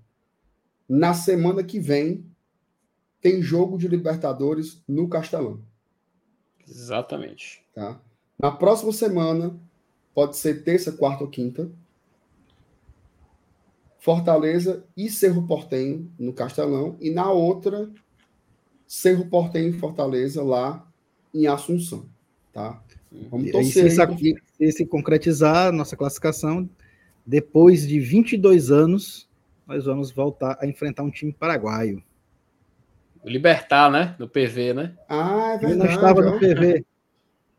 na 0.88 1.12
semana 1.12 1.62
que 1.62 1.78
vem 1.78 2.24
tem 3.20 3.42
jogo 3.42 3.76
de 3.76 3.86
Libertadores 3.86 4.82
no 4.88 5.08
Castelão. 5.08 5.62
Exatamente. 6.66 7.64
Tá? 7.74 8.00
Na 8.38 8.50
próxima 8.50 8.92
semana, 8.92 9.54
pode 10.14 10.36
ser 10.36 10.64
terça, 10.64 10.92
quarta 10.92 11.24
ou 11.24 11.30
quinta, 11.30 11.70
Fortaleza 13.98 14.86
e 14.96 15.10
Cerro 15.10 15.46
Portenho 15.46 16.10
no 16.18 16.32
Castelão, 16.32 16.96
e 17.00 17.10
na 17.10 17.30
outra, 17.30 17.90
Cerro 18.86 19.26
Portenho 19.26 19.70
e 19.70 19.78
Fortaleza 19.78 20.42
lá 20.42 20.90
em 21.34 21.46
Assunção. 21.46 22.08
Tá? 22.52 22.82
Vamos 23.30 23.50
torcer. 23.50 23.90
se, 23.90 24.34
se, 24.58 24.72
se 24.72 24.86
concretizar 24.86 25.72
nossa 25.72 25.96
classificação, 25.96 26.68
depois 27.24 27.86
de 27.86 28.00
22 28.00 28.70
anos, 28.70 29.28
nós 29.66 29.84
vamos 29.84 30.10
voltar 30.10 30.58
a 30.60 30.66
enfrentar 30.66 31.02
um 31.02 31.10
time 31.10 31.32
paraguaio. 31.32 32.02
Libertar, 33.24 33.90
né? 33.90 34.16
No 34.18 34.28
PV, 34.28 34.74
né? 34.74 34.96
Ah, 35.08 35.54
é 35.54 35.58
verdade. 35.58 35.72
Eu 35.72 35.76
não 35.76 35.86
estava 35.86 36.22
no 36.22 36.38
PV. 36.38 36.84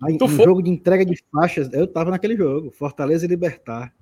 Aí, 0.02 0.18
um 0.20 0.28
foi? 0.28 0.46
jogo 0.46 0.62
de 0.62 0.70
entrega 0.70 1.06
de 1.06 1.22
faixas, 1.32 1.72
eu 1.74 1.84
estava 1.84 2.10
naquele 2.10 2.36
jogo. 2.36 2.72
Fortaleza 2.72 3.26
e 3.26 3.28
Libertar. 3.28 3.94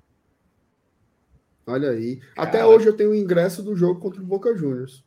Olha 1.66 1.90
aí. 1.90 2.16
Cara. 2.16 2.48
Até 2.48 2.64
hoje 2.64 2.86
eu 2.86 2.96
tenho 2.96 3.10
o 3.10 3.14
ingresso 3.14 3.62
do 3.62 3.76
jogo 3.76 4.00
contra 4.00 4.22
o 4.22 4.24
Boca 4.24 4.56
Juniors. 4.56 5.04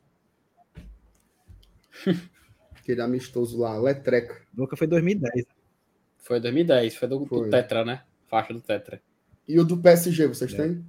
Aquele 2.76 3.02
amistoso 3.02 3.60
lá, 3.60 3.80
Letreca. 3.80 4.42
Boca 4.54 4.76
foi 4.76 4.86
2010. 4.86 5.46
Foi 6.22 6.40
2010, 6.40 6.96
foi 6.96 7.08
do, 7.08 7.26
foi 7.26 7.46
do 7.46 7.50
Tetra, 7.50 7.84
né? 7.84 8.04
Faixa 8.28 8.54
do 8.54 8.62
Tetra. 8.62 9.02
E 9.48 9.60
o 9.60 9.66
do 9.66 9.78
PSG, 9.78 10.28
vocês 10.28 10.54
é. 10.54 10.58
têm? 10.58 10.86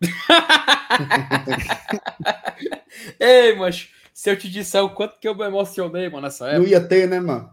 Ei, 3.20 3.54
mas 3.56 3.92
se 4.14 4.30
eu 4.30 4.38
te 4.38 4.48
disser 4.48 4.82
o 4.82 4.94
quanto 4.94 5.18
que 5.18 5.28
eu 5.28 5.34
me 5.34 5.44
emocionei, 5.44 6.08
mano, 6.08 6.22
nessa 6.22 6.46
época. 6.46 6.62
Não 6.62 6.68
ia 6.68 6.80
ter, 6.80 7.08
né, 7.08 7.20
mano? 7.20 7.50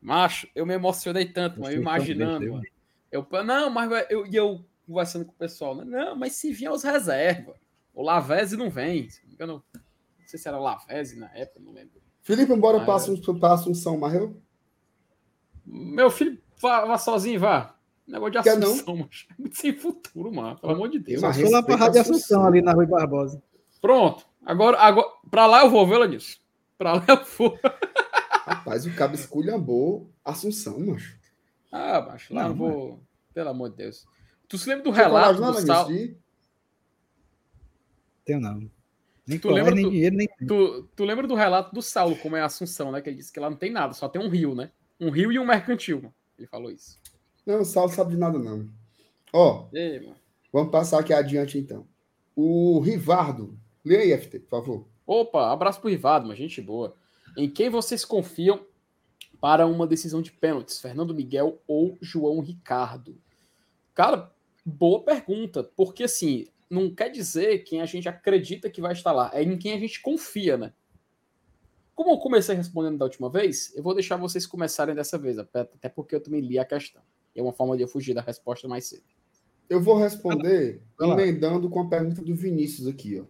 Macho, 0.00 0.48
eu 0.54 0.64
me 0.64 0.74
emocionei 0.74 1.26
tanto, 1.26 1.60
mano, 1.60 1.74
imaginando, 1.74 2.52
mano. 2.52 2.64
Eu, 3.12 3.26
não, 3.44 3.70
mas 3.70 3.90
eu, 4.08 4.26
eu 4.32 4.64
conversando 4.86 5.26
com 5.26 5.32
o 5.32 5.36
pessoal, 5.36 5.74
né? 5.74 5.84
Não, 5.84 6.16
mas 6.16 6.32
se 6.32 6.52
vier 6.52 6.72
os 6.72 6.82
reservas, 6.82 7.56
o 7.92 8.02
Lavese 8.02 8.56
não 8.56 8.70
vem. 8.70 9.08
Eu 9.38 9.46
não, 9.46 9.62
não 9.74 10.26
sei 10.26 10.38
se 10.38 10.48
era 10.48 10.58
Lavese 10.58 11.18
na 11.18 11.30
época, 11.34 11.60
não 11.60 11.72
lembro. 11.72 12.00
Felipe, 12.22 12.52
embora 12.52 12.84
passe 12.84 13.10
um, 13.10 13.46
Assunção, 13.46 13.98
Marreu? 13.98 14.40
Meu 15.72 16.10
filho, 16.10 16.36
vá, 16.60 16.84
vá 16.84 16.98
sozinho, 16.98 17.38
vá. 17.38 17.76
Negócio 18.06 18.32
de 18.32 18.38
Assunção. 18.38 19.08
É 19.30 19.34
muito 19.38 19.56
sem 19.56 19.72
futuro, 19.72 20.34
mano. 20.34 20.58
Pelo 20.58 20.72
amor 20.72 20.88
de 20.88 20.98
Deus. 20.98 21.22
Mas 21.22 21.36
foi 21.36 21.48
lá 21.48 21.62
pra 21.62 21.76
Rádio 21.76 22.00
Assunção, 22.00 22.44
ali 22.44 22.60
na 22.60 22.72
Rui 22.72 22.86
Barbosa. 22.86 23.40
Pronto. 23.80 24.26
Agora, 24.44 24.78
agora, 24.78 25.06
pra 25.30 25.46
lá 25.46 25.64
eu 25.64 25.70
vou, 25.70 25.86
viu, 25.86 26.04
nisso. 26.08 26.40
Pra 26.76 26.94
lá 26.94 27.04
eu 27.06 27.24
vou. 27.38 27.58
Rapaz, 28.44 28.84
o 28.84 28.94
cabo 28.94 29.14
esculhambou 29.14 30.10
Assunção, 30.24 30.80
macho. 30.80 31.18
Ah, 31.70 32.00
macho, 32.00 32.34
lá 32.34 32.42
não, 32.42 32.50
eu 32.50 32.56
vou. 32.56 32.88
Mano. 32.88 33.06
Pelo 33.32 33.50
amor 33.50 33.70
de 33.70 33.76
Deus. 33.76 34.06
Tu 34.48 34.58
se 34.58 34.68
lembra 34.68 34.84
do 34.84 34.90
relato 34.90 35.40
do 35.40 35.60
Sal... 35.60 35.86
Tenho 38.24 38.40
não. 38.40 38.68
Nem 39.26 39.38
tu 39.38 39.48
lembra 39.50 39.72
nem 39.72 39.84
do... 39.84 39.90
dinheiro, 39.90 40.16
nem... 40.16 40.28
Tu, 40.48 40.88
tu 40.96 41.04
lembra 41.04 41.26
do 41.26 41.36
relato 41.36 41.72
do 41.72 41.80
Saulo, 41.80 42.16
como 42.16 42.34
é 42.34 42.40
a 42.40 42.46
Assunção, 42.46 42.90
né? 42.90 43.00
Que 43.00 43.10
ele 43.10 43.18
disse 43.18 43.32
que 43.32 43.38
lá 43.38 43.48
não 43.48 43.56
tem 43.56 43.70
nada, 43.70 43.92
só 43.92 44.08
tem 44.08 44.20
um 44.20 44.28
rio, 44.28 44.56
né? 44.56 44.72
Um 45.00 45.10
rio 45.10 45.32
e 45.32 45.38
um 45.38 45.46
mercantil. 45.46 46.12
Ele 46.38 46.46
falou 46.46 46.70
isso. 46.70 46.98
Não, 47.46 47.62
o 47.62 47.64
Saulo 47.64 47.90
sabe 47.90 48.12
de 48.12 48.18
nada, 48.18 48.38
não. 48.38 48.68
Ó, 49.32 49.68
Ei, 49.72 50.12
vamos 50.52 50.70
passar 50.70 51.00
aqui 51.00 51.12
adiante, 51.12 51.58
então. 51.58 51.86
O 52.36 52.80
Rivardo. 52.80 53.58
Leia 53.84 54.14
aí, 54.14 54.20
FT, 54.20 54.40
por 54.40 54.50
favor. 54.50 54.88
Opa, 55.06 55.50
abraço 55.50 55.80
pro 55.80 55.90
Rivardo, 55.90 56.26
uma 56.26 56.36
gente 56.36 56.60
boa. 56.60 56.94
Em 57.36 57.48
quem 57.48 57.70
vocês 57.70 58.04
confiam 58.04 58.64
para 59.40 59.66
uma 59.66 59.86
decisão 59.86 60.20
de 60.20 60.30
pênaltis? 60.30 60.80
Fernando 60.80 61.14
Miguel 61.14 61.60
ou 61.66 61.96
João 62.00 62.40
Ricardo? 62.40 63.16
Cara, 63.94 64.30
boa 64.64 65.02
pergunta, 65.02 65.64
porque 65.64 66.04
assim, 66.04 66.46
não 66.68 66.94
quer 66.94 67.10
dizer 67.10 67.64
quem 67.64 67.80
a 67.80 67.86
gente 67.86 68.08
acredita 68.08 68.70
que 68.70 68.80
vai 68.80 68.92
estar 68.92 69.12
lá, 69.12 69.30
é 69.32 69.42
em 69.42 69.56
quem 69.58 69.72
a 69.72 69.78
gente 69.78 70.00
confia, 70.00 70.56
né? 70.56 70.72
Como 72.00 72.12
eu 72.12 72.16
comecei 72.16 72.56
respondendo 72.56 72.96
da 72.96 73.04
última 73.04 73.28
vez, 73.28 73.76
eu 73.76 73.82
vou 73.82 73.92
deixar 73.92 74.16
vocês 74.16 74.46
começarem 74.46 74.94
dessa 74.94 75.18
vez, 75.18 75.36
até 75.36 75.86
porque 75.86 76.14
eu 76.14 76.20
também 76.22 76.40
li 76.40 76.58
a 76.58 76.64
questão. 76.64 77.02
É 77.36 77.42
uma 77.42 77.52
forma 77.52 77.76
de 77.76 77.82
eu 77.82 77.88
fugir 77.88 78.14
da 78.14 78.22
resposta 78.22 78.66
mais 78.66 78.86
cedo. 78.86 79.02
Eu 79.68 79.82
vou 79.82 79.98
responder 79.98 80.80
emendando 80.98 81.68
com 81.68 81.80
a 81.80 81.88
pergunta 81.90 82.22
do 82.22 82.34
Vinícius 82.34 82.88
aqui, 82.88 83.20
ó. 83.20 83.24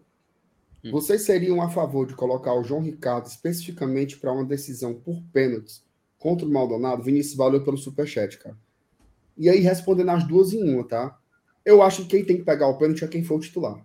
Hum. 0.85 0.93
Vocês 0.93 1.23
seriam 1.23 1.61
a 1.61 1.69
favor 1.69 2.07
de 2.07 2.15
colocar 2.15 2.55
o 2.55 2.63
João 2.63 2.81
Ricardo 2.81 3.27
especificamente 3.27 4.17
para 4.17 4.33
uma 4.33 4.45
decisão 4.45 4.95
por 4.95 5.21
pênaltis 5.33 5.85
contra 6.17 6.47
o 6.47 6.49
Maldonado? 6.49 7.03
Vinícius, 7.03 7.35
valeu 7.35 7.65
pelo 7.65 7.77
superchat, 7.77 8.39
cara. 8.39 8.57
E 9.37 9.49
aí, 9.49 9.59
respondendo 9.59 10.11
as 10.11 10.25
duas 10.29 10.53
em 10.53 10.63
uma, 10.63 10.87
tá? 10.87 11.19
Eu 11.65 11.83
acho 11.83 12.03
que 12.03 12.11
quem 12.11 12.25
tem 12.25 12.37
que 12.37 12.45
pegar 12.45 12.69
o 12.69 12.79
pênalti 12.79 13.05
é 13.05 13.09
quem 13.09 13.25
for 13.25 13.35
o 13.35 13.41
titular. 13.41 13.85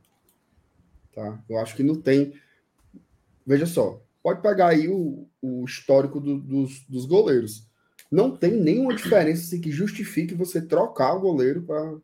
Tá? 1.12 1.44
Eu 1.50 1.58
acho 1.58 1.76
que 1.76 1.82
não 1.82 2.00
tem. 2.00 2.36
Veja 3.48 3.66
só, 3.66 4.05
pode 4.26 4.42
pegar 4.42 4.70
aí 4.70 4.88
o, 4.88 5.30
o 5.40 5.64
histórico 5.66 6.20
do, 6.20 6.40
dos, 6.40 6.84
dos 6.90 7.06
goleiros. 7.06 7.70
Não 8.12 8.36
tem 8.36 8.54
nenhuma 8.54 8.96
diferença 8.96 9.44
assim, 9.44 9.62
que 9.62 9.70
justifique 9.70 10.34
você 10.34 10.60
trocar 10.60 11.14
o 11.14 11.20
goleiro 11.20 11.62
para 11.62 11.96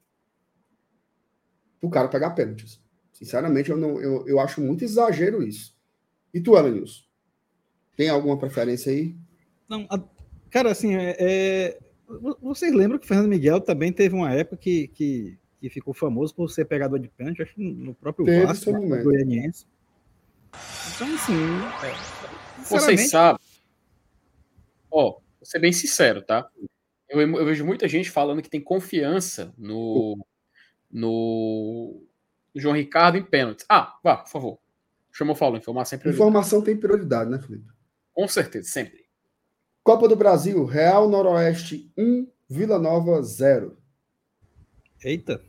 o 1.81 1.89
cara 1.89 2.07
pegar 2.07 2.29
pênaltis. 2.29 2.79
Sinceramente, 3.11 3.71
eu, 3.71 3.77
não, 3.77 3.99
eu, 3.99 4.27
eu 4.27 4.39
acho 4.39 4.61
muito 4.61 4.83
exagero 4.83 5.41
isso. 5.41 5.75
E 6.31 6.39
tu, 6.39 6.55
Elenilson? 6.55 7.01
Tem 7.97 8.07
alguma 8.07 8.37
preferência 8.37 8.91
aí? 8.91 9.15
Não, 9.67 9.87
a, 9.89 9.99
cara, 10.51 10.69
assim, 10.69 10.93
é, 10.93 11.15
é, 11.19 11.79
vocês 12.39 12.71
lembram 12.71 12.99
que 12.99 13.05
o 13.05 13.07
Fernando 13.07 13.29
Miguel 13.29 13.59
também 13.61 13.91
teve 13.91 14.13
uma 14.13 14.31
época 14.31 14.57
que, 14.57 14.89
que, 14.89 15.39
que 15.59 15.69
ficou 15.71 15.91
famoso 15.91 16.35
por 16.35 16.51
ser 16.51 16.65
pegador 16.65 16.99
de 16.99 17.09
pênalti, 17.09 17.41
acho 17.41 17.55
que 17.55 17.63
no 17.63 17.95
próprio 17.95 18.27
teve 18.27 18.45
Vasco, 18.45 18.71
no 18.73 19.03
Goianiense. 19.03 19.65
Então, 20.95 21.15
assim, 21.15 21.33
é, 21.83 22.63
vocês 22.63 23.09
sabem. 23.09 23.41
Ó, 24.89 25.07
oh, 25.07 25.11
vou 25.13 25.45
ser 25.45 25.59
bem 25.59 25.71
sincero, 25.71 26.21
tá? 26.21 26.49
Eu, 27.09 27.19
eu, 27.21 27.45
vejo 27.45 27.65
muita 27.65 27.87
gente 27.87 28.09
falando 28.09 28.41
que 28.41 28.49
tem 28.49 28.61
confiança 28.61 29.53
no, 29.57 30.17
no 30.89 32.03
João 32.55 32.75
Ricardo 32.75 33.17
em 33.17 33.23
pênaltis. 33.23 33.65
Ah, 33.69 33.97
vá, 34.03 34.17
por 34.17 34.29
favor. 34.29 34.59
Chamou 35.11 35.35
Paulo, 35.35 35.57
informação 35.57 35.97
sempre. 35.97 36.11
Informação 36.11 36.61
tem 36.61 36.77
prioridade, 36.77 37.29
né, 37.29 37.39
Felipe? 37.39 37.69
Com 38.13 38.27
certeza, 38.27 38.69
sempre. 38.69 39.05
Copa 39.83 40.07
do 40.07 40.15
Brasil, 40.15 40.63
Real 40.63 41.09
Noroeste 41.09 41.91
1, 41.97 42.27
Vila 42.49 42.77
Nova 42.77 43.21
0. 43.21 43.77
Eita. 45.03 45.41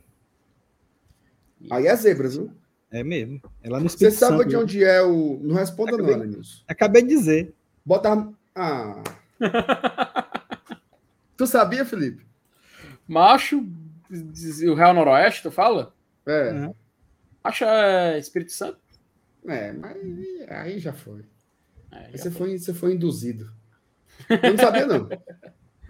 Aí 1.69 1.87
é 1.87 1.95
zebras, 1.95 2.35
viu? 2.35 2.51
É 2.93 3.03
mesmo. 3.03 3.41
É 3.63 3.69
lá 3.71 3.79
no 3.79 3.89
Você 3.89 4.11
sabe 4.11 4.45
de 4.45 4.55
onde 4.55 4.83
é 4.83 5.01
o. 5.01 5.39
Não 5.41 5.55
responda, 5.55 5.95
acabei, 5.95 6.15
não, 6.15 6.21
Lenilson. 6.21 6.63
Acabei 6.67 7.01
de 7.01 7.07
dizer. 7.07 7.51
Bota. 7.83 8.31
Ah. 8.53 9.01
tu 11.35 11.47
sabia, 11.47 11.83
Felipe? 11.83 12.23
Macho, 13.07 13.67
o 14.69 14.73
Real 14.75 14.93
Noroeste, 14.93 15.41
tu 15.41 15.49
fala? 15.49 15.95
É. 16.23 16.51
Uhum. 16.51 16.75
Acha 17.43 17.65
é, 17.65 18.19
Espírito 18.19 18.51
Santo? 18.51 18.77
É, 19.47 19.73
mas 19.73 19.97
aí 20.47 20.77
já 20.77 20.93
foi. 20.93 21.25
É, 21.91 22.11
já 22.11 22.17
você, 22.17 22.31
foi. 22.31 22.49
foi. 22.49 22.57
você 22.59 22.73
foi 22.75 22.93
induzido. 22.93 23.51
Eu 24.29 24.51
não 24.51 24.57
sabia, 24.59 24.85
não. 24.85 25.09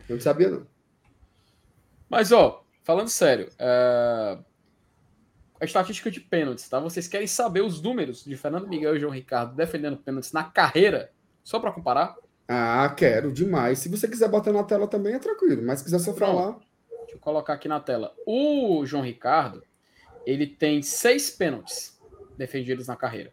Eu 0.07 0.15
não 0.15 0.21
sabia, 0.21 0.49
não. 0.49 0.67
Mas, 2.09 2.31
ó, 2.31 2.65
falando 2.81 3.09
sério, 3.09 3.49
uh, 3.59 4.43
a 5.63 5.65
estatística 5.65 6.11
de 6.11 6.19
pênaltis, 6.19 6.67
tá? 6.67 6.77
Vocês 6.79 7.07
querem 7.07 7.25
saber 7.25 7.61
os 7.61 7.81
números 7.81 8.25
de 8.25 8.35
Fernando 8.35 8.67
Miguel 8.67 8.97
e 8.97 8.99
João 8.99 9.13
Ricardo 9.13 9.55
defendendo 9.55 9.95
pênaltis 9.95 10.33
na 10.33 10.43
carreira? 10.43 11.09
Só 11.41 11.57
para 11.57 11.71
comparar? 11.71 12.15
Ah, 12.47 12.93
quero 12.95 13.31
demais. 13.31 13.79
Se 13.79 13.87
você 13.87 14.07
quiser 14.07 14.27
botar 14.27 14.51
na 14.51 14.63
tela 14.63 14.87
também 14.87 15.13
é 15.13 15.19
tranquilo, 15.19 15.63
mas 15.63 15.79
se 15.79 15.85
quiser 15.85 15.99
só 15.99 16.13
falar. 16.13 16.59
Deixa 16.99 17.15
eu 17.15 17.19
colocar 17.19 17.53
aqui 17.53 17.69
na 17.69 17.79
tela. 17.79 18.13
O 18.27 18.85
João 18.85 19.03
Ricardo, 19.03 19.63
ele 20.25 20.45
tem 20.45 20.81
seis 20.81 21.29
pênaltis 21.29 21.97
defendidos 22.37 22.87
na 22.87 22.97
carreira. 22.97 23.31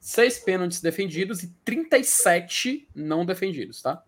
Seis 0.00 0.40
pênaltis 0.40 0.80
defendidos 0.80 1.44
e 1.44 1.54
37 1.64 2.88
não 2.92 3.24
defendidos, 3.24 3.80
tá? 3.80 4.02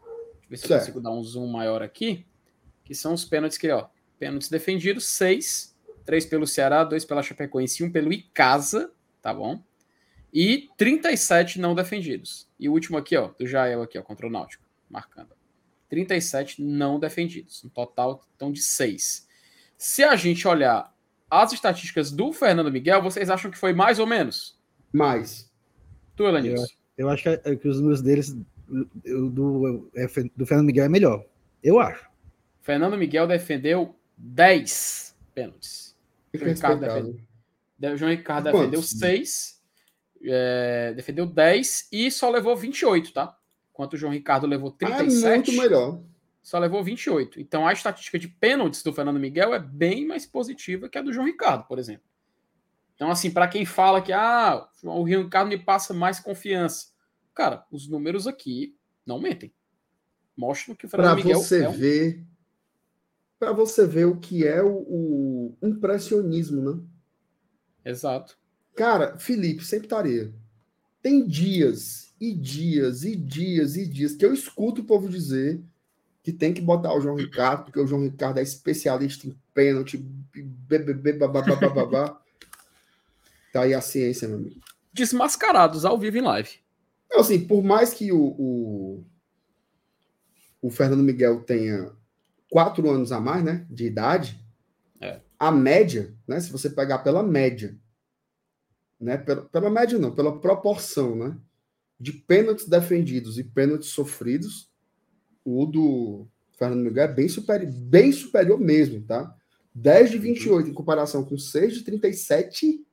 Deixa 0.00 0.46
eu 0.46 0.50
ver 0.50 0.56
se 0.56 0.62
certo. 0.62 0.72
eu 0.72 0.78
consigo 0.78 1.00
dar 1.00 1.12
um 1.12 1.22
zoom 1.22 1.46
maior 1.46 1.80
aqui. 1.80 2.26
Que 2.84 2.92
são 2.92 3.14
os 3.14 3.24
pênaltis 3.24 3.56
que, 3.56 3.70
ó. 3.70 3.86
Pênaltis 4.18 4.48
defendidos, 4.48 5.06
seis. 5.06 5.77
Três 6.08 6.24
pelo 6.24 6.46
Ceará, 6.46 6.84
dois 6.84 7.04
pela 7.04 7.22
Chapecoense 7.22 7.82
e 7.82 7.86
um 7.86 7.92
pelo 7.92 8.10
Icasa, 8.10 8.90
tá 9.20 9.34
bom? 9.34 9.62
E 10.32 10.70
37 10.78 11.60
não 11.60 11.74
defendidos. 11.74 12.48
E 12.58 12.66
o 12.66 12.72
último 12.72 12.96
aqui, 12.96 13.14
ó, 13.14 13.28
do 13.38 13.46
Jael 13.46 13.82
aqui, 13.82 13.98
ó, 13.98 14.02
contra 14.02 14.26
o 14.26 14.30
Náutico, 14.30 14.64
marcando. 14.88 15.36
37 15.90 16.62
não 16.62 16.98
defendidos. 16.98 17.62
Um 17.62 17.68
total, 17.68 18.26
então, 18.34 18.50
de 18.50 18.62
seis. 18.62 19.28
Se 19.76 20.02
a 20.02 20.16
gente 20.16 20.48
olhar 20.48 20.90
as 21.30 21.52
estatísticas 21.52 22.10
do 22.10 22.32
Fernando 22.32 22.72
Miguel, 22.72 23.02
vocês 23.02 23.28
acham 23.28 23.50
que 23.50 23.58
foi 23.58 23.74
mais 23.74 23.98
ou 23.98 24.06
menos? 24.06 24.58
Mais. 24.90 25.52
Tu, 26.16 26.24
Elenilson? 26.24 26.64
Eu, 26.96 27.04
eu 27.04 27.10
acho 27.10 27.22
que, 27.22 27.28
é, 27.28 27.54
que 27.54 27.68
os 27.68 27.80
números 27.80 28.00
deles, 28.00 28.34
do, 28.66 29.28
do, 29.28 29.90
é, 29.94 30.06
do 30.34 30.46
Fernando 30.46 30.68
Miguel 30.68 30.86
é 30.86 30.88
melhor. 30.88 31.22
Eu 31.62 31.78
acho. 31.78 32.08
Fernando 32.62 32.96
Miguel 32.96 33.26
defendeu 33.26 33.94
10 34.16 35.14
pênaltis. 35.34 35.87
O 36.34 36.44
Ricardo 36.44 36.80
defendeu, 36.80 37.96
João 37.96 38.10
Ricardo 38.10 38.52
defendeu 38.52 38.82
6, 38.82 39.62
é, 40.24 40.92
defendeu 40.94 41.26
10 41.26 41.88
e 41.92 42.10
só 42.10 42.28
levou 42.30 42.56
28, 42.56 43.12
tá? 43.12 43.36
Enquanto 43.72 43.94
o 43.94 43.96
João 43.96 44.12
Ricardo 44.12 44.46
levou 44.46 44.70
37. 44.70 45.24
Ah, 45.24 45.30
é 45.30 45.34
muito 45.36 45.52
melhor. 45.52 46.00
Só 46.42 46.58
levou 46.58 46.82
28. 46.82 47.40
Então 47.40 47.66
a 47.66 47.72
estatística 47.72 48.18
de 48.18 48.28
pênaltis 48.28 48.82
do 48.82 48.92
Fernando 48.92 49.20
Miguel 49.20 49.54
é 49.54 49.58
bem 49.58 50.06
mais 50.06 50.26
positiva 50.26 50.88
que 50.88 50.98
a 50.98 51.02
do 51.02 51.12
João 51.12 51.26
Ricardo, 51.26 51.64
por 51.64 51.78
exemplo. 51.78 52.08
Então, 52.98 53.12
assim, 53.12 53.30
para 53.30 53.46
quem 53.46 53.64
fala 53.64 54.02
que 54.02 54.12
ah, 54.12 54.68
o 54.82 55.04
Rio 55.04 55.22
Ricardo 55.22 55.48
me 55.48 55.56
passa 55.56 55.94
mais 55.94 56.18
confiança, 56.18 56.88
cara, 57.32 57.64
os 57.70 57.88
números 57.88 58.26
aqui 58.26 58.76
não 59.06 59.20
mentem. 59.20 59.54
Mostram 60.36 60.74
que 60.74 60.84
o 60.84 60.88
Fernando 60.88 61.14
pra 61.14 61.24
Miguel. 61.24 61.38
Você 61.38 61.62
é 61.62 61.68
um... 61.68 61.72
ver, 61.72 62.26
para 63.38 63.52
você 63.52 63.86
ver 63.86 64.06
o 64.06 64.16
que 64.16 64.46
é 64.46 64.62
o, 64.62 64.72
o, 64.72 65.56
impressionismo, 65.62 66.62
né? 66.62 66.80
Exato. 67.84 68.36
Cara, 68.74 69.16
Felipe, 69.18 69.64
sempre 69.64 69.86
estaria. 69.86 70.32
Tem 71.00 71.26
dias 71.26 72.14
e 72.20 72.34
dias 72.34 73.04
e 73.04 73.14
dias 73.14 73.76
e 73.76 73.86
dias 73.86 74.16
que 74.16 74.26
eu 74.26 74.34
escuto 74.34 74.82
o 74.82 74.84
povo 74.84 75.08
dizer 75.08 75.62
que 76.22 76.32
tem 76.32 76.52
que 76.52 76.60
botar 76.60 76.92
o 76.92 77.00
João 77.00 77.14
Ricardo, 77.14 77.64
porque 77.64 77.80
o 77.80 77.86
João 77.86 78.02
Ricardo 78.02 78.38
é 78.38 78.42
especialista 78.42 79.26
em 79.26 79.38
pênalti, 79.54 79.96
BBB, 79.96 81.14
babá. 81.14 82.20
Tá 83.50 83.62
aí 83.62 83.72
a 83.72 83.80
ciência, 83.80 84.28
meu 84.28 84.36
amigo. 84.36 84.60
Desmascarados 84.92 85.86
ao 85.86 85.98
vivo 85.98 86.18
em 86.18 86.20
live. 86.20 86.50
Então, 87.06 87.20
assim, 87.20 87.46
por 87.46 87.64
mais 87.64 87.94
que 87.94 88.12
o, 88.12 88.20
o, 88.20 89.04
o 90.60 90.70
Fernando 90.70 91.02
Miguel 91.02 91.40
tenha 91.44 91.90
quatro 92.50 92.88
anos 92.90 93.12
a 93.12 93.20
mais, 93.20 93.44
né, 93.44 93.66
de 93.68 93.86
idade, 93.86 94.44
é. 95.00 95.20
a 95.38 95.50
média, 95.50 96.14
né, 96.26 96.40
se 96.40 96.50
você 96.50 96.70
pegar 96.70 96.98
pela 96.98 97.22
média, 97.22 97.78
né, 99.00 99.16
pela, 99.16 99.42
pela 99.42 99.70
média 99.70 99.98
não, 99.98 100.14
pela 100.14 100.40
proporção, 100.40 101.14
né, 101.14 101.36
de 102.00 102.12
pênaltis 102.12 102.68
defendidos 102.68 103.38
e 103.38 103.44
pênaltis 103.44 103.90
sofridos, 103.90 104.70
o 105.44 105.66
do 105.66 106.28
Fernando 106.58 106.84
Miguel 106.84 107.04
é 107.04 107.12
bem 107.12 107.28
superior, 107.28 107.72
bem 107.72 108.12
superior 108.12 108.60
mesmo, 108.60 109.00
tá? 109.02 109.34
10 109.74 110.10
de 110.10 110.18
28 110.18 110.70
em 110.70 110.74
comparação 110.74 111.24
com 111.24 111.38
6 111.38 111.74
de 111.74 111.84
37 111.84 112.84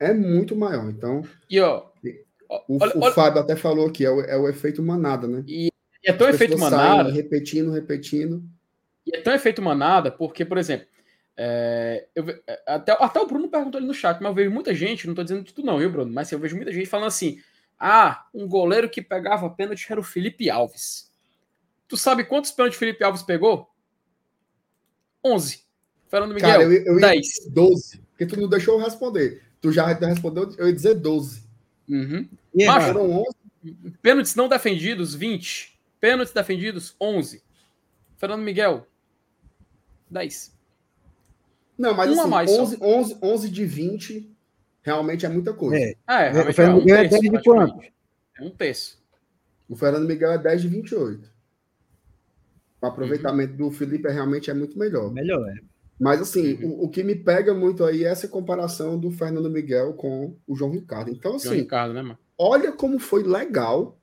é 0.00 0.12
muito 0.12 0.56
maior. 0.56 0.90
Então, 0.90 1.22
e 1.48 1.60
ó, 1.60 1.86
o, 2.68 2.78
olha, 2.80 2.98
o 2.98 3.12
Fábio 3.12 3.40
até 3.40 3.56
falou 3.56 3.90
que 3.90 4.04
é 4.04 4.10
o, 4.10 4.20
é 4.20 4.36
o 4.36 4.48
efeito 4.48 4.82
manada, 4.82 5.26
né? 5.26 5.44
E 5.46 5.68
é 6.04 6.12
tão 6.12 6.28
efeito 6.28 6.58
manada. 6.58 7.10
repetindo, 7.10 7.70
repetindo. 7.70 8.42
E 9.06 9.16
é 9.16 9.20
tão 9.20 9.34
efeito 9.34 9.60
manada 9.60 10.10
porque, 10.10 10.44
por 10.44 10.58
exemplo, 10.58 10.86
é, 11.36 12.06
eu, 12.14 12.24
até, 12.66 12.92
até 12.92 13.20
o 13.20 13.26
Bruno 13.26 13.48
perguntou 13.48 13.78
ali 13.78 13.86
no 13.86 13.94
chat, 13.94 14.20
mas 14.20 14.30
eu 14.30 14.34
vejo 14.34 14.50
muita 14.50 14.74
gente, 14.74 15.06
não 15.06 15.12
estou 15.12 15.24
dizendo 15.24 15.44
tudo 15.44 15.64
não, 15.64 15.78
viu, 15.78 15.90
Bruno? 15.90 16.12
Mas 16.12 16.30
eu 16.30 16.38
vejo 16.38 16.56
muita 16.56 16.72
gente 16.72 16.86
falando 16.86 17.08
assim: 17.08 17.38
ah, 17.78 18.26
um 18.32 18.46
goleiro 18.46 18.88
que 18.88 19.02
pegava 19.02 19.50
pênalti 19.50 19.86
era 19.90 20.00
o 20.00 20.04
Felipe 20.04 20.48
Alves. 20.48 21.10
Tu 21.88 21.96
sabe 21.96 22.24
quantos 22.24 22.50
pênaltis 22.50 22.76
o 22.76 22.80
Felipe 22.80 23.04
Alves 23.04 23.22
pegou? 23.22 23.68
11. 25.24 25.64
Fernando 26.08 26.34
Miguel, 26.34 26.50
Cara, 26.50 26.62
eu, 26.62 26.72
eu 26.72 27.00
10. 27.00 27.26
12. 27.50 28.00
Porque 28.10 28.26
tu 28.26 28.40
não 28.40 28.48
deixou 28.48 28.78
eu 28.78 28.84
responder. 28.84 29.42
Tu 29.60 29.72
já 29.72 29.86
respondeu, 29.86 30.54
eu 30.56 30.68
ia 30.68 30.72
dizer 30.72 30.94
12. 30.94 31.42
Uhum. 31.88 32.28
Yeah, 32.56 32.94
Macho, 32.94 32.98
11. 33.64 33.90
Pênaltis 34.00 34.34
não 34.34 34.48
defendidos, 34.48 35.14
20. 35.14 35.73
Pênaltis 36.04 36.34
defendidos, 36.34 36.94
11. 37.00 37.42
Fernando 38.18 38.42
Miguel, 38.42 38.86
10. 40.10 40.54
Não, 41.78 41.94
mas 41.94 42.10
Uma 42.10 42.20
assim, 42.24 42.30
mais 42.30 42.50
11, 42.50 42.78
11, 42.78 43.18
11 43.22 43.50
de 43.50 43.64
20 43.64 44.36
realmente 44.82 45.24
é 45.24 45.30
muita 45.30 45.54
coisa. 45.54 45.82
É, 45.82 45.96
é, 46.06 46.26
é 46.26 46.50
o 46.50 46.52
Fernando 46.52 46.76
é 46.76 46.82
um 46.82 46.84
Miguel 46.84 46.96
é 46.96 47.08
10 47.08 47.20
de 47.22 47.42
quanto? 47.42 47.80
É 48.38 48.42
um 48.42 48.50
terço. 48.50 49.02
O 49.66 49.74
Fernando 49.74 50.06
Miguel 50.06 50.32
é 50.32 50.36
10 50.36 50.60
de 50.60 50.68
28. 50.68 51.26
O 52.82 52.86
aproveitamento 52.86 53.52
uhum. 53.52 53.70
do 53.70 53.70
Felipe 53.70 54.06
é, 54.06 54.12
realmente 54.12 54.50
é 54.50 54.54
muito 54.54 54.78
melhor. 54.78 55.10
Melhor, 55.10 55.48
é. 55.48 55.54
Mas 55.98 56.20
assim, 56.20 56.62
uhum. 56.62 56.80
o, 56.80 56.84
o, 56.84 56.90
que 56.90 57.02
me 57.02 57.14
pega 57.14 57.54
muito 57.54 57.82
aí 57.82 58.04
é 58.04 58.08
essa 58.08 58.28
comparação 58.28 59.00
do 59.00 59.10
Fernando 59.10 59.48
Miguel 59.48 59.94
com 59.94 60.36
o 60.46 60.54
João 60.54 60.70
Ricardo. 60.70 61.10
Então, 61.10 61.36
assim, 61.36 61.54
Ricardo, 61.54 61.94
né, 61.94 62.02
mano? 62.02 62.18
olha 62.36 62.72
como 62.72 62.98
foi 62.98 63.22
legal 63.22 63.98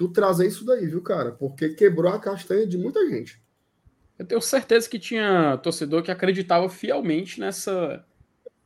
tu 0.00 0.08
trazer 0.08 0.46
isso 0.46 0.64
daí, 0.64 0.86
viu, 0.86 1.02
cara? 1.02 1.30
Porque 1.30 1.68
quebrou 1.74 2.10
a 2.10 2.18
castanha 2.18 2.66
de 2.66 2.78
muita 2.78 3.06
gente. 3.06 3.38
Eu 4.18 4.24
tenho 4.24 4.40
certeza 4.40 4.88
que 4.88 4.98
tinha 4.98 5.58
torcedor 5.58 6.02
que 6.02 6.10
acreditava 6.10 6.70
fielmente 6.70 7.38
nessa, 7.38 8.02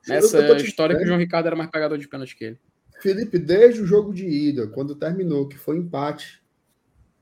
nessa 0.06 0.38
eu, 0.38 0.44
eu 0.44 0.56
história 0.58 0.96
que 0.96 1.02
o 1.02 1.06
João 1.06 1.18
Ricardo 1.18 1.46
era 1.46 1.56
mais 1.56 1.68
pegador 1.68 1.98
de 1.98 2.06
pênalti 2.06 2.36
que 2.36 2.44
ele. 2.44 2.60
Felipe, 3.00 3.36
desde 3.36 3.82
o 3.82 3.86
jogo 3.86 4.14
de 4.14 4.24
ida, 4.24 4.68
quando 4.68 4.94
terminou, 4.94 5.48
que 5.48 5.58
foi 5.58 5.76
empate, 5.76 6.40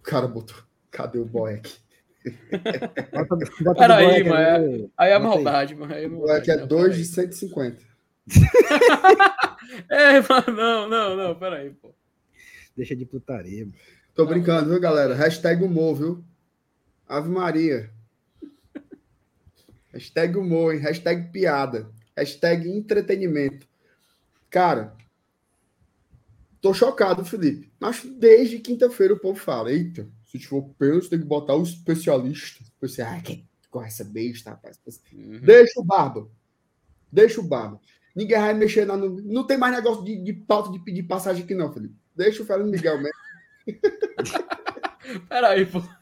o 0.01 0.03
cara 0.03 0.29
botou. 0.29 0.59
Cadê 0.91 1.19
o 1.19 1.25
Boeck? 1.25 1.75
Peraí, 3.79 4.25
mano. 4.25 4.43
É, 4.45 4.89
aí 4.99 5.13
é 5.13 5.19
maldade, 5.19 5.75
mano. 5.75 5.95
É, 5.95 6.07
maldade, 6.07 6.51
é 6.51 6.67
2 6.67 6.97
de 6.97 7.05
150. 7.07 7.83
é, 9.89 10.21
mano, 10.21 10.53
não, 10.55 10.89
não, 10.89 11.17
não, 11.17 11.35
peraí, 11.35 11.71
pô. 11.71 11.95
Deixa 12.77 12.95
de 12.95 13.07
putaria. 13.07 13.65
Mano. 13.65 13.75
Tô 14.15 14.27
brincando, 14.27 14.71
viu, 14.71 14.81
galera? 14.81 15.15
Hashtag 15.15 15.65
humor, 15.65 15.95
viu? 15.95 16.25
Ave 17.09 17.29
Maria. 17.29 17.91
Hashtag 19.93 20.37
humor, 20.37 20.75
hein? 20.75 20.81
Hashtag 20.81 21.31
piada. 21.33 21.91
Hashtag 22.17 22.69
entretenimento. 22.69 23.67
Cara, 24.51 24.95
tô 26.61 26.75
chocado, 26.75 27.25
Felipe. 27.25 27.73
Mas 27.81 28.05
desde 28.05 28.59
quinta-feira 28.59 29.15
o 29.15 29.19
povo 29.19 29.39
fala, 29.39 29.73
eita, 29.73 30.07
se 30.27 30.39
for 30.41 30.63
pênalti, 30.79 31.09
tem 31.09 31.19
que 31.19 31.25
botar 31.25 31.55
o 31.55 31.63
especialista. 31.63 32.63
Você, 32.81 33.01
ah, 33.01 33.21
que 33.21 33.47
com 33.71 33.83
essa 33.83 34.05
besta, 34.05 34.51
rapaz. 34.51 34.79
Uhum. 35.13 35.41
Deixa 35.41 35.81
o 35.81 35.85
barba. 35.85 36.29
Deixa 37.11 37.41
o 37.41 37.45
barba. 37.45 37.81
Ninguém 38.15 38.39
vai 38.39 38.53
mexer 38.53 38.85
na. 38.85 38.97
Não 38.97 39.47
tem 39.47 39.57
mais 39.57 39.75
negócio 39.75 40.05
de, 40.05 40.23
de 40.23 40.33
pauta 40.35 40.71
de 40.71 40.79
pedir 40.79 41.05
passagem 41.05 41.43
aqui, 41.43 41.55
não, 41.55 41.73
Felipe. 41.73 41.95
Deixa 42.15 42.43
o 42.43 42.47
Fernando 42.47 42.71
Miguel 42.71 42.99
mesmo. 42.99 43.11
Peraí, 45.29 45.67
pô. 45.67 45.83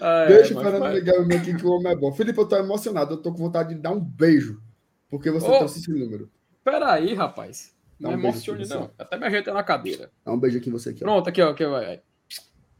Ah, 0.00 0.26
Deixa 0.26 0.52
é, 0.52 0.56
o 0.56 0.60
Fernando 0.60 0.80
vai. 0.80 0.94
Miguel 0.94 1.24
mesmo 1.26 1.42
aqui 1.42 1.54
que 1.56 1.66
o 1.66 1.70
homem 1.70 1.92
é 1.92 1.96
bom. 1.96 2.12
Felipe, 2.12 2.38
eu 2.38 2.46
tô 2.46 2.56
emocionado. 2.56 3.14
Eu 3.14 3.18
tô 3.18 3.32
com 3.32 3.38
vontade 3.38 3.74
de 3.74 3.80
dar 3.80 3.92
um 3.92 4.00
beijo. 4.00 4.60
Porque 5.08 5.30
você 5.30 5.46
oh, 5.46 5.58
trouxe 5.58 5.78
esse 5.78 5.90
número. 5.90 6.30
Peraí, 6.62 7.14
rapaz. 7.14 7.74
Não 7.98 8.10
um 8.10 8.14
emocione, 8.14 8.66
não. 8.66 8.90
Até 8.98 9.16
me 9.16 9.26
ajeitei 9.26 9.52
na 9.52 9.62
cadeira. 9.62 10.10
Dá 10.24 10.32
um 10.32 10.38
beijo 10.38 10.58
aqui 10.58 10.70
você 10.70 10.90
aqui. 10.90 11.00
Pronto, 11.00 11.28
aqui, 11.28 11.40
ó. 11.40 11.50
Aqui, 11.50 11.66
vai. 11.66 12.02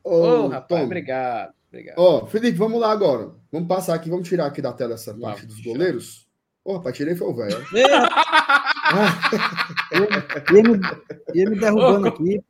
Ô, 0.02 0.16
oh, 0.16 0.48
rapaz, 0.48 0.80
Tom. 0.80 0.86
obrigado. 0.86 1.54
obrigado. 1.68 1.98
Ó, 1.98 2.22
oh, 2.22 2.26
Felipe, 2.26 2.58
vamos 2.58 2.80
lá 2.80 2.90
agora. 2.90 3.30
Vamos 3.50 3.68
passar 3.68 3.94
aqui, 3.94 4.10
vamos 4.10 4.28
tirar 4.28 4.46
aqui 4.46 4.60
da 4.60 4.72
tela 4.72 4.94
essa 4.94 5.14
parte 5.14 5.46
dos 5.46 5.60
goleiros. 5.60 6.28
Ô, 6.64 6.72
oh, 6.72 6.76
rapaz, 6.76 6.96
tirei 6.96 7.14
foi 7.14 7.28
o 7.28 7.34
velho. 7.34 7.56
ia, 10.52 10.62
me, 10.62 10.80
ia 11.34 11.50
me 11.50 11.58
derrubando 11.58 12.08
aqui. 12.08 12.42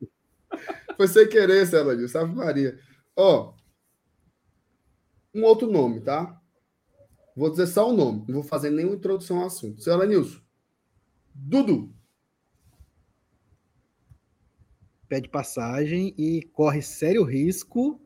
Foi 0.95 1.07
sem 1.07 1.27
querer, 1.27 1.65
Celadinho, 1.65 2.07
salve 2.07 2.33
Maria. 2.33 2.79
Ó, 3.15 3.53
um 5.33 5.43
outro 5.43 5.69
nome, 5.69 6.01
tá? 6.01 6.41
Vou 7.35 7.49
dizer 7.49 7.67
só 7.67 7.89
o 7.89 7.95
nome, 7.95 8.23
não 8.27 8.35
vou 8.35 8.43
fazer 8.43 8.69
nenhuma 8.69 8.95
introdução 8.95 9.39
ao 9.39 9.47
assunto. 9.47 9.81
Senhora 9.81 10.05
Nilson. 10.05 10.39
Dudu. 11.33 11.93
Pede 15.09 15.27
passagem 15.27 16.15
e 16.17 16.41
corre 16.53 16.81
sério 16.81 17.23
risco 17.23 18.01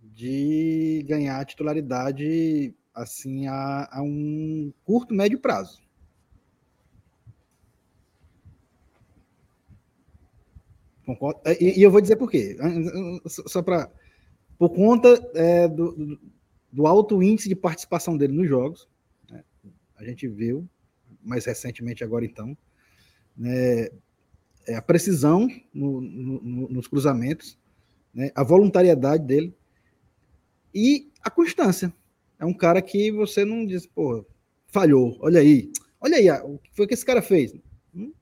de 0.00 1.04
ganhar 1.06 1.44
titularidade 1.44 2.74
assim 2.94 3.46
a, 3.46 3.88
a 3.90 4.02
um 4.02 4.72
curto, 4.84 5.14
médio 5.14 5.38
prazo. 5.38 5.81
Concordo. 11.12 11.40
É, 11.44 11.62
e, 11.62 11.78
e, 11.78 11.82
eu 11.82 11.90
vou 11.90 12.00
dizer 12.00 12.16
por 12.16 12.30
quê. 12.30 12.56
Só 13.26 13.62
para. 13.62 13.90
Por 14.58 14.70
conta 14.70 15.08
é, 15.34 15.66
do, 15.68 16.18
do, 16.70 16.86
alto 16.86 17.22
índice 17.22 17.48
de 17.48 17.56
participação 17.56 18.16
dele 18.16 18.32
nos 18.32 18.48
jogos, 18.48 18.88
né? 19.28 19.42
a 19.96 20.04
gente 20.04 20.28
viu, 20.28 20.68
mais 21.20 21.44
recentemente 21.44 22.04
agora 22.04 22.24
então, 22.24 22.56
né? 23.36 23.88
é, 24.66 24.76
a 24.76 24.82
precisão 24.82 25.48
no, 25.74 26.00
no, 26.00 26.68
nos 26.68 26.86
cruzamentos, 26.86 27.58
né? 28.14 28.30
a 28.36 28.44
voluntariedade 28.44 29.24
dele 29.24 29.52
e 30.72 31.10
a 31.22 31.30
constância. 31.30 31.92
É 32.38 32.44
um 32.44 32.54
cara 32.54 32.80
que 32.80 33.10
você 33.10 33.44
não 33.44 33.66
diz, 33.66 33.84
pô, 33.86 34.24
falhou, 34.68 35.16
olha 35.20 35.40
aí, 35.40 35.72
olha 36.00 36.16
aí, 36.16 36.30
o 36.42 36.58
que 36.58 36.70
foi 36.72 36.86
que 36.86 36.94
esse 36.94 37.04
cara 37.04 37.22
fez? 37.22 37.52
Não, 37.92 38.12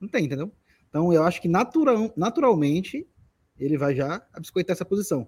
não 0.00 0.08
tem, 0.08 0.24
entendeu? 0.24 0.52
Então, 0.90 1.12
eu 1.12 1.22
acho 1.22 1.40
que 1.40 1.48
natural, 1.48 2.12
naturalmente 2.16 3.08
ele 3.56 3.78
vai 3.78 3.94
já 3.94 4.26
biscoitar 4.38 4.74
essa 4.74 4.84
posição. 4.84 5.26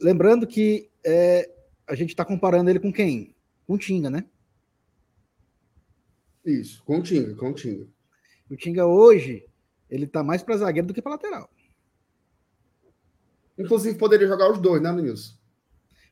Lembrando 0.00 0.46
que 0.46 0.90
é, 1.04 1.50
a 1.86 1.94
gente 1.94 2.10
está 2.10 2.24
comparando 2.24 2.70
ele 2.70 2.80
com 2.80 2.92
quem? 2.92 3.34
Com 3.66 3.74
o 3.74 3.78
Tinga, 3.78 4.10
né? 4.10 4.24
Isso, 6.44 6.82
com 6.84 6.98
o 6.98 7.02
Tinga, 7.02 7.34
com 7.34 7.50
o 7.50 7.54
Tinga. 7.54 7.86
O 8.50 8.56
Tinga 8.56 8.86
hoje, 8.86 9.44
ele 9.90 10.04
está 10.04 10.22
mais 10.22 10.42
para 10.42 10.56
zagueiro 10.56 10.88
do 10.88 10.94
que 10.94 11.02
para 11.02 11.12
lateral. 11.12 11.50
Inclusive, 13.58 13.98
poderia 13.98 14.28
jogar 14.28 14.50
os 14.50 14.58
dois, 14.58 14.80
né, 14.82 14.92
Nilson? 14.92 15.34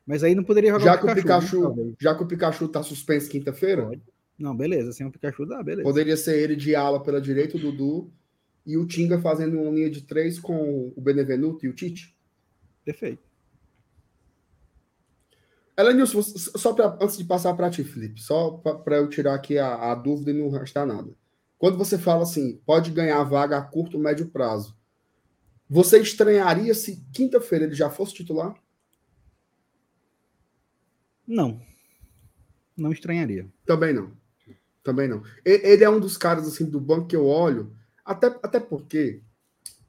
Mas 0.07 0.23
aí 0.23 0.35
não 0.35 0.45
poderia 0.45 0.73
jogar 0.73 0.85
já 0.85 0.95
o 0.95 1.15
Pikachu. 1.15 1.15
Que 1.15 1.57
o 1.57 1.71
Pikachu 1.71 1.75
né? 1.75 1.95
Já 1.99 2.15
que 2.15 2.23
o 2.23 2.27
Pikachu 2.27 2.65
está 2.67 2.83
suspenso 2.83 3.31
quinta-feira? 3.31 3.91
Não, 4.39 4.57
beleza, 4.57 4.93
sem 4.93 5.07
o 5.07 5.11
Pikachu 5.11 5.47
dá, 5.47 5.63
beleza. 5.63 5.85
Poderia 5.85 6.17
ser 6.17 6.39
ele 6.39 6.57
de 6.57 6.75
ala 6.75 7.03
pela 7.03 7.21
direita, 7.21 7.57
o 7.57 7.61
Dudu, 7.61 8.13
e 8.67 8.77
o 8.77 8.87
Tinga 8.87 9.21
fazendo 9.21 9.61
uma 9.61 9.71
linha 9.71 9.91
de 9.91 10.03
três 10.03 10.39
com 10.39 10.93
o 10.97 11.01
Benevenuto 11.01 11.65
e 11.65 11.69
o 11.69 11.75
Tite. 11.75 12.17
Perfeito. 12.85 13.23
Elenilson, 15.77 16.23
só 16.23 16.73
pra, 16.73 16.97
antes 17.01 17.17
de 17.17 17.25
passar 17.25 17.55
para 17.55 17.71
ti, 17.71 17.83
Felipe, 17.83 18.21
só 18.21 18.53
para 18.53 18.97
eu 18.97 19.09
tirar 19.09 19.35
aqui 19.35 19.59
a, 19.59 19.91
a, 19.91 19.95
dúvida 19.95 20.31
e 20.31 20.35
não 20.35 20.49
restar 20.51 20.87
nada. 20.87 21.13
Quando 21.59 21.77
você 21.77 21.99
fala 21.99 22.23
assim, 22.23 22.61
pode 22.65 22.91
ganhar 22.93 23.23
vaga 23.25 23.59
a 23.59 23.63
curto, 23.63 23.99
médio 23.99 24.29
prazo, 24.29 24.77
você 25.69 25.99
estranharia 25.99 26.75
se 26.75 27.05
quinta-feira 27.13 27.65
ele 27.65 27.75
já 27.75 27.91
fosse 27.91 28.15
titular? 28.15 28.55
Não. 31.27 31.61
Não 32.77 32.93
estranharia. 32.93 33.49
Também 33.67 33.93
não. 33.93 34.13
Também 34.85 35.09
não. 35.09 35.23
Ele 35.45 35.83
é 35.83 35.89
um 35.89 35.99
dos 35.99 36.17
caras 36.19 36.47
assim 36.47 36.67
do 36.67 36.79
banco 36.79 37.09
que 37.09 37.17
eu 37.17 37.27
olho, 37.27 37.75
até, 38.05 38.27
até 38.43 38.61
porque 38.61 39.23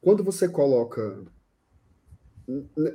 quando 0.00 0.24
você 0.24 0.48
coloca 0.48 1.22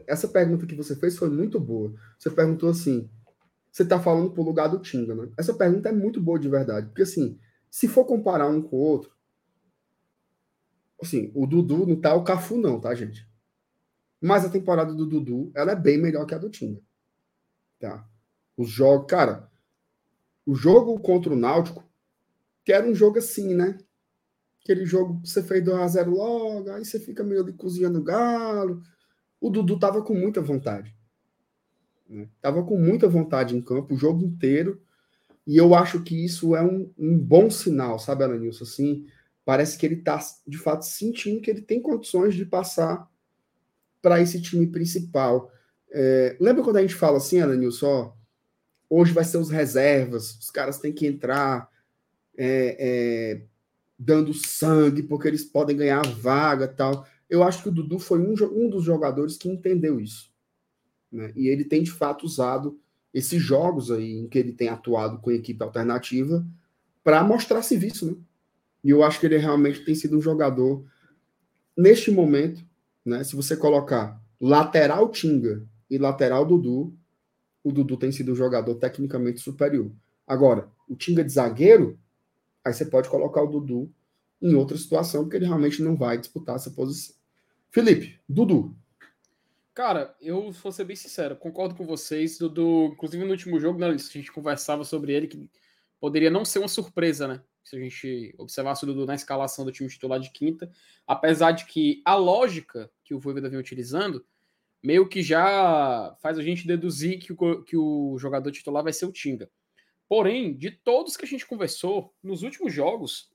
essa 0.07 0.27
pergunta 0.27 0.65
que 0.65 0.75
você 0.75 0.95
fez 0.95 1.15
foi 1.15 1.29
muito 1.29 1.59
boa. 1.59 1.93
Você 2.17 2.31
perguntou 2.31 2.69
assim: 2.69 3.07
você 3.71 3.83
está 3.83 3.99
falando 3.99 4.31
pro 4.31 4.41
lugar 4.41 4.67
do 4.67 4.79
Tinga, 4.79 5.13
né? 5.13 5.29
Essa 5.37 5.53
pergunta 5.53 5.89
é 5.89 5.91
muito 5.91 6.19
boa 6.19 6.39
de 6.39 6.49
verdade, 6.49 6.87
porque 6.87 7.03
assim, 7.03 7.39
se 7.69 7.87
for 7.87 8.05
comparar 8.05 8.47
um 8.47 8.61
com 8.61 8.77
o 8.77 8.79
outro, 8.79 9.11
assim, 10.99 11.31
o 11.35 11.45
Dudu 11.45 11.85
não 11.85 11.95
tá 11.95 12.15
o 12.15 12.23
Cafu 12.23 12.57
não, 12.57 12.79
tá, 12.79 12.95
gente? 12.95 13.29
Mas 14.19 14.43
a 14.43 14.49
temporada 14.49 14.93
do 14.93 15.05
Dudu, 15.05 15.51
ela 15.53 15.71
é 15.71 15.75
bem 15.75 15.99
melhor 15.99 16.25
que 16.25 16.33
a 16.33 16.37
do 16.37 16.49
Tinga. 16.49 16.81
Tá? 17.79 18.07
Os 18.57 18.69
jogos, 18.69 19.07
cara, 19.07 19.51
o 20.45 20.55
jogo 20.55 20.99
contra 20.99 21.33
o 21.33 21.35
Náutico, 21.35 21.83
que 22.63 22.71
era 22.71 22.85
um 22.85 22.93
jogo 22.93 23.19
assim, 23.19 23.53
né? 23.53 23.77
Aquele 24.63 24.85
jogo 24.85 25.21
que 25.21 25.29
você 25.29 25.41
fez 25.41 25.63
2x0 25.63 26.07
logo, 26.07 26.69
aí 26.71 26.85
você 26.85 26.99
fica 26.99 27.23
meio 27.23 27.41
ali 27.41 27.53
cozinhando 27.53 28.03
galo, 28.03 28.81
o 29.39 29.49
Dudu 29.49 29.79
tava 29.79 30.03
com 30.03 30.13
muita 30.13 30.39
vontade. 30.39 30.95
Né? 32.07 32.29
Tava 32.39 32.63
com 32.63 32.77
muita 32.77 33.07
vontade 33.07 33.55
em 33.55 33.61
campo 33.61 33.95
o 33.95 33.97
jogo 33.97 34.23
inteiro. 34.23 34.79
E 35.47 35.57
eu 35.57 35.73
acho 35.73 36.03
que 36.03 36.23
isso 36.23 36.55
é 36.55 36.61
um, 36.61 36.93
um 36.97 37.17
bom 37.17 37.49
sinal, 37.49 37.97
sabe, 37.97 38.23
Alanilson? 38.23 38.63
Assim, 38.63 39.07
parece 39.43 39.77
que 39.77 39.85
ele 39.85 39.95
tá, 39.95 40.19
de 40.47 40.57
fato, 40.57 40.85
sentindo 40.85 41.41
que 41.41 41.49
ele 41.49 41.61
tem 41.61 41.81
condições 41.81 42.35
de 42.35 42.45
passar 42.45 43.09
para 43.99 44.21
esse 44.21 44.39
time 44.39 44.67
principal. 44.67 45.51
É, 45.91 46.38
lembra 46.39 46.63
quando 46.63 46.77
a 46.77 46.81
gente 46.81 46.93
fala 46.93 47.17
assim, 47.17 47.39
Alanilson, 47.39 47.88
ó, 47.88 48.13
hoje 48.88 49.11
vai 49.11 49.23
ser 49.23 49.38
os 49.38 49.49
reservas, 49.49 50.38
os 50.38 50.51
caras 50.51 50.77
têm 50.77 50.93
que 50.93 51.07
entrar 51.07 51.70
é, 52.43 52.76
é, 52.80 53.41
dando 53.99 54.34
sangue, 54.34 55.03
porque 55.03 55.27
eles 55.27 55.43
podem 55.43 55.77
ganhar 55.77 56.01
vaga 56.01 56.68
tal. 56.68 57.05
Eu 57.30 57.43
acho 57.43 57.61
que 57.61 57.69
o 57.69 57.72
Dudu 57.72 57.99
foi 57.99 58.18
um, 58.18 58.34
um 58.51 58.68
dos 58.68 58.84
jogadores 58.84 59.38
que 59.38 59.47
entendeu 59.47 59.99
isso. 59.99 60.31
Né? 61.11 61.31
E 61.35 61.47
ele 61.47 61.63
tem, 61.63 61.84
de 61.84 61.91
fato, 61.91 62.26
usado 62.26 62.80
esses 63.13 63.39
jogos 63.39 63.91
aí 63.91 64.13
em 64.13 64.27
que 64.27 64.39
ele 64.39 64.53
tem 64.53 64.69
atuado 64.69 65.19
com 65.19 65.30
equipe 65.30 65.63
alternativa 65.63 66.43
para 67.03 67.23
mostrar 67.23 67.61
serviço. 67.61 68.07
Né? 68.07 68.15
E 68.84 68.89
eu 68.89 69.03
acho 69.03 69.19
que 69.19 69.27
ele 69.27 69.38
realmente 69.38 69.85
tem 69.85 69.93
sido 69.93 70.18
um 70.18 70.22
jogador, 70.22 70.84
neste 71.77 72.09
momento, 72.09 72.65
né? 73.05 73.23
se 73.23 73.35
você 73.35 73.55
colocar 73.55 74.19
lateral 74.39 75.09
Tinga 75.09 75.63
e 75.88 75.99
lateral 75.99 76.43
Dudu, 76.43 76.97
o 77.63 77.72
Dudu 77.72 77.97
tem 77.97 78.11
sido 78.11 78.31
um 78.31 78.35
jogador 78.35 78.73
tecnicamente 78.73 79.41
superior. 79.41 79.91
Agora, 80.26 80.68
o 80.89 80.95
Tinga 80.95 81.23
de 81.23 81.31
zagueiro, 81.31 81.99
aí 82.63 82.73
você 82.73 82.85
pode 82.85 83.09
colocar 83.09 83.41
o 83.41 83.47
Dudu 83.47 83.91
em 84.41 84.55
outra 84.55 84.77
situação, 84.77 85.23
porque 85.23 85.38
ele 85.38 85.45
realmente 85.45 85.81
não 85.81 85.95
vai 85.95 86.17
disputar 86.17 86.55
essa 86.55 86.71
posição. 86.71 87.15
Felipe, 87.69 88.19
Dudu. 88.27 88.75
Cara, 89.73 90.15
eu 90.19 90.51
vou 90.51 90.71
ser 90.71 90.83
bem 90.83 90.95
sincero, 90.95 91.35
concordo 91.35 91.75
com 91.75 91.85
vocês. 91.85 92.38
Dudu, 92.38 92.91
inclusive 92.93 93.23
no 93.23 93.31
último 93.31 93.59
jogo, 93.59 93.79
né, 93.79 93.88
a 93.88 93.97
gente 93.97 94.31
conversava 94.31 94.83
sobre 94.83 95.13
ele, 95.13 95.27
que 95.27 95.49
poderia 95.99 96.29
não 96.29 96.43
ser 96.43 96.59
uma 96.59 96.67
surpresa, 96.67 97.27
né? 97.27 97.41
Se 97.63 97.75
a 97.75 97.79
gente 97.79 98.33
observasse 98.38 98.83
o 98.83 98.88
Dudu 98.88 99.05
na 99.05 99.15
escalação 99.15 99.63
do 99.63 99.71
time 99.71 99.88
titular 99.88 100.19
de 100.19 100.31
quinta, 100.31 100.69
apesar 101.07 101.51
de 101.51 101.65
que 101.65 102.01
a 102.03 102.15
lógica 102.15 102.91
que 103.03 103.13
o 103.13 103.19
Voivoda 103.19 103.49
vem 103.49 103.59
utilizando 103.59 104.25
meio 104.83 105.07
que 105.07 105.21
já 105.21 106.15
faz 106.21 106.38
a 106.38 106.43
gente 106.43 106.65
deduzir 106.65 107.19
que 107.19 107.31
o, 107.31 107.63
que 107.63 107.77
o 107.77 108.17
jogador 108.17 108.51
titular 108.51 108.83
vai 108.83 108.91
ser 108.91 109.05
o 109.05 109.11
Tinga. 109.11 109.49
Porém, 110.11 110.53
de 110.53 110.71
todos 110.71 111.15
que 111.15 111.23
a 111.23 111.27
gente 111.27 111.47
conversou, 111.47 112.13
nos 112.21 112.43
últimos 112.43 112.73
jogos, 112.73 113.31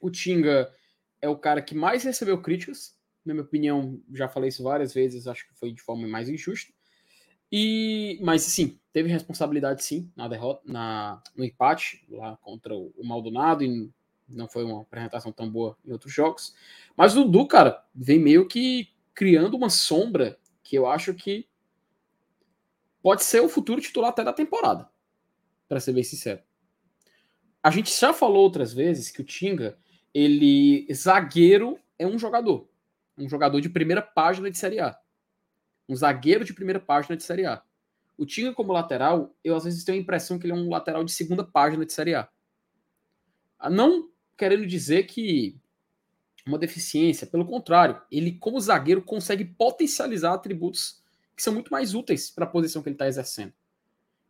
o 0.00 0.10
Tinga 0.10 0.72
é 1.20 1.28
o 1.28 1.36
cara 1.36 1.60
que 1.60 1.74
mais 1.74 2.04
recebeu 2.04 2.40
críticas, 2.40 2.98
na 3.22 3.34
minha 3.34 3.44
opinião, 3.44 4.00
já 4.10 4.26
falei 4.26 4.48
isso 4.48 4.62
várias 4.62 4.94
vezes, 4.94 5.26
acho 5.26 5.46
que 5.46 5.54
foi 5.56 5.72
de 5.72 5.82
forma 5.82 6.08
mais 6.08 6.26
injusta. 6.30 6.72
E, 7.52 8.18
mas 8.22 8.44
sim, 8.44 8.80
teve 8.94 9.10
responsabilidade 9.10 9.84
sim 9.84 10.10
na 10.16 10.26
derrota, 10.26 10.62
na, 10.64 11.22
no 11.36 11.44
empate 11.44 12.02
lá 12.08 12.34
contra 12.38 12.74
o, 12.74 12.94
o 12.96 13.06
Maldonado 13.06 13.62
e 13.62 13.92
não 14.26 14.48
foi 14.48 14.64
uma 14.64 14.80
apresentação 14.80 15.30
tão 15.30 15.50
boa 15.50 15.76
em 15.84 15.92
outros 15.92 16.14
jogos. 16.14 16.54
Mas 16.96 17.14
o 17.14 17.24
Dudu, 17.24 17.46
cara, 17.46 17.84
vem 17.94 18.18
meio 18.18 18.48
que 18.48 18.88
criando 19.12 19.54
uma 19.54 19.68
sombra 19.68 20.38
que 20.62 20.76
eu 20.76 20.86
acho 20.86 21.12
que 21.12 21.46
pode 23.02 23.22
ser 23.22 23.40
o 23.42 23.50
futuro 23.50 23.82
titular 23.82 24.08
até 24.08 24.24
da 24.24 24.32
temporada, 24.32 24.88
para 25.70 25.80
ser 25.80 25.94
bem 25.94 26.04
sincero. 26.04 26.42
A 27.62 27.70
gente 27.70 27.90
já 27.98 28.12
falou 28.12 28.42
outras 28.42 28.74
vezes 28.74 29.10
que 29.10 29.22
o 29.22 29.24
Tinga, 29.24 29.78
ele 30.12 30.86
zagueiro 30.92 31.78
é 31.98 32.06
um 32.06 32.18
jogador 32.18 32.68
um 33.20 33.28
jogador 33.28 33.60
de 33.60 33.68
primeira 33.68 34.02
página 34.02 34.50
de 34.50 34.58
Série 34.58 34.80
A. 34.80 34.98
Um 35.88 35.94
zagueiro 35.94 36.44
de 36.44 36.54
primeira 36.54 36.80
página 36.80 37.16
de 37.16 37.22
Série 37.22 37.46
A. 37.46 37.62
O 38.16 38.26
Tinga 38.26 38.52
como 38.52 38.72
lateral, 38.72 39.34
eu 39.42 39.56
às 39.56 39.64
vezes 39.64 39.84
tenho 39.84 39.98
a 39.98 40.00
impressão 40.00 40.38
que 40.38 40.46
ele 40.46 40.52
é 40.52 40.56
um 40.56 40.68
lateral 40.68 41.04
de 41.04 41.12
segunda 41.12 41.44
página 41.44 41.84
de 41.84 41.92
Série 41.92 42.14
A. 42.14 42.28
Ah, 43.58 43.70
não 43.70 44.10
querendo 44.36 44.66
dizer 44.66 45.04
que 45.04 45.58
uma 46.46 46.58
deficiência, 46.58 47.26
pelo 47.26 47.44
contrário, 47.44 48.00
ele 48.10 48.32
como 48.32 48.60
zagueiro 48.60 49.02
consegue 49.02 49.44
potencializar 49.44 50.32
atributos 50.32 51.02
que 51.36 51.42
são 51.42 51.52
muito 51.52 51.70
mais 51.70 51.94
úteis 51.94 52.30
para 52.30 52.44
a 52.44 52.48
posição 52.48 52.82
que 52.82 52.88
ele 52.88 52.94
está 52.94 53.06
exercendo. 53.06 53.52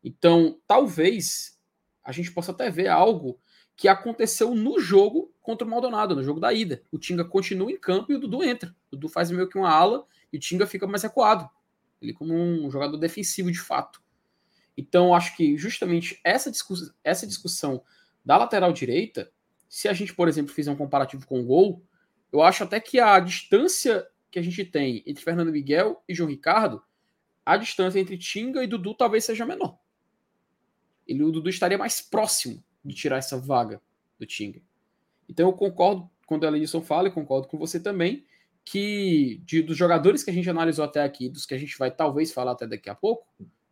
Então, 0.02 0.60
talvez 0.66 1.58
a 2.02 2.12
gente 2.12 2.32
possa 2.32 2.52
até 2.52 2.70
ver 2.70 2.88
algo 2.88 3.38
que 3.76 3.88
aconteceu 3.88 4.54
no 4.54 4.78
jogo 4.78 5.32
contra 5.40 5.66
o 5.66 5.70
Maldonado, 5.70 6.14
no 6.14 6.22
jogo 6.22 6.38
da 6.38 6.52
ida. 6.52 6.82
O 6.92 6.98
Tinga 6.98 7.24
continua 7.24 7.72
em 7.72 7.78
campo 7.78 8.12
e 8.12 8.14
o 8.14 8.18
Dudu 8.18 8.44
entra. 8.44 8.76
O 8.90 8.96
Dudu 8.96 9.08
faz 9.08 9.30
meio 9.30 9.48
que 9.48 9.56
uma 9.56 9.70
ala 9.70 10.04
e 10.32 10.36
o 10.36 10.40
Tinga 10.40 10.66
fica 10.66 10.86
mais 10.86 11.02
recuado. 11.02 11.48
Ele 12.00 12.12
como 12.12 12.34
um 12.34 12.70
jogador 12.70 12.96
defensivo 12.98 13.50
de 13.50 13.58
fato. 13.58 14.02
Então, 14.76 15.14
acho 15.14 15.36
que 15.36 15.56
justamente 15.56 16.20
essa, 16.22 16.50
discuss 16.50 16.92
essa 17.02 17.26
discussão 17.26 17.82
da 18.22 18.36
lateral 18.36 18.72
direita, 18.72 19.32
se 19.66 19.88
a 19.88 19.92
gente, 19.92 20.14
por 20.14 20.28
exemplo, 20.28 20.52
fizer 20.52 20.70
um 20.70 20.76
comparativo 20.76 21.26
com 21.26 21.40
o 21.40 21.44
gol, 21.44 21.82
eu 22.30 22.42
acho 22.42 22.64
até 22.64 22.78
que 22.80 23.00
a 23.00 23.18
distância 23.18 24.06
que 24.30 24.38
a 24.38 24.42
gente 24.42 24.62
tem 24.64 25.02
entre 25.06 25.24
Fernando 25.24 25.50
Miguel 25.50 26.02
e 26.08 26.14
João 26.14 26.28
Ricardo, 26.28 26.82
a 27.44 27.56
distância 27.56 27.98
entre 27.98 28.18
Tinga 28.18 28.62
e 28.62 28.66
Dudu 28.66 28.94
talvez 28.94 29.24
seja 29.24 29.46
menor. 29.46 29.79
Ele, 31.10 31.24
o 31.24 31.32
Dudu 31.32 31.50
estaria 31.50 31.76
mais 31.76 32.00
próximo 32.00 32.62
de 32.84 32.94
tirar 32.94 33.16
essa 33.16 33.36
vaga 33.36 33.82
do 34.18 34.24
Tinga. 34.24 34.62
Então 35.28 35.48
eu 35.48 35.52
concordo 35.52 36.08
quando 36.24 36.44
a 36.44 36.48
Elenilson 36.48 36.80
fala, 36.80 37.08
e 37.08 37.10
concordo 37.10 37.48
com 37.48 37.58
você 37.58 37.80
também, 37.80 38.24
que 38.64 39.42
de, 39.44 39.60
dos 39.60 39.76
jogadores 39.76 40.22
que 40.22 40.30
a 40.30 40.32
gente 40.32 40.48
analisou 40.48 40.84
até 40.84 41.02
aqui, 41.02 41.28
dos 41.28 41.44
que 41.44 41.54
a 41.54 41.58
gente 41.58 41.76
vai 41.76 41.90
talvez 41.90 42.32
falar 42.32 42.52
até 42.52 42.64
daqui 42.64 42.88
a 42.88 42.94
pouco, 42.94 43.26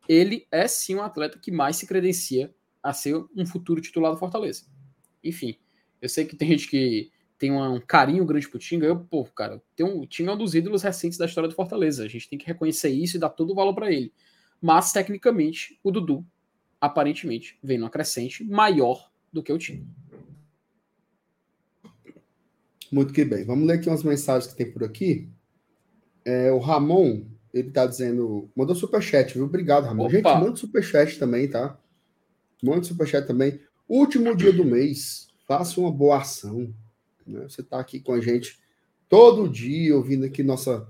ele 0.08 0.46
é 0.50 0.66
sim 0.66 0.96
um 0.96 1.02
atleta 1.02 1.38
que 1.38 1.52
mais 1.52 1.76
se 1.76 1.86
credencia 1.86 2.52
a 2.82 2.92
ser 2.92 3.14
um 3.36 3.46
futuro 3.46 3.80
titular 3.80 4.10
do 4.10 4.18
Fortaleza. 4.18 4.64
Enfim, 5.22 5.56
eu 6.02 6.08
sei 6.08 6.24
que 6.24 6.34
tem 6.34 6.48
gente 6.48 6.68
que 6.68 7.12
tem 7.38 7.52
um 7.52 7.80
carinho 7.80 8.24
grande 8.24 8.48
pro 8.48 8.58
Tinga. 8.58 8.86
Eu, 8.86 8.98
pô, 8.98 9.24
cara, 9.26 9.62
tem 9.76 9.86
um, 9.86 10.00
o 10.00 10.06
Tinga 10.06 10.32
é 10.32 10.34
um 10.34 10.38
dos 10.38 10.56
ídolos 10.56 10.82
recentes 10.82 11.16
da 11.16 11.26
história 11.26 11.48
do 11.48 11.54
Fortaleza. 11.54 12.02
A 12.04 12.08
gente 12.08 12.28
tem 12.28 12.36
que 12.36 12.46
reconhecer 12.46 12.88
isso 12.88 13.16
e 13.16 13.20
dar 13.20 13.28
todo 13.28 13.52
o 13.52 13.54
valor 13.54 13.74
para 13.74 13.92
ele. 13.92 14.12
Mas, 14.60 14.90
tecnicamente, 14.90 15.78
o 15.84 15.92
Dudu, 15.92 16.26
aparentemente, 16.80 17.58
vem 17.62 17.78
numa 17.78 17.90
crescente 17.90 18.44
maior 18.44 19.10
do 19.32 19.42
que 19.42 19.52
o 19.52 19.58
Tinga. 19.58 19.86
Muito 22.90 23.12
que 23.12 23.24
bem. 23.24 23.44
Vamos 23.44 23.66
ler 23.66 23.74
aqui 23.74 23.88
umas 23.88 24.02
mensagens 24.02 24.50
que 24.50 24.56
tem 24.56 24.70
por 24.70 24.82
aqui. 24.82 25.28
É, 26.24 26.50
o 26.50 26.58
Ramon, 26.58 27.24
ele 27.52 27.70
tá 27.70 27.86
dizendo. 27.86 28.50
Mandou 28.56 28.74
superchat, 28.74 29.34
viu? 29.34 29.44
Obrigado, 29.44 29.84
Ramon. 29.84 30.04
Opa. 30.04 30.12
Gente, 30.12 30.24
manda 30.24 30.56
superchat 30.56 31.18
também, 31.18 31.48
tá? 31.48 31.78
Manda 32.62 32.82
superchat 32.82 33.26
também. 33.26 33.60
Último 33.88 34.34
dia 34.34 34.52
do 34.52 34.64
mês, 34.64 35.28
faça 35.46 35.80
uma 35.80 35.92
boa 35.92 36.18
ação. 36.18 36.74
Né? 37.26 37.42
Você 37.42 37.60
está 37.60 37.78
aqui 37.78 38.00
com 38.00 38.12
a 38.12 38.20
gente 38.20 38.58
todo 39.08 39.48
dia, 39.48 39.96
ouvindo 39.96 40.24
aqui 40.24 40.42
nossa, 40.42 40.86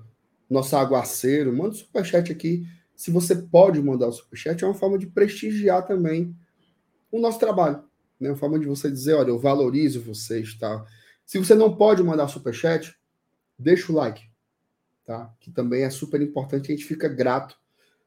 nossa 0.49 0.81
aguaceiro. 0.81 1.57
Manda 1.57 1.75
superchat 1.75 2.31
aqui. 2.31 2.67
Se 2.99 3.13
você 3.13 3.37
pode 3.37 3.81
mandar 3.81 4.09
o 4.09 4.13
superchat, 4.13 4.65
é 4.65 4.67
uma 4.67 4.75
forma 4.75 4.99
de 4.99 5.07
prestigiar 5.07 5.87
também 5.87 6.37
o 7.13 7.21
nosso 7.21 7.39
trabalho. 7.39 7.85
Né? 8.19 8.29
Uma 8.29 8.37
forma 8.37 8.59
de 8.59 8.67
você 8.67 8.91
dizer, 8.91 9.15
olha, 9.15 9.29
eu 9.29 9.39
valorizo 9.39 10.03
vocês, 10.03 10.55
tá? 10.55 10.85
Se 11.25 11.39
você 11.39 11.55
não 11.55 11.77
pode 11.77 12.03
mandar 12.03 12.27
superchat, 12.27 12.93
deixa 13.57 13.93
o 13.93 13.95
like, 13.95 14.29
tá? 15.07 15.33
Que 15.39 15.53
também 15.53 15.85
é 15.85 15.91
super 15.91 16.21
importante, 16.21 16.73
a 16.73 16.75
gente 16.75 16.87
fica 16.87 17.09
grato 17.09 17.57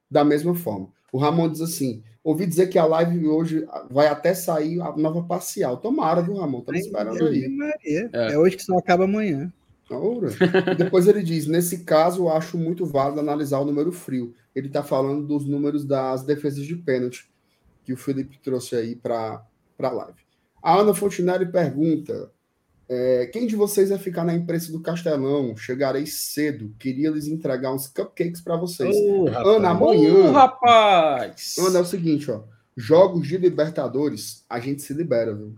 da 0.09 0.25
mesma 0.25 0.53
forma. 0.53 0.89
O 1.09 1.17
Ramon 1.17 1.49
diz 1.49 1.61
assim: 1.61 2.03
ouvi 2.21 2.45
dizer 2.45 2.67
que 2.67 2.77
a 2.77 2.83
live 2.83 3.29
hoje 3.29 3.65
vai 3.89 4.07
até 4.07 4.33
sair 4.33 4.81
a 4.81 4.91
nova 4.97 5.23
parcial. 5.23 5.77
Tomara, 5.77 6.21
viu, 6.21 6.35
Ramon? 6.35 6.59
Estamos 6.59 6.81
esperando 6.81 7.27
aí. 7.27 7.57
É. 7.85 8.33
é 8.33 8.37
hoje 8.37 8.57
que 8.57 8.63
só 8.63 8.77
acaba 8.77 9.05
amanhã. 9.05 9.53
Depois 10.77 11.07
ele 11.07 11.23
diz: 11.23 11.47
nesse 11.47 11.79
caso, 11.79 12.29
acho 12.29 12.57
muito 12.57 12.85
válido 12.85 13.19
analisar 13.19 13.59
o 13.59 13.65
número 13.65 13.91
frio. 13.91 14.33
Ele 14.55 14.67
está 14.67 14.83
falando 14.83 15.25
dos 15.25 15.45
números 15.45 15.85
das 15.85 16.23
defesas 16.23 16.65
de 16.65 16.75
pênalti 16.75 17.29
que 17.83 17.93
o 17.93 17.97
Felipe 17.97 18.39
trouxe 18.43 18.75
aí 18.75 18.95
para 18.95 19.43
a 19.79 19.89
live. 19.89 20.19
A 20.61 20.77
Ana 20.77 20.93
Fontinelli 20.93 21.51
pergunta: 21.51 22.31
é, 22.93 23.25
quem 23.27 23.47
de 23.47 23.55
vocês 23.55 23.89
vai 23.89 23.97
ficar 23.97 24.25
na 24.25 24.33
imprensa 24.33 24.71
do 24.71 24.81
Castelão? 24.81 25.55
Chegarei 25.55 26.05
cedo. 26.05 26.75
Queria 26.77 27.09
lhes 27.09 27.25
entregar 27.25 27.73
uns 27.73 27.87
cupcakes 27.87 28.41
para 28.41 28.57
vocês. 28.57 28.95
Ana, 29.45 29.69
amanhã. 29.69 30.29
Uh, 30.29 30.31
rapaz! 30.33 31.55
Ana, 31.57 31.79
é 31.79 31.81
o 31.81 31.85
seguinte, 31.85 32.29
ó. 32.29 32.41
Jogos 32.75 33.27
de 33.27 33.37
Libertadores, 33.37 34.43
a 34.49 34.59
gente 34.59 34.81
se 34.81 34.93
libera, 34.93 35.33
viu? 35.33 35.55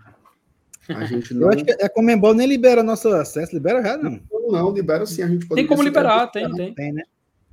A 0.89 1.05
gente 1.05 1.33
não. 1.33 1.43
Eu 1.43 1.49
acho 1.49 1.65
que 1.65 1.71
é 1.71 1.87
Comembol 1.87 2.33
nem 2.33 2.47
libera 2.47 2.83
nosso 2.83 3.07
acesso. 3.09 3.53
Libera 3.53 3.81
já, 3.81 3.97
não? 3.97 4.19
Não, 4.31 4.51
não 4.51 4.73
libera 4.73 5.05
sim. 5.05 5.21
A 5.21 5.27
gente 5.27 5.47
tem 5.47 5.65
como 5.65 5.81
liberar, 5.81 6.27
tem, 6.27 6.51
tem. 6.53 6.73
tem 6.73 6.91
né? 6.91 7.03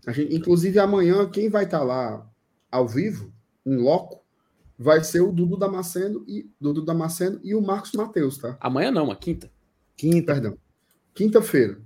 a 0.07 0.13
gente, 0.13 0.35
inclusive, 0.35 0.79
amanhã, 0.79 1.29
quem 1.29 1.49
vai 1.49 1.65
estar 1.65 1.79
tá 1.79 1.85
lá 1.85 2.27
ao 2.71 2.89
vivo, 2.89 3.33
em 3.65 3.77
loco, 3.77 4.25
vai 4.79 5.05
ser 5.05 5.21
o 5.21 5.31
Dudu 5.31 5.57
Damasceno 5.57 6.25
e 6.27 6.51
Dudu 6.61 6.85
Damasceno 6.85 7.39
e 7.43 7.55
o 7.55 7.61
Marcos 7.61 7.93
Matheus, 7.93 8.39
tá? 8.39 8.57
Amanhã 8.61 8.91
não, 8.91 9.11
a 9.11 9.17
quinta. 9.17 9.51
Quinta. 9.97 10.33
Perdão. 10.33 10.59
Quinta-feira. 11.15 11.79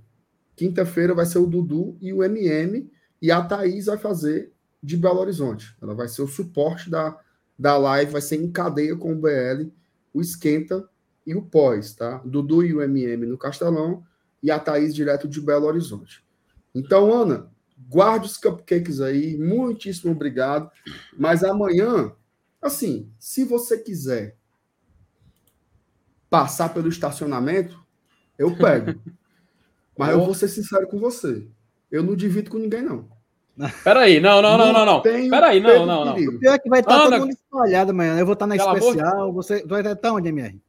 Quinta-feira 0.55 1.13
vai 1.13 1.25
ser 1.25 1.39
o 1.39 1.45
Dudu 1.45 1.97
e 1.99 2.13
o 2.13 2.23
MM, 2.23 2.89
e 3.21 3.31
a 3.31 3.43
Thaís 3.43 3.87
vai 3.87 3.97
fazer 3.97 4.53
de 4.81 4.95
Belo 4.95 5.19
Horizonte. 5.19 5.75
Ela 5.81 5.93
vai 5.93 6.07
ser 6.07 6.21
o 6.21 6.27
suporte 6.27 6.89
da, 6.89 7.19
da 7.59 7.77
live, 7.77 8.11
vai 8.11 8.21
ser 8.21 8.37
em 8.37 8.49
cadeia 8.49 8.95
com 8.95 9.11
o 9.11 9.19
BL, 9.19 9.69
o 10.13 10.21
Esquenta 10.21 10.87
e 11.25 11.35
o 11.35 11.41
Pós, 11.41 11.93
tá? 11.93 12.21
Dudu 12.23 12.63
e 12.63 12.73
o 12.73 12.81
MM 12.81 13.25
no 13.25 13.37
Castelão 13.37 14.03
e 14.43 14.51
a 14.51 14.59
Thaís 14.59 14.93
direto 14.93 15.27
de 15.27 15.41
Belo 15.41 15.65
Horizonte. 15.65 16.23
Então, 16.73 17.11
Ana, 17.11 17.49
guarde 17.89 18.27
os 18.27 18.37
cupcakes 18.37 19.01
aí, 19.01 19.37
muitíssimo 19.37 20.11
obrigado. 20.11 20.69
Mas 21.17 21.43
amanhã, 21.43 22.11
assim, 22.61 23.09
se 23.19 23.43
você 23.43 23.77
quiser 23.77 24.37
passar 26.29 26.73
pelo 26.73 26.89
estacionamento, 26.89 27.79
eu 28.37 28.55
pego. 28.55 28.99
Mas 29.97 30.11
eu 30.11 30.23
vou 30.23 30.33
ser 30.33 30.49
sincero 30.49 30.87
com 30.87 30.99
você. 30.99 31.47
Eu 31.89 32.03
não 32.03 32.15
divido 32.15 32.51
com 32.51 32.57
ninguém, 32.57 32.81
não. 32.81 33.07
Peraí, 33.83 34.19
não, 34.19 34.41
não, 34.41 34.57
não, 34.57 34.73
não, 34.73 34.85
não. 34.85 35.01
Peraí, 35.01 35.61
não, 35.61 35.85
não, 35.85 36.05
não. 36.05 36.15
O 36.15 36.39
pior 36.39 36.53
é 36.53 36.59
que 36.59 36.69
vai 36.69 36.81
estar 36.81 36.93
Ana... 36.93 37.11
todo 37.11 37.19
mundo 37.21 37.31
espalhado 37.31 37.91
amanhã. 37.91 38.19
Eu 38.19 38.25
vou 38.25 38.33
estar 38.33 38.47
na 38.47 38.57
Cala 38.57 38.77
especial. 38.77 39.31
Você 39.33 39.65
vai 39.65 39.81
estar 39.81 40.11
onde, 40.11 40.27
MR? 40.27 40.61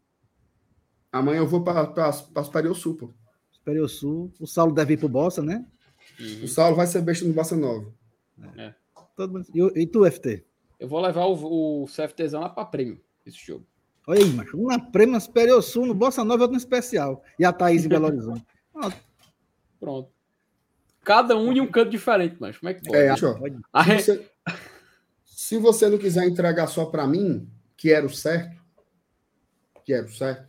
Amanhã 1.19 1.39
eu 1.39 1.47
vou 1.47 1.63
para 1.63 2.13
Superior 2.13 2.75
Sul, 2.75 2.95
pô. 2.95 3.11
Superior 3.51 3.89
Sul. 3.89 4.33
O 4.39 4.47
Saulo 4.47 4.73
deve 4.73 4.95
ir 4.95 4.97
pro 4.97 5.09
Bossa, 5.09 5.43
né? 5.43 5.67
Uhum. 6.21 6.45
O 6.45 6.49
Saulo 6.49 6.77
vai 6.77 6.87
ser 6.87 7.03
besta 7.03 7.25
no 7.25 7.35
Bossa 7.35 7.57
Nova. 7.57 7.93
É. 8.57 8.75
Todo 9.17 9.33
mundo... 9.33 9.47
e, 9.55 9.83
e 9.83 9.87
tu, 9.87 10.11
FT? 10.11 10.45
Eu 10.79 10.89
vou 10.89 11.01
levar 11.01 11.25
o, 11.25 11.83
o 11.83 11.87
CFTzão 11.87 12.41
lá 12.41 12.49
para 12.49 12.65
prêmio, 12.67 13.01
esse 13.25 13.39
jogo. 13.45 13.67
Olha 14.07 14.23
aí, 14.23 14.33
macho. 14.33 14.57
Um 14.57 14.69
na 14.69 14.79
Prêmio, 14.79 15.21
Superior 15.21 15.61
Sul, 15.63 15.87
no 15.87 15.95
Bossa 15.95 16.23
Nova 16.23 16.45
outro 16.45 16.53
no 16.53 16.59
Especial. 16.59 17.25
E 17.39 17.45
a 17.45 17.53
Thaís 17.53 17.85
em 17.85 17.89
Belo 17.89 18.07
Horizonte. 18.07 18.47
Pronto. 18.73 18.97
Pronto. 19.81 20.11
Cada 21.03 21.37
um 21.37 21.53
em 21.53 21.61
um 21.61 21.71
canto 21.71 21.91
diferente, 21.91 22.37
mas 22.39 22.59
como 22.59 22.71
é 22.71 22.75
que 22.75 22.83
pode? 22.83 22.97
É, 22.97 23.11
acho, 23.11 23.33
se, 23.33 24.03
você, 24.03 24.31
se 25.25 25.59
você 25.59 25.89
não 25.89 25.99
quiser 25.99 26.27
entregar 26.27 26.67
só 26.67 26.87
para 26.87 27.07
mim, 27.07 27.49
que 27.77 27.93
era 27.93 28.05
o 28.05 28.11
certo, 28.11 28.61
que 29.85 29.93
era 29.93 30.05
o 30.05 30.13
certo, 30.13 30.49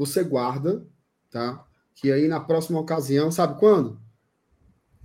você 0.00 0.24
guarda, 0.24 0.82
tá? 1.30 1.62
Que 1.94 2.10
aí 2.10 2.26
na 2.26 2.40
próxima 2.40 2.80
ocasião, 2.80 3.30
sabe 3.30 3.58
quando? 3.60 4.00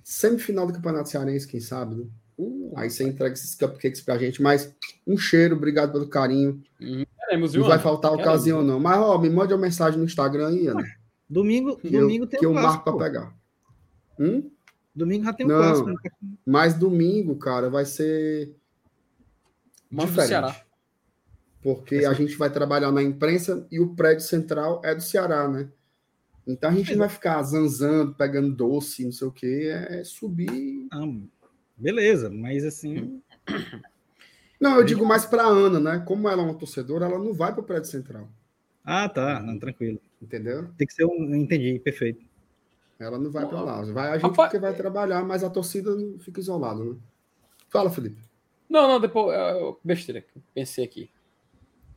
Semifinal 0.02 0.66
do 0.66 0.72
Campeonato 0.72 1.10
Cearense, 1.10 1.46
quem 1.46 1.60
sabe, 1.60 1.96
né? 1.96 2.06
Uh, 2.38 2.72
aí 2.78 2.90
você 2.90 3.04
entrega 3.04 3.34
esses 3.34 3.56
cupcakes 3.56 4.00
pra 4.00 4.18
gente, 4.18 4.42
mas 4.42 4.74
um 5.06 5.18
cheiro, 5.18 5.58
obrigado 5.58 5.92
pelo 5.92 6.08
carinho. 6.08 6.64
Uhum. 6.80 7.06
Queremos, 7.20 7.54
não 7.54 7.68
vai 7.68 7.78
faltar 7.78 8.12
Queremos. 8.12 8.30
ocasião, 8.30 8.64
não. 8.64 8.80
Mas, 8.80 8.98
ó, 8.98 9.18
me 9.18 9.30
mande 9.30 9.54
uma 9.54 9.60
mensagem 9.60 10.00
no 10.00 10.06
Instagram 10.06 10.48
aí, 10.48 10.68
Ana. 10.68 10.86
Domingo, 11.30 11.78
domingo 11.84 12.24
eu, 12.24 12.28
tem 12.30 12.40
que 12.40 12.48
um 12.48 12.56
eu 12.56 12.62
marco 12.62 12.84
para 12.86 12.98
pegar. 12.98 13.36
Hum? 14.18 14.50
Domingo 14.96 15.26
já 15.26 15.34
tem 15.34 15.46
um 15.46 15.50
não, 15.50 15.58
clássico. 15.58 15.90
Né? 15.90 15.96
Mas 16.46 16.74
domingo, 16.74 17.36
cara, 17.36 17.70
vai 17.70 17.84
ser 17.84 18.56
Mano 19.92 20.08
diferente. 20.08 20.30
Ceará. 20.30 20.65
Porque 21.66 22.06
a 22.06 22.14
gente 22.14 22.38
vai 22.38 22.48
trabalhar 22.48 22.92
na 22.92 23.02
imprensa 23.02 23.66
e 23.72 23.80
o 23.80 23.96
prédio 23.96 24.24
central 24.24 24.84
é 24.86 24.94
do 24.94 25.02
Ceará, 25.02 25.48
né? 25.48 25.68
Então 26.46 26.70
a 26.70 26.74
gente 26.76 26.92
não 26.92 27.00
vai 27.00 27.10
ficar 27.10 27.42
zanzando, 27.42 28.14
pegando 28.14 28.56
doce, 28.56 29.04
não 29.04 29.12
sei 29.12 29.28
o 29.28 29.32
quê, 29.32 29.72
é 29.90 30.04
subir. 30.04 30.88
Ah, 30.92 31.12
beleza, 31.76 32.30
mas 32.30 32.64
assim. 32.64 33.20
Não, 34.62 34.78
eu 34.78 34.84
digo 34.84 35.04
mais 35.04 35.26
para 35.26 35.42
Ana, 35.42 35.80
né? 35.80 36.04
Como 36.06 36.30
ela 36.30 36.44
é 36.44 36.46
uma 36.46 36.54
torcedora, 36.54 37.08
ela 37.08 37.18
não 37.18 37.34
vai 37.34 37.52
para 37.52 37.62
o 37.62 37.66
prédio 37.66 37.90
central. 37.90 38.30
Ah, 38.84 39.10
tá. 39.10 39.42
Não, 39.42 39.58
tranquilo. 39.58 40.00
Entendeu? 40.22 40.70
Tem 40.78 40.86
que 40.86 40.94
ser 40.94 41.06
um. 41.06 41.34
Entendi, 41.34 41.80
perfeito. 41.80 42.24
Ela 43.00 43.18
não 43.18 43.32
vai 43.32 43.48
para 43.48 43.62
lá. 43.62 43.82
Vai 43.86 44.10
a 44.10 44.14
gente 44.20 44.30
Rapaz... 44.30 44.52
porque 44.52 44.62
vai 44.62 44.76
trabalhar, 44.76 45.24
mas 45.24 45.44
a 45.44 45.50
torcida 45.50 45.92
fica 46.20 46.40
isolada, 46.40 46.84
né? 46.84 46.96
Fala, 47.70 47.90
Felipe. 47.90 48.22
Não, 48.70 48.88
não, 48.88 49.00
depois. 49.00 49.36
Besteira, 49.84 50.24
pensei 50.54 50.86
aqui. 50.86 51.10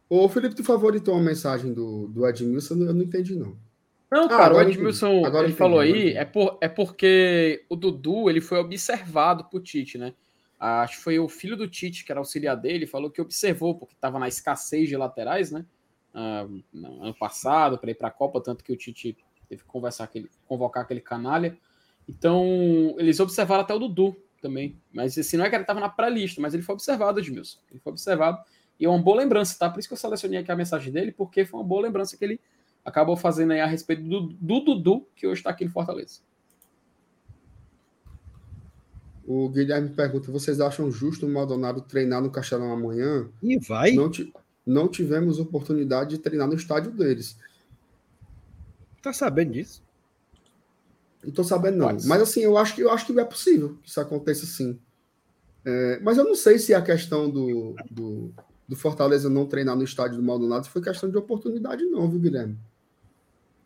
Ô, 0.08 0.28
Felipe, 0.28 0.54
tu 0.54 0.64
favoritou 0.64 1.14
a 1.14 1.20
mensagem 1.20 1.72
do, 1.72 2.08
do 2.08 2.26
Edmilson? 2.26 2.74
Eu 2.76 2.94
não 2.94 3.02
entendi, 3.02 3.34
não. 3.34 3.56
Não, 4.10 4.24
ah, 4.24 4.28
cara, 4.28 4.54
o 4.54 4.60
Edmilson 4.60 5.24
agora 5.24 5.44
ele 5.44 5.52
entendi, 5.52 5.58
falou 5.58 5.80
aí, 5.80 6.12
é, 6.12 6.24
por, 6.24 6.56
é 6.62 6.68
porque 6.68 7.64
o 7.68 7.76
Dudu 7.76 8.30
ele 8.30 8.40
foi 8.40 8.58
observado 8.58 9.44
por 9.44 9.60
Tite, 9.60 9.98
né? 9.98 10.14
acho 10.58 10.96
que 10.96 11.02
foi 11.04 11.18
o 11.18 11.28
filho 11.28 11.56
do 11.56 11.68
Tite, 11.68 12.04
que 12.04 12.10
era 12.10 12.20
auxiliar 12.20 12.56
dele, 12.56 12.86
falou 12.86 13.10
que 13.10 13.20
observou, 13.20 13.74
porque 13.76 13.94
estava 13.94 14.18
na 14.18 14.26
escassez 14.26 14.88
de 14.88 14.96
laterais, 14.96 15.52
né? 15.52 15.64
Uh, 16.12 16.64
ano 16.74 17.14
passado, 17.14 17.78
para 17.78 17.90
ir 17.90 17.94
para 17.94 18.08
a 18.08 18.10
Copa, 18.10 18.40
tanto 18.40 18.64
que 18.64 18.72
o 18.72 18.76
Tite 18.76 19.16
teve 19.48 19.62
que 19.62 19.68
conversar 19.68 20.04
aquele, 20.04 20.28
convocar 20.46 20.82
aquele 20.82 21.00
canalha. 21.00 21.56
Então, 22.08 22.96
eles 22.98 23.20
observaram 23.20 23.62
até 23.62 23.72
o 23.72 23.78
Dudu 23.78 24.16
também. 24.40 24.80
Mas 24.92 25.16
assim, 25.16 25.36
não 25.36 25.44
é 25.44 25.48
que 25.48 25.54
ele 25.54 25.62
estava 25.62 25.80
na 25.80 25.88
pré-lista, 25.88 26.40
mas 26.40 26.54
ele 26.54 26.62
foi 26.62 26.74
observado, 26.74 27.20
Edmilson. 27.20 27.58
Ele 27.70 27.78
foi 27.78 27.92
observado. 27.92 28.38
E 28.78 28.84
é 28.84 28.88
uma 28.88 29.02
boa 29.02 29.18
lembrança, 29.18 29.56
tá? 29.58 29.68
Por 29.68 29.78
isso 29.78 29.88
que 29.88 29.94
eu 29.94 29.98
selecionei 29.98 30.38
aqui 30.38 30.52
a 30.52 30.56
mensagem 30.56 30.92
dele, 30.92 31.12
porque 31.12 31.44
foi 31.44 31.58
uma 31.60 31.66
boa 31.66 31.82
lembrança 31.82 32.16
que 32.16 32.24
ele 32.24 32.40
acabou 32.84 33.16
fazendo 33.16 33.52
aí 33.52 33.60
a 33.60 33.66
respeito 33.66 34.02
do, 34.02 34.28
do 34.28 34.60
Dudu, 34.60 35.06
que 35.16 35.26
hoje 35.26 35.40
está 35.40 35.50
aqui 35.50 35.64
no 35.64 35.70
Fortaleza. 35.70 36.20
O 39.26 39.48
Guilherme 39.48 39.90
pergunta: 39.90 40.30
vocês 40.30 40.60
acham 40.60 40.90
justo 40.90 41.26
o 41.26 41.28
Maldonado 41.28 41.82
treinar 41.82 42.22
no 42.22 42.30
Castelão 42.30 42.72
amanhã? 42.72 43.28
E 43.42 43.58
vai. 43.58 43.92
Não, 43.92 44.10
não 44.64 44.88
tivemos 44.88 45.38
oportunidade 45.38 46.10
de 46.10 46.18
treinar 46.18 46.48
no 46.48 46.54
estádio 46.54 46.92
deles. 46.92 47.36
Tá 49.02 49.12
sabendo 49.12 49.52
disso? 49.52 49.82
Não 51.22 51.32
tô 51.32 51.44
sabendo, 51.44 51.76
não. 51.76 51.88
Pode. 51.88 52.06
Mas 52.06 52.22
assim, 52.22 52.40
eu 52.40 52.56
acho 52.56 52.74
que 52.74 52.80
eu 52.80 52.90
acho 52.90 53.04
que 53.04 53.18
é 53.18 53.24
possível 53.24 53.76
que 53.82 53.88
isso 53.88 54.00
aconteça 54.00 54.46
sim. 54.46 54.78
É, 55.64 56.00
mas 56.00 56.16
eu 56.16 56.24
não 56.24 56.34
sei 56.34 56.58
se 56.58 56.72
a 56.72 56.80
questão 56.80 57.28
do, 57.28 57.74
do, 57.90 58.32
do, 58.68 58.76
Fortaleza 58.76 59.30
não 59.30 59.46
treinar 59.46 59.76
no 59.76 59.82
estádio 59.82 60.16
do 60.16 60.22
Maldonado 60.22 60.68
foi 60.68 60.82
questão 60.82 61.10
de 61.10 61.16
oportunidade, 61.16 61.84
não, 61.86 62.08
viu, 62.08 62.20
Guilherme? 62.20 62.58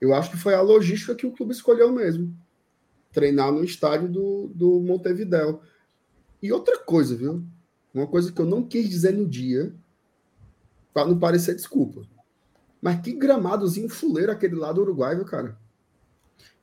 Eu 0.00 0.14
acho 0.14 0.30
que 0.30 0.36
foi 0.36 0.54
a 0.54 0.60
logística 0.60 1.14
que 1.14 1.26
o 1.26 1.32
clube 1.32 1.52
escolheu 1.52 1.92
mesmo. 1.92 2.36
Treinar 3.12 3.52
no 3.52 3.64
estádio 3.64 4.08
do, 4.08 4.50
do 4.54 4.80
Montevidéu. 4.80 5.60
E 6.42 6.52
outra 6.52 6.78
coisa, 6.78 7.14
viu? 7.14 7.44
Uma 7.94 8.06
coisa 8.06 8.32
que 8.32 8.40
eu 8.40 8.46
não 8.46 8.62
quis 8.62 8.88
dizer 8.88 9.12
no 9.12 9.28
dia, 9.28 9.72
para 10.92 11.06
não 11.06 11.18
parecer 11.18 11.54
desculpa. 11.54 12.02
Mas 12.80 13.00
que 13.00 13.12
gramadozinho 13.12 13.88
fuleiro 13.88 14.32
aquele 14.32 14.56
lá 14.56 14.72
do 14.72 14.80
Uruguai, 14.80 15.14
viu, 15.14 15.24
cara? 15.24 15.56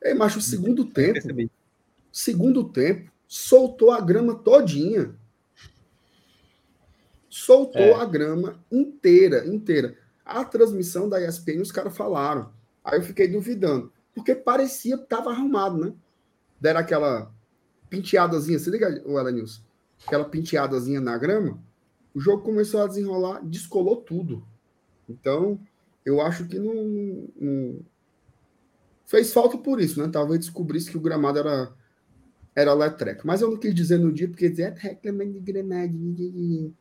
É, 0.01 0.13
mas 0.13 0.35
o 0.35 0.41
segundo 0.41 0.85
tempo, 0.85 1.19
segundo 2.11 2.63
tempo, 2.63 3.11
soltou 3.27 3.91
a 3.91 4.01
grama 4.01 4.35
todinha. 4.35 5.15
Soltou 7.39 7.81
é. 7.81 7.93
a 7.93 8.03
grama 8.03 8.59
inteira, 8.69 9.47
inteira. 9.47 9.95
A 10.25 10.43
transmissão 10.43 11.07
da 11.07 11.25
ESPN, 11.25 11.61
os 11.61 11.71
caras 11.71 11.95
falaram. 11.95 12.51
Aí 12.83 12.99
eu 12.99 13.01
fiquei 13.01 13.29
duvidando. 13.29 13.91
Porque 14.13 14.35
parecia 14.35 14.97
que 14.97 15.03
estava 15.03 15.31
arrumado, 15.31 15.77
né? 15.77 15.93
Deram 16.59 16.81
aquela 16.81 17.31
penteadazinha, 17.89 18.59
se 18.59 18.69
liga, 18.69 19.01
o 19.05 19.17
Elenilson? 19.17 19.61
Aquela 20.05 20.25
penteadazinha 20.25 20.99
na 20.99 21.17
grama. 21.17 21.57
O 22.13 22.19
jogo 22.19 22.43
começou 22.43 22.81
a 22.81 22.87
desenrolar, 22.87 23.39
descolou 23.41 23.95
tudo. 23.95 24.43
Então, 25.07 25.57
eu 26.05 26.19
acho 26.19 26.45
que 26.45 26.59
não, 26.59 26.73
não, 27.39 27.79
Fez 29.05 29.31
falta 29.31 29.57
por 29.57 29.79
isso, 29.79 30.01
né? 30.01 30.09
Talvez 30.11 30.41
descobrisse 30.41 30.91
que 30.91 30.97
o 30.97 31.01
gramado 31.01 31.39
era, 31.39 31.73
era 32.53 32.73
letreco. 32.73 33.25
Mas 33.25 33.41
eu 33.41 33.49
não 33.49 33.57
quis 33.57 33.73
dizer 33.73 33.97
no 33.97 34.11
dia, 34.11 34.27
porque 34.27 34.49
dizer 34.49 34.73
é 34.73 34.75
reclamando 34.77 35.31
de 35.31 35.39
gramado. 35.39 36.73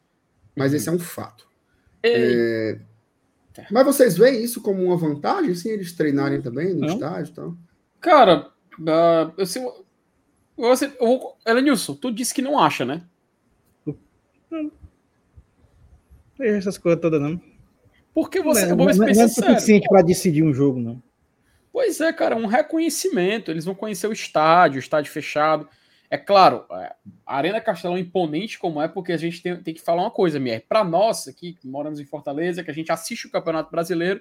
Mas 0.59 0.75
esse 0.75 0.89
é 0.89 0.93
um 0.93 0.99
fato. 0.99 1.47
É... 2.03 2.79
Mas 3.71 3.85
vocês 3.85 4.17
veem 4.17 4.43
isso 4.43 4.61
como 4.61 4.85
uma 4.85 4.97
vantagem, 4.97 5.55
sim, 5.55 5.71
eles 5.71 5.93
treinarem 5.93 6.41
também 6.41 6.75
no 6.75 6.81
não. 6.81 6.95
estádio 6.95 7.33
e 7.33 7.35
tal? 7.35 7.57
Cara, 8.01 8.51
uh, 8.79 9.43
assim, 9.43 9.67
você, 10.57 10.93
eu, 11.01 11.35
Elenilson, 11.47 11.95
tu 11.95 12.13
disse 12.13 12.35
que 12.35 12.43
não 12.43 12.59
acha, 12.59 12.85
né? 12.85 13.03
Não. 13.85 13.97
Não 14.51 14.73
essas 16.39 16.79
coisas 16.79 17.01
todas, 17.01 17.21
não. 17.21 17.41
Porque 18.15 18.41
você. 18.41 18.67
Não, 18.67 18.77
não, 18.77 18.87
não 18.87 19.09
é 19.09 19.29
suficiente 19.29 19.89
para 19.89 20.03
decidir 20.03 20.43
um 20.43 20.55
jogo, 20.55 20.81
não. 20.81 21.03
Pois 21.73 22.01
é, 22.01 22.13
cara, 22.13 22.37
um 22.37 22.47
reconhecimento. 22.47 23.51
Eles 23.51 23.65
vão 23.65 23.75
conhecer 23.75 24.07
o 24.07 24.13
estádio, 24.13 24.79
o 24.79 24.81
estádio 24.81 25.13
fechado. 25.13 25.69
É 26.11 26.17
claro, 26.17 26.65
é, 26.73 26.95
a 27.27 27.37
Arena 27.37 27.61
Castelão 27.61 27.97
é 27.97 28.01
imponente 28.01 28.59
como 28.59 28.81
é, 28.81 28.89
porque 28.89 29.13
a 29.13 29.17
gente 29.17 29.43
tem, 29.43 29.63
tem 29.63 29.75
que 29.75 29.81
falar 29.81 30.03
uma 30.03 30.11
coisa, 30.11 30.41
Mier. 30.41 30.65
Para 30.67 30.83
nós 30.83 31.29
aqui, 31.29 31.53
que 31.53 31.69
moramos 31.69 32.01
em 32.01 32.05
Fortaleza, 32.05 32.65
que 32.65 32.71
a 32.71 32.75
gente 32.75 32.91
assiste 32.91 33.27
o 33.27 33.31
Campeonato 33.31 33.71
Brasileiro, 33.71 34.21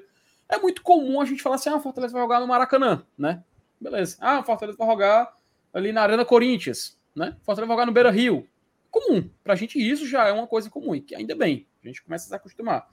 é 0.50 0.58
muito 0.58 0.82
comum 0.82 1.22
a 1.22 1.26
gente 1.26 1.42
falar 1.42 1.56
assim: 1.56 1.70
ah, 1.70 1.80
Fortaleza 1.80 2.14
vai 2.14 2.22
jogar 2.22 2.40
no 2.42 2.48
Maracanã, 2.48 3.06
né? 3.18 3.44
Beleza. 3.80 4.18
Ah, 4.20 4.44
Fortaleza 4.44 4.78
vai 4.78 4.88
jogar 4.88 5.34
ali 5.74 5.94
na 5.94 6.02
Arena 6.02 6.26
Corinthians, 6.26 6.98
né? 7.16 7.38
Fortaleza 7.44 7.68
vai 7.68 7.76
jogar 7.76 7.86
no 7.86 7.94
Beira 7.94 8.12
Rio. 8.12 8.48
Comum. 8.92 9.30
Pra 9.44 9.56
gente 9.56 9.80
isso 9.80 10.06
já 10.08 10.28
é 10.28 10.32
uma 10.32 10.48
coisa 10.48 10.70
comum, 10.70 10.94
e 10.94 11.02
que 11.02 11.16
ainda 11.16 11.36
bem, 11.36 11.68
a 11.84 11.88
gente 11.88 12.04
começa 12.04 12.26
a 12.26 12.30
se 12.30 12.36
acostumar. 12.36 12.90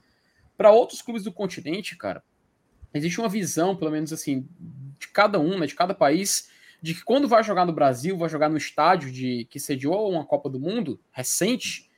Para 0.57 0.71
outros 0.71 1.01
clubes 1.01 1.23
do 1.23 1.33
continente, 1.33 1.97
cara, 1.97 2.23
existe 2.93 3.19
uma 3.19 3.27
visão, 3.27 3.75
pelo 3.75 3.91
menos 3.91 4.13
assim, 4.13 4.47
de 4.99 5.07
cada 5.09 5.37
um, 5.37 5.59
né, 5.59 5.65
de 5.65 5.75
cada 5.75 5.93
país, 5.93 6.49
de 6.85 6.93
que 6.93 7.03
quando 7.03 7.27
vai 7.27 7.43
jogar 7.43 7.65
no 7.65 7.73
Brasil, 7.73 8.15
vai 8.15 8.29
jogar 8.29 8.47
no 8.47 8.57
estádio 8.57 9.11
de 9.11 9.45
que 9.49 9.59
sediou 9.59 10.07
uma 10.11 10.23
Copa 10.23 10.47
do 10.47 10.59
Mundo 10.59 10.99
recente, 11.11 11.89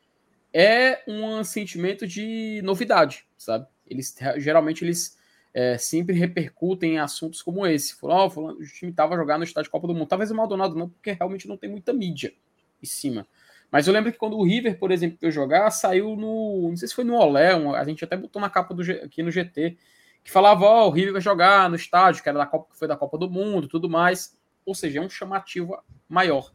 é 0.54 1.04
um 1.06 1.44
sentimento 1.44 2.08
de 2.08 2.62
novidade, 2.64 3.28
sabe? 3.38 3.68
Eles 3.86 4.16
geralmente 4.38 4.86
eles 4.86 5.18
é, 5.54 5.78
sempre 5.78 6.16
repercutem 6.16 6.94
em 6.94 7.00
assuntos 7.00 7.42
como 7.42 7.68
esse. 7.68 7.96
Falam, 7.96 8.32
oh, 8.34 8.52
o 8.52 8.64
time 8.64 8.92
estava 8.92 9.18
jogando 9.18 9.40
no 9.40 9.44
estádio 9.44 9.70
Copa 9.70 9.88
do 9.88 9.94
Mundo. 9.94 10.08
Talvez 10.08 10.32
o 10.32 10.36
Maldonado 10.36 10.74
não, 10.74 10.88
porque 10.88 11.12
realmente 11.12 11.50
não 11.50 11.58
tem 11.58 11.70
muita 11.70 11.92
mídia 11.92 12.34
em 12.82 12.86
cima. 12.86 13.28
Mas 13.70 13.88
eu 13.88 13.94
lembro 13.94 14.10
que 14.10 14.18
quando 14.18 14.38
o 14.38 14.46
River, 14.46 14.80
por 14.80 14.90
exemplo, 14.90 15.18
foi 15.20 15.32
jogar, 15.32 15.70
saiu 15.70 16.16
no. 16.16 16.70
Não 16.70 16.78
sei 16.78 16.88
se 16.88 16.96
foi 16.96 17.04
no 17.04 17.16
Olé, 17.16 17.52
a 17.52 17.84
gente 17.84 18.06
até 18.06 18.16
botou 18.16 18.42
na 18.42 18.50
capa 18.50 18.74
do, 18.74 18.82
aqui 19.04 19.22
no 19.22 19.32
GT 19.32 19.78
que 20.24 20.32
falava, 20.32 20.66
ó, 20.66 20.86
oh, 20.86 20.88
o 20.90 20.92
River 20.92 21.14
vai 21.14 21.22
jogar 21.22 21.70
no 21.70 21.76
estádio, 21.76 22.24
que 22.24 22.28
era 22.28 22.38
da 22.38 22.46
Copa, 22.46 22.72
que 22.72 22.80
foi 22.80 22.88
da 22.88 22.98
Copa 22.98 23.18
do 23.18 23.30
Mundo, 23.30 23.68
tudo 23.68 23.90
mais. 23.90 24.37
Ou 24.68 24.76
seja, 24.76 25.00
é 25.00 25.02
um 25.02 25.10
chamativo 25.10 25.82
maior. 26.10 26.54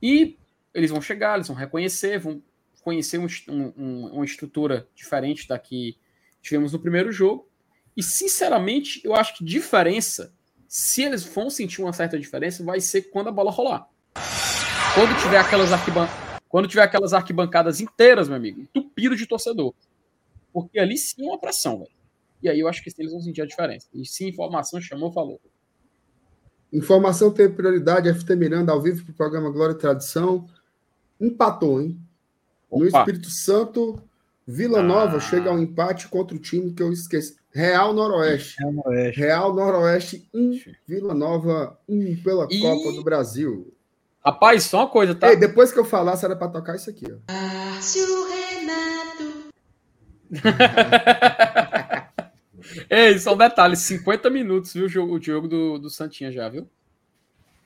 E 0.00 0.38
eles 0.72 0.92
vão 0.92 1.02
chegar, 1.02 1.34
eles 1.34 1.48
vão 1.48 1.56
reconhecer, 1.56 2.20
vão 2.20 2.40
conhecer 2.82 3.18
um, 3.18 3.26
um, 3.48 4.06
uma 4.12 4.24
estrutura 4.24 4.88
diferente 4.94 5.48
da 5.48 5.58
que 5.58 5.98
tivemos 6.40 6.72
no 6.72 6.78
primeiro 6.78 7.10
jogo. 7.10 7.48
E, 7.96 8.02
sinceramente, 8.02 9.00
eu 9.04 9.16
acho 9.16 9.36
que 9.36 9.44
diferença, 9.44 10.32
se 10.68 11.02
eles 11.02 11.24
vão 11.24 11.50
sentir 11.50 11.82
uma 11.82 11.92
certa 11.92 12.16
diferença, 12.16 12.64
vai 12.64 12.80
ser 12.80 13.10
quando 13.10 13.28
a 13.28 13.32
bola 13.32 13.50
rolar. 13.50 13.88
Quando 14.94 15.20
tiver 15.20 15.38
aquelas, 15.38 15.72
arquiban... 15.72 16.08
quando 16.48 16.68
tiver 16.68 16.82
aquelas 16.82 17.12
arquibancadas 17.12 17.80
inteiras, 17.80 18.28
meu 18.28 18.36
amigo, 18.36 18.60
entupido 18.60 19.16
de 19.16 19.26
torcedor. 19.26 19.74
Porque 20.52 20.78
ali 20.78 20.96
sim 20.96 21.24
é 21.24 21.28
uma 21.28 21.40
pressão, 21.40 21.80
velho. 21.80 21.90
E 22.40 22.48
aí 22.48 22.60
eu 22.60 22.68
acho 22.68 22.82
que 22.84 22.90
eles 22.98 23.10
vão 23.10 23.20
sentir 23.20 23.42
a 23.42 23.46
diferença. 23.46 23.88
E 23.92 24.06
se 24.06 24.28
informação 24.28 24.80
chamou, 24.80 25.12
falou. 25.12 25.40
Informação 26.72 27.30
tem 27.30 27.50
prioridade. 27.50 28.12
FT 28.12 28.34
Miranda 28.34 28.72
ao 28.72 28.80
vivo 28.80 29.04
para 29.04 29.12
o 29.12 29.16
programa 29.16 29.50
Glória 29.50 29.74
e 29.74 29.78
Tradição. 29.78 30.48
Empatou, 31.20 31.80
hein? 31.80 31.98
Opa. 32.70 32.84
No 32.84 32.88
Espírito 32.88 33.28
Santo, 33.30 34.02
Vila 34.46 34.80
ah. 34.80 34.82
Nova 34.82 35.20
chega 35.20 35.50
ao 35.50 35.58
empate 35.58 36.08
contra 36.08 36.36
o 36.36 36.40
time 36.40 36.72
que 36.72 36.82
eu 36.82 36.92
esqueci. 36.92 37.36
Real 37.50 37.92
Noroeste. 37.92 38.56
Real 38.58 38.72
Noroeste, 38.72 39.20
Real 39.20 39.54
Noroeste 39.54 40.28
1, 40.32 40.60
Vila 40.88 41.14
Nova 41.14 41.78
1 41.86 42.22
pela 42.22 42.48
e... 42.50 42.60
Copa 42.60 42.92
do 42.92 43.04
Brasil. 43.04 43.72
Rapaz, 44.24 44.64
só 44.64 44.78
uma 44.80 44.88
coisa, 44.88 45.14
tá? 45.14 45.28
Ei, 45.30 45.36
depois 45.36 45.72
que 45.72 45.78
eu 45.78 45.84
falar, 45.84 46.16
será 46.16 46.34
para 46.34 46.48
tocar 46.48 46.76
isso 46.76 46.88
aqui, 46.88 47.04
ó. 47.12 47.16
Renato. 48.60 49.52
Ei, 52.88 53.18
só 53.18 53.34
um 53.34 53.38
detalhe: 53.38 53.76
50 53.76 54.30
minutos, 54.30 54.72
viu, 54.72 54.86
o 54.86 54.88
jogo, 54.88 55.16
o 55.16 55.22
jogo 55.22 55.48
do, 55.48 55.78
do 55.78 55.90
Santinha 55.90 56.30
já, 56.30 56.48
viu? 56.48 56.68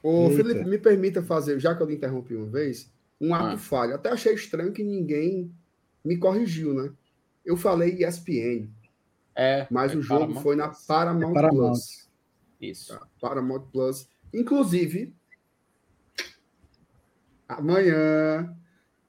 Ô, 0.02 0.30
Eita. 0.30 0.36
Felipe, 0.36 0.64
me 0.64 0.78
permita 0.78 1.22
fazer, 1.22 1.58
já 1.58 1.74
que 1.74 1.82
eu 1.82 1.86
lhe 1.86 1.94
interrompi 1.94 2.34
uma 2.34 2.46
vez, 2.46 2.90
um 3.20 3.34
ato 3.34 3.54
ah. 3.54 3.58
falho. 3.58 3.94
Até 3.94 4.10
achei 4.10 4.34
estranho 4.34 4.72
que 4.72 4.84
ninguém 4.84 5.50
me 6.04 6.16
corrigiu, 6.16 6.74
né? 6.74 6.92
Eu 7.44 7.56
falei 7.56 8.04
ESPN. 8.04 8.68
É. 9.34 9.66
Mas 9.70 9.94
o 9.94 10.00
jogo 10.00 10.20
Paramount. 10.20 10.42
foi 10.42 10.56
na 10.56 10.68
Paramount, 10.68 11.30
é 11.30 11.34
Paramount. 11.34 11.68
Plus. 11.72 12.08
Isso. 12.60 12.94
Tá, 12.94 13.06
Paramount 13.20 13.62
Plus. 13.72 14.08
Inclusive, 14.32 15.14
amanhã 17.48 18.54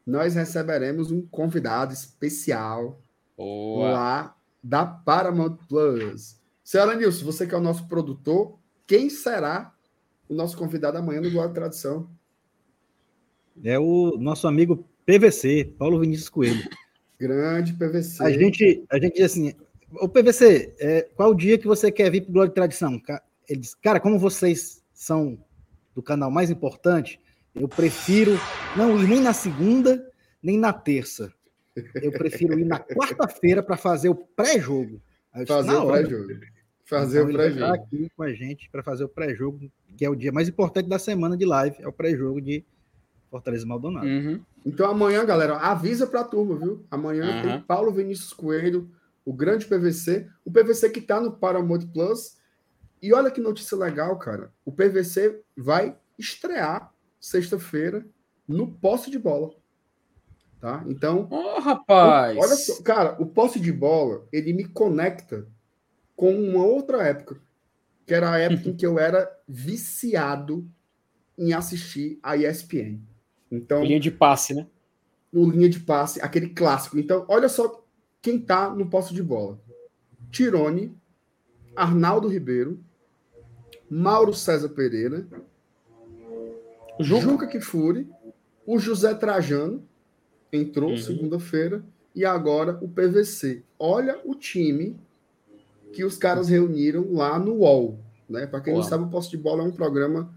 nós 0.05 0.35
receberemos 0.35 1.11
um 1.11 1.21
convidado 1.21 1.93
especial 1.93 3.01
Boa. 3.37 3.91
lá 3.91 4.36
da 4.63 4.85
Paramount 4.85 5.57
Plus. 5.67 6.39
Senhora 6.63 6.95
Nilson, 6.95 7.25
você 7.25 7.47
que 7.47 7.55
é 7.55 7.57
o 7.57 7.61
nosso 7.61 7.87
produtor, 7.87 8.57
quem 8.85 9.09
será 9.09 9.73
o 10.27 10.33
nosso 10.33 10.57
convidado 10.57 10.97
amanhã 10.97 11.21
no 11.21 11.31
Glória 11.31 11.53
Tradição? 11.53 12.09
É 13.63 13.79
o 13.79 14.17
nosso 14.17 14.47
amigo 14.47 14.85
PVC, 15.05 15.73
Paulo 15.77 15.99
Vinícius 15.99 16.29
Coelho. 16.29 16.69
Grande 17.19 17.73
PVC. 17.73 18.23
A 18.23 18.29
gente, 18.29 18.85
a 18.89 18.99
gente 18.99 19.15
diz 19.15 19.31
assim, 19.31 19.53
o 19.93 20.07
PVC, 20.07 20.75
é, 20.79 21.01
qual 21.15 21.31
o 21.31 21.35
dia 21.35 21.57
que 21.57 21.67
você 21.67 21.91
quer 21.91 22.11
vir 22.11 22.21
para 22.21 22.29
o 22.29 22.33
Glória 22.33 22.53
Tradição? 22.53 23.01
Ele 23.47 23.61
diz, 23.61 23.73
cara, 23.73 23.99
como 23.99 24.19
vocês 24.19 24.83
são 24.93 25.37
do 25.95 26.03
canal 26.03 26.29
mais 26.29 26.51
importante, 26.51 27.19
eu 27.55 27.67
prefiro 27.67 28.37
não 28.75 29.01
ir 29.01 29.07
nem 29.07 29.21
na 29.21 29.33
segunda, 29.33 30.05
nem 30.43 30.57
na 30.57 30.71
terça. 30.71 31.33
Eu 32.01 32.11
prefiro 32.11 32.59
ir 32.59 32.65
na 32.65 32.79
quarta-feira 32.79 33.61
para 33.63 33.77
fazer 33.77 34.09
o 34.09 34.15
pré-jogo. 34.15 35.01
Fazer 35.45 35.75
o 35.75 35.87
pré-jogo. 35.87 36.33
Fazer 36.85 37.19
então, 37.19 37.29
o 37.29 37.33
pré-jogo. 37.33 37.73
aqui 37.73 38.11
com 38.15 38.23
a 38.23 38.33
gente 38.33 38.69
para 38.69 38.81
fazer 38.81 39.03
o 39.03 39.09
pré-jogo, 39.09 39.59
que 39.97 40.05
é 40.05 40.09
o 40.09 40.15
dia 40.15 40.31
mais 40.31 40.47
importante 40.47 40.87
da 40.87 40.97
semana 40.97 41.35
de 41.35 41.45
live, 41.45 41.75
é 41.79 41.87
o 41.87 41.91
pré-jogo 41.91 42.39
de 42.41 42.63
Fortaleza 43.29 43.65
Maldonado. 43.65 44.07
Uhum. 44.07 44.39
Então 44.65 44.89
amanhã, 44.89 45.25
galera, 45.25 45.57
avisa 45.57 46.07
pra 46.07 46.23
turma, 46.23 46.55
viu? 46.57 46.85
Amanhã 46.89 47.25
Uhum. 47.25 47.41
tem 47.41 47.61
Paulo 47.61 47.91
Vinícius 47.91 48.31
Coelho, 48.31 48.89
o 49.25 49.33
grande 49.33 49.65
PVC. 49.65 50.27
O 50.45 50.51
PVC 50.51 50.89
que 50.89 51.01
tá 51.01 51.19
no 51.19 51.33
Paramount 51.33 51.85
Plus. 51.93 52.37
E 53.01 53.13
olha 53.13 53.29
que 53.29 53.41
notícia 53.41 53.77
legal, 53.77 54.17
cara. 54.17 54.51
O 54.65 54.71
PVC 54.71 55.41
vai 55.57 55.95
estrear 56.17 56.91
sexta-feira 57.19 58.05
no 58.47 58.71
posse 58.71 59.11
de 59.11 59.19
bola. 59.19 59.51
Tá? 60.59 60.83
Então, 60.87 61.27
Ô, 61.29 61.59
rapaz! 61.59 62.37
olha 62.37 62.55
só, 62.55 62.81
cara, 62.81 63.15
o 63.21 63.25
posse 63.25 63.59
de 63.59 63.71
bola, 63.71 64.25
ele 64.31 64.53
me 64.53 64.65
conecta 64.65 65.47
com 66.15 66.33
uma 66.33 66.63
outra 66.65 67.03
época, 67.03 67.39
que 68.05 68.13
era 68.13 68.31
a 68.31 68.39
época 68.39 68.69
em 68.69 68.75
que 68.75 68.85
eu 68.85 68.97
era 68.97 69.29
viciado 69.47 70.67
em 71.37 71.53
assistir 71.53 72.19
a 72.23 72.35
ESPN. 72.35 72.99
Então, 73.51 73.83
Linha 73.83 73.99
de 73.99 74.09
passe, 74.09 74.55
né? 74.55 74.65
no 75.31 75.49
linha 75.49 75.69
de 75.69 75.79
passe, 75.79 76.19
aquele 76.21 76.49
clássico. 76.49 76.97
Então, 76.97 77.23
olha 77.27 77.47
só 77.47 77.85
quem 78.21 78.39
tá 78.39 78.69
no 78.69 78.89
posse 78.89 79.13
de 79.13 79.21
bola: 79.21 79.59
Tirone, 80.31 80.97
Arnaldo 81.75 82.27
Ribeiro, 82.27 82.79
Mauro 83.89 84.33
César 84.33 84.69
Pereira, 84.69 85.27
Juca 86.99 87.45
Kifuri, 87.45 88.09
o 88.65 88.79
José 88.79 89.13
Trajano 89.13 89.87
entrou 90.51 90.91
Uhum. 90.91 90.97
segunda-feira 90.97 91.83
e 92.15 92.23
agora 92.25 92.77
o 92.81 92.87
PVC. 92.87 93.63
Olha 93.77 94.19
o 94.25 94.33
time 94.35 94.99
que 95.93 96.03
os 96.03 96.17
caras 96.17 96.47
reuniram 96.49 97.13
lá 97.13 97.37
no 97.39 97.55
UOL, 97.59 97.99
né? 98.29 98.45
Para 98.47 98.61
quem 98.61 98.73
não 98.73 98.81
UOL. 98.81 98.89
sabe, 98.89 99.03
o 99.05 99.09
Posse 99.09 99.29
de 99.29 99.37
Bola 99.37 99.63
é 99.63 99.65
um 99.65 99.71
programa 99.71 100.33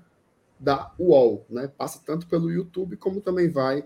da 0.58 0.92
UOL, 0.98 1.44
né? 1.48 1.68
Passa 1.68 2.00
tanto 2.04 2.26
pelo 2.26 2.50
YouTube 2.50 2.96
como 2.96 3.20
também 3.20 3.48
vai 3.48 3.84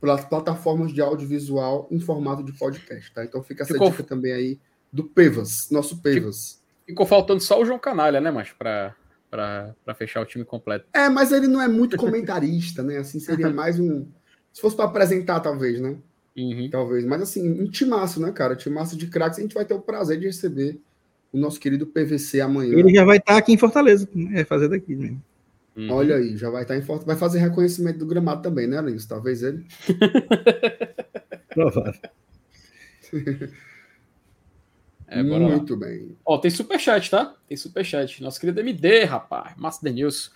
para 0.00 0.14
as 0.14 0.24
plataformas 0.24 0.92
de 0.92 1.00
audiovisual 1.00 1.86
em 1.90 2.00
formato 2.00 2.42
de 2.42 2.52
podcast, 2.52 3.12
tá? 3.12 3.24
Então 3.24 3.42
fica 3.42 3.62
essa 3.62 3.72
Ficou- 3.72 3.90
dica 3.90 4.02
também 4.02 4.32
aí 4.32 4.60
do 4.92 5.04
Pevas, 5.04 5.68
nosso 5.70 6.00
Pevas. 6.02 6.60
Ficou 6.86 7.06
faltando 7.06 7.40
só 7.40 7.60
o 7.60 7.64
João 7.64 7.78
Canalha, 7.78 8.20
né, 8.20 8.30
macho? 8.30 8.56
Pra, 8.56 8.94
pra, 9.30 9.74
pra 9.84 9.94
fechar 9.94 10.20
o 10.20 10.26
time 10.26 10.44
completo. 10.44 10.86
É, 10.92 11.08
mas 11.08 11.30
ele 11.30 11.46
não 11.46 11.62
é 11.62 11.68
muito 11.68 11.96
comentarista, 11.96 12.82
né? 12.82 12.98
Assim 12.98 13.20
seria 13.20 13.48
mais 13.54 13.78
um. 13.78 14.06
Se 14.52 14.60
fosse 14.60 14.74
para 14.74 14.86
apresentar, 14.86 15.40
talvez, 15.40 15.80
né? 15.80 15.96
Uhum. 16.36 16.68
Talvez. 16.70 17.04
Mas 17.04 17.22
assim, 17.22 17.48
um 17.48 17.70
timaço, 17.70 18.20
né, 18.20 18.32
cara? 18.32 18.56
Timaço 18.56 18.96
de 18.96 19.06
craques. 19.06 19.38
A 19.38 19.42
gente 19.42 19.54
vai 19.54 19.64
ter 19.64 19.74
o 19.74 19.80
prazer 19.80 20.18
de 20.18 20.26
receber 20.26 20.80
o 21.32 21.38
nosso 21.38 21.60
querido 21.60 21.86
PVC 21.86 22.40
amanhã. 22.40 22.76
Ele 22.76 22.92
já 22.92 23.04
vai 23.04 23.18
estar 23.18 23.36
aqui 23.36 23.52
em 23.52 23.58
Fortaleza. 23.58 24.08
É 24.32 24.44
fazer 24.44 24.68
daqui 24.68 24.96
mesmo. 24.96 25.22
Uhum. 25.76 25.92
Olha 25.92 26.16
aí, 26.16 26.36
já 26.36 26.50
vai 26.50 26.62
estar 26.62 26.76
em 26.76 26.82
Fortaleza. 26.82 27.06
Vai 27.06 27.16
fazer 27.16 27.38
reconhecimento 27.38 27.98
do 27.98 28.06
gramado 28.06 28.42
também, 28.42 28.66
né, 28.66 28.80
Linus? 28.80 29.06
Talvez 29.06 29.42
ele. 29.42 29.64
Provável. 31.54 31.94
É, 35.12 35.22
bora 35.24 35.44
lá. 35.48 35.56
Muito 35.56 35.76
bem. 35.76 36.16
Ó, 36.24 36.38
tem 36.38 36.50
superchat, 36.50 37.10
tá? 37.10 37.34
Tem 37.48 37.56
superchat. 37.56 38.22
Nosso 38.22 38.38
querido 38.38 38.60
MD, 38.60 39.02
rapaz. 39.04 39.56
Massa 39.56 39.80
Denilson. 39.82 40.30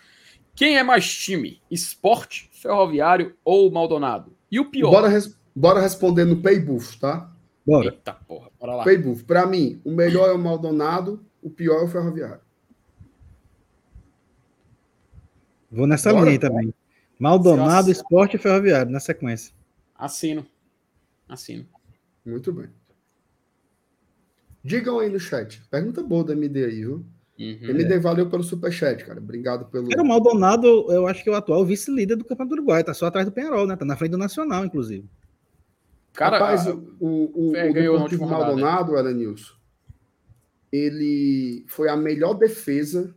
Quem 0.54 0.76
é 0.76 0.82
mais 0.82 1.08
time? 1.08 1.60
Esporte, 1.70 2.50
Ferroviário 2.52 3.36
ou 3.44 3.70
Maldonado? 3.70 4.36
E 4.50 4.58
o 4.58 4.68
pior? 4.70 4.90
Bora, 4.90 5.08
res- 5.08 5.38
bora 5.54 5.80
responder 5.80 6.24
no 6.24 6.42
Paybuff, 6.42 6.98
tá? 6.98 7.32
Bora. 7.64 7.86
Eita 7.86 8.12
porra, 8.14 8.50
bora 8.58 8.74
lá. 8.76 8.84
Paybuff. 8.84 9.22
Para 9.24 9.46
mim, 9.46 9.80
o 9.84 9.92
melhor 9.92 10.28
é 10.28 10.32
o 10.32 10.38
Maldonado, 10.38 11.24
o 11.40 11.48
pior 11.48 11.80
é 11.80 11.84
o 11.84 11.88
Ferroviário. 11.88 12.40
Vou 15.70 15.86
nessa 15.86 16.10
Bora. 16.10 16.22
linha 16.24 16.32
aí 16.32 16.38
também. 16.38 16.74
Maldonado, 17.18 17.68
Nossa. 17.88 17.90
Esporte 17.90 18.36
e 18.36 18.38
Ferroviário, 18.38 18.90
na 18.90 19.00
sequência. 19.00 19.52
Assino. 19.94 20.44
Assino. 21.28 21.64
Muito 22.24 22.52
bem. 22.52 22.68
Digam 24.64 24.98
aí 24.98 25.10
no 25.10 25.20
chat. 25.20 25.62
Pergunta 25.70 26.02
boa 26.02 26.24
do 26.24 26.32
MD 26.32 26.64
aí, 26.64 26.76
viu? 26.80 27.04
Uhum. 27.38 27.58
MD, 27.70 27.98
valeu 27.98 28.30
pelo 28.30 28.42
superchat, 28.42 29.04
cara. 29.04 29.20
Obrigado 29.20 29.66
pelo. 29.66 29.92
Era 29.92 30.02
o 30.02 30.06
Maldonado, 30.06 30.66
eu 30.90 31.06
acho 31.06 31.22
que 31.22 31.28
é 31.28 31.32
o 31.32 31.36
atual 31.36 31.64
vice-líder 31.66 32.16
do 32.16 32.24
Campeonato 32.24 32.54
do 32.56 32.60
Uruguai. 32.60 32.82
Tá 32.82 32.94
só 32.94 33.06
atrás 33.06 33.26
do 33.26 33.32
Penharol, 33.32 33.66
né? 33.66 33.76
Tá 33.76 33.84
na 33.84 33.96
frente 33.96 34.12
do 34.12 34.18
Nacional, 34.18 34.64
inclusive. 34.64 35.06
Cara, 36.14 36.38
Rapaz, 36.38 36.66
a- 36.68 36.74
o, 36.74 36.80
o, 37.00 37.50
o, 37.50 37.56
É, 37.56 37.68
o 37.68 37.72
ganhou 37.72 37.94
na 37.98 38.04
Deportivo 38.04 38.22
última 38.22 38.38
rodada, 38.38 38.56
Maldonado, 38.56 38.96
Elenilson, 38.96 39.52
ele 40.72 41.64
foi 41.68 41.88
a 41.88 41.96
melhor 41.96 42.34
defesa 42.34 43.14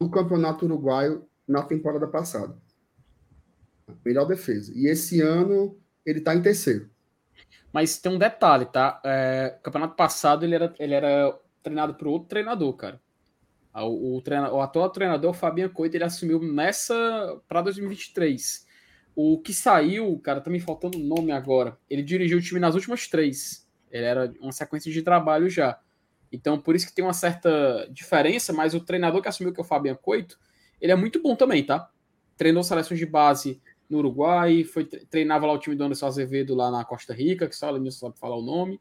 do 0.00 0.10
Campeonato 0.10 0.64
Uruguaio 0.64 1.24
na 1.46 1.62
temporada 1.62 2.06
passada. 2.06 2.56
Melhor 4.04 4.24
defesa. 4.26 4.72
E 4.74 4.86
esse 4.86 5.20
ano 5.20 5.76
ele 6.04 6.20
tá 6.20 6.34
em 6.34 6.42
terceiro. 6.42 6.90
Mas 7.72 7.98
tem 7.98 8.12
um 8.12 8.18
detalhe, 8.18 8.66
tá? 8.66 9.00
É, 9.04 9.58
campeonato 9.62 9.96
passado 9.96 10.44
ele 10.44 10.54
era, 10.54 10.74
ele 10.78 10.94
era 10.94 11.38
treinado 11.62 11.94
por 11.94 12.08
outro 12.08 12.28
treinador, 12.28 12.74
cara. 12.74 13.00
Ah, 13.72 13.84
O, 13.84 14.16
o, 14.16 14.22
treina, 14.22 14.52
o 14.52 14.60
atual 14.60 14.90
treinador, 14.90 15.30
o 15.30 15.34
Fabian 15.34 15.68
Coito, 15.68 15.96
ele 15.96 16.04
assumiu 16.04 16.40
nessa 16.40 17.40
para 17.48 17.62
2023. 17.62 18.66
O 19.14 19.38
que 19.40 19.54
saiu, 19.54 20.18
cara, 20.18 20.40
tá 20.40 20.50
me 20.50 20.60
faltando 20.60 20.98
o 20.98 21.02
nome 21.02 21.32
agora. 21.32 21.78
Ele 21.88 22.02
dirigiu 22.02 22.38
o 22.38 22.42
time 22.42 22.60
nas 22.60 22.74
últimas 22.74 23.08
três. 23.08 23.66
Ele 23.90 24.04
era 24.04 24.32
uma 24.40 24.52
sequência 24.52 24.92
de 24.92 25.02
trabalho 25.02 25.48
já. 25.48 25.78
Então, 26.30 26.58
por 26.58 26.74
isso 26.74 26.86
que 26.86 26.94
tem 26.94 27.04
uma 27.04 27.12
certa 27.12 27.86
diferença, 27.90 28.52
mas 28.52 28.74
o 28.74 28.80
treinador 28.80 29.20
que 29.20 29.28
assumiu, 29.28 29.52
que 29.52 29.60
é 29.60 29.64
o 29.64 29.66
Fabian 29.66 29.94
Coito, 29.94 30.38
ele 30.80 30.92
é 30.92 30.96
muito 30.96 31.22
bom 31.22 31.36
também, 31.36 31.64
tá? 31.64 31.90
Treinou 32.36 32.62
seleções 32.62 32.98
de 32.98 33.06
base 33.06 33.60
no 33.92 33.98
Uruguai, 33.98 34.64
foi, 34.64 34.84
treinava 34.84 35.46
lá 35.46 35.52
o 35.52 35.58
time 35.58 35.76
do 35.76 35.84
Anderson 35.84 36.06
Azevedo 36.06 36.54
lá 36.54 36.70
na 36.70 36.84
Costa 36.84 37.12
Rica, 37.12 37.46
que 37.46 37.54
ela 37.62 37.78
mesmo 37.78 38.00
sabe 38.00 38.18
falar 38.18 38.36
o 38.36 38.42
nome, 38.42 38.80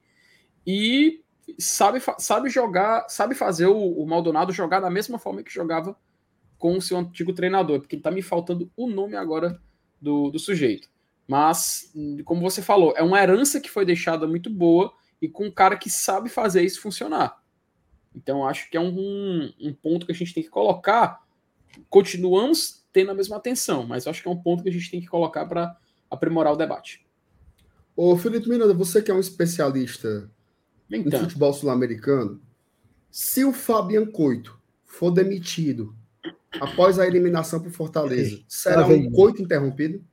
e 0.66 1.22
sabe, 1.60 2.00
sabe 2.18 2.50
jogar, 2.50 3.08
sabe 3.10 3.36
fazer 3.36 3.66
o, 3.66 3.78
o 3.78 4.08
Maldonado 4.08 4.54
jogar 4.54 4.80
da 4.80 4.90
mesma 4.90 5.20
forma 5.20 5.44
que 5.44 5.52
jogava 5.52 5.98
com 6.58 6.78
o 6.78 6.82
seu 6.82 6.98
antigo 6.98 7.34
treinador, 7.34 7.82
porque 7.82 7.98
tá 7.98 8.10
me 8.10 8.22
faltando 8.22 8.72
o 8.78 8.88
nome 8.88 9.18
agora 9.18 9.62
do, 10.00 10.30
do 10.32 10.40
sujeito. 10.40 10.90
Mas, 11.28 11.94
como 12.24 12.42
você 12.42 12.62
falou, 12.62 12.94
é 12.96 13.04
uma 13.04 13.22
herança 13.22 13.60
que 13.60 13.70
foi 13.70 13.86
deixada 13.86 14.26
muito 14.26 14.50
boa 14.50 14.94
e 15.22 15.28
com 15.28 15.48
um 15.48 15.52
cara 15.52 15.76
que 15.76 15.90
sabe 15.90 16.30
fazer 16.30 16.64
isso 16.64 16.82
funcionar. 16.82 17.42
Então, 18.16 18.48
acho 18.48 18.70
que 18.70 18.78
é 18.78 18.82
um, 18.82 19.52
um 19.60 19.74
ponto 19.74 20.06
que 20.06 20.12
a 20.12 20.16
gente 20.16 20.34
tem 20.34 20.44
que 20.44 20.50
colocar. 20.50 21.22
Continuamos 21.90 22.81
tendo 22.92 23.12
a 23.12 23.16
mesma 23.16 23.38
atenção, 23.38 23.86
mas 23.86 24.08
acho 24.08 24.22
que 24.22 24.28
é 24.28 24.32
um 24.32 24.42
ponto 24.42 24.64
que 24.64 24.70
a 24.70 24.72
gente 24.72 24.92
tem 24.92 25.02
que 25.02 25.08
colocar 25.08 25.46
para 25.46 25.76
aprimorar 26.10 26.54
o 26.54 26.58
debate. 26.58 27.06
Ô, 27.96 28.18
Felipe 28.18 28.50
Miranda, 28.50 28.74
você 28.74 29.02
que 29.02 29.12
é 29.12 29.14
um 29.14 29.20
especialista 29.20 30.30
em 30.90 31.02
Então, 31.02 31.22
futebol 31.22 31.54
sul-americano, 31.54 32.42
se 33.10 33.46
o 33.46 33.54
Fabian 33.54 34.06
Coito 34.06 34.60
for 34.86 35.12
demitido 35.12 35.96
após 36.60 37.00
a 37.00 37.08
eliminação 37.08 37.62
para 37.62 37.72
Fortaleza, 37.72 38.42
será 38.48 38.84
Tá 38.84 38.88
um 38.88 39.12
coito 39.12 39.42
interrompido? 39.42 40.04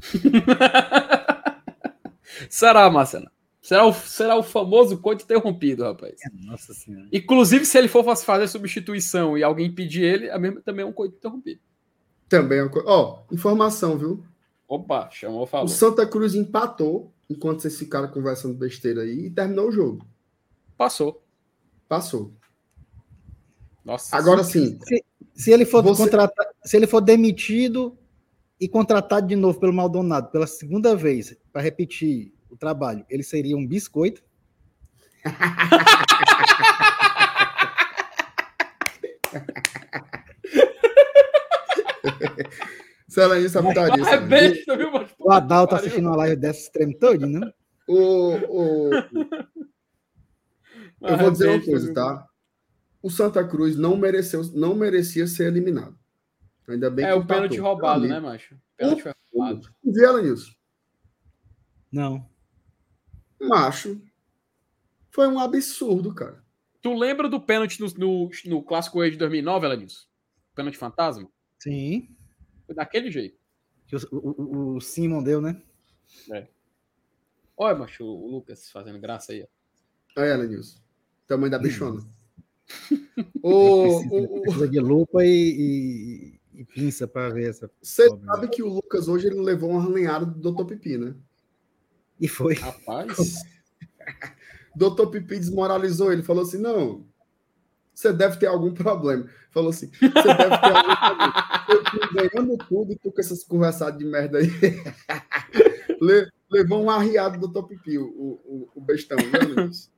será, 2.50 2.90
Marcelo? 2.90 3.30
Será 3.62 3.86
o, 3.86 3.94
será 3.94 4.36
o 4.36 4.42
famoso 4.42 4.98
coito 4.98 5.24
interrompido, 5.24 5.84
rapaz. 5.84 6.16
Nossa 6.44 6.74
Senhora. 6.74 7.08
Inclusive, 7.10 7.64
se 7.64 7.78
ele 7.78 7.88
for 7.88 8.04
fazer 8.14 8.46
substituição 8.46 9.38
e 9.38 9.42
alguém 9.42 9.74
pedir 9.74 10.02
ele, 10.02 10.26
é 10.26 10.38
mesmo, 10.38 10.60
também 10.60 10.84
é 10.84 10.86
um 10.86 10.92
coito 10.92 11.16
interrompido. 11.16 11.60
Também 12.28 12.58
é 12.58 12.62
uma 12.62 12.70
coisa. 12.70 12.88
Ó, 12.88 13.22
informação, 13.30 13.98
viu? 13.98 14.24
Opa, 14.66 15.08
chamou, 15.10 15.46
falou. 15.46 15.66
O 15.66 15.68
Santa 15.68 16.06
Cruz 16.06 16.34
empatou 16.34 17.12
enquanto 17.28 17.60
vocês 17.60 17.78
ficaram 17.78 18.08
conversando 18.08 18.54
besteira 18.54 19.02
aí 19.02 19.26
e 19.26 19.30
terminou 19.30 19.68
o 19.68 19.72
jogo. 19.72 20.06
Passou. 20.76 21.22
Passou. 21.88 22.32
Nossa. 23.84 24.16
Agora 24.16 24.42
sim, 24.42 24.78
Se 25.34 25.52
ele 25.52 25.66
for 25.66 25.82
Você- 25.82 26.02
contratar, 26.02 26.46
se 26.64 26.76
ele 26.76 26.86
for 26.86 27.00
demitido 27.00 27.96
e 28.58 28.66
contratado 28.68 29.26
de 29.26 29.36
novo 29.36 29.60
pelo 29.60 29.72
Maldonado 29.72 30.30
pela 30.30 30.46
segunda 30.46 30.96
vez 30.96 31.36
para 31.52 31.60
repetir 31.60 32.32
o 32.48 32.56
trabalho, 32.56 33.04
ele 33.10 33.22
seria 33.22 33.56
um 33.56 33.66
biscoito. 33.66 34.22
se 43.08 43.20
ela 43.20 43.38
isso 43.38 43.50
sapitaria. 43.50 44.04
é 44.08 44.20
besta, 44.20 44.76
viu, 44.76 44.90
mano? 44.92 45.08
O 45.18 45.30
Adal 45.30 45.66
tá 45.66 45.76
assistindo 45.76 46.06
uma 46.08 46.16
live 46.16 46.36
dessa 46.36 46.70
treme 46.72 46.98
todo, 46.98 47.26
né? 47.26 47.52
O, 47.86 48.34
o, 48.48 48.90
eu 51.02 51.18
vou 51.18 51.30
dizer 51.30 51.48
uma 51.48 51.56
Besta, 51.56 51.70
coisa, 51.70 51.94
tá? 51.94 52.26
O 53.02 53.10
Santa 53.10 53.46
Cruz 53.46 53.76
não 53.76 53.96
mereceu, 53.96 54.42
não 54.54 54.74
merecia 54.74 55.26
ser 55.26 55.48
eliminado. 55.48 55.98
Ainda 56.66 56.90
bem 56.90 57.04
É 57.04 57.12
que 57.12 57.18
o 57.18 57.26
pênalti 57.26 57.54
empatou. 57.56 57.64
roubado, 57.72 58.08
né, 58.08 58.18
macho? 58.18 58.56
Pênalti 58.76 59.02
foi 59.02 59.12
roubado. 59.34 59.68
Nisso. 59.84 60.56
Não. 61.92 62.26
Macho. 63.40 64.00
Foi 65.10 65.28
um 65.28 65.38
absurdo, 65.38 66.14
cara. 66.14 66.42
Tu 66.80 66.92
lembra 66.94 67.28
do 67.28 67.40
pênalti 67.40 67.78
no, 67.80 67.86
no, 67.98 68.30
no 68.46 68.62
Clássico 68.62 69.00
Rei 69.00 69.10
de 69.10 69.18
2009, 69.18 69.66
Elenilson? 69.66 70.06
Pênalti 70.54 70.78
fantasma? 70.78 71.28
Sim. 71.58 72.13
Foi 72.66 72.74
daquele 72.74 73.10
jeito. 73.10 73.38
Que 73.86 73.96
o, 73.96 74.00
o, 74.12 74.76
o 74.76 74.80
Simon 74.80 75.22
deu, 75.22 75.40
né? 75.40 75.60
É. 76.32 76.48
Olha, 77.56 77.78
macho, 77.78 78.04
o 78.04 78.30
Lucas 78.30 78.70
fazendo 78.70 78.98
graça 78.98 79.32
aí. 79.32 79.46
Olha 80.16 80.26
ela, 80.26 80.46
Nilson. 80.46 80.78
Tamanho 81.26 81.50
da 81.50 81.58
bichona. 81.58 82.02
o, 83.42 84.40
Precisa 84.42 84.68
de 84.68 84.80
lupa 84.80 85.24
e, 85.24 86.38
e, 86.54 86.60
e 86.60 86.64
pinça 86.64 87.06
para 87.06 87.30
ver 87.30 87.50
essa. 87.50 87.70
Você 87.80 88.08
obra. 88.08 88.26
sabe 88.26 88.48
que 88.48 88.62
o 88.62 88.68
Lucas 88.68 89.08
hoje 89.08 89.26
ele 89.26 89.40
levou 89.40 89.70
uma 89.70 89.80
arranhada 89.80 90.26
do 90.26 90.52
Dr. 90.52 90.64
Pipi, 90.64 90.98
né? 90.98 91.14
E 92.20 92.28
foi. 92.28 92.54
Rapaz, 92.54 93.42
Dr. 94.74 95.06
Pipi 95.10 95.38
desmoralizou 95.38 96.12
ele, 96.12 96.22
falou 96.22 96.42
assim: 96.42 96.58
não, 96.58 97.06
você 97.94 98.12
deve 98.12 98.38
ter 98.38 98.46
algum 98.46 98.72
problema. 98.72 99.28
Falou 99.50 99.70
assim: 99.70 99.90
você 99.90 100.08
deve 100.08 100.58
ter 100.58 100.72
algum 100.72 100.96
problema. 100.96 101.34
Ganhando 102.12 102.56
tudo 102.68 102.92
e 102.92 102.96
tu 102.96 103.10
com 103.12 103.20
essas 103.20 103.44
conversadas 103.44 103.98
de 103.98 104.04
merda 104.04 104.38
aí. 104.38 104.48
Le- 106.00 106.28
Levou 106.50 106.82
um 106.84 106.90
arriado 106.90 107.38
do 107.38 107.48
Dr. 107.48 107.66
Pipi, 107.66 107.98
o, 107.98 108.04
o, 108.04 108.68
o 108.76 108.80
bestão, 108.80 109.16
viu, 109.18 109.54
Luiz? 109.64 109.90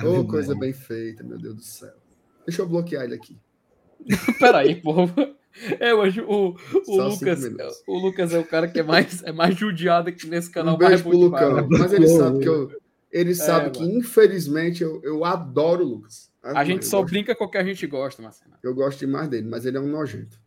Ah, 0.00 0.06
Ô, 0.06 0.12
meu 0.12 0.26
coisa 0.26 0.54
bem 0.54 0.72
feita, 0.72 1.24
meu 1.24 1.38
Deus 1.38 1.56
do 1.56 1.62
céu. 1.62 1.92
Deixa 2.46 2.62
eu 2.62 2.68
bloquear 2.68 3.04
ele 3.04 3.14
aqui. 3.14 3.36
peraí, 4.38 4.76
povo. 4.80 5.12
É, 5.80 5.92
hoje 5.94 6.20
o, 6.20 6.54
o 6.86 7.02
Lucas, 7.02 7.42
o 7.88 7.98
Lucas 7.98 8.32
é 8.32 8.38
o 8.38 8.44
cara 8.44 8.68
que 8.68 8.78
é 8.78 8.82
mais, 8.82 9.22
é 9.24 9.32
mais 9.32 9.56
judiado 9.56 10.08
aqui 10.10 10.26
nesse 10.28 10.50
canal. 10.50 10.76
Um 10.76 10.78
mas 10.78 10.88
beijo 10.88 11.02
é 11.02 11.10
pro. 11.10 11.18
Lucão. 11.18 11.68
Mas 11.70 11.92
ele 11.92 12.06
sabe 12.06 12.38
que 12.40 12.48
eu. 12.48 12.70
Ele 13.10 13.34
sabe 13.34 13.66
É, 13.68 13.70
que, 13.70 13.80
mano. 13.80 13.92
infelizmente, 13.98 14.82
eu, 14.82 15.00
eu 15.02 15.24
adoro 15.24 15.84
o 15.84 15.88
Lucas. 15.88 16.30
A 16.42 16.62
gente 16.64 16.84
só 16.86 16.98
gosto- 17.00 17.10
brinca 17.12 17.34
com 17.34 17.44
o 17.44 17.50
que 17.50 17.56
a 17.58 17.64
gente 17.64 17.84
gosta, 17.86 18.22
Marcelo. 18.22 18.52
Eu 18.62 18.74
gosto 18.74 18.98
demais 19.00 19.28
dele, 19.28 19.48
mas 19.48 19.64
ele 19.66 19.78
é 19.78 19.80
um 19.80 19.88
nojento. 19.88 20.38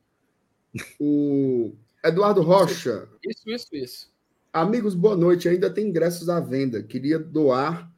O 0.99 1.73
Eduardo 2.03 2.41
Rocha. 2.41 3.07
Isso, 3.27 3.49
isso, 3.49 3.75
isso. 3.75 4.13
Amigos, 4.53 4.95
boa 4.95 5.15
noite. 5.15 5.49
Ainda 5.49 5.69
tem 5.69 5.87
ingressos 5.87 6.29
à 6.29 6.39
venda. 6.39 6.81
Queria 6.83 7.19
doar 7.19 7.91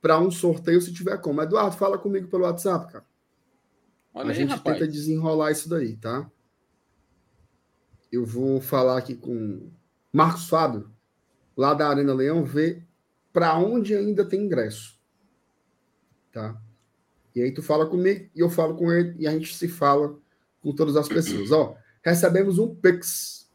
para 0.00 0.18
um 0.18 0.30
sorteio 0.30 0.80
se 0.80 0.92
tiver 0.92 1.18
como. 1.18 1.42
Eduardo, 1.42 1.76
fala 1.76 1.98
comigo 1.98 2.28
pelo 2.28 2.44
WhatsApp, 2.44 2.92
cara. 2.92 3.06
Olha 4.14 4.28
a 4.28 4.30
aí, 4.30 4.34
gente 4.34 4.50
rapaz. 4.50 4.78
tenta 4.78 4.90
desenrolar 4.90 5.52
isso 5.52 5.68
daí, 5.68 5.96
tá? 5.96 6.30
Eu 8.10 8.24
vou 8.24 8.60
falar 8.60 8.98
aqui 8.98 9.14
com 9.14 9.70
Marcos 10.12 10.48
Fábio, 10.48 10.90
lá 11.56 11.74
da 11.74 11.88
Arena 11.88 12.14
Leão, 12.14 12.44
ver 12.44 12.86
para 13.32 13.56
onde 13.58 13.94
ainda 13.94 14.24
tem 14.24 14.44
ingresso. 14.44 14.98
Tá? 16.32 16.60
E 17.34 17.42
aí 17.42 17.52
tu 17.52 17.62
fala 17.62 17.86
comigo 17.86 18.28
e 18.34 18.40
eu 18.40 18.50
falo 18.50 18.74
com 18.74 18.90
ele 18.90 19.14
e 19.18 19.26
a 19.26 19.30
gente 19.30 19.54
se 19.54 19.68
fala 19.68 20.18
com 20.60 20.74
todas 20.74 20.96
as 20.96 21.08
pessoas. 21.08 21.52
Ó, 21.52 21.76
recebemos 22.02 22.58
um 22.58 22.74
Pix. 22.74 23.48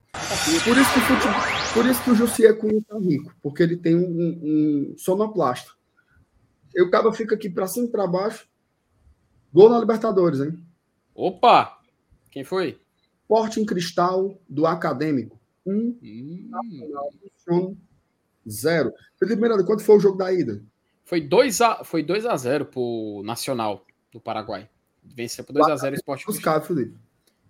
Por 0.63 0.77
isso 0.77 0.93
que 0.93 0.99
o, 0.99 1.03
futebol, 1.03 1.41
por 1.73 1.85
isso 1.85 2.03
que 2.03 2.09
o 2.09 2.15
Jussier 2.15 2.57
Cunha 2.57 2.81
tá 2.87 2.97
rico, 2.97 3.31
porque 3.41 3.63
ele 3.63 3.77
tem 3.77 3.95
um, 3.95 4.01
um, 4.01 4.41
um 4.43 4.93
sonoplasta. 4.97 5.71
E 6.73 6.81
o 6.81 6.89
cara 6.89 7.13
fica 7.13 7.35
aqui 7.35 7.47
para 7.49 7.67
cima 7.67 7.87
e 7.87 7.91
para 7.91 8.07
baixo. 8.07 8.49
Gol 9.53 9.69
na 9.69 9.79
Libertadores, 9.79 10.41
hein? 10.41 10.61
Opa! 11.15 11.79
Quem 12.31 12.43
foi? 12.43 12.81
Porte 13.27 13.61
em 13.61 13.65
cristal 13.65 14.41
do 14.47 14.65
Acadêmico. 14.65 15.38
Um 15.69 15.97
Hum, 16.01 16.51
um, 17.49 17.77
zero. 18.49 18.91
Felipe 19.17 19.41
Miranda, 19.41 19.63
quanto 19.63 19.83
foi 19.83 19.97
o 19.97 19.99
jogo 19.99 20.17
da 20.17 20.31
ida? 20.33 20.61
foi 21.09 21.21
2 21.21 21.61
a 21.61 21.83
foi 21.83 22.03
2 22.03 22.25
a 22.27 22.37
0 22.37 22.65
pro 22.65 23.23
Nacional 23.25 23.85
do 24.11 24.19
Paraguai. 24.19 24.69
Venceu 25.03 25.43
por 25.43 25.53
2 25.53 25.67
a 25.67 25.75
0 25.75 25.95
o 25.95 25.97
Sport 25.97 26.25
Buscar, 26.25 26.61
Felipe. 26.61 26.95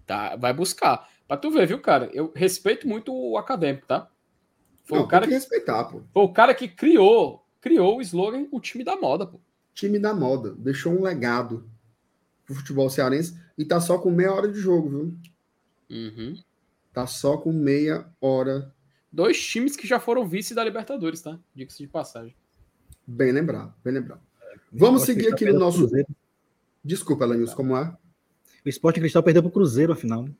Tá, 0.06 0.38
vai 0.38 0.54
buscar. 0.54 1.10
Pra 1.28 1.36
tu 1.36 1.52
ver, 1.52 1.68
viu, 1.68 1.80
cara? 1.82 2.10
Eu 2.14 2.32
respeito 2.34 2.88
muito 2.88 3.14
o 3.14 3.38
acadêmico, 3.38 3.86
tá? 3.86 4.10
Foi 4.86 4.98
Não, 4.98 5.06
o 5.06 5.08
cara 5.08 5.28
tem 5.28 5.34
que 5.34 5.36
que 5.36 5.42
respeitar, 5.42 5.84
pô. 5.84 6.02
foi 6.14 6.24
o 6.24 6.34
cara 6.34 6.54
que 6.56 6.68
criou, 6.70 7.46
criou 7.60 7.98
o 7.98 8.02
slogan 8.02 8.48
o 8.50 8.62
time 8.62 8.84
da 8.84 8.96
moda, 8.96 9.28
pô. 9.28 9.40
Time 9.74 10.00
da 10.00 10.14
moda. 10.14 10.56
Deixou 10.58 10.94
um 10.94 11.04
legado 11.04 11.70
pro 12.46 12.56
futebol 12.56 12.90
cearense 12.90 13.38
e 13.58 13.66
tá 13.66 13.80
só 13.82 13.98
com 14.00 14.10
meia 14.10 14.34
hora 14.34 14.48
de 14.48 14.58
jogo, 14.60 14.90
viu? 14.90 15.18
Uhum. 15.90 16.34
Tá 17.00 17.08
só 17.08 17.38
com 17.38 17.54
meia 17.54 18.06
hora. 18.20 18.76
Dois 19.10 19.42
times 19.42 19.78
que 19.78 19.88
já 19.88 20.02
foram 20.02 20.28
vice 20.28 20.54
da 20.54 20.62
Libertadores, 20.66 21.22
tá? 21.22 21.40
Diga-se 21.56 21.78
de 21.78 21.88
passagem. 21.88 22.36
Bem 23.08 23.32
lembrado, 23.32 23.74
bem 23.82 23.94
lembrado. 23.94 24.20
Vamos 24.70 25.04
Esporte 25.04 25.22
seguir 25.22 25.34
aqui 25.34 25.46
no 25.46 25.58
nosso. 25.58 25.78
Cruzeiro. 25.78 26.08
Desculpa, 26.84 27.26
Lanils, 27.26 27.54
como 27.54 27.78
é? 27.78 27.96
O 28.66 28.68
Sport 28.68 28.98
Cristal 28.98 29.24
perdeu 29.24 29.42
pro 29.42 29.50
Cruzeiro, 29.50 29.94
afinal. 29.94 30.24
né? 30.24 30.32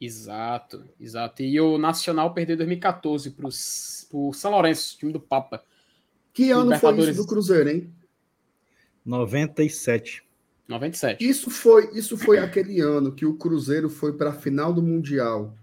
Exato, 0.00 0.84
exato. 0.98 1.44
E 1.44 1.60
o 1.60 1.78
Nacional 1.78 2.34
perdeu 2.34 2.54
em 2.54 2.58
2014 2.58 3.30
pro, 3.30 3.48
pro 4.10 4.32
São 4.32 4.50
Lourenço, 4.50 4.98
time 4.98 5.12
do 5.12 5.20
Papa. 5.20 5.62
Que 6.32 6.50
ano 6.50 6.76
foi 6.76 6.98
isso 6.98 7.22
do 7.22 7.26
Cruzeiro, 7.28 7.70
hein? 7.70 7.94
97. 9.04 10.24
97. 10.66 11.24
Isso 11.24 11.50
foi, 11.50 11.96
isso 11.96 12.16
foi 12.18 12.40
aquele 12.40 12.80
ano 12.80 13.12
que 13.12 13.24
o 13.24 13.34
Cruzeiro 13.34 13.88
foi 13.88 14.12
para 14.12 14.30
a 14.30 14.34
final 14.34 14.72
do 14.72 14.82
Mundial 14.82 15.56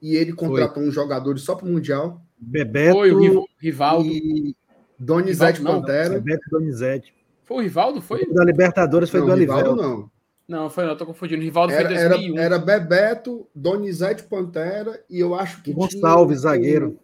e 0.00 0.16
ele 0.16 0.32
contratou 0.32 0.82
uns 0.82 0.94
jogadores 0.94 1.42
só 1.42 1.54
para 1.54 1.66
o 1.66 1.70
Mundial. 1.70 2.20
Bebeto 2.38 2.94
Foi 2.96 3.12
o 3.12 3.18
Riv- 3.18 3.44
Rivaldo. 3.58 4.08
e 4.08 4.54
Donizete 4.98 5.58
Rivaldo, 5.58 5.80
não, 5.80 5.86
Pantera. 5.86 6.14
Bebeto 6.20 6.50
Donizete. 6.50 7.14
Foi 7.44 7.56
o 7.56 7.60
Rivaldo? 7.60 8.00
Foi? 8.02 8.22
O 8.22 8.32
da 8.34 8.44
Libertadores 8.44 9.10
foi 9.10 9.20
Não, 9.20 9.26
do 9.26 9.34
Rivaldo 9.34 9.74
não. 9.76 10.10
Não, 10.46 10.70
foi 10.70 10.86
não, 10.86 10.96
tô 10.96 11.04
confundindo. 11.04 11.40
O 11.40 11.44
Rivaldo 11.44 11.72
Era, 11.72 11.88
foi 11.88 11.94
em 11.94 11.98
era, 11.98 12.08
2001. 12.10 12.38
era 12.38 12.58
Bebeto, 12.58 13.46
Donizete 13.54 14.22
Pantera 14.22 15.02
e 15.10 15.18
eu 15.20 15.34
acho 15.34 15.62
que 15.62 15.72
Gonçalves, 15.72 16.40
tinha 16.40 16.52
zagueiro. 16.52 16.98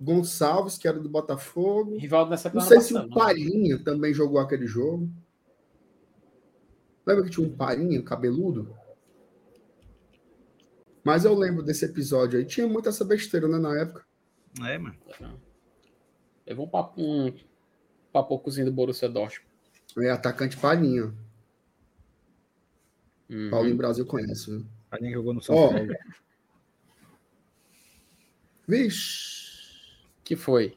Gonçalves, 0.00 0.76
que 0.78 0.86
era 0.86 0.98
do 0.98 1.08
Botafogo. 1.08 1.96
Rivaldo 1.98 2.30
nessa 2.30 2.50
Não 2.52 2.60
sei 2.60 2.80
se 2.80 2.94
o 2.96 3.08
Palhinha 3.08 3.78
também 3.82 4.12
jogou 4.12 4.38
aquele 4.38 4.66
jogo. 4.66 5.08
Lembra 7.06 7.24
que 7.24 7.30
tinha 7.30 7.46
um 7.46 7.50
Palhinha 7.50 8.02
cabeludo? 8.02 8.68
Mas 11.06 11.24
eu 11.24 11.32
lembro 11.34 11.62
desse 11.62 11.84
episódio 11.84 12.36
aí. 12.36 12.44
Tinha 12.44 12.66
muita 12.66 12.88
essa 12.88 13.04
besteira, 13.04 13.46
né, 13.46 13.60
na 13.60 13.78
época. 13.78 14.04
É, 14.66 14.76
mano. 14.76 14.96
Levou 16.44 16.66
um 16.66 16.68
papo, 16.68 17.00
um 17.00 17.32
papocozinho 18.12 18.66
do 18.66 18.72
Borussia 18.72 19.08
Dortmund. 19.08 19.48
É 19.98 20.10
atacante 20.10 20.56
Palhinha. 20.56 21.14
Uhum. 23.30 23.50
Paulinho 23.50 23.76
Brasil 23.76 24.04
conhece, 24.04 24.50
viu? 24.50 24.66
Alguém 24.90 25.12
jogou 25.12 25.32
no 25.32 25.40
São. 25.40 25.54
Paulo. 25.54 25.94
Vixe. 28.66 29.46
Que 30.24 30.34
foi? 30.34 30.76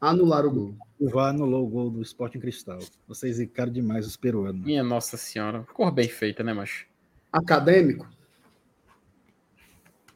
Anularam 0.00 0.48
o 0.48 0.52
gol. 0.52 0.76
O 0.98 1.08
VAR 1.08 1.28
anulou 1.28 1.64
o 1.64 1.70
gol 1.70 1.88
do 1.88 2.02
Sport 2.02 2.36
Cristal. 2.38 2.80
Vocês 3.06 3.36
zicaram 3.36 3.70
demais 3.70 4.08
os 4.08 4.16
peruanos. 4.16 4.64
Minha 4.64 4.82
Nossa 4.82 5.16
Senhora. 5.16 5.62
Cor 5.72 5.92
bem 5.92 6.08
feita, 6.08 6.42
né, 6.42 6.52
macho? 6.52 6.84
Acadêmico. 7.32 8.08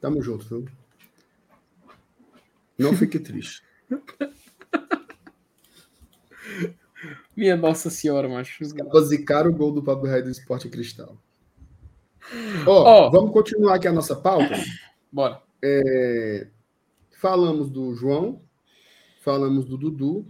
Tamo 0.00 0.22
junto, 0.22 0.44
viu? 0.46 0.64
Não 2.78 2.92
fique 2.94 3.18
triste. 3.18 3.62
Minha 7.36 7.56
Nossa 7.56 7.90
Senhora, 7.90 8.28
macho. 8.28 8.64
Zicaram 9.04 9.50
o 9.50 9.54
gol 9.54 9.72
do 9.72 9.82
Pablo 9.82 10.06
Rei 10.08 10.22
do 10.22 10.30
Esporte 10.30 10.68
Cristal. 10.68 11.16
Ó, 12.66 13.06
Ó. 13.06 13.10
vamos 13.10 13.30
continuar 13.32 13.74
aqui 13.76 13.86
a 13.86 13.92
nossa 13.92 14.16
pauta. 14.16 14.54
Bora. 15.12 15.40
É, 15.62 16.48
falamos 17.18 17.70
do 17.70 17.94
João, 17.94 18.42
falamos 19.20 19.64
do 19.64 19.76
Dudu, 19.78 20.26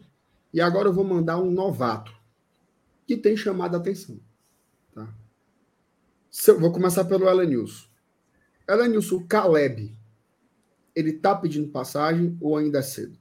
e 0.52 0.60
agora 0.60 0.88
eu 0.88 0.92
vou 0.92 1.04
mandar 1.04 1.38
um 1.38 1.50
novato 1.50 2.12
que 3.06 3.16
tem 3.16 3.36
chamado 3.36 3.74
a 3.74 3.78
atenção. 3.78 4.20
Tá? 4.94 5.08
Se 6.30 6.50
eu- 6.50 6.60
vou 6.60 6.72
começar 6.72 7.04
pelo 7.04 7.28
Elenilson. 7.28 7.86
Elenilson, 8.68 9.24
Caleb, 9.26 9.94
ele 10.94 11.12
tá 11.12 11.34
pedindo 11.34 11.68
passagem 11.68 12.36
ou 12.40 12.56
ainda 12.56 12.78
é 12.78 12.82
cedo? 12.82 13.16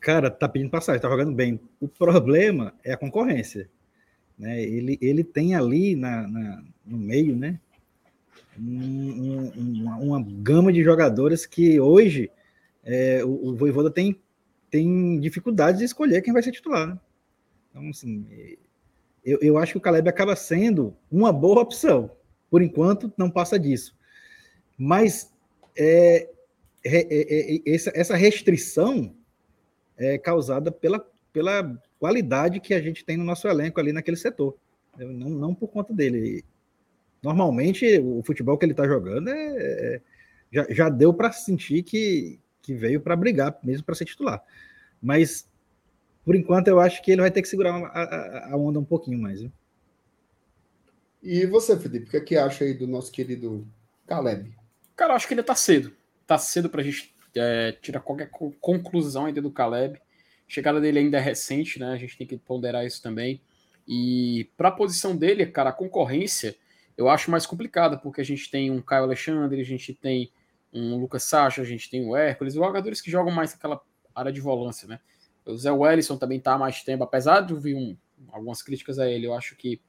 Cara, 0.00 0.30
tá 0.30 0.48
pedindo 0.48 0.70
passagem, 0.70 1.00
tá 1.00 1.08
jogando 1.08 1.32
bem. 1.32 1.60
O 1.78 1.88
problema 1.88 2.74
é 2.84 2.92
a 2.92 2.96
concorrência. 2.96 3.68
Né? 4.38 4.62
Ele, 4.62 4.98
ele 5.00 5.22
tem 5.22 5.54
ali 5.54 5.94
na, 5.94 6.26
na 6.26 6.62
no 6.86 6.96
meio, 6.96 7.36
né? 7.36 7.60
Um, 8.58 9.52
um, 9.56 9.82
uma, 9.82 9.96
uma, 9.96 10.26
gama 10.42 10.72
de 10.72 10.82
jogadores 10.82 11.46
que 11.46 11.78
hoje 11.78 12.30
é, 12.82 13.24
o, 13.24 13.48
o 13.48 13.56
Voivoda 13.56 13.90
tem, 13.90 14.20
tem 14.70 15.20
dificuldade 15.20 15.78
de 15.78 15.84
escolher 15.84 16.20
quem 16.20 16.32
vai 16.32 16.42
ser 16.42 16.52
titular. 16.52 16.88
Né? 16.88 16.98
Então, 17.70 17.88
assim, 17.90 18.26
eu, 19.24 19.38
eu 19.40 19.58
acho 19.58 19.72
que 19.72 19.78
o 19.78 19.80
Caleb 19.80 20.08
acaba 20.08 20.34
sendo 20.34 20.96
uma 21.10 21.32
boa 21.32 21.60
opção. 21.60 22.10
Por 22.50 22.62
enquanto, 22.62 23.12
não 23.16 23.30
passa 23.30 23.58
disso. 23.58 23.96
Mas 24.76 25.32
é, 25.76 26.28
é, 26.84 26.96
é, 27.10 27.56
é 27.56 27.74
essa, 27.74 27.92
essa 27.94 28.16
restrição 28.16 29.14
é 29.96 30.18
causada 30.18 30.72
pela, 30.72 31.06
pela 31.32 31.78
qualidade 31.98 32.60
que 32.60 32.72
a 32.72 32.80
gente 32.80 33.04
tem 33.04 33.16
no 33.16 33.24
nosso 33.24 33.46
elenco 33.46 33.78
ali 33.78 33.92
naquele 33.92 34.16
setor. 34.16 34.56
Não, 34.98 35.28
não 35.28 35.54
por 35.54 35.68
conta 35.68 35.92
dele. 35.92 36.44
Normalmente, 37.22 37.98
o 37.98 38.22
futebol 38.22 38.56
que 38.56 38.64
ele 38.64 38.72
está 38.72 38.86
jogando 38.86 39.28
é, 39.28 39.34
é, 39.36 40.00
já, 40.50 40.66
já 40.70 40.88
deu 40.88 41.12
para 41.12 41.30
sentir 41.30 41.82
que, 41.82 42.40
que 42.62 42.74
veio 42.74 43.00
para 43.00 43.14
brigar, 43.14 43.58
mesmo 43.62 43.84
para 43.84 43.94
ser 43.94 44.06
titular. 44.06 44.42
Mas, 45.02 45.46
por 46.24 46.34
enquanto, 46.34 46.68
eu 46.68 46.80
acho 46.80 47.02
que 47.02 47.12
ele 47.12 47.20
vai 47.20 47.30
ter 47.30 47.42
que 47.42 47.48
segurar 47.48 47.74
a, 47.74 48.02
a, 48.02 48.52
a 48.52 48.56
onda 48.56 48.80
um 48.80 48.84
pouquinho 48.84 49.20
mais. 49.20 49.40
Viu? 49.40 49.52
E 51.22 51.44
você, 51.46 51.78
Felipe, 51.78 52.06
o 52.06 52.10
que, 52.10 52.16
é 52.16 52.20
que 52.20 52.36
acha 52.36 52.64
aí 52.64 52.74
do 52.74 52.86
nosso 52.86 53.12
querido 53.12 53.66
Caleb? 54.06 54.54
Cara, 54.96 55.14
acho 55.14 55.28
que 55.28 55.34
ele 55.34 55.42
tá 55.42 55.54
cedo. 55.54 55.92
Tá 56.26 56.38
cedo 56.38 56.68
para 56.70 56.80
a 56.80 56.84
gente 56.84 57.14
é, 57.34 57.72
tirar 57.80 58.00
qualquer 58.00 58.30
conclusão 58.60 59.26
ainda 59.26 59.42
do 59.42 59.50
Caleb. 59.50 59.96
A 59.96 60.00
chegada 60.48 60.80
dele 60.80 60.98
ainda 60.98 61.18
é 61.18 61.20
recente, 61.20 61.78
né? 61.78 61.92
A 61.92 61.96
gente 61.96 62.16
tem 62.16 62.26
que 62.26 62.36
ponderar 62.36 62.86
isso 62.86 63.02
também. 63.02 63.40
E 63.86 64.48
para 64.56 64.68
a 64.68 64.72
posição 64.72 65.16
dele, 65.16 65.46
cara, 65.46 65.70
a 65.70 65.74
concorrência 65.74 66.56
eu 66.96 67.08
acho 67.08 67.30
mais 67.30 67.46
complicada, 67.46 67.96
porque 67.96 68.20
a 68.20 68.24
gente 68.24 68.50
tem 68.50 68.70
um 68.70 68.82
Caio 68.82 69.04
Alexandre, 69.04 69.60
a 69.60 69.64
gente 69.64 69.94
tem 69.94 70.30
um 70.72 70.98
Lucas 70.98 71.24
Sacha, 71.24 71.62
a 71.62 71.64
gente 71.64 71.88
tem 71.90 72.06
o 72.06 72.14
Hércules, 72.14 72.54
jogadores 72.54 73.00
que 73.00 73.10
jogam 73.10 73.32
mais 73.32 73.52
naquela 73.52 73.80
área 74.14 74.30
de 74.30 74.40
volância, 74.40 74.86
né? 74.86 75.00
O 75.46 75.56
Zé 75.56 75.72
Wellison 75.72 76.18
também 76.18 76.38
tá 76.38 76.54
há 76.54 76.58
mais 76.58 76.82
tempo, 76.82 77.02
apesar 77.02 77.40
de 77.40 77.54
ouvir 77.54 77.74
um, 77.74 77.96
algumas 78.30 78.62
críticas 78.62 78.98
a 78.98 79.08
ele, 79.08 79.26
eu 79.26 79.34
acho 79.34 79.56
que 79.56 79.80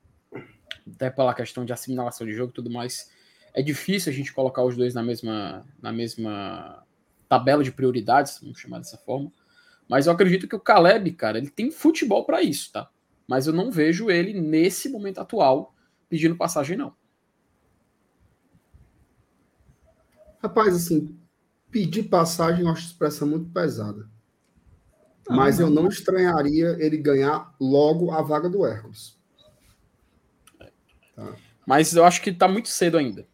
até 0.89 1.09
pela 1.09 1.33
questão 1.33 1.65
de 1.65 1.73
assimilação 1.73 2.25
de 2.25 2.33
jogo 2.33 2.51
e 2.51 2.55
tudo 2.55 2.69
mais, 2.69 3.11
é 3.53 3.61
difícil 3.61 4.11
a 4.11 4.15
gente 4.15 4.33
colocar 4.33 4.63
os 4.63 4.75
dois 4.75 4.93
na 4.93 5.03
mesma, 5.03 5.65
na 5.81 5.91
mesma 5.91 6.83
tabela 7.27 7.63
de 7.63 7.71
prioridades, 7.71 8.39
vamos 8.41 8.59
chamar 8.59 8.79
dessa 8.79 8.97
forma. 8.97 9.31
Mas 9.87 10.07
eu 10.07 10.13
acredito 10.13 10.47
que 10.47 10.55
o 10.55 10.59
Caleb, 10.59 11.11
cara, 11.11 11.37
ele 11.37 11.49
tem 11.49 11.69
futebol 11.69 12.25
para 12.25 12.41
isso, 12.41 12.71
tá? 12.71 12.89
Mas 13.27 13.47
eu 13.47 13.53
não 13.53 13.71
vejo 13.71 14.09
ele 14.09 14.39
nesse 14.39 14.89
momento 14.89 15.19
atual 15.19 15.75
pedindo 16.09 16.35
passagem, 16.35 16.77
não. 16.77 16.93
Rapaz, 20.41 20.75
assim, 20.75 21.17
pedir 21.69 22.03
passagem 22.03 22.65
eu 22.65 22.69
acho 22.69 22.87
expressão 22.87 23.27
muito 23.27 23.49
pesada. 23.51 24.09
Não, 25.29 25.35
Mas 25.37 25.59
não. 25.59 25.67
eu 25.67 25.73
não 25.73 25.87
estranharia 25.87 26.75
ele 26.79 26.97
ganhar 26.97 27.55
logo 27.59 28.11
a 28.11 28.21
vaga 28.21 28.49
do 28.49 28.65
Hércules. 28.65 29.20
Tá. 31.15 31.35
Mas 31.65 31.93
eu 31.95 32.03
acho 32.03 32.21
que 32.21 32.31
tá 32.31 32.47
muito 32.47 32.69
cedo 32.69 32.97
ainda. 32.97 33.25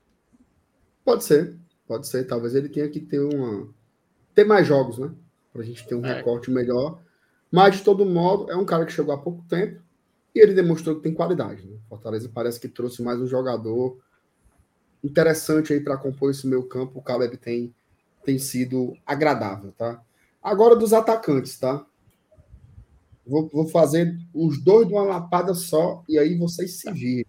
Pode 1.03 1.23
ser, 1.23 1.57
pode 1.87 2.07
ser. 2.07 2.25
Talvez 2.25 2.53
ele 2.53 2.69
tenha 2.69 2.89
que 2.89 2.99
ter 2.99 3.19
uma, 3.19 3.69
ter 4.35 4.43
mais 4.43 4.67
jogos, 4.67 4.97
né? 4.97 5.11
Para 5.51 5.61
a 5.61 5.65
gente 5.65 5.87
ter 5.87 5.95
um 5.95 6.05
é. 6.05 6.15
recorte 6.15 6.51
melhor. 6.51 7.01
Mas, 7.51 7.77
de 7.77 7.83
todo 7.83 8.05
modo, 8.05 8.51
é 8.51 8.55
um 8.55 8.65
cara 8.65 8.85
que 8.85 8.91
chegou 8.91 9.13
há 9.13 9.17
pouco 9.17 9.43
tempo 9.47 9.81
e 10.35 10.39
ele 10.39 10.53
demonstrou 10.53 10.95
que 10.95 11.01
tem 11.01 11.13
qualidade. 11.13 11.65
Né? 11.65 11.77
Fortaleza 11.89 12.29
parece 12.31 12.59
que 12.59 12.67
trouxe 12.67 13.01
mais 13.01 13.19
um 13.19 13.25
jogador 13.25 13.97
interessante 15.03 15.73
aí 15.73 15.79
para 15.79 15.97
compor 15.97 16.31
esse 16.31 16.45
meio 16.45 16.63
campo. 16.63 16.99
O 16.99 17.01
Caleb 17.01 17.37
tem, 17.37 17.73
tem 18.23 18.37
sido 18.37 18.95
agradável, 19.05 19.71
tá? 19.71 20.03
Agora 20.43 20.75
dos 20.75 20.93
atacantes, 20.93 21.57
tá? 21.57 21.85
Vou, 23.25 23.49
vou 23.51 23.67
fazer 23.67 24.17
os 24.33 24.61
dois 24.63 24.87
de 24.87 24.93
uma 24.93 25.03
lapada 25.03 25.53
só 25.53 26.03
e 26.07 26.17
aí 26.17 26.37
vocês 26.37 26.79
se 26.79 26.91
virem. 26.91 27.25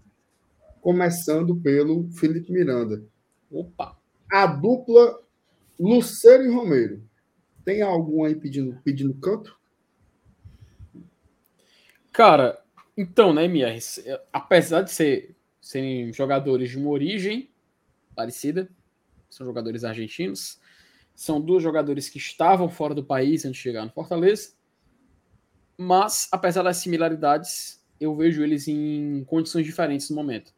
Começando 0.81 1.57
pelo 1.57 2.09
Felipe 2.11 2.53
Miranda. 2.53 3.05
Opa! 3.51 3.99
A 4.31 4.47
dupla 4.47 5.21
Lucero 5.79 6.45
e 6.45 6.55
Romero. 6.55 7.03
Tem 7.65 7.83
algum 7.83 8.25
aí 8.25 8.35
pedindo, 8.35 8.81
pedindo 8.83 9.15
canto? 9.15 9.59
Cara, 12.13 12.63
então, 12.97 13.33
né, 13.33 13.45
MR? 13.45 13.79
Apesar 14.33 14.83
de 14.83 14.91
ser, 14.91 15.37
serem 15.61 16.13
jogadores 16.13 16.71
de 16.71 16.79
uma 16.79 16.91
origem 16.91 17.51
parecida, 18.15 18.69
são 19.31 19.47
jogadores 19.47 19.85
argentinos, 19.85 20.61
são 21.15 21.41
dois 21.41 21.63
jogadores 21.63 22.09
que 22.09 22.19
estavam 22.19 22.69
fora 22.69 22.95
do 22.95 23.05
país 23.05 23.45
antes 23.45 23.59
de 23.59 23.63
chegar 23.63 23.85
no 23.85 23.93
Fortaleza, 23.93 24.53
mas, 25.77 26.29
apesar 26.33 26.65
das 26.65 26.79
similaridades, 26.79 27.81
eu 28.01 28.17
vejo 28.17 28.43
eles 28.43 28.67
em 28.67 29.23
condições 29.25 29.65
diferentes 29.65 30.11
no 30.11 30.17
momento. 30.17 30.53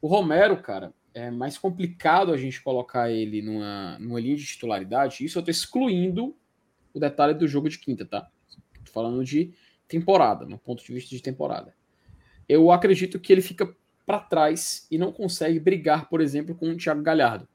O 0.00 0.08
Romero, 0.08 0.60
cara, 0.62 0.92
é 1.12 1.30
mais 1.30 1.58
complicado 1.58 2.32
a 2.32 2.36
gente 2.36 2.62
colocar 2.62 3.10
ele 3.10 3.42
numa, 3.42 3.98
numa 3.98 4.20
linha 4.20 4.36
de 4.36 4.46
titularidade. 4.46 5.24
Isso 5.24 5.38
eu 5.38 5.42
tô 5.42 5.50
excluindo 5.50 6.34
o 6.94 7.00
detalhe 7.00 7.34
do 7.34 7.46
jogo 7.46 7.68
de 7.68 7.78
quinta, 7.78 8.04
tá? 8.04 8.28
Tô 8.84 8.92
falando 8.92 9.24
de 9.24 9.52
temporada, 9.86 10.46
no 10.46 10.58
ponto 10.58 10.84
de 10.84 10.92
vista 10.92 11.10
de 11.10 11.22
temporada. 11.22 11.74
Eu 12.48 12.70
acredito 12.70 13.18
que 13.18 13.32
ele 13.32 13.42
fica 13.42 13.74
para 14.06 14.18
trás 14.18 14.86
e 14.90 14.98
não 14.98 15.12
consegue 15.12 15.60
brigar, 15.60 16.08
por 16.08 16.20
exemplo, 16.20 16.54
com 16.54 16.70
o 16.70 16.76
Thiago 16.76 17.02
Galhardo, 17.02 17.46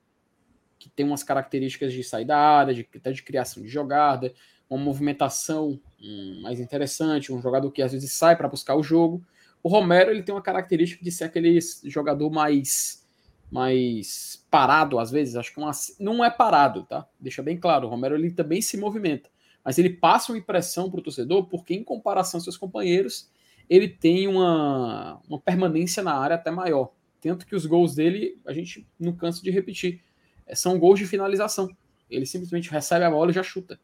que 0.77 0.89
tem 0.89 1.05
umas 1.05 1.23
características 1.23 1.91
de 1.91 2.03
sair 2.03 2.25
da 2.25 2.37
área, 2.37 2.73
de, 2.73 2.87
até 2.95 3.11
de 3.11 3.23
criação 3.23 3.63
de 3.63 3.69
jogada, 3.69 4.33
uma 4.69 4.79
movimentação 4.79 5.79
hum, 6.01 6.39
mais 6.41 6.59
interessante, 6.59 7.33
um 7.33 7.41
jogador 7.41 7.71
que 7.71 7.81
às 7.81 7.91
vezes 7.91 8.11
sai 8.13 8.35
para 8.35 8.47
buscar 8.47 8.75
o 8.75 8.83
jogo. 8.83 9.21
O 9.65 9.67
Romero 9.67 10.11
ele 10.11 10.21
tem 10.21 10.35
uma 10.35 10.43
característica 10.43 11.03
de 11.03 11.11
ser 11.11 11.23
aquele 11.23 11.57
jogador 11.85 12.29
mais 12.29 13.03
mais 13.51 14.45
parado 14.51 14.99
às 14.99 15.09
vezes, 15.09 15.35
acho 15.35 15.51
que 15.51 15.59
uma, 15.59 15.71
não 15.99 16.23
é 16.23 16.29
parado, 16.29 16.83
tá? 16.83 17.07
Deixa 17.19 17.41
bem 17.41 17.57
claro, 17.57 17.87
o 17.87 17.89
Romero 17.89 18.13
ele 18.13 18.29
também 18.29 18.61
se 18.61 18.77
movimenta, 18.77 19.27
mas 19.63 19.79
ele 19.79 19.89
passa 19.89 20.31
uma 20.31 20.37
impressão 20.37 20.87
para 20.87 20.99
o 20.99 21.03
torcedor 21.03 21.47
porque 21.47 21.73
em 21.73 21.83
comparação 21.83 22.37
aos 22.37 22.43
seus 22.43 22.57
companheiros, 22.57 23.27
ele 23.67 23.87
tem 23.87 24.27
uma, 24.27 25.19
uma 25.27 25.39
permanência 25.39 26.03
na 26.03 26.13
área 26.15 26.35
até 26.35 26.51
maior. 26.51 26.91
Tanto 27.19 27.47
que 27.47 27.55
os 27.55 27.65
gols 27.65 27.95
dele, 27.95 28.39
a 28.45 28.53
gente 28.53 28.87
não 28.99 29.13
cansa 29.15 29.41
de 29.41 29.49
repetir, 29.49 30.03
é, 30.45 30.53
são 30.53 30.77
gols 30.77 30.99
de 30.99 31.07
finalização. 31.07 31.67
Ele 32.07 32.27
simplesmente 32.27 32.69
recebe 32.69 33.03
a 33.03 33.09
bola 33.09 33.31
e 33.31 33.33
já 33.33 33.41
chuta. 33.41 33.79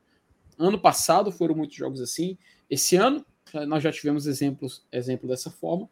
Ano 0.60 0.80
passado 0.80 1.32
foram 1.32 1.56
muitos 1.56 1.76
jogos 1.76 2.02
assim. 2.02 2.38
Esse 2.70 2.96
ano 2.98 3.26
nós 3.68 3.84
já 3.84 3.92
tivemos 3.92 4.28
exemplos 4.28 4.86
exemplo 4.92 5.28
dessa 5.28 5.50
forma. 5.50 5.90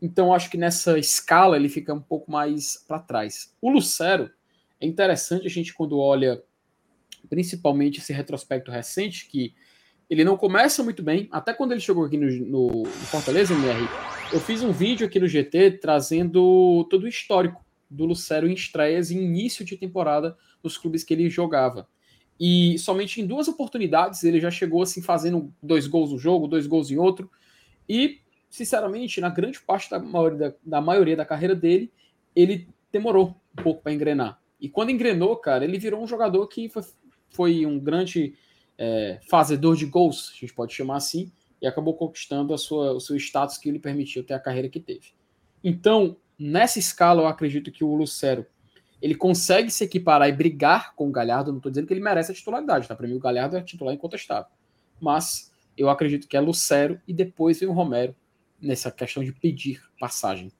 Então, 0.00 0.34
acho 0.34 0.50
que 0.50 0.58
nessa 0.58 0.98
escala 0.98 1.56
ele 1.56 1.68
fica 1.68 1.94
um 1.94 2.00
pouco 2.00 2.30
mais 2.30 2.84
para 2.86 2.98
trás. 2.98 3.54
O 3.60 3.70
Lucero 3.70 4.30
é 4.80 4.86
interessante 4.86 5.46
a 5.46 5.50
gente 5.50 5.72
quando 5.72 5.98
olha 5.98 6.42
principalmente 7.28 8.00
esse 8.00 8.12
retrospecto 8.12 8.70
recente, 8.70 9.26
que 9.26 9.54
ele 10.08 10.24
não 10.24 10.36
começa 10.36 10.82
muito 10.82 11.02
bem, 11.02 11.28
até 11.32 11.54
quando 11.54 11.72
ele 11.72 11.80
chegou 11.80 12.04
aqui 12.04 12.18
no, 12.18 12.26
no, 12.26 12.82
no 12.82 13.06
Fortaleza, 13.06 13.54
MR, 13.54 13.88
eu 14.32 14.40
fiz 14.40 14.62
um 14.62 14.72
vídeo 14.72 15.06
aqui 15.06 15.18
no 15.18 15.26
GT 15.26 15.78
trazendo 15.78 16.86
todo 16.90 17.04
o 17.04 17.08
histórico 17.08 17.64
do 17.88 18.04
Lucero 18.04 18.48
em 18.48 18.52
estreias 18.52 19.10
e 19.10 19.16
início 19.16 19.64
de 19.64 19.76
temporada 19.76 20.36
nos 20.62 20.76
clubes 20.76 21.02
que 21.02 21.14
ele 21.14 21.30
jogava. 21.30 21.88
E 22.38 22.78
somente 22.78 23.20
em 23.20 23.26
duas 23.26 23.46
oportunidades 23.48 24.24
ele 24.24 24.40
já 24.40 24.50
chegou 24.50 24.82
assim 24.82 25.00
fazendo 25.00 25.52
dois 25.62 25.86
gols 25.86 26.12
no 26.12 26.18
jogo, 26.18 26.48
dois 26.48 26.66
gols 26.66 26.90
em 26.90 26.96
outro. 26.96 27.30
E 27.88 28.20
sinceramente, 28.50 29.20
na 29.20 29.28
grande 29.28 29.60
parte 29.60 29.90
da 29.90 29.98
maioria 29.98 30.38
da, 30.38 30.54
da, 30.64 30.80
maioria 30.80 31.16
da 31.16 31.24
carreira 31.24 31.54
dele, 31.54 31.92
ele 32.36 32.68
demorou 32.92 33.36
um 33.58 33.62
pouco 33.62 33.82
para 33.82 33.92
engrenar. 33.92 34.40
E 34.60 34.68
quando 34.68 34.90
engrenou, 34.90 35.36
cara, 35.36 35.64
ele 35.64 35.78
virou 35.78 36.02
um 36.02 36.06
jogador 36.06 36.46
que 36.46 36.68
foi, 36.68 36.82
foi 37.30 37.66
um 37.66 37.78
grande 37.78 38.34
é, 38.78 39.18
fazedor 39.28 39.76
de 39.76 39.86
gols, 39.86 40.32
a 40.34 40.40
gente 40.40 40.54
pode 40.54 40.72
chamar 40.72 40.96
assim, 40.96 41.32
e 41.60 41.66
acabou 41.66 41.94
conquistando 41.94 42.54
a 42.54 42.58
sua, 42.58 42.92
o 42.92 43.00
seu 43.00 43.16
status 43.16 43.58
que 43.58 43.70
lhe 43.70 43.78
permitiu 43.78 44.22
ter 44.22 44.34
a 44.34 44.40
carreira 44.40 44.68
que 44.68 44.80
teve. 44.80 45.14
Então, 45.62 46.16
nessa 46.38 46.78
escala, 46.78 47.22
eu 47.22 47.26
acredito 47.26 47.72
que 47.72 47.82
o 47.82 47.94
Lucero 47.94 48.46
ele 49.04 49.14
consegue 49.14 49.70
se 49.70 49.84
equiparar 49.84 50.30
e 50.30 50.32
brigar 50.32 50.94
com 50.94 51.06
o 51.06 51.12
Galhardo. 51.12 51.50
Não 51.50 51.58
estou 51.58 51.70
dizendo 51.70 51.86
que 51.86 51.92
ele 51.92 52.00
merece 52.00 52.32
a 52.32 52.34
titularidade, 52.34 52.88
tá? 52.88 52.96
Para 52.96 53.06
mim, 53.06 53.14
o 53.14 53.20
Galhardo 53.20 53.54
é 53.54 53.60
titular 53.60 53.94
incontestável. 53.94 54.50
Mas 54.98 55.52
eu 55.76 55.90
acredito 55.90 56.26
que 56.26 56.34
é 56.34 56.40
Lucero 56.40 56.98
e 57.06 57.12
depois 57.12 57.60
vem 57.60 57.68
o 57.68 57.72
Romero 57.72 58.16
nessa 58.58 58.90
questão 58.90 59.22
de 59.22 59.30
pedir 59.30 59.82
passagem. 60.00 60.50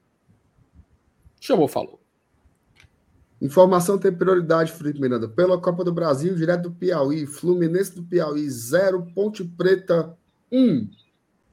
Chamou, 1.41 1.67
falou. 1.67 1.99
Informação 3.41 3.97
tem 3.97 4.13
prioridade, 4.13 4.73
Felipe 4.73 5.01
Miranda. 5.01 5.27
Pela 5.27 5.59
Copa 5.59 5.83
do 5.83 5.91
Brasil, 5.91 6.35
direto 6.35 6.69
do 6.69 6.71
Piauí. 6.71 7.25
Fluminense 7.25 7.95
do 7.95 8.03
Piauí, 8.03 8.47
0. 8.47 9.07
Ponte 9.15 9.43
Preta, 9.43 10.15
1. 10.51 10.59
Um. 10.59 10.89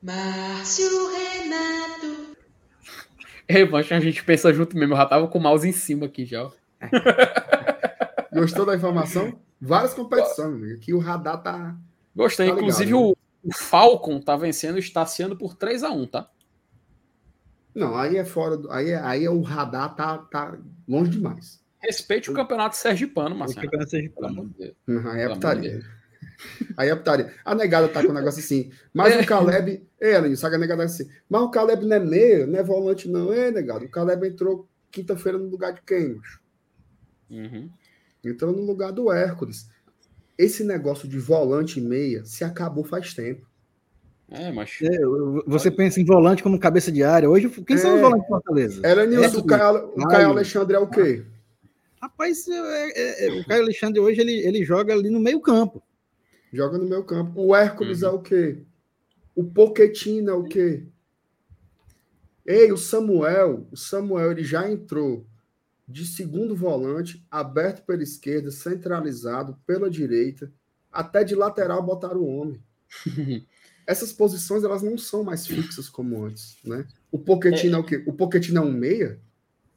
Márcio 0.03 0.91
Renato. 1.11 2.37
Ei, 3.49 3.65
mancha, 3.65 3.97
a 3.97 4.01
gente 4.01 4.23
pensa 4.23 4.53
junto 4.53 4.77
mesmo. 4.77 4.93
Eu 4.93 4.99
já 4.99 5.07
tava 5.07 5.27
com 5.27 5.39
o 5.39 5.43
mouse 5.43 5.67
em 5.67 5.73
cima 5.73 6.05
aqui 6.05 6.27
já. 6.27 6.53
Gostou 8.33 8.67
da 8.67 8.75
informação? 8.75 9.39
Várias 9.61 9.95
competições. 9.95 10.73
Aqui 10.73 10.93
o 10.93 10.99
radar 10.99 11.43
tá. 11.43 11.77
Gostei. 12.15 12.49
Tá 12.49 12.55
Inclusive, 12.55 12.87
ligado, 12.87 13.11
o, 13.11 13.17
o 13.45 13.55
Falcon 13.55 14.21
tá 14.21 14.37
vencendo 14.37 14.77
o 14.77 14.81
Estaciano 14.81 15.37
por 15.37 15.55
3 15.55 15.85
a 15.85 15.91
1 15.91 16.07
tá? 16.07 16.29
Não, 17.75 17.97
aí 17.97 18.17
é 18.17 18.25
fora. 18.25 18.57
Do, 18.57 18.71
aí, 18.71 18.91
é, 18.91 19.01
aí 19.01 19.25
é 19.25 19.31
o 19.31 19.41
radar 19.41 19.95
tá, 19.95 20.19
tá 20.19 20.59
longe 20.87 21.11
demais. 21.11 21.63
Respeite 21.79 22.31
o 22.31 22.35
campeonato 22.35 22.77
sergipano, 22.77 23.35
Marcelo. 23.35 23.61
O 23.61 23.63
campeonato 23.63 23.91
sergipano. 23.91 24.55
Uhum, 24.89 25.09
aí 25.09 25.23
é 25.23 25.29
putaria. 25.29 25.83
Aí 26.77 26.89
é 26.89 26.95
putaria. 26.95 27.33
A 27.45 27.55
negada 27.55 27.89
tá 27.89 28.03
com 28.03 28.11
um 28.11 28.15
negócio 28.15 28.41
assim. 28.41 28.71
Mas 28.93 29.15
é. 29.15 29.21
o 29.21 29.27
Caleb. 29.27 29.87
É, 30.01 30.37
sabe 30.37 30.57
a 30.57 30.59
negada 30.59 30.83
assim. 30.83 31.09
Mas 31.29 31.43
o 31.43 31.51
Caleb 31.51 31.87
não 31.87 31.97
é 31.97 32.01
meio, 32.01 32.47
não 32.47 32.59
é 32.59 32.63
volante, 32.63 33.09
não. 33.09 33.33
É, 33.33 33.51
negado. 33.51 33.85
O 33.85 33.89
Caleb 33.89 34.27
entrou 34.27 34.69
quinta-feira 34.91 35.39
no 35.39 35.49
lugar 35.49 35.73
de 35.73 35.83
quem, 35.83 36.17
macho? 36.17 36.42
Uhum. 37.33 37.71
Entrou 38.23 38.53
no 38.53 38.63
lugar 38.63 38.93
do 38.93 39.11
Hércules. 39.11 39.69
Esse 40.39 40.63
negócio 40.63 41.09
de 41.09 41.19
volante 41.19 41.81
e 41.81 41.83
meia 41.83 42.25
se 42.25 42.45
acabou 42.45 42.85
faz 42.85 43.15
tempo. 43.15 43.47
É, 44.31 44.53
mas. 44.53 44.79
É, 44.83 44.99
você 45.47 45.71
pensa 45.71 46.01
em 46.01 46.05
volante 46.05 46.43
como 46.43 46.59
cabeça 46.59 46.93
de 46.93 47.03
área. 47.03 47.29
Hoje, 47.29 47.49
quem 47.49 47.77
é, 47.77 47.79
são 47.79 47.95
os 47.95 47.99
é. 47.99 48.03
volantes 48.03 48.23
de 48.23 48.29
Fortaleza? 48.29 48.81
Era 48.85 49.07
nisso. 49.07 49.37
É, 49.37 49.41
o 49.41 49.45
Caio, 49.45 49.93
o 49.95 50.09
Caio 50.09 50.29
Alexandre 50.29 50.77
é 50.77 50.79
o 50.79 50.87
quê? 50.87 51.25
Rapaz, 52.01 52.49
é, 52.49 52.55
é, 52.55 53.27
é, 53.27 53.41
o 53.41 53.47
Caio 53.47 53.63
Alexandre 53.63 54.01
hoje 54.01 54.21
ele, 54.21 54.35
ele 54.47 54.65
joga 54.65 54.93
ali 54.93 55.11
no 55.11 55.21
meio-campo. 55.21 55.83
Joga 56.53 56.79
no 56.79 56.89
meio-campo. 56.89 57.41
O 57.41 57.55
Hércules 57.55 58.03
uhum. 58.03 58.09
é 58.09 58.13
o 58.13 58.19
quê? 58.21 58.59
O 59.35 59.45
Poquetino 59.45 60.31
é 60.31 60.35
o 60.35 60.45
quê? 60.45 60.85
Ei, 62.45 62.73
o 62.73 62.77
Samuel, 62.77 63.67
o 63.71 63.77
Samuel 63.77 64.33
ele 64.33 64.43
já 64.43 64.69
entrou 64.69 65.25
de 65.93 66.07
segundo 66.07 66.57
volante, 66.57 67.25
aberto 67.31 67.85
pela 67.85 68.03
esquerda, 68.03 68.51
centralizado 68.51 69.59
pela 69.67 69.91
direita, 69.91 70.51
até 70.91 71.23
de 71.23 71.35
lateral 71.35 71.83
botaram 71.83 72.21
o 72.21 72.27
homem. 72.27 72.63
Essas 73.87 74.13
posições 74.13 74.65
elas 74.65 74.83
não 74.83 74.97
são 74.97 75.23
mais 75.23 75.47
fixas 75.47 75.89
como 75.89 76.25
antes, 76.25 76.57
né? 76.65 76.87
O 77.11 77.19
Pochettino 77.19 77.77
é, 77.77 77.79
é 77.79 77.81
o 77.81 77.85
quê? 77.85 78.03
O 78.07 78.13
Pochettino 78.13 78.59
é 78.59 78.63
um 78.63 78.73
meia? 78.73 79.21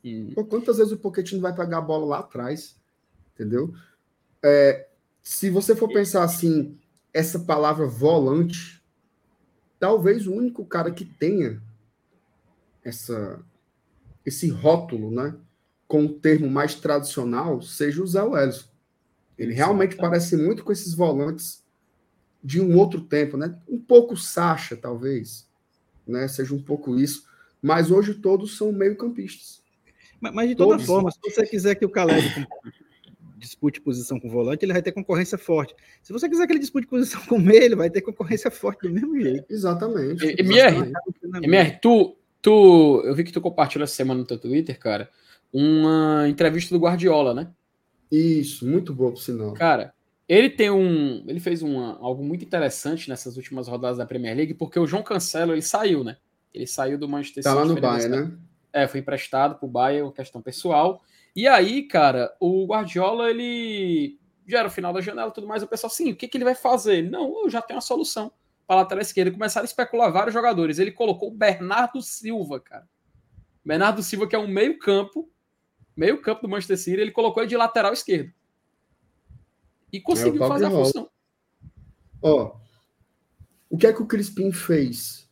Hum. 0.03 0.31
Pô, 0.33 0.45
quantas 0.45 0.77
vezes 0.77 0.93
o 0.93 0.97
Pochettino 0.97 1.41
vai 1.41 1.53
pegar 1.53 1.79
a 1.79 1.81
bola 1.81 2.05
lá 2.05 2.19
atrás? 2.19 2.77
Entendeu? 3.33 3.73
É, 4.41 4.87
se 5.21 5.49
você 5.49 5.75
for 5.75 5.91
pensar 5.91 6.23
assim, 6.23 6.77
essa 7.11 7.39
palavra 7.39 7.87
volante, 7.87 8.81
talvez 9.79 10.27
o 10.27 10.33
único 10.33 10.65
cara 10.65 10.91
que 10.91 11.03
tenha 11.03 11.61
essa 12.83 13.43
esse 14.25 14.49
rótulo, 14.49 15.11
né, 15.11 15.35
com 15.87 16.05
o 16.05 16.09
termo 16.09 16.49
mais 16.49 16.75
tradicional, 16.75 17.61
seja 17.61 18.01
o 18.01 18.07
Zé 18.07 18.23
Welles. 18.23 18.69
Ele 19.37 19.53
realmente 19.53 19.95
parece 19.95 20.35
muito 20.37 20.63
com 20.63 20.71
esses 20.71 20.93
volantes 20.93 21.63
de 22.43 22.61
um 22.61 22.77
outro 22.77 23.01
tempo, 23.01 23.37
né? 23.37 23.57
Um 23.67 23.79
pouco 23.79 24.15
Sacha, 24.15 24.75
talvez, 24.75 25.47
né? 26.07 26.27
Seja 26.27 26.53
um 26.53 26.61
pouco 26.61 26.97
isso. 26.97 27.25
Mas 27.61 27.91
hoje 27.91 28.13
todos 28.13 28.55
são 28.57 28.71
meio-campistas. 28.71 29.61
Mas, 30.21 30.33
mas, 30.33 30.49
de 30.49 30.55
toda 30.55 30.71
todos 30.71 30.85
forma, 30.85 31.11
se 31.11 31.19
você 31.21 31.45
quiser 31.45 31.75
que 31.75 31.85
o 31.85 31.89
Caleb 31.89 32.47
dispute 33.37 33.81
posição 33.81 34.19
com 34.19 34.27
o 34.27 34.31
volante, 34.31 34.65
ele 34.65 34.73
vai 34.73 34.81
ter 34.81 34.91
concorrência 34.91 35.37
forte. 35.37 35.75
Se 36.01 36.11
você 36.11 36.27
quiser 36.27 36.47
que 36.47 36.53
ele 36.53 36.59
dispute 36.59 36.87
posição 36.87 37.21
com 37.25 37.39
ele, 37.41 37.65
ele 37.65 37.75
vai 37.75 37.89
ter 37.89 38.01
concorrência 38.01 38.49
forte 38.49 38.87
do 38.87 38.89
mesmo 38.89 39.19
jeito. 39.19 39.45
Exatamente. 39.49 40.23
MR, 40.39 40.91
MR 41.43 41.79
tu, 41.81 42.15
tu, 42.41 43.01
eu 43.05 43.13
vi 43.13 43.23
que 43.23 43.31
tu 43.31 43.41
compartilhou 43.41 43.83
essa 43.83 43.95
semana 43.95 44.19
no 44.19 44.25
teu 44.25 44.37
Twitter, 44.37 44.77
cara, 44.79 45.09
uma 45.51 46.27
entrevista 46.27 46.75
do 46.75 46.81
Guardiola, 46.81 47.33
né? 47.33 47.51
Isso, 48.11 48.67
muito 48.67 48.93
boa 48.93 49.11
por 49.11 49.19
sinal. 49.19 49.53
Cara, 49.53 49.93
ele 50.27 50.49
tem 50.49 50.69
um. 50.69 51.23
Ele 51.27 51.39
fez 51.39 51.61
uma, 51.61 51.97
algo 51.99 52.23
muito 52.23 52.43
interessante 52.43 53.09
nessas 53.09 53.37
últimas 53.37 53.67
rodadas 53.67 53.97
da 53.97 54.05
Premier 54.05 54.35
League, 54.35 54.53
porque 54.53 54.79
o 54.79 54.87
João 54.87 55.03
Cancelo 55.03 55.53
ele 55.53 55.61
saiu, 55.61 56.03
né? 56.03 56.17
Ele 56.53 56.65
saiu 56.65 56.97
do 56.97 57.07
Manchester 57.07 57.43
City. 57.43 57.53
Tá 57.55 57.59
lá 57.59 57.65
no 57.65 57.79
Bayern, 57.79 58.09
né? 58.09 58.37
É, 58.73 58.87
foi 58.87 58.99
emprestado 58.99 59.55
pro 59.59 59.67
Bayern, 59.67 60.11
questão 60.11 60.41
pessoal. 60.41 61.01
E 61.35 61.47
aí, 61.47 61.83
cara, 61.83 62.33
o 62.39 62.65
Guardiola, 62.65 63.29
ele. 63.29 64.17
Já 64.47 64.59
era 64.59 64.67
o 64.67 64.71
final 64.71 64.93
da 64.93 65.01
janela 65.01 65.29
e 65.29 65.33
tudo 65.33 65.47
mais. 65.47 65.63
O 65.63 65.67
pessoal, 65.67 65.91
assim, 65.91 66.11
o 66.11 66.15
que, 66.15 66.27
que 66.27 66.37
ele 66.37 66.45
vai 66.45 66.55
fazer? 66.55 67.09
Não, 67.09 67.43
eu 67.43 67.49
já 67.49 67.61
tenho 67.61 67.79
a 67.79 67.81
solução. 67.81 68.31
Para 68.65 68.77
lateral 68.77 69.01
esquerda. 69.01 69.31
Começaram 69.31 69.63
a 69.63 69.65
especular 69.65 70.11
vários 70.11 70.33
jogadores. 70.33 70.79
Ele 70.79 70.91
colocou 70.91 71.29
o 71.29 71.35
Bernardo 71.35 72.01
Silva, 72.01 72.59
cara. 72.59 72.87
Bernardo 73.63 74.01
Silva, 74.01 74.27
que 74.27 74.35
é 74.35 74.39
um 74.39 74.47
meio-campo, 74.47 75.29
meio-campo 75.95 76.41
do 76.41 76.49
Manchester 76.49 76.77
City, 76.77 77.01
ele 77.01 77.11
colocou 77.11 77.41
ele 77.41 77.49
de 77.49 77.57
lateral 77.57 77.93
esquerdo. 77.93 78.31
E 79.91 80.01
conseguiu 80.01 80.43
é 80.43 80.47
fazer 80.47 80.65
a 80.65 80.69
função. 80.71 81.09
Ó, 82.21 82.57
o 83.69 83.77
que 83.77 83.87
é 83.87 83.93
que 83.93 84.01
o 84.01 84.07
Crispim 84.07 84.51
fez 84.51 85.29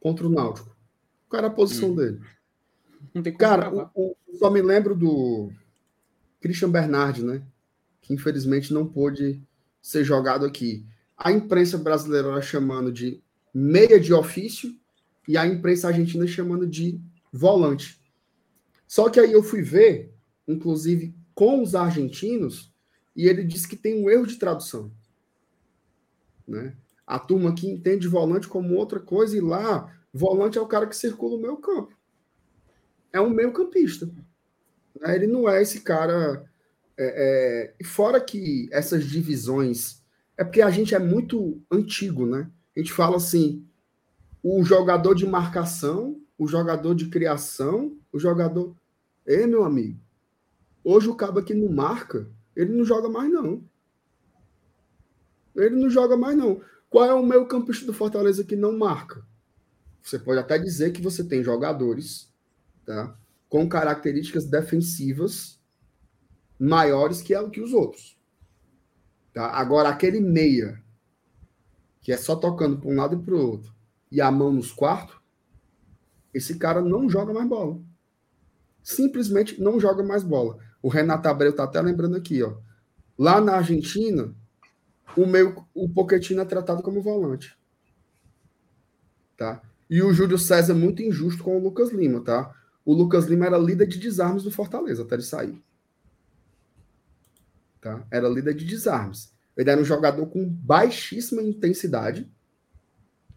contra 0.00 0.26
o 0.26 0.30
Náutico? 0.30 0.74
Qual 1.28 1.38
era 1.38 1.48
a 1.48 1.54
posição 1.54 1.90
hum. 1.90 1.96
dele? 1.96 2.20
Cara, 3.38 3.72
o, 3.72 3.90
o, 3.94 4.16
só 4.38 4.50
me 4.50 4.62
lembro 4.62 4.94
do 4.94 5.50
Christian 6.40 6.70
Bernard, 6.70 7.22
né? 7.22 7.42
Que 8.00 8.14
infelizmente 8.14 8.72
não 8.72 8.86
pôde 8.86 9.42
ser 9.82 10.04
jogado 10.04 10.44
aqui. 10.44 10.86
A 11.16 11.30
imprensa 11.30 11.76
brasileira 11.76 12.40
chamando 12.40 12.92
de 12.92 13.22
meia 13.52 14.00
de 14.00 14.12
ofício 14.14 14.74
e 15.28 15.36
a 15.36 15.46
imprensa 15.46 15.88
argentina 15.88 16.26
chamando 16.26 16.66
de 16.66 17.00
volante. 17.32 17.99
Só 18.90 19.08
que 19.08 19.20
aí 19.20 19.30
eu 19.30 19.40
fui 19.40 19.62
ver, 19.62 20.12
inclusive 20.48 21.14
com 21.32 21.62
os 21.62 21.76
argentinos, 21.76 22.74
e 23.14 23.28
ele 23.28 23.44
diz 23.44 23.64
que 23.64 23.76
tem 23.76 24.02
um 24.02 24.10
erro 24.10 24.26
de 24.26 24.34
tradução. 24.34 24.90
Né? 26.46 26.76
A 27.06 27.16
turma 27.16 27.50
aqui 27.50 27.68
entende 27.68 28.08
volante 28.08 28.48
como 28.48 28.74
outra 28.74 28.98
coisa, 28.98 29.36
e 29.36 29.40
lá, 29.40 29.96
volante 30.12 30.58
é 30.58 30.60
o 30.60 30.66
cara 30.66 30.88
que 30.88 30.96
circula 30.96 31.36
o 31.36 31.40
meio 31.40 31.56
campo. 31.58 31.96
É 33.12 33.20
um 33.20 33.30
meio 33.30 33.52
campista. 33.52 34.06
Né? 35.00 35.14
Ele 35.14 35.28
não 35.28 35.48
é 35.48 35.62
esse 35.62 35.82
cara. 35.82 36.44
É, 36.98 37.74
é... 37.78 37.84
Fora 37.84 38.20
que 38.20 38.68
essas 38.72 39.04
divisões. 39.04 40.02
É 40.36 40.42
porque 40.42 40.62
a 40.62 40.70
gente 40.70 40.96
é 40.96 40.98
muito 40.98 41.62
antigo, 41.70 42.26
né? 42.26 42.50
A 42.74 42.80
gente 42.80 42.92
fala 42.92 43.18
assim: 43.18 43.64
o 44.42 44.64
jogador 44.64 45.14
de 45.14 45.28
marcação, 45.28 46.20
o 46.36 46.48
jogador 46.48 46.96
de 46.96 47.06
criação, 47.06 47.96
o 48.12 48.18
jogador. 48.18 48.74
Ei, 49.26 49.46
meu 49.46 49.64
amigo, 49.64 50.00
hoje 50.82 51.08
o 51.08 51.14
cabo 51.14 51.38
aqui 51.38 51.54
não 51.54 51.72
marca, 51.72 52.28
ele 52.56 52.72
não 52.72 52.84
joga 52.84 53.08
mais, 53.08 53.30
não. 53.30 53.64
Ele 55.54 55.76
não 55.76 55.90
joga 55.90 56.16
mais, 56.16 56.36
não. 56.36 56.60
Qual 56.88 57.04
é 57.04 57.14
o 57.14 57.24
meio 57.24 57.46
campista 57.46 57.86
do 57.86 57.92
Fortaleza 57.92 58.44
que 58.44 58.56
não 58.56 58.76
marca? 58.76 59.24
Você 60.02 60.18
pode 60.18 60.40
até 60.40 60.58
dizer 60.58 60.92
que 60.92 61.02
você 61.02 61.22
tem 61.22 61.42
jogadores 61.42 62.32
tá, 62.84 63.16
com 63.48 63.68
características 63.68 64.46
defensivas 64.46 65.60
maiores 66.58 67.22
que, 67.22 67.34
que 67.50 67.60
os 67.60 67.72
outros. 67.72 68.18
Tá? 69.32 69.46
Agora, 69.46 69.88
aquele 69.88 70.20
meia, 70.20 70.82
que 72.00 72.12
é 72.12 72.16
só 72.16 72.34
tocando 72.34 72.78
para 72.78 72.90
um 72.90 72.96
lado 72.96 73.16
e 73.16 73.22
para 73.22 73.34
o 73.34 73.46
outro, 73.46 73.74
e 74.10 74.20
a 74.20 74.30
mão 74.30 74.52
nos 74.52 74.72
quartos, 74.72 75.16
esse 76.34 76.58
cara 76.58 76.80
não 76.80 77.08
joga 77.08 77.32
mais 77.32 77.48
bola. 77.48 77.80
Simplesmente 78.82 79.60
não 79.60 79.78
joga 79.78 80.02
mais 80.02 80.22
bola. 80.22 80.58
O 80.82 80.88
Renato 80.88 81.28
Abreu 81.28 81.50
está 81.50 81.64
até 81.64 81.80
lembrando 81.80 82.16
aqui, 82.16 82.42
ó. 82.42 82.56
Lá 83.18 83.40
na 83.40 83.56
Argentina, 83.56 84.34
o 85.16 85.26
meio, 85.26 85.64
o 85.74 85.88
Pochettino 85.88 86.40
é 86.40 86.44
tratado 86.44 86.82
como 86.82 87.02
volante. 87.02 87.58
Tá? 89.36 89.62
E 89.88 90.02
o 90.02 90.12
Júlio 90.12 90.38
César 90.38 90.72
é 90.72 90.76
muito 90.76 91.02
injusto 91.02 91.42
com 91.42 91.58
o 91.58 91.62
Lucas 91.62 91.90
Lima, 91.90 92.20
tá? 92.20 92.54
O 92.84 92.94
Lucas 92.94 93.26
Lima 93.26 93.46
era 93.46 93.58
líder 93.58 93.86
de 93.86 93.98
desarmes 93.98 94.42
do 94.42 94.50
Fortaleza 94.50 95.02
até 95.02 95.16
ele 95.16 95.22
sair. 95.22 95.62
Tá? 97.80 98.06
Era 98.10 98.28
líder 98.28 98.54
de 98.54 98.64
desarmes. 98.64 99.34
Ele 99.56 99.70
era 99.70 99.80
um 99.80 99.84
jogador 99.84 100.26
com 100.26 100.48
baixíssima 100.48 101.42
intensidade, 101.42 102.30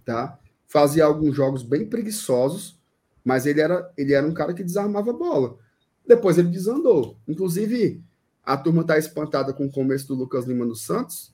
tá? 0.06 0.40
Fazia 0.68 1.06
alguns 1.06 1.36
jogos 1.36 1.64
bem 1.64 1.88
preguiçosos, 1.88 2.80
mas 3.24 3.46
ele 3.46 3.62
era, 3.62 3.92
ele 3.98 4.14
era 4.14 4.26
um 4.26 4.34
cara 4.34 4.54
que 4.54 4.64
desarmava 4.64 5.12
a 5.12 5.14
bola. 5.14 5.58
Depois 6.06 6.38
ele 6.38 6.50
desandou. 6.50 7.18
Inclusive, 7.28 8.04
a 8.44 8.58
turma 8.58 8.82
está 8.82 8.98
espantada 8.98 9.54
com 9.54 9.66
o 9.66 9.72
começo 9.72 10.08
do 10.08 10.16
Lucas 10.16 10.46
Lima 10.46 10.66
no 10.66 10.76
Santos, 10.76 11.34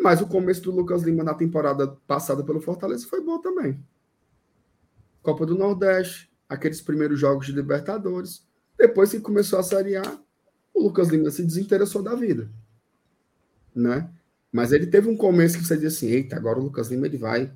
mas 0.00 0.20
o 0.20 0.26
começo 0.26 0.62
do 0.62 0.70
Lucas 0.72 1.02
Lima 1.02 1.22
na 1.22 1.34
temporada 1.34 1.88
passada 2.06 2.42
pelo 2.42 2.60
Fortaleza 2.60 3.06
foi 3.06 3.20
bom 3.20 3.40
também. 3.40 3.84
Copa 5.22 5.46
do 5.46 5.54
Nordeste, 5.54 6.32
aqueles 6.48 6.80
primeiros 6.80 7.20
jogos 7.20 7.46
de 7.46 7.52
Libertadores. 7.52 8.44
Depois 8.76 9.10
que 9.10 9.20
começou 9.20 9.58
a 9.58 9.62
Série 9.62 9.96
A, 9.96 10.18
o 10.74 10.82
Lucas 10.82 11.08
Lima 11.08 11.30
se 11.30 11.44
desinteressou 11.44 12.02
da 12.02 12.14
vida. 12.14 12.50
Né? 13.74 14.10
Mas 14.50 14.72
ele 14.72 14.86
teve 14.86 15.08
um 15.08 15.16
começo 15.16 15.58
que 15.58 15.64
você 15.64 15.76
disse 15.76 16.06
assim: 16.06 16.14
eita, 16.14 16.36
agora 16.36 16.58
o 16.58 16.62
Lucas 16.64 16.88
Lima 16.88 17.06
ele 17.06 17.16
vai. 17.16 17.52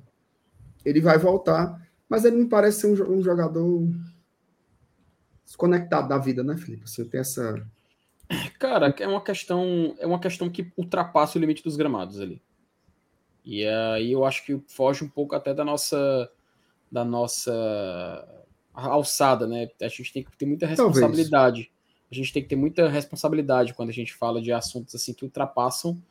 Ele 0.85 1.01
vai 1.01 1.17
voltar. 1.17 1.85
Mas 2.09 2.25
ele 2.25 2.37
me 2.37 2.47
parece 2.47 2.81
ser 2.81 2.87
um, 2.87 3.17
um 3.17 3.21
jogador 3.21 3.87
desconectado 5.45 6.09
da 6.09 6.17
vida, 6.17 6.43
né, 6.43 6.57
Felipe? 6.57 6.87
Você 6.87 7.01
assim, 7.01 7.09
tem 7.09 7.19
essa. 7.19 7.67
Cara, 8.59 8.93
é 8.99 9.07
uma 9.07 9.21
questão, 9.21 9.95
é 9.99 10.05
uma 10.05 10.19
questão 10.19 10.49
que 10.49 10.71
ultrapassa 10.75 11.37
o 11.37 11.41
limite 11.41 11.63
dos 11.63 11.77
gramados 11.77 12.19
ali. 12.19 12.41
E 13.43 13.65
aí 13.65 14.11
eu 14.11 14.25
acho 14.25 14.45
que 14.45 14.61
foge 14.67 15.05
um 15.05 15.09
pouco 15.09 15.35
até 15.35 15.53
da 15.53 15.63
nossa 15.63 16.29
da 16.91 17.03
nossa 17.03 17.53
alçada, 18.73 19.47
né? 19.47 19.69
A 19.81 19.87
gente 19.87 20.13
tem 20.13 20.23
que 20.23 20.37
ter 20.37 20.45
muita 20.45 20.67
responsabilidade. 20.67 21.63
Talvez. 21.63 21.77
A 22.09 22.15
gente 22.15 22.33
tem 22.33 22.43
que 22.43 22.49
ter 22.49 22.55
muita 22.55 22.87
responsabilidade 22.87 23.73
quando 23.73 23.89
a 23.89 23.93
gente 23.93 24.13
fala 24.13 24.41
de 24.41 24.51
assuntos 24.51 24.95
assim 24.95 25.13
que 25.13 25.25
ultrapassam 25.25 26.01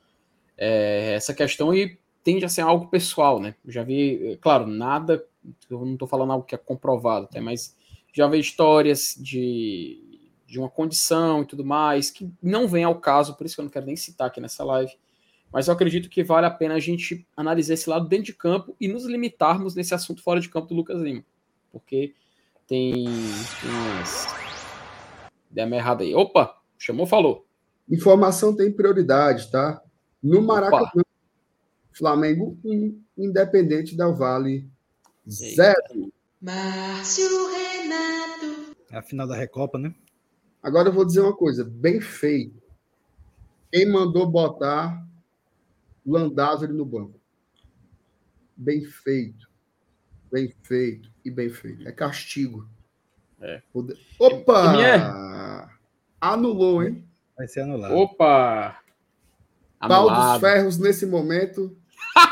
é, 0.56 1.14
essa 1.14 1.32
questão 1.32 1.74
e 1.74 1.98
tende 2.26 2.44
a 2.44 2.48
ser 2.48 2.62
algo 2.62 2.88
pessoal, 2.88 3.38
né? 3.38 3.54
Já 3.64 3.84
vi, 3.84 4.32
é, 4.32 4.36
claro, 4.36 4.66
nada, 4.66 5.24
eu 5.70 5.86
não 5.86 5.92
estou 5.92 6.08
falando 6.08 6.32
algo 6.32 6.44
que 6.44 6.56
é 6.56 6.58
comprovado, 6.58 7.26
até, 7.26 7.40
mas 7.40 7.76
já 8.12 8.26
vi 8.26 8.40
histórias 8.40 9.14
de, 9.16 10.28
de 10.44 10.58
uma 10.58 10.68
condição 10.68 11.42
e 11.42 11.46
tudo 11.46 11.64
mais 11.64 12.10
que 12.10 12.28
não 12.42 12.66
vem 12.66 12.82
ao 12.82 12.96
caso, 12.96 13.36
por 13.36 13.46
isso 13.46 13.54
que 13.54 13.60
eu 13.60 13.66
não 13.66 13.70
quero 13.70 13.86
nem 13.86 13.94
citar 13.94 14.26
aqui 14.26 14.40
nessa 14.40 14.64
live. 14.64 14.90
Mas 15.52 15.68
eu 15.68 15.74
acredito 15.74 16.10
que 16.10 16.24
vale 16.24 16.46
a 16.46 16.50
pena 16.50 16.74
a 16.74 16.80
gente 16.80 17.24
analisar 17.36 17.74
esse 17.74 17.88
lado 17.88 18.08
dentro 18.08 18.26
de 18.26 18.34
campo 18.34 18.74
e 18.80 18.88
nos 18.88 19.04
limitarmos 19.04 19.76
nesse 19.76 19.94
assunto 19.94 20.20
fora 20.20 20.40
de 20.40 20.48
campo 20.48 20.66
do 20.66 20.74
Lucas 20.74 21.00
Lima. 21.00 21.24
Porque 21.70 22.12
tem, 22.66 23.04
tem 23.04 23.70
umas. 23.70 24.26
Uma 25.56 25.76
errada 25.76 26.02
aí. 26.02 26.12
Opa! 26.12 26.58
Chamou, 26.76 27.06
falou. 27.06 27.46
Informação 27.88 28.54
tem 28.54 28.72
prioridade, 28.72 29.48
tá? 29.48 29.80
No 30.20 30.42
Maracanã, 30.42 30.90
Opa. 30.90 31.06
Flamengo 31.96 32.58
1, 32.62 33.02
Independente 33.16 33.96
del 33.96 34.14
Vale 34.14 34.68
0. 35.26 36.12
Márcio 36.42 37.26
Renato. 37.48 38.76
É 38.90 38.98
a 38.98 39.02
final 39.02 39.26
da 39.26 39.34
Recopa, 39.34 39.78
né? 39.78 39.94
Agora 40.62 40.88
eu 40.88 40.92
vou 40.92 41.06
dizer 41.06 41.20
uma 41.20 41.34
coisa, 41.34 41.64
bem 41.64 42.00
feito. 42.00 42.62
Quem 43.72 43.90
mandou 43.90 44.30
botar 44.30 45.06
Landázuri 46.04 46.72
no 46.72 46.84
banco? 46.84 47.18
Bem 48.54 48.84
feito. 48.84 49.48
Bem 50.30 50.52
feito 50.62 51.10
e 51.24 51.30
bem 51.30 51.48
feito. 51.48 51.88
É 51.88 51.92
castigo. 51.92 52.68
É. 53.40 53.62
Opa! 54.18 55.70
Anulou, 56.20 56.82
hein? 56.82 57.08
Vai 57.36 57.48
ser 57.48 57.60
anulado. 57.60 57.94
Opa! 57.94 58.80
Pau 59.78 60.08
dos 60.08 60.40
ferros 60.40 60.78
nesse 60.78 61.06
momento. 61.06 61.76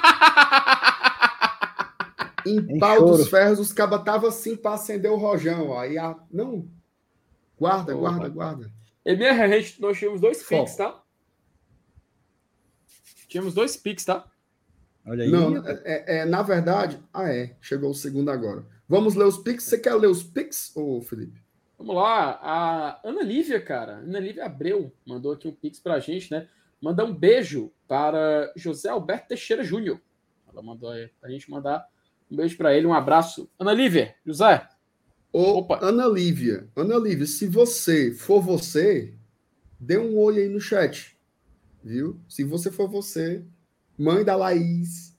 em 2.47 2.79
pau 2.79 2.97
choro. 2.99 3.17
dos 3.17 3.29
ferros, 3.29 3.59
os 3.59 3.73
cabas 3.73 4.01
estavam 4.01 4.29
assim 4.29 4.57
para 4.57 4.75
acender 4.75 5.11
o 5.11 5.17
rojão. 5.17 5.79
Aí 5.79 5.99
a. 5.99 6.17
Não. 6.31 6.69
Guarda, 7.59 7.97
Opa. 7.97 8.11
guarda, 8.11 8.29
guarda. 8.29 8.73
MR, 9.05 9.43
a 9.43 9.49
gente, 9.49 9.81
nós 9.81 9.99
tínhamos 9.99 10.21
dois 10.21 10.43
Foco. 10.43 10.77
tá? 10.77 11.03
Tínhamos 13.29 13.55
dois 13.55 13.77
pics, 13.77 14.05
tá? 14.05 14.25
Olha 15.07 15.25
aí. 15.25 15.31
Não, 15.31 15.57
é, 15.67 16.21
é, 16.21 16.25
na 16.25 16.43
verdade. 16.43 17.01
Ah, 17.13 17.29
é. 17.29 17.57
Chegou 17.61 17.91
o 17.91 17.95
segundo 17.95 18.31
agora. 18.31 18.65
Vamos 18.89 19.15
ler 19.15 19.25
os 19.25 19.39
pics. 19.39 19.65
Você 19.65 19.79
quer 19.79 19.95
ler 19.95 20.07
os 20.07 20.23
pics, 20.23 20.73
ô 20.77 21.01
Felipe? 21.01 21.43
Vamos 21.79 21.97
lá. 21.97 22.39
A 22.43 23.01
Ana 23.05 23.23
Lívia, 23.23 23.61
cara. 23.61 23.95
Ana 23.97 24.21
Lívia 24.21 24.47
Abreu 24.47 24.93
mandou 25.07 25.33
aqui 25.33 25.49
um 25.49 25.53
pix 25.53 25.79
pra 25.79 25.99
gente, 25.99 26.31
né? 26.31 26.49
Manda 26.85 27.03
um 27.03 27.15
beijo 27.15 27.73
para 27.89 28.53
José 28.55 28.91
Alberto 28.91 29.29
Teixeira 29.29 29.65
Júnior. 29.65 29.99
Ela 30.47 30.63
mandou 30.63 30.91
aí 30.91 31.09
pra 31.19 31.31
gente 31.31 31.51
mandar 31.51 31.89
um 32.31 32.37
beijo 32.37 32.59
para 32.59 32.77
ele, 32.77 32.87
um 32.87 32.93
abraço. 32.93 33.49
Ana 33.59 33.73
Lívia, 33.73 34.15
José. 34.23 34.69
Ô, 35.33 35.61
Opa. 35.61 35.79
Ana 35.81 36.07
Lívia, 36.07 36.69
Ana 36.77 36.99
Lívia, 36.99 37.25
se 37.25 37.47
você 37.47 38.13
for 38.13 38.43
você, 38.43 39.15
dê 39.81 39.97
um 39.97 40.19
olho 40.19 40.43
aí 40.43 40.49
no 40.51 40.61
chat, 40.61 41.19
viu? 41.83 42.21
Se 42.29 42.45
você 42.45 42.71
for 42.71 42.87
você, 42.87 43.43
mãe 43.97 44.23
da 44.23 44.37
Laís, 44.37 45.17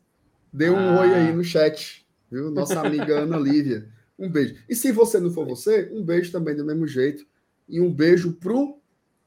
dê 0.54 0.70
um 0.70 0.78
ah. 0.78 1.00
olho 1.00 1.16
aí 1.16 1.34
no 1.34 1.44
chat, 1.44 2.06
viu? 2.30 2.52
Nossa 2.52 2.80
amiga 2.80 3.22
Ana 3.26 3.38
Lívia. 3.38 3.92
Um 4.20 4.30
beijo. 4.30 4.64
E 4.70 4.76
se 4.76 4.92
você 4.92 5.20
não 5.20 5.32
for 5.32 5.48
você, 5.48 5.90
um 5.92 6.04
beijo 6.04 6.32
também 6.32 6.56
do 6.56 6.64
mesmo 6.64 6.86
jeito. 6.86 7.26
E 7.68 7.82
um 7.82 7.92
beijo 7.92 8.34
pro 8.34 8.80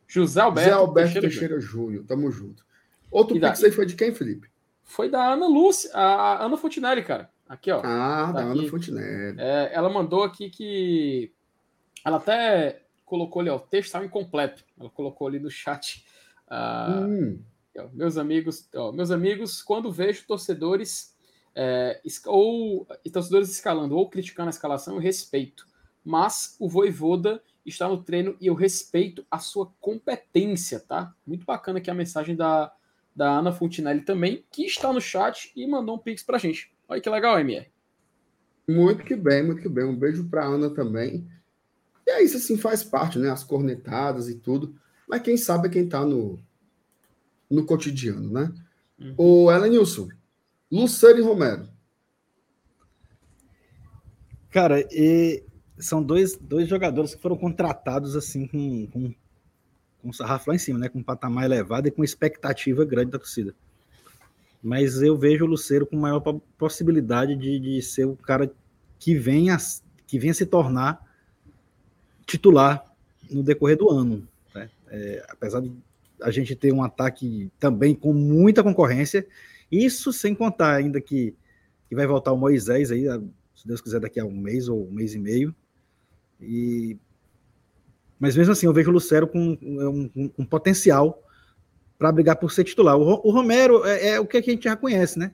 José 0.09 0.41
Alberto, 0.41 0.71
José 0.71 0.81
Alberto 0.81 1.13
Teixeira, 1.13 1.29
Teixeira 1.29 1.61
Júnior. 1.61 2.05
Tamo 2.05 2.31
junto. 2.33 2.65
Outro 3.11 3.39
pix 3.39 3.63
aí 3.63 3.71
foi 3.71 3.87
de 3.87 3.95
quem, 3.95 4.13
Felipe? 4.15 4.49
Foi 4.83 5.09
da 5.09 5.33
Ana 5.35 5.47
Lúcia, 5.47 5.91
a 5.95 6.45
Ana 6.45 6.57
Fontinelli, 6.57 7.05
cara. 7.05 7.31
Aqui, 7.47 7.71
ó. 7.71 7.81
Ah, 7.85 8.27
tá 8.27 8.33
da 8.33 8.51
aqui. 8.51 8.59
Ana 8.59 8.69
Fontinelli. 8.69 9.37
É, 9.39 9.71
ela 9.73 9.91
mandou 9.91 10.23
aqui 10.23 10.49
que. 10.51 11.33
Ela 12.05 12.17
até 12.17 12.83
colocou 13.05 13.41
ali, 13.41 13.51
ó, 13.51 13.57
o 13.57 13.61
texto 13.61 13.87
estava 13.87 14.05
incompleto. 14.05 14.65
Ela 14.81 14.91
colocou 14.91 15.29
ali 15.29 15.39
no 15.39 15.51
chat. 15.51 16.05
Uh, 16.47 17.05
hum. 17.05 17.43
ó, 17.77 17.89
meus 17.93 18.17
amigos, 18.17 18.69
ó, 18.75 18.91
meus 18.93 19.11
amigos, 19.11 19.63
quando 19.63 19.93
vejo 19.93 20.27
torcedores 20.27 21.15
é, 21.55 22.01
ou 22.27 22.87
torcedores 23.13 23.51
escalando 23.51 23.97
ou 23.97 24.09
criticando 24.09 24.49
a 24.49 24.51
escalação, 24.51 24.95
eu 24.95 25.01
respeito. 25.01 25.67
Mas 26.05 26.57
o 26.59 26.69
Voivoda 26.69 27.43
está 27.69 27.89
no 27.89 28.03
treino 28.03 28.37
e 28.41 28.47
eu 28.47 28.55
respeito 28.55 29.25
a 29.31 29.39
sua 29.39 29.73
competência, 29.81 30.81
tá? 30.81 31.15
Muito 31.27 31.45
bacana 31.45 31.79
aqui 31.79 31.91
a 31.91 31.95
mensagem 31.95 32.35
da, 32.35 32.73
da 33.15 33.39
Ana 33.39 33.53
Fontinelli 33.53 34.03
também, 34.03 34.45
que 34.51 34.65
está 34.65 34.93
no 34.93 35.01
chat 35.01 35.53
e 35.55 35.67
mandou 35.67 35.97
um 35.97 35.99
pix 35.99 36.23
pra 36.23 36.39
gente. 36.39 36.73
Olha 36.89 37.01
que 37.01 37.11
legal, 37.11 37.39
MR. 37.39 37.67
Muito 38.69 39.05
que 39.05 39.17
bem, 39.17 39.43
muito 39.43 39.63
que 39.63 39.69
bem. 39.69 39.85
Um 39.85 39.97
beijo 39.97 40.29
pra 40.29 40.45
Ana 40.45 40.71
também. 40.71 41.27
E 42.07 42.11
é 42.11 42.23
isso, 42.23 42.37
assim, 42.37 42.57
faz 42.57 42.85
parte, 42.85 43.19
né? 43.19 43.31
As 43.31 43.45
cornetadas 43.45 44.29
e 44.29 44.35
tudo. 44.35 44.75
Mas 45.09 45.23
quem 45.23 45.37
sabe 45.37 45.69
é 45.69 45.71
quem 45.71 45.89
tá 45.89 46.05
no, 46.05 46.39
no 47.51 47.65
cotidiano, 47.65 48.31
né? 48.31 48.53
Uhum. 48.99 49.15
O 49.17 49.53
Elenilson, 49.53 50.09
Lucero 50.71 51.19
e 51.19 51.23
Romero. 51.23 51.69
Cara, 54.51 54.81
e 54.91 55.43
são 55.79 56.03
dois, 56.03 56.37
dois 56.37 56.69
jogadores 56.69 57.15
que 57.15 57.23
foram 57.23 57.37
contratados 57.37 58.17
assim 58.17 58.47
com, 58.47 58.87
com, 58.87 59.15
com 60.03 60.13
sarrafo 60.13 60.51
lá 60.51 60.57
em 60.57 60.59
cima, 60.59 60.79
né? 60.79 60.89
Com 60.89 60.99
um 60.99 61.03
patamar 61.03 61.45
elevado 61.45 61.89
e 61.89 61.91
com 61.91 62.05
expectativa 62.05 62.85
grande 62.85 63.13
da 63.13 63.19
torcida. 63.19 63.55
Mas 64.63 65.01
eu 65.03 65.17
vejo 65.17 65.45
o 65.45 65.49
Luceiro 65.49 65.87
com 65.87 65.97
maior 65.97 66.21
possibilidade 66.57 67.37
de, 67.37 67.59
de 67.59 67.83
ser 67.83 68.07
o 68.07 68.17
cara 68.17 68.51
que 68.99 69.15
venha, 69.15 69.57
que 70.07 70.19
venha 70.19 70.35
se 70.35 70.45
tornar 70.45 71.07
titular 72.27 72.85
no 73.31 73.43
decorrer 73.43 73.77
do 73.77 73.91
ano. 73.91 74.27
Né? 74.55 74.69
É, 74.89 75.25
apesar 75.29 75.61
de 75.61 75.73
a 76.21 76.31
gente 76.31 76.55
ter 76.57 76.73
um 76.73 76.83
ataque 76.83 77.51
também 77.61 77.95
com 77.95 78.13
muita 78.13 78.63
concorrência, 78.63 79.27
isso 79.71 80.13
sem 80.13 80.35
contar 80.35 80.75
ainda 80.75 81.01
que, 81.01 81.35
que 81.89 81.95
vai 81.95 82.07
voltar 82.07 82.33
o 82.33 82.37
Moisés 82.37 82.91
aí, 82.91 83.05
se 83.55 83.67
Deus 83.67 83.81
quiser, 83.81 84.01
daqui 84.01 84.19
a 84.19 84.25
um 84.25 84.37
mês 84.37 84.69
ou 84.69 84.89
um 84.89 84.91
mês 84.91 85.15
e 85.15 85.19
meio. 85.19 85.55
E... 86.41 86.97
Mas 88.19 88.37
mesmo 88.37 88.53
assim, 88.53 88.67
eu 88.67 88.73
vejo 88.73 88.91
o 88.91 88.93
Lucero 88.93 89.29
com 89.29 89.39
um, 89.39 90.11
um, 90.15 90.33
um 90.39 90.45
potencial 90.45 91.23
para 91.99 92.13
brigar 92.13 92.37
por 92.37 92.53
ser 92.53 92.65
titular. 92.65 92.97
O, 92.97 93.03
o 93.03 93.31
Romero 93.31 93.85
é, 93.85 94.11
é, 94.11 94.21
o 94.21 94.27
que 94.27 94.37
a 94.37 94.43
gente 94.43 94.65
já 94.65 94.77
conhece, 94.77 95.19
né? 95.19 95.33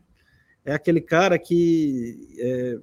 É 0.65 0.73
aquele 0.73 1.01
cara 1.01 1.39
que, 1.39 2.35
é, 2.39 2.79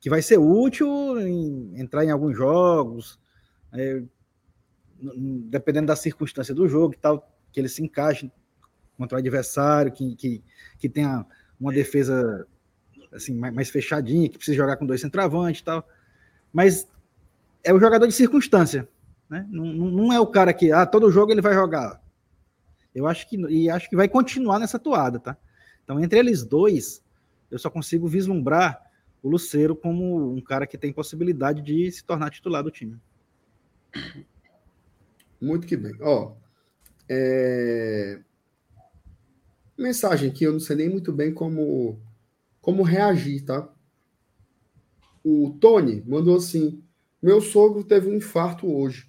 que 0.00 0.10
vai 0.10 0.20
ser 0.20 0.38
útil 0.38 1.20
em 1.20 1.80
entrar 1.80 2.04
em 2.04 2.10
alguns 2.10 2.36
jogos, 2.36 3.18
é, 3.72 4.02
dependendo 5.48 5.86
da 5.86 5.96
circunstância 5.96 6.52
do 6.52 6.68
jogo 6.68 6.94
e 6.94 6.98
tal, 6.98 7.32
que 7.52 7.60
ele 7.60 7.68
se 7.68 7.82
encaixe 7.82 8.30
contra 8.96 9.16
o 9.16 9.18
adversário, 9.20 9.92
que, 9.92 10.16
que, 10.16 10.42
que 10.78 10.88
tenha 10.88 11.24
uma 11.60 11.72
defesa 11.72 12.46
assim 13.12 13.34
mais, 13.34 13.54
mais 13.54 13.70
fechadinha, 13.70 14.28
que 14.28 14.36
precisa 14.36 14.56
jogar 14.56 14.76
com 14.76 14.84
dois 14.84 15.00
centroavantes 15.00 15.60
e 15.60 15.64
tal. 15.64 15.88
Mas 16.52 16.88
é 17.68 17.72
o 17.74 17.78
jogador 17.78 18.06
de 18.06 18.14
circunstância, 18.14 18.88
né? 19.28 19.46
Não, 19.50 19.66
não 19.66 20.10
é 20.10 20.18
o 20.18 20.26
cara 20.26 20.54
que 20.54 20.72
ah, 20.72 20.86
todo 20.86 21.12
jogo 21.12 21.30
ele 21.30 21.42
vai 21.42 21.52
jogar. 21.52 22.02
Eu 22.94 23.06
acho 23.06 23.28
que 23.28 23.36
e 23.36 23.68
acho 23.68 23.90
que 23.90 23.96
vai 23.96 24.08
continuar 24.08 24.58
nessa 24.58 24.78
toada, 24.78 25.20
tá? 25.20 25.36
Então, 25.84 26.02
entre 26.02 26.18
eles 26.18 26.42
dois, 26.42 27.04
eu 27.50 27.58
só 27.58 27.68
consigo 27.68 28.08
vislumbrar 28.08 28.82
o 29.22 29.28
Luceiro 29.28 29.76
como 29.76 30.32
um 30.32 30.40
cara 30.40 30.66
que 30.66 30.78
tem 30.78 30.94
possibilidade 30.94 31.60
de 31.60 31.92
se 31.92 32.02
tornar 32.02 32.30
titular 32.30 32.62
do 32.62 32.70
time. 32.70 32.98
Muito 35.38 35.66
que 35.66 35.76
bem. 35.76 35.94
Ó, 36.00 36.32
é... 37.06 38.18
mensagem 39.76 40.30
que 40.30 40.44
eu 40.44 40.52
não 40.52 40.60
sei 40.60 40.74
nem 40.74 40.88
muito 40.88 41.12
bem 41.12 41.34
como 41.34 42.00
como 42.62 42.82
reagir, 42.82 43.44
tá? 43.44 43.68
O 45.22 45.54
Tony 45.60 46.02
mandou 46.06 46.36
assim: 46.36 46.82
meu 47.22 47.40
sogro 47.40 47.82
teve 47.84 48.08
um 48.08 48.14
infarto 48.14 48.72
hoje. 48.72 49.08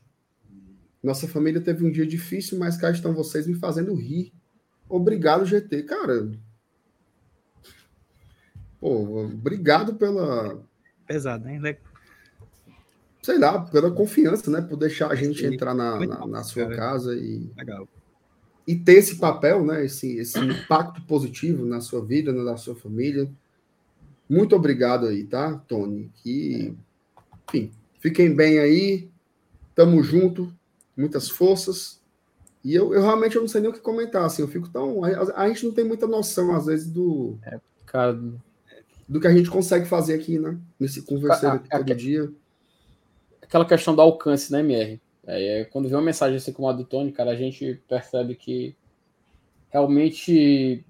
Nossa 1.02 1.28
família 1.28 1.62
teve 1.62 1.86
um 1.86 1.92
dia 1.92 2.06
difícil, 2.06 2.58
mas 2.58 2.78
cá 2.78 2.92
estão 2.92 3.14
vocês 3.14 3.48
me 3.48 3.54
fazendo 3.56 3.94
rir. 3.96 4.34
Obrigado, 4.88 5.46
GT. 5.46 5.84
Cara. 5.84 6.30
Pô, 8.80 9.26
obrigado 9.26 9.96
pela. 9.96 10.62
Pesado, 11.06 11.48
hein? 11.48 11.62
Sei 13.22 13.38
lá, 13.38 13.62
pela 13.62 13.92
confiança, 13.92 14.50
né? 14.50 14.62
Por 14.62 14.78
deixar 14.78 15.12
a 15.12 15.16
gente 15.16 15.46
entrar 15.46 15.74
na, 15.74 16.00
na, 16.06 16.28
na 16.28 16.44
sua 16.44 16.68
casa 16.76 17.16
e. 17.16 17.50
Legal. 17.56 17.88
E 18.68 18.76
ter 18.76 18.94
esse 18.94 19.18
papel, 19.18 19.66
né? 19.66 19.86
Esse, 19.86 20.18
esse 20.18 20.38
impacto 20.40 21.02
positivo 21.04 21.66
na 21.66 21.82
sua 21.82 22.04
vida, 22.04 22.32
na 22.32 22.58
sua 22.58 22.76
família. 22.76 23.30
Muito 24.30 24.56
obrigado 24.56 25.08
aí, 25.08 25.24
tá, 25.24 25.56
Tony? 25.68 26.12
Que, 26.22 26.76
enfim, 27.48 27.72
fiquem 28.00 28.36
bem 28.36 28.60
aí. 28.60 29.10
Tamo 29.76 30.02
junto. 30.04 30.54
Muitas 30.98 31.30
forças. 31.30 32.00
E 32.64 32.76
eu, 32.76 32.94
eu 32.94 33.02
realmente 33.02 33.36
eu 33.36 33.42
não 33.42 33.48
sei 33.48 33.62
nem 33.62 33.70
o 33.70 33.74
que 33.74 33.80
comentar. 33.80 34.26
Assim, 34.26 34.42
eu 34.42 34.48
fico 34.48 34.70
tão. 34.70 35.04
A, 35.04 35.44
a 35.44 35.48
gente 35.48 35.66
não 35.66 35.74
tem 35.74 35.86
muita 35.86 36.08
noção, 36.08 36.56
às 36.56 36.66
vezes, 36.66 36.90
do. 36.90 37.38
É, 37.44 37.60
cara. 37.86 38.20
Do 39.08 39.20
que 39.20 39.28
a 39.28 39.34
gente 39.34 39.50
consegue 39.50 39.86
fazer 39.86 40.14
aqui, 40.14 40.38
né? 40.38 40.58
Nesse 40.80 41.02
conversar 41.02 41.54
aqui 41.54 41.70
todo 41.70 41.96
dia. 41.96 42.32
Aquela 43.42 43.66
questão 43.66 43.96
do 43.96 44.02
alcance, 44.02 44.52
né, 44.52 44.60
MR? 44.60 45.02
É, 45.26 45.66
quando 45.72 45.90
vê 45.90 45.96
uma 45.96 46.02
mensagem 46.02 46.38
assim 46.38 46.52
como 46.52 46.68
a 46.68 46.74
do 46.74 46.84
Tony, 46.84 47.12
cara, 47.12 47.32
a 47.32 47.36
gente 47.36 47.82
percebe 47.88 48.36
que 48.36 48.76
realmente 49.70 50.84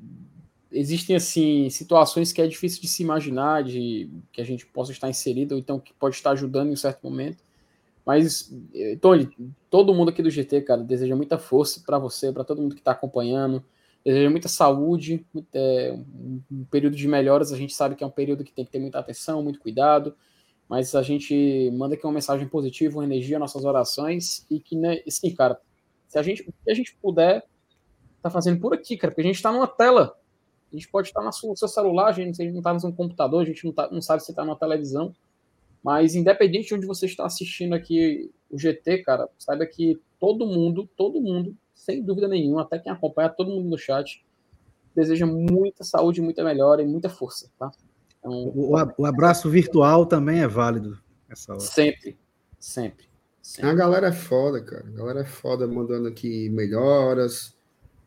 existem 0.71 1.15
assim 1.15 1.69
situações 1.69 2.31
que 2.31 2.41
é 2.41 2.47
difícil 2.47 2.81
de 2.81 2.87
se 2.87 3.03
imaginar, 3.03 3.63
de 3.63 4.09
que 4.31 4.41
a 4.41 4.43
gente 4.43 4.65
possa 4.65 4.91
estar 4.91 5.09
inserido, 5.09 5.53
ou 5.53 5.59
então 5.59 5.79
que 5.79 5.93
pode 5.93 6.15
estar 6.15 6.31
ajudando 6.31 6.69
em 6.69 6.73
um 6.73 6.77
certo 6.77 7.03
momento. 7.03 7.43
Mas, 8.05 8.51
eh, 8.73 8.97
Tony, 8.99 9.29
todo 9.69 9.93
mundo 9.93 10.09
aqui 10.09 10.21
do 10.23 10.31
GT, 10.31 10.61
cara, 10.61 10.83
deseja 10.83 11.15
muita 11.15 11.37
força 11.37 11.81
para 11.85 11.99
você, 11.99 12.31
para 12.31 12.43
todo 12.43 12.61
mundo 12.61 12.75
que 12.75 12.81
está 12.81 12.91
acompanhando, 12.91 13.63
deseja 14.03 14.29
muita 14.29 14.47
saúde, 14.47 15.25
é, 15.53 15.95
um 16.51 16.65
período 16.71 16.95
de 16.95 17.07
melhoras, 17.07 17.51
a 17.51 17.57
gente 17.57 17.73
sabe 17.73 17.95
que 17.95 18.03
é 18.03 18.07
um 18.07 18.11
período 18.11 18.43
que 18.43 18.51
tem 18.51 18.65
que 18.65 18.71
ter 18.71 18.79
muita 18.79 18.99
atenção, 18.99 19.43
muito 19.43 19.59
cuidado, 19.59 20.15
mas 20.67 20.95
a 20.95 21.01
gente 21.01 21.69
manda 21.73 21.95
aqui 21.95 22.05
uma 22.05 22.13
mensagem 22.13 22.47
positiva, 22.47 22.97
uma 22.97 23.03
energia, 23.03 23.39
nossas 23.39 23.65
orações, 23.65 24.45
e 24.49 24.59
que, 24.59 24.75
né, 24.75 25.01
sim, 25.07 25.33
cara, 25.33 25.59
se 26.07 26.17
a 26.17 26.23
gente, 26.23 26.43
se 26.43 26.71
a 26.71 26.73
gente 26.73 26.95
puder, 27.01 27.43
tá 28.21 28.29
fazendo 28.29 28.59
por 28.59 28.73
aqui, 28.73 28.97
cara, 28.97 29.11
porque 29.11 29.21
a 29.21 29.25
gente 29.25 29.35
está 29.35 29.51
numa 29.51 29.67
tela, 29.67 30.15
a 30.71 30.75
gente 30.75 30.87
pode 30.89 31.07
estar 31.07 31.21
no 31.21 31.31
seu 31.31 31.67
celular, 31.67 32.07
a 32.07 32.11
gente, 32.11 32.41
a 32.41 32.45
gente 32.45 32.53
não 32.53 32.59
está 32.59 32.73
no 32.73 32.93
computador, 32.93 33.41
a 33.41 33.45
gente 33.45 33.65
não, 33.65 33.73
tá, 33.73 33.89
não 33.91 34.01
sabe 34.01 34.23
se 34.23 34.31
está 34.31 34.45
numa 34.45 34.55
televisão, 34.55 35.13
mas 35.83 36.15
independente 36.15 36.67
de 36.67 36.75
onde 36.75 36.85
você 36.85 37.05
está 37.05 37.25
assistindo 37.25 37.73
aqui 37.73 38.31
o 38.49 38.57
GT, 38.57 38.99
cara, 38.99 39.27
saiba 39.37 39.65
que 39.65 39.99
todo 40.19 40.45
mundo, 40.45 40.87
todo 40.95 41.21
mundo, 41.21 41.55
sem 41.73 42.03
dúvida 42.03 42.27
nenhuma, 42.27 42.61
até 42.61 42.77
quem 42.77 42.91
acompanha, 42.91 43.29
todo 43.29 43.49
mundo 43.49 43.69
no 43.69 43.77
chat, 43.77 44.23
deseja 44.95 45.25
muita 45.25 45.83
saúde, 45.83 46.21
muita 46.21 46.43
melhora 46.43 46.81
e 46.81 46.87
muita 46.87 47.09
força, 47.09 47.49
tá? 47.57 47.71
Então, 48.19 48.31
o, 48.31 48.75
o, 48.97 49.05
abraço 49.05 49.49
virtual 49.49 50.05
também 50.05 50.41
é 50.41 50.47
válido 50.47 50.99
nessa 51.27 51.53
hora. 51.53 51.61
Sempre, 51.61 52.17
sempre, 52.59 53.07
sempre. 53.41 53.69
A 53.69 53.73
galera 53.73 54.07
é 54.07 54.11
foda, 54.11 54.61
cara. 54.61 54.85
A 54.85 54.91
galera 54.91 55.21
é 55.21 55.25
foda 55.25 55.65
mandando 55.65 56.09
aqui 56.09 56.49
melhoras, 56.49 57.55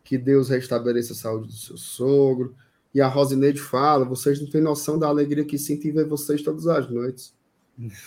que 0.04 0.18
Deus 0.18 0.48
restabeleça 0.48 1.12
a 1.12 1.16
saúde 1.16 1.48
do 1.48 1.52
seu 1.52 1.76
sogro. 1.76 2.54
E 2.94 3.00
a 3.00 3.08
Rosineide 3.08 3.60
fala: 3.60 4.04
vocês 4.04 4.40
não 4.40 4.48
têm 4.48 4.60
noção 4.60 4.98
da 4.98 5.08
alegria 5.08 5.44
que 5.44 5.58
sinto 5.58 5.86
em 5.86 5.92
ver 5.92 6.06
vocês 6.06 6.42
todas 6.42 6.66
as 6.66 6.88
noites. 6.90 7.34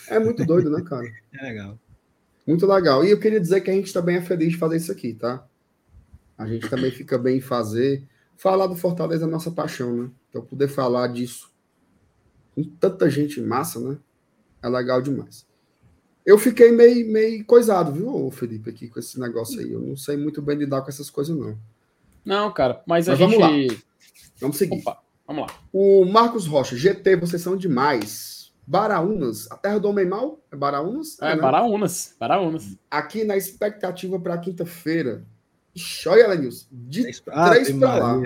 É 0.08 0.18
muito 0.18 0.44
doido, 0.44 0.70
né, 0.70 0.82
cara? 0.82 1.06
É 1.34 1.42
legal. 1.42 1.78
Muito 2.46 2.66
legal. 2.66 3.04
E 3.04 3.10
eu 3.10 3.18
queria 3.18 3.40
dizer 3.40 3.60
que 3.60 3.70
a 3.70 3.74
gente 3.74 3.92
também 3.92 4.16
é 4.16 4.22
feliz 4.22 4.52
de 4.52 4.58
fazer 4.58 4.76
isso 4.76 4.92
aqui, 4.92 5.12
tá? 5.12 5.44
A 6.38 6.46
gente 6.46 6.68
também 6.70 6.90
fica 6.90 7.18
bem 7.18 7.38
em 7.38 7.40
fazer. 7.40 8.06
Falar 8.36 8.68
do 8.68 8.76
Fortaleza 8.76 9.24
é 9.24 9.28
nossa 9.28 9.50
paixão, 9.50 9.96
né? 9.96 10.10
Então, 10.30 10.42
poder 10.42 10.68
falar 10.68 11.08
disso 11.08 11.50
com 12.54 12.62
tanta 12.62 13.10
gente 13.10 13.40
massa, 13.40 13.80
né? 13.80 13.98
É 14.62 14.68
legal 14.68 15.02
demais. 15.02 15.46
Eu 16.24 16.38
fiquei 16.38 16.72
meio, 16.72 17.06
meio 17.10 17.44
coisado, 17.44 17.92
viu, 17.92 18.30
Felipe, 18.30 18.70
aqui 18.70 18.88
com 18.88 18.98
esse 18.98 19.18
negócio 19.20 19.60
aí. 19.60 19.72
Eu 19.72 19.80
não 19.80 19.96
sei 19.96 20.16
muito 20.16 20.40
bem 20.42 20.56
lidar 20.56 20.82
com 20.82 20.88
essas 20.88 21.10
coisas, 21.10 21.36
não. 21.36 21.56
Não, 22.26 22.52
cara, 22.52 22.82
mas, 22.84 23.06
mas 23.06 23.14
a 23.14 23.24
vamos 23.24 23.38
gente... 23.38 23.70
lá. 23.70 23.82
Vamos 24.40 24.56
seguir. 24.56 24.80
Opa, 24.80 24.98
vamos 25.26 25.46
lá. 25.46 25.54
O 25.72 26.04
Marcos 26.04 26.46
Rocha, 26.46 26.76
GT, 26.76 27.16
vocês 27.16 27.40
são 27.40 27.56
demais. 27.56 28.52
Baraunas, 28.66 29.48
a 29.50 29.56
terra 29.56 29.78
do 29.78 29.88
homem 29.88 30.04
mal 30.04 30.40
é 30.50 30.56
Baraunas? 30.56 31.22
É, 31.22 31.30
é 31.30 31.36
né? 31.36 31.40
Baraunas, 31.40 32.16
Baraunas. 32.18 32.76
Aqui 32.90 33.22
na 33.22 33.36
expectativa 33.36 34.18
para 34.18 34.36
quinta-feira. 34.38 35.24
Olha, 36.06 36.28
Lenils, 36.28 36.66
de 36.72 37.08
ah, 37.28 37.50
três 37.50 37.70
para 37.70 37.94
lá. 37.94 38.22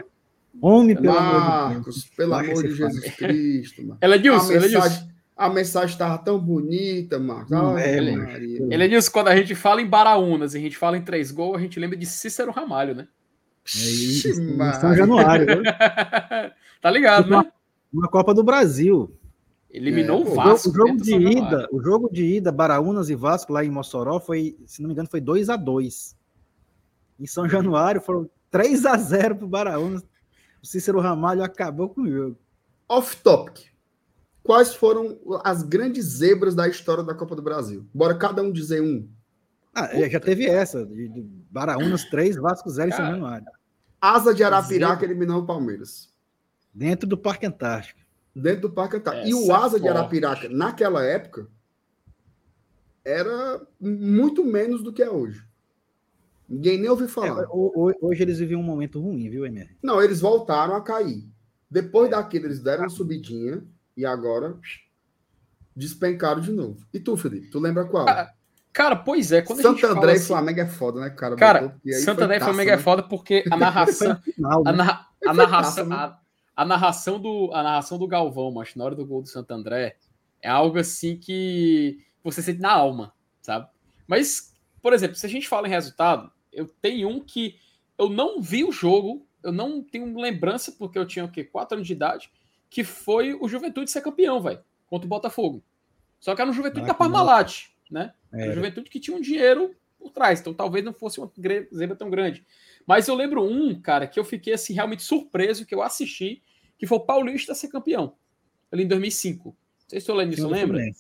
Homem, 0.63 0.97
pelo 0.97 1.13
Marcos, 1.15 1.73
amor 1.73 1.93
de 1.93 2.17
pelo 2.17 2.35
amor 2.35 2.63
de 2.63 2.75
Jesus 2.75 3.05
fala. 3.05 3.17
Cristo, 3.17 3.83
mano. 3.83 3.99
Ela 4.01 4.19
disse, 4.19 4.57
a 4.57 4.61
mensagem, 4.61 5.09
a 5.37 5.51
mensagem 5.51 5.91
estava 5.91 6.19
tão 6.19 6.39
bonita, 6.39 7.19
Marcos. 7.19 7.53
Hum, 7.53 7.77
é, 7.77 7.99
ele 7.99 8.89
disse, 8.89 9.11
quando 9.11 9.29
a 9.29 9.37
gente 9.37 9.55
fala 9.55 9.83
em 9.83 9.87
Baraunas 9.87 10.55
e 10.55 10.59
a 10.59 10.61
gente 10.61 10.77
fala 10.77 10.97
em 10.97 11.03
três 11.03 11.31
gols, 11.31 11.57
a 11.57 11.61
gente 11.61 11.79
lembra 11.79 11.97
de 11.97 12.07
Cícero 12.07 12.51
Ramalho, 12.51 12.95
né? 12.95 13.09
É 13.67 13.79
isso, 13.79 14.29
São 14.81 14.95
Januário. 14.95 15.47
Né? 15.47 15.63
tá 16.81 16.91
ligado, 16.91 17.27
uma, 17.27 17.43
né? 17.43 17.53
Uma 17.93 18.09
Copa 18.09 18.35
do 18.35 18.43
Brasil. 18.43 19.17
Eliminou 19.71 20.27
é, 20.27 20.29
o 20.29 20.35
Vasco. 20.35 20.71
O 20.71 20.75
jogo, 20.75 20.97
de 20.97 21.15
ida, 21.15 21.69
o 21.71 21.81
jogo 21.81 22.11
de 22.13 22.25
ida, 22.25 22.51
Baraunas 22.51 23.09
e 23.09 23.15
Vasco 23.15 23.53
lá 23.53 23.65
em 23.65 23.71
Mossoró 23.71 24.19
foi, 24.19 24.57
se 24.67 24.83
não 24.83 24.89
me 24.89 24.95
engano, 24.95 25.09
foi 25.09 25.21
2 25.21 25.49
a 25.49 25.57
2 25.57 26.17
Em 27.21 27.27
São 27.27 27.49
Januário 27.49 28.01
foram 28.01 28.29
3 28.51 28.85
a 28.87 28.97
0 28.97 29.37
pro 29.37 29.49
Baraunas. 29.49 30.03
O 30.63 30.67
Cícero 30.67 31.01
Ramalho 31.01 31.43
acabou 31.43 31.89
com 31.89 32.03
o 32.03 32.11
jogo. 32.11 32.37
Off 32.89 33.17
topic. 33.19 33.71
Quais 34.43 34.75
foram 34.75 35.19
as 35.45 35.63
grandes 35.63 36.05
zebras 36.05 36.55
da 36.55 36.67
história 36.67 37.05
da 37.05 37.15
Copa 37.15 37.37
do 37.37 37.43
Brasil? 37.43 37.87
Bora 37.95 38.17
cada 38.17 38.43
um 38.43 38.51
dizer 38.51 38.83
um. 38.83 39.09
Ah, 39.73 39.87
Puta. 39.87 40.11
já 40.11 40.19
teve 40.19 40.47
essa. 40.47 40.85
De, 40.85 41.09
de 41.09 41.40
Baraunas 41.51 42.05
3, 42.05 42.37
Vasco 42.37 42.71
0 42.71 42.89
em 42.89 42.93
São 42.93 43.07
Januário. 43.07 43.47
Asa 44.01 44.33
de 44.33 44.43
Arapiraca 44.43 45.05
eliminou 45.05 45.43
o 45.43 45.47
Palmeiras. 45.47 46.09
Dentro 46.73 47.09
do 47.09 47.19
Parque 47.19 47.45
Antártico. 47.45 48.01
Dentro 48.35 48.63
do 48.63 48.71
Parque 48.71 48.97
Antártico. 48.97 49.29
e 49.29 49.35
o 49.35 49.53
Asa 49.53 49.77
é 49.77 49.81
de 49.81 49.89
Arapiraca, 49.89 50.49
naquela 50.49 51.05
época, 51.05 51.49
era 53.05 53.61
muito 53.81 54.45
menos 54.45 54.83
do 54.83 54.93
que 54.93 55.03
é 55.03 55.11
hoje. 55.11 55.45
Ninguém 56.49 56.79
nem 56.79 56.91
ouviu 56.91 57.09
falar. 57.09 57.45
É, 57.45 57.47
hoje 57.49 58.23
eles 58.23 58.39
vivem 58.39 58.57
um 58.57 58.63
momento 58.63 59.01
ruim, 59.01 59.29
viu, 59.29 59.45
MR? 59.47 59.77
Não, 59.83 60.03
eles 60.03 60.21
voltaram 60.21 60.75
a 60.75 60.81
cair. 60.81 61.29
Depois 61.71 62.09
é. 62.09 62.11
daquilo, 62.13 62.47
eles 62.47 62.61
deram 62.61 62.85
uma 62.85 62.91
subidinha 62.91 63.63
e 63.97 64.05
agora 64.05 64.59
despencaram 65.75 66.41
de 66.41 66.53
novo. 66.53 66.85
E 66.93 66.99
tu, 66.99 67.17
Felipe, 67.17 67.51
tu 67.51 67.61
lembra 67.61 67.85
qual? 67.85 68.09
Ah, 68.09 68.33
cara, 68.73 68.97
pois 68.97 69.33
é. 69.33 69.43
Quando 69.43 69.63
Santo 69.63 69.87
André 69.87 70.13
assim... 70.13 70.25
e 70.25 70.27
Flamengo 70.27 70.61
é 70.61 70.67
foda, 70.67 71.01
né, 71.01 71.11
cara? 71.11 71.37
Cara, 71.37 71.81
Santo 72.05 72.23
André 72.23 72.37
e 72.37 72.41
Flamengo 72.41 72.71
é 72.71 72.77
né? 72.77 72.81
é 72.81 72.83
foda 72.83 73.03
porque 73.03 73.45
a 73.51 73.57
narração. 73.59 74.17
final, 74.23 74.63
né? 74.65 74.71
a, 74.71 74.73
na... 74.73 75.07
a 75.27 75.35
narração. 75.35 75.89
Taça, 75.89 76.11
né? 76.11 76.17
a 76.61 76.65
narração 76.67 77.19
do, 77.19 77.51
a 77.55 77.63
narração 77.63 77.99
do 77.99 78.07
Galvão, 78.07 78.53
mas 78.53 78.75
na 78.75 78.85
hora 78.85 78.95
do 78.95 79.07
gol 79.07 79.23
do 79.23 79.29
Santo 79.29 79.51
André, 79.53 79.97
é 80.43 80.49
algo 80.51 80.79
assim 80.79 81.17
que 81.17 82.05
você 82.23 82.43
sente 82.43 82.61
na 82.61 82.71
alma, 82.71 83.15
sabe? 83.41 83.67
Mas, 84.07 84.55
por 84.83 84.93
exemplo, 84.93 85.17
se 85.17 85.25
a 85.25 85.29
gente 85.29 85.49
fala 85.49 85.67
em 85.67 85.71
resultado, 85.71 86.31
eu 86.53 86.67
tenho 86.67 87.09
um 87.09 87.21
que 87.21 87.57
eu 87.97 88.11
não 88.11 88.43
vi 88.43 88.63
o 88.63 88.73
jogo, 88.73 89.27
eu 89.43 89.53
não 89.53 89.83
tenho 89.83 90.19
lembrança, 90.21 90.71
porque 90.73 90.99
eu 90.99 91.07
tinha 91.07 91.25
o 91.25 91.31
quê? 91.31 91.45
4 91.45 91.77
anos 91.77 91.87
de 91.87 91.95
idade, 91.95 92.31
que 92.69 92.85
foi 92.85 93.33
o 93.33 93.49
Juventude 93.49 93.91
ser 93.91 94.03
campeão, 94.03 94.43
velho, 94.43 94.61
contra 94.87 95.07
o 95.07 95.09
Botafogo. 95.09 95.63
Só 96.19 96.35
que 96.35 96.43
era 96.43 96.51
no 96.51 96.55
Juventude 96.55 96.85
ah, 96.85 96.89
da 96.89 96.95
Parmalat, 96.95 97.69
né? 97.91 98.13
Era 98.33 98.55
Juventude 98.55 98.91
que 98.91 99.01
tinha 99.01 99.17
um 99.17 99.21
dinheiro 99.21 99.75
por 99.99 100.11
trás, 100.11 100.41
então 100.41 100.55
talvez 100.55 100.85
não 100.85 100.93
fosse 100.93 101.21
uma 101.21 101.31
zebra 101.75 101.97
tão 101.97 102.09
grande. 102.11 102.45
Mas 102.87 103.07
eu 103.09 103.15
lembro 103.15 103.45
um, 103.45 103.81
cara, 103.81 104.07
que 104.07 104.19
eu 104.19 104.25
fiquei 104.25 104.55
assim 104.55 104.73
realmente 104.73 105.03
surpreso, 105.03 105.67
que 105.67 105.75
eu 105.75 105.83
assisti 105.83 106.43
que 106.79 106.87
foi 106.87 106.97
o 106.97 107.03
Paulista 107.03 107.55
ser 107.55 107.69
campeão, 107.69 108.15
ali 108.73 108.85
em 108.85 108.89
2005. 108.89 109.49
Não 109.49 109.55
sei 109.87 110.01
se 110.01 110.11
o 110.11 110.15
Lenilson 110.15 110.49
lembra. 110.49 110.83
Em 110.83 110.95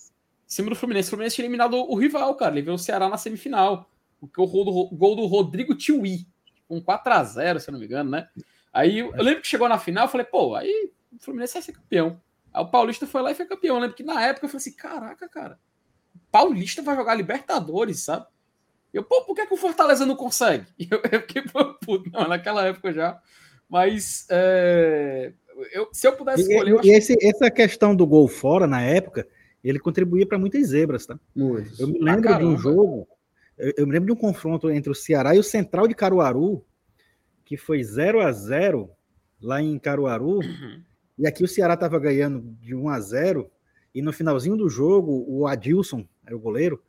cima 0.46 0.68
do 0.68 0.76
Fluminense. 0.76 1.08
O 1.08 1.10
Fluminense 1.10 1.36
tinha 1.36 1.44
eliminado 1.44 1.74
o 1.74 1.94
rival, 1.94 2.34
cara. 2.34 2.52
Ele 2.52 2.62
veio 2.62 2.74
o 2.74 2.78
Ceará 2.78 3.08
na 3.08 3.16
semifinal. 3.16 3.88
O 4.20 4.26
gol 4.26 4.64
do, 4.64 4.70
o 4.70 4.96
gol 4.96 5.16
do 5.16 5.24
Rodrigo 5.24 5.74
Tiwi. 5.74 6.26
Um 6.68 6.82
4x0, 6.82 7.60
se 7.60 7.70
eu 7.70 7.72
não 7.72 7.78
me 7.78 7.86
engano, 7.86 8.10
né? 8.10 8.28
Aí 8.72 8.98
eu 8.98 9.10
lembro 9.12 9.40
que 9.40 9.46
chegou 9.46 9.68
na 9.68 9.78
final, 9.78 10.04
eu 10.04 10.08
falei, 10.08 10.26
pô, 10.26 10.54
aí 10.54 10.92
o 11.12 11.18
Fluminense 11.18 11.54
vai 11.54 11.62
ser 11.62 11.72
campeão. 11.72 12.20
Aí 12.52 12.62
o 12.62 12.68
Paulista 12.68 13.06
foi 13.06 13.22
lá 13.22 13.30
e 13.30 13.34
foi 13.34 13.46
campeão. 13.46 13.76
Eu 13.76 13.80
lembro 13.80 13.96
que 13.96 14.02
na 14.02 14.22
época 14.22 14.46
eu 14.46 14.50
falei 14.50 14.60
assim: 14.60 14.76
caraca, 14.76 15.28
cara, 15.28 15.58
Paulista 16.30 16.82
vai 16.82 16.96
jogar 16.96 17.14
Libertadores, 17.14 18.00
sabe? 18.00 18.26
Eu, 18.92 19.04
pô, 19.04 19.22
por 19.22 19.34
que, 19.34 19.46
que 19.46 19.54
o 19.54 19.56
Fortaleza 19.56 20.04
não 20.04 20.16
consegue? 20.16 20.66
Eu, 20.90 21.00
eu 21.10 21.20
fiquei, 21.20 21.42
puto, 21.42 22.10
não, 22.10 22.26
naquela 22.26 22.66
época 22.66 22.92
já. 22.92 23.20
Mas 23.68 24.26
é, 24.28 25.32
eu, 25.72 25.88
se 25.92 26.06
eu 26.06 26.12
pudesse 26.14 26.42
escolher. 26.42 26.84
E, 26.84 26.88
e 26.88 26.92
esse, 26.92 27.16
essa 27.22 27.48
questão 27.50 27.94
do 27.94 28.04
gol 28.04 28.26
fora, 28.26 28.66
na 28.66 28.82
época, 28.82 29.26
ele 29.62 29.78
contribuía 29.78 30.26
para 30.26 30.38
muitas 30.38 30.68
zebras, 30.68 31.06
tá? 31.06 31.18
Muitos. 31.34 31.78
Eu 31.78 31.86
me 31.86 32.00
lembro 32.00 32.34
ah, 32.34 32.38
de 32.38 32.44
um 32.44 32.58
jogo. 32.58 33.06
Eu, 33.56 33.72
eu, 33.76 33.86
me 33.86 33.92
lembro 33.92 34.06
de 34.06 34.12
um 34.12 34.20
confronto 34.20 34.70
entre 34.70 34.90
o 34.90 34.94
Ceará 34.94 35.36
e 35.36 35.38
o 35.38 35.44
Central 35.44 35.86
de 35.86 35.94
Caruaru, 35.94 36.64
que 37.44 37.56
foi 37.56 37.82
0 37.82 38.20
a 38.20 38.32
0 38.32 38.90
lá 39.40 39.62
em 39.62 39.78
Caruaru. 39.78 40.38
Uhum. 40.38 40.82
E 41.18 41.26
aqui 41.26 41.44
o 41.44 41.48
Ceará 41.48 41.74
estava 41.74 41.98
ganhando 41.98 42.40
de 42.60 42.74
1 42.74 42.88
a 42.88 42.98
0 42.98 43.50
e 43.94 44.00
no 44.00 44.12
finalzinho 44.12 44.56
do 44.56 44.68
jogo, 44.68 45.24
o 45.28 45.46
Adilson, 45.46 46.06
era 46.30 46.36
o 46.36 46.40
goleiro, 46.40 46.82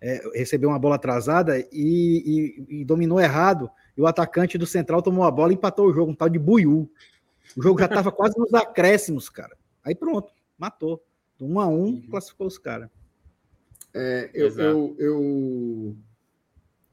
é, 0.00 0.22
recebeu 0.34 0.70
uma 0.70 0.78
bola 0.78 0.94
atrasada 0.94 1.58
e, 1.58 1.66
e, 1.72 2.80
e, 2.80 2.84
dominou 2.84 3.20
errado. 3.20 3.70
E 3.96 4.00
o 4.00 4.06
atacante 4.06 4.56
do 4.56 4.66
Central 4.66 5.02
tomou 5.02 5.24
a 5.24 5.30
bola 5.30 5.52
e 5.52 5.56
empatou 5.56 5.86
o 5.86 5.92
jogo, 5.92 6.12
um 6.12 6.14
tal 6.14 6.28
de 6.28 6.38
Buiú. 6.38 6.88
O 7.56 7.62
jogo 7.62 7.78
já 7.78 7.86
estava 7.86 8.10
quase 8.12 8.38
nos 8.38 8.54
acréscimos, 8.54 9.28
cara. 9.28 9.56
Aí 9.84 9.94
pronto, 9.94 10.32
matou. 10.56 11.04
Do 11.38 11.46
1 11.46 11.60
a 11.60 11.66
1 11.66 11.72
uhum. 11.72 12.02
classificou 12.10 12.46
os 12.46 12.58
caras. 12.58 12.88
É, 13.92 14.30
eu, 14.32 14.48
eu, 14.58 14.96
eu, 14.98 15.96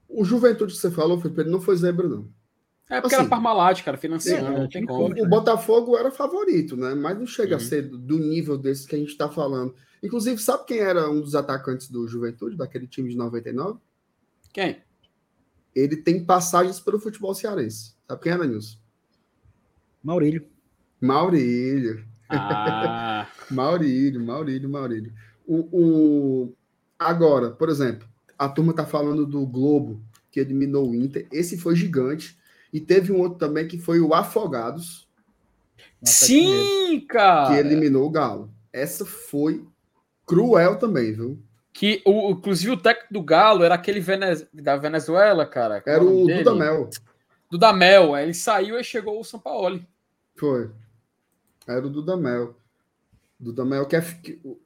O 0.08 0.24
Juventude 0.24 0.72
que 0.74 0.80
você 0.80 0.90
falou, 0.90 1.20
Felipe, 1.20 1.40
ele 1.42 1.50
não 1.50 1.60
foi 1.60 1.76
zebra, 1.76 2.08
não. 2.08 2.28
É 2.90 3.00
porque 3.00 3.14
assim, 3.14 3.24
era 3.24 3.30
Parmalat, 3.30 3.82
cara, 3.82 3.98
financiando, 3.98 4.46
é, 4.46 4.60
não 4.60 4.68
tem 4.68 4.86
como. 4.86 5.14
O 5.22 5.28
Botafogo 5.28 5.96
era 5.96 6.10
favorito, 6.10 6.76
né? 6.76 6.94
Mas 6.94 7.18
não 7.18 7.26
chega 7.26 7.56
uhum. 7.56 7.56
a 7.56 7.60
ser 7.60 7.82
do 7.82 8.18
nível 8.18 8.56
desse 8.56 8.86
que 8.86 8.96
a 8.96 8.98
gente 8.98 9.10
está 9.10 9.28
falando. 9.28 9.74
Inclusive, 10.02 10.40
sabe 10.40 10.64
quem 10.64 10.78
era 10.78 11.10
um 11.10 11.20
dos 11.20 11.34
atacantes 11.34 11.90
do 11.90 12.08
Juventude, 12.08 12.56
daquele 12.56 12.86
time 12.86 13.10
de 13.10 13.16
99? 13.16 13.78
Quem? 14.52 14.78
Ele 15.74 15.96
tem 15.96 16.24
passagens 16.24 16.80
pelo 16.80 16.98
futebol 16.98 17.34
cearense. 17.34 17.94
Sabe 18.06 18.22
quem 18.22 18.32
era, 18.32 18.46
Nilson? 18.46 18.78
Maurílio. 20.02 20.46
Maurílio. 21.00 22.04
Ah. 22.28 23.28
Maurílio, 23.50 24.24
Maurílio, 24.24 24.68
Maurílio. 24.68 25.12
O, 25.46 25.68
o... 25.72 26.54
Agora, 26.98 27.50
por 27.50 27.68
exemplo, 27.68 28.08
a 28.38 28.48
turma 28.48 28.72
tá 28.72 28.86
falando 28.86 29.26
do 29.26 29.46
Globo, 29.46 30.02
que 30.30 30.40
eliminou 30.40 30.88
o 30.88 30.94
Inter. 30.94 31.26
Esse 31.30 31.58
foi 31.58 31.76
gigante. 31.76 32.37
E 32.72 32.80
teve 32.80 33.12
um 33.12 33.20
outro 33.20 33.38
também 33.38 33.66
que 33.66 33.78
foi 33.78 34.00
o 34.00 34.14
Afogados. 34.14 35.08
Sim, 36.02 37.04
cara! 37.08 37.48
Que 37.48 37.60
eliminou 37.60 38.06
o 38.06 38.10
Galo. 38.10 38.52
Essa 38.72 39.04
foi 39.04 39.66
cruel 40.26 40.76
também, 40.76 41.12
viu? 41.12 41.42
Que 41.72 42.02
o, 42.04 42.30
inclusive 42.30 42.72
o 42.72 42.76
técnico 42.76 43.14
do 43.14 43.22
Galo 43.22 43.64
era 43.64 43.74
aquele 43.74 44.02
da 44.52 44.76
Venezuela, 44.76 45.46
cara. 45.46 45.82
Era 45.86 46.02
o, 46.02 46.24
o 46.24 46.26
Dudamel. 46.26 46.90
Dudamel, 47.50 48.16
ele 48.16 48.34
saiu 48.34 48.78
e 48.78 48.84
chegou 48.84 49.18
o 49.18 49.24
São 49.24 49.40
Paulo. 49.40 49.80
Foi. 50.36 50.70
Era 51.66 51.86
o 51.86 51.90
Dudamel. 51.90 52.56
Dudamel, 53.38 53.86
que 53.86 53.96
é. 53.96 54.02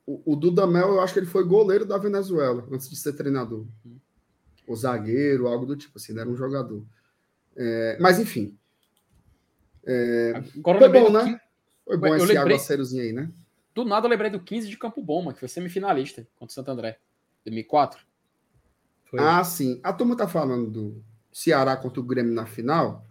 O, 0.07 0.33
o 0.33 0.37
Dudamel, 0.37 0.89
eu 0.89 1.01
acho 1.01 1.13
que 1.13 1.21
ele 1.21 1.27
foi 1.27 1.45
goleiro 1.45 1.85
da 1.85 1.99
Venezuela 1.99 2.67
antes 2.71 2.89
de 2.89 2.97
ser 2.97 3.13
treinador. 3.13 3.67
Uhum. 3.85 3.99
O 4.67 4.75
zagueiro, 4.75 5.47
algo 5.47 5.67
do 5.67 5.77
tipo 5.77 5.99
assim, 5.99 6.19
era 6.19 6.29
um 6.29 6.37
jogador. 6.37 6.83
É, 7.57 7.97
mas 8.01 8.19
enfim. 8.19 8.57
É, 9.85 10.43
Agora 10.57 10.79
foi 10.79 10.89
bom, 10.89 11.11
né? 11.11 11.41
Foi 11.85 11.97
bom 11.97 12.07
eu 12.09 12.17
esse 12.17 12.27
lembrei... 12.27 12.55
aguaceirozinho 12.55 13.03
aí, 13.03 13.13
né? 13.13 13.31
Do 13.75 13.85
nada 13.85 14.07
eu 14.07 14.11
lembrei 14.11 14.31
do 14.31 14.41
15 14.41 14.69
de 14.69 14.77
Campo 14.77 15.03
Bom, 15.03 15.33
que 15.33 15.41
foi 15.41 15.49
semifinalista 15.49 16.27
contra 16.37 16.53
o 16.53 16.55
Santo 16.55 16.71
André, 16.71 16.99
2004. 17.45 18.05
Foi. 19.05 19.19
Ah, 19.21 19.43
sim. 19.45 19.81
A 19.83 19.93
turma 19.93 20.17
tá 20.17 20.29
falando 20.29 20.71
do 20.71 21.05
Ceará 21.33 21.77
contra 21.77 22.01
o 22.01 22.05
Grêmio 22.05 22.33
na 22.33 22.47
final, 22.47 23.05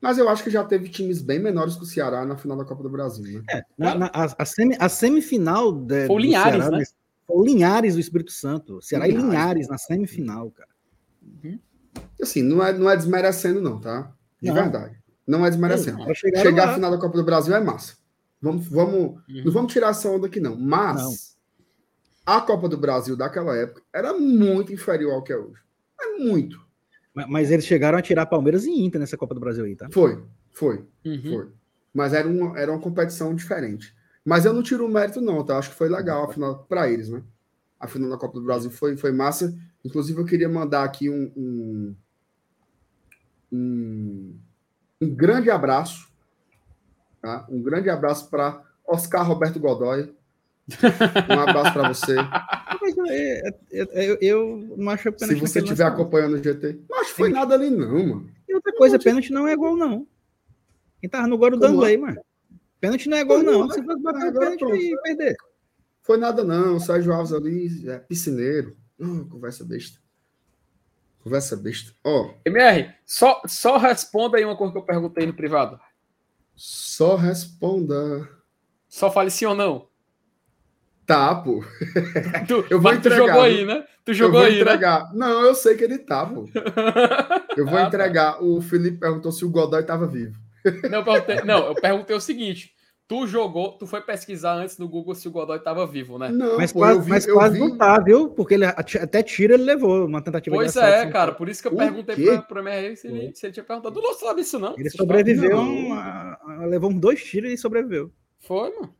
mas 0.00 0.18
eu 0.18 0.28
acho 0.28 0.42
que 0.42 0.50
já 0.50 0.64
teve 0.64 0.88
times 0.88 1.22
bem 1.22 1.38
menores 1.38 1.76
que 1.76 1.82
o 1.82 1.86
Ceará 1.86 2.24
na 2.24 2.36
final 2.36 2.56
da 2.56 2.64
Copa 2.64 2.82
do 2.82 2.90
Brasil, 2.90 3.24
né? 3.24 3.44
É, 3.50 3.62
na, 3.78 3.94
na, 3.94 4.06
a, 4.06 4.34
a, 4.38 4.44
semi, 4.44 4.76
a, 4.78 4.88
semifinal 4.88 5.72
de, 5.72 6.06
foi 6.06 6.16
o 6.16 6.18
Linhares, 6.18 6.64
Ceará, 6.64 6.78
né? 6.78 6.84
Foi 7.26 7.36
o 7.36 7.44
Linhares 7.44 7.94
do 7.94 8.00
Espírito 8.00 8.32
Santo. 8.32 8.82
Ceará 8.82 9.06
Linhares, 9.06 9.24
e 9.24 9.30
Linhares 9.30 9.68
na 9.68 9.78
semifinal, 9.78 10.50
cara. 10.50 10.70
Uhum. 11.22 11.58
Assim, 12.20 12.42
não 12.42 12.64
é, 12.64 12.72
não 12.72 12.88
é 12.88 12.96
desmerecendo, 12.96 13.60
não, 13.60 13.80
tá? 13.80 14.12
De 14.40 14.48
não. 14.48 14.54
verdade. 14.54 14.96
Não 15.26 15.46
é 15.46 15.50
desmerecendo. 15.50 15.98
Não, 15.98 16.14
Chegar 16.14 16.70
à 16.70 16.74
final 16.74 16.90
da 16.90 16.98
Copa 16.98 17.16
do 17.16 17.24
Brasil 17.24 17.54
é 17.54 17.60
massa. 17.60 17.94
Vamos, 18.40 18.66
vamos, 18.66 18.94
uhum. 19.28 19.44
Não 19.44 19.52
vamos 19.52 19.72
tirar 19.72 19.90
essa 19.90 20.08
onda 20.08 20.26
aqui, 20.26 20.40
não. 20.40 20.56
Mas 20.56 21.00
não. 22.26 22.34
a 22.34 22.40
Copa 22.40 22.68
do 22.68 22.76
Brasil 22.76 23.16
daquela 23.16 23.56
época 23.56 23.82
era 23.92 24.12
muito 24.12 24.72
inferior 24.72 25.14
ao 25.14 25.22
que 25.22 25.32
é 25.32 25.36
hoje. 25.36 25.60
É 26.00 26.18
muito. 26.18 26.60
Mas, 27.14 27.28
mas 27.28 27.50
eles 27.50 27.64
chegaram 27.64 27.98
a 27.98 28.02
tirar 28.02 28.26
Palmeiras 28.26 28.64
e 28.64 28.70
Inter 28.70 29.00
nessa 29.00 29.16
Copa 29.16 29.34
do 29.34 29.40
Brasil 29.40 29.64
aí, 29.64 29.76
tá? 29.76 29.88
Foi, 29.92 30.22
foi, 30.52 30.84
uhum. 31.04 31.22
foi. 31.22 31.48
Mas 31.94 32.12
era 32.12 32.26
uma, 32.26 32.58
era 32.58 32.72
uma 32.72 32.80
competição 32.80 33.34
diferente. 33.34 33.94
Mas 34.24 34.44
eu 34.44 34.52
não 34.52 34.62
tiro 34.62 34.86
o 34.86 34.88
mérito, 34.88 35.20
não, 35.20 35.44
tá? 35.44 35.58
Acho 35.58 35.70
que 35.70 35.76
foi 35.76 35.88
legal 35.88 36.24
a 36.24 36.32
final 36.32 36.64
para 36.68 36.88
eles, 36.88 37.08
né? 37.08 37.22
A 37.78 37.86
final 37.86 38.10
da 38.10 38.16
Copa 38.16 38.38
do 38.38 38.44
Brasil 38.44 38.70
foi, 38.70 38.96
foi 38.96 39.12
massa. 39.12 39.54
Inclusive, 39.84 40.20
eu 40.20 40.24
queria 40.24 40.48
mandar 40.48 40.84
aqui 40.84 41.10
um, 41.10 41.32
um, 41.36 41.96
um, 43.52 44.38
um 45.00 45.14
grande 45.14 45.50
abraço. 45.50 46.08
Tá? 47.20 47.46
Um 47.48 47.62
grande 47.62 47.90
abraço 47.90 48.28
para 48.30 48.62
Oscar 48.86 49.26
Roberto 49.26 49.58
Godoy. 49.58 50.14
Um 51.28 51.40
abraço 51.40 51.72
para 51.72 51.88
você. 51.88 52.16
É, 53.08 53.48
é, 53.48 53.52
é, 53.72 54.10
eu, 54.10 54.18
eu, 54.20 54.74
não 54.76 54.90
acho 54.90 55.12
pênalti. 55.12 55.38
Se 55.38 55.40
você 55.40 55.58
estiver 55.60 55.84
acompanhando 55.84 56.34
o 56.34 56.42
GT. 56.42 56.80
Não 56.88 57.00
acho 57.00 57.10
que 57.10 57.16
foi 57.16 57.30
nada 57.30 57.54
ali, 57.54 57.70
não, 57.70 58.06
mano. 58.06 58.30
E 58.48 58.54
outra 58.54 58.72
coisa, 58.74 58.98
pênalti 58.98 59.32
não 59.32 59.46
é 59.46 59.54
gol, 59.54 59.76
não. 59.76 60.06
Quem 61.00 61.08
tava 61.08 61.26
no 61.26 61.38
gol 61.38 61.50
do 61.50 61.58
Danley, 61.58 61.96
mano. 61.96 62.20
Pênalti 62.80 63.08
não 63.08 63.16
é 63.16 63.24
gol, 63.24 63.42
não. 63.42 63.68
Você 63.68 63.82
vai 63.82 63.96
bater 63.96 64.28
o 64.28 64.32
pênalti 64.32 64.64
e 64.64 64.96
perder. 65.02 65.36
Foi 66.02 66.16
nada, 66.16 66.42
não. 66.42 66.76
O 66.76 66.80
Sérgio 66.80 67.12
Alves 67.12 67.32
ali 67.32 67.88
é 67.88 67.98
piscineiro. 67.98 68.76
Oh, 69.02 69.24
conversa 69.28 69.64
besta. 69.64 69.98
Conversa 71.22 71.56
besta. 71.56 71.92
Ó. 72.04 72.26
Oh. 72.26 72.34
MR, 72.44 72.94
só, 73.04 73.42
só 73.46 73.76
responda 73.76 74.38
aí 74.38 74.44
uma 74.44 74.56
coisa 74.56 74.72
que 74.72 74.78
eu 74.78 74.84
perguntei 74.84 75.26
no 75.26 75.34
privado. 75.34 75.78
Só 76.54 77.16
responda. 77.16 78.28
Só 78.88 79.10
fale 79.10 79.30
sim 79.30 79.46
ou 79.46 79.54
não. 79.54 79.88
Tá, 81.04 81.34
pô. 81.34 81.64
Tu, 82.46 82.64
eu 82.70 82.80
vou 82.80 82.92
entregar. 82.92 83.22
Tu 83.22 83.26
jogou 83.26 83.42
aí, 83.42 83.64
né? 83.64 83.86
Tu 84.04 84.14
jogou 84.14 84.40
eu 84.40 84.46
vou 84.46 84.50
aí, 84.50 84.54
né? 84.56 84.60
entregar. 84.60 85.12
Né? 85.12 85.18
Não, 85.18 85.44
eu 85.44 85.54
sei 85.54 85.76
que 85.76 85.82
ele 85.82 85.98
tá, 85.98 86.24
pô. 86.24 86.48
Eu 87.54 87.66
vou 87.66 87.76
ah, 87.76 87.82
tá. 87.82 87.88
entregar. 87.88 88.32
Tá. 88.34 88.40
O 88.40 88.62
Felipe 88.62 88.96
perguntou 88.96 89.30
se 89.30 89.44
o 89.44 89.50
Godoy 89.50 89.82
estava 89.82 90.06
vivo. 90.06 90.38
Não 90.88 91.00
eu, 91.00 91.04
perguntei, 91.04 91.42
não, 91.42 91.66
eu 91.66 91.74
perguntei 91.74 92.16
o 92.16 92.20
seguinte: 92.20 92.71
Tu 93.12 93.26
jogou, 93.26 93.72
tu 93.72 93.86
foi 93.86 94.00
pesquisar 94.00 94.54
antes 94.54 94.78
no 94.78 94.88
Google 94.88 95.14
se 95.14 95.28
o 95.28 95.30
Godoy 95.30 95.58
estava 95.58 95.86
vivo, 95.86 96.18
né? 96.18 96.30
Não, 96.30 96.56
mas 96.56 96.72
pô, 96.72 96.78
quase, 96.78 97.00
vi, 97.00 97.10
mas 97.10 97.26
quase 97.30 97.54
vi... 97.56 97.60
não 97.60 97.76
tá, 97.76 98.00
viu? 98.00 98.30
Porque 98.30 98.54
ele 98.54 98.64
até 98.64 99.22
tira 99.22 99.52
ele 99.52 99.64
levou 99.64 100.06
uma 100.06 100.22
tentativa 100.22 100.56
pois 100.56 100.72
de 100.72 100.80
Pois 100.80 100.90
é, 100.90 101.10
cara, 101.10 101.32
por 101.32 101.46
isso 101.46 101.60
que 101.60 101.68
eu 101.68 101.74
o 101.74 101.76
perguntei 101.76 102.16
para 102.40 102.58
o 102.58 102.66
MR 102.66 102.96
se 102.96 103.08
ele, 103.08 103.34
se 103.34 103.44
ele 103.44 103.52
tinha 103.52 103.64
perguntado. 103.64 103.94
Tu 103.94 104.00
não 104.00 104.14
sabe 104.14 104.40
isso, 104.40 104.58
não? 104.58 104.74
Ele 104.78 104.88
sobreviveu, 104.88 105.62
não. 105.62 106.66
levou 106.66 106.88
uns 106.90 106.98
dois 106.98 107.22
tiros 107.22 107.52
e 107.52 107.56
sobreviveu. 107.58 108.10
Foi, 108.38 108.70
mano. 108.70 108.94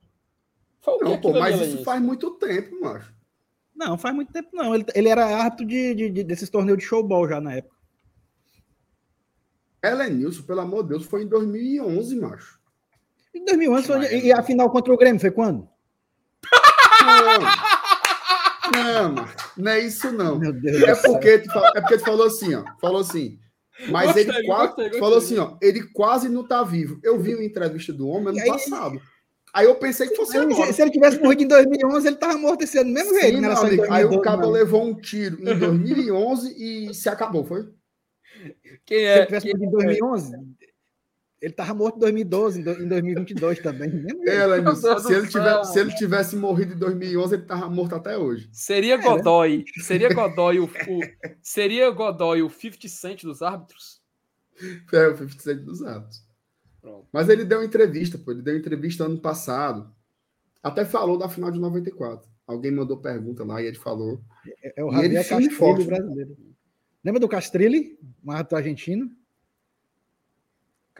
Foi 0.82 0.98
não, 1.00 1.18
pô, 1.18 1.32
mas 1.32 1.58
isso 1.58 1.82
faz 1.82 2.02
muito 2.02 2.32
tempo, 2.32 2.82
mano. 2.82 3.02
Não, 3.74 3.96
faz 3.96 4.14
muito 4.14 4.30
tempo 4.30 4.50
não. 4.52 4.74
Ele, 4.74 4.84
ele 4.94 5.08
era 5.08 5.24
árbitro 5.24 5.64
de, 5.64 5.94
de, 5.94 6.10
de, 6.10 6.22
desses 6.22 6.50
torneios 6.50 6.78
de 6.78 6.84
showball 6.84 7.26
já 7.26 7.40
na 7.40 7.54
época. 7.54 7.74
Elenilson, 9.82 10.42
pelo 10.42 10.60
amor 10.60 10.82
de 10.82 10.90
Deus, 10.90 11.06
foi 11.06 11.22
em 11.22 11.26
2011, 11.26 12.20
macho. 12.20 12.61
Em 13.34 13.44
2011, 13.44 13.86
foi, 13.86 14.20
e 14.20 14.32
a 14.32 14.42
final 14.42 14.70
contra 14.70 14.92
o 14.92 14.96
Grêmio 14.96 15.20
foi 15.20 15.30
quando? 15.30 15.68
Não, 18.72 19.14
não, 19.14 19.28
não 19.56 19.72
é 19.72 19.80
isso 19.80 20.12
não. 20.12 20.40
é 20.42 20.94
porque, 20.94 21.38
tu, 21.38 21.58
é 21.58 21.80
porque 21.80 21.98
tu 21.98 22.04
falou 22.04 22.26
assim, 22.26 22.54
ó. 22.54 22.64
Falou 22.80 23.00
assim. 23.00 23.38
Mas 23.88 24.06
gostei, 24.06 24.22
ele 24.22 24.46
quase 24.46 24.66
gostei, 24.66 24.84
gostei. 24.84 25.00
falou 25.00 25.18
assim, 25.18 25.38
ó. 25.38 25.56
Ele 25.60 25.82
quase 25.92 26.28
não 26.28 26.46
tá 26.46 26.62
vivo. 26.62 27.00
Eu 27.02 27.18
vi 27.18 27.34
uma 27.34 27.44
entrevista 27.44 27.92
do 27.92 28.06
homem 28.08 28.28
ano 28.28 28.40
aí, 28.40 28.48
passado. 28.48 29.00
Aí 29.52 29.66
eu 29.66 29.74
pensei 29.74 30.08
que 30.08 30.16
fosse 30.16 30.36
agora. 30.36 30.72
Se 30.72 30.80
ele 30.80 30.90
tivesse 30.90 31.20
morrido 31.20 31.42
em 31.42 31.48
2011, 31.48 32.06
ele 32.06 32.16
tava 32.16 32.38
morto 32.38 32.62
esse 32.62 32.78
ano, 32.78 32.90
do 32.90 32.94
mesmo 32.94 33.20
jeito. 33.20 33.40
Né? 33.40 33.48
aí 33.90 34.04
o 34.04 34.20
cabo 34.20 34.48
levou 34.48 34.84
um 34.84 34.94
tiro 34.94 35.40
em 35.40 35.44
2011 35.58 36.54
e 36.56 36.94
se 36.94 37.08
acabou, 37.08 37.44
foi? 37.44 37.68
Quem 38.86 39.04
é? 39.04 39.14
Se 39.14 39.18
ele 39.18 39.26
tivesse 39.26 39.46
morrido 39.46 39.64
em 39.64 39.70
2011, 39.70 40.36
ele 41.42 41.52
estava 41.52 41.74
morto 41.74 41.96
em 41.96 42.00
2012, 42.00 42.60
em 42.60 42.88
2022 42.88 43.58
também. 43.58 43.88
É, 44.28 44.46
se, 45.00 45.12
ele 45.12 45.26
tivesse, 45.26 45.72
se 45.72 45.80
ele 45.80 45.94
tivesse 45.96 46.36
morrido 46.36 46.74
em 46.74 46.78
2011, 46.78 47.34
ele 47.34 47.42
estava 47.42 47.68
morto 47.68 47.96
até 47.96 48.16
hoje. 48.16 48.48
Seria 48.52 48.94
é, 48.94 48.98
né? 48.98 49.02
Godoy, 49.02 49.58
né? 49.58 49.64
seria 49.82 50.14
Godoy 50.14 50.60
o, 50.60 50.66
o, 50.66 51.00
seria 51.42 51.90
Godoy 51.90 52.42
o 52.42 52.48
50 52.48 52.86
Cent 52.86 53.24
dos 53.24 53.42
árbitros? 53.42 54.00
É, 54.92 55.08
o 55.08 55.16
50 55.16 55.42
Cent 55.42 55.58
dos 55.62 55.82
árbitros. 55.82 56.24
Pronto. 56.80 57.08
Mas 57.12 57.28
ele 57.28 57.44
deu 57.44 57.64
entrevista, 57.64 58.16
pô, 58.16 58.30
ele 58.30 58.42
deu 58.42 58.56
entrevista 58.56 59.04
ano 59.04 59.18
passado. 59.18 59.92
Até 60.62 60.84
falou 60.84 61.18
da 61.18 61.28
final 61.28 61.50
de 61.50 61.58
94. 61.58 62.30
Alguém 62.46 62.70
mandou 62.70 62.98
pergunta 62.98 63.42
lá 63.42 63.60
e 63.60 63.66
ele 63.66 63.78
falou. 63.78 64.20
É, 64.62 64.80
é 64.80 64.84
o 64.84 64.92
Javier 64.92 65.28
Castrilli 65.28 65.84
brasileiro. 65.84 66.36
Lembra 67.04 67.18
do 67.18 67.28
Castrilli, 67.28 67.98
um 68.24 68.30
árbitro 68.30 68.58
argentino? 68.58 69.10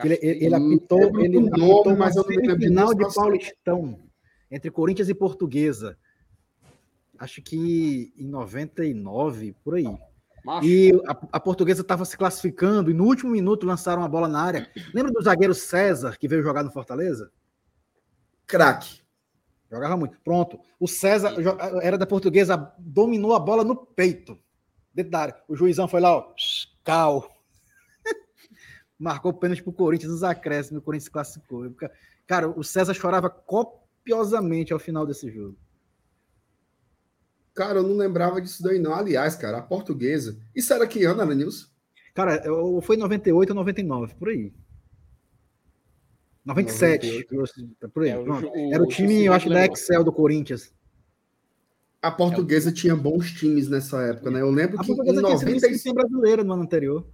Ele, 0.05 0.19
ele, 0.23 0.47
ele 0.47 0.55
apitou, 0.55 1.21
ele 1.21 1.39
apitou 1.49 1.97
mas 1.97 2.17
uma 2.17 2.25
final 2.59 2.95
de 2.95 3.15
Paulistão 3.15 4.01
entre 4.51 4.71
Corinthians 4.71 5.09
e 5.09 5.15
Portuguesa. 5.15 5.99
Acho 7.19 7.43
que 7.43 8.13
em 8.17 8.27
99, 8.27 9.55
por 9.63 9.75
aí. 9.75 9.87
Macho. 10.45 10.67
E 10.67 10.93
a, 11.07 11.17
a 11.33 11.41
portuguesa 11.41 11.83
estava 11.83 12.05
se 12.05 12.17
classificando 12.17 12.91
e 12.91 12.95
no 12.95 13.05
último 13.05 13.31
minuto 13.31 13.67
lançaram 13.67 14.03
a 14.03 14.09
bola 14.09 14.27
na 14.27 14.43
área. 14.43 14.69
Lembra 14.93 15.13
do 15.13 15.23
zagueiro 15.23 15.55
César 15.55 16.17
que 16.19 16.27
veio 16.27 16.43
jogar 16.43 16.65
no 16.65 16.73
Fortaleza? 16.73 17.31
Craque. 18.47 19.03
Jogava 19.71 19.97
muito. 19.97 20.19
Pronto. 20.23 20.59
O 20.79 20.89
César 20.89 21.35
era 21.81 21.97
da 21.97 22.07
portuguesa, 22.07 22.75
dominou 22.79 23.35
a 23.35 23.39
bola 23.39 23.65
no 23.65 23.77
peito. 23.77 24.39
Dentro 24.93 25.13
da 25.13 25.21
área. 25.21 25.37
O 25.49 25.57
juizão 25.57 25.89
foi 25.89 26.01
lá, 26.01 26.17
ó. 26.17 26.35
Cal. 26.85 27.32
Marcou 29.03 29.33
pênalti 29.33 29.65
pro 29.65 29.73
Corinthians 29.73 30.13
nos 30.13 30.23
acréscimos. 30.23 30.81
O 30.81 30.85
Corinthians 30.85 31.09
classificou. 31.09 31.69
Cara, 32.25 32.49
o 32.49 32.63
César 32.63 32.95
chorava 32.95 33.29
copiosamente 33.29 34.73
ao 34.73 34.79
final 34.79 35.05
desse 35.05 35.29
jogo. 35.29 35.57
Cara, 37.53 37.81
eu 37.81 37.83
não 37.83 37.97
lembrava 37.97 38.41
disso 38.41 38.63
daí, 38.63 38.79
não. 38.79 38.95
Aliás, 38.95 39.35
cara, 39.35 39.59
a 39.59 39.63
portuguesa. 39.63 40.39
Isso 40.55 40.73
era 40.73 40.87
que 40.87 41.05
ano, 41.05 41.21
era 41.21 41.35
Nilson? 41.35 41.67
Cara, 42.15 42.41
foi 42.81 42.97
98 42.97 43.51
ou 43.51 43.57
99, 43.57 44.15
por 44.15 44.29
aí. 44.29 44.53
97. 46.45 47.27
98. 47.33 47.89
Por 47.93 48.05
aí. 48.05 48.11
É, 48.11 48.19
o, 48.19 48.73
era 48.73 48.83
o 48.85 48.87
time, 48.87 49.25
eu 49.25 49.33
acho, 49.33 49.49
da 49.49 49.67
Excel 49.67 50.05
do 50.05 50.13
Corinthians. 50.13 50.73
A 52.01 52.11
portuguesa 52.13 52.71
é. 52.71 52.73
tinha 52.73 52.95
bons 52.95 53.33
times 53.33 53.69
nessa 53.69 54.01
época, 54.03 54.31
né? 54.31 54.41
Eu 54.41 54.51
lembro 54.51 54.81
a 54.81 54.85
que 54.85 54.93
em 54.93 55.13
96 55.13 55.83
tinha 55.83 55.95
brasileira 55.95 56.45
no 56.45 56.53
ano 56.53 56.63
anterior. 56.63 57.05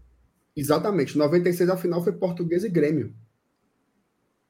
Exatamente. 0.58 1.16
96 1.16 1.70
a 1.70 1.76
final 1.76 2.02
foi 2.02 2.12
Portuguesa 2.12 2.66
e 2.66 2.70
Grêmio. 2.70 3.14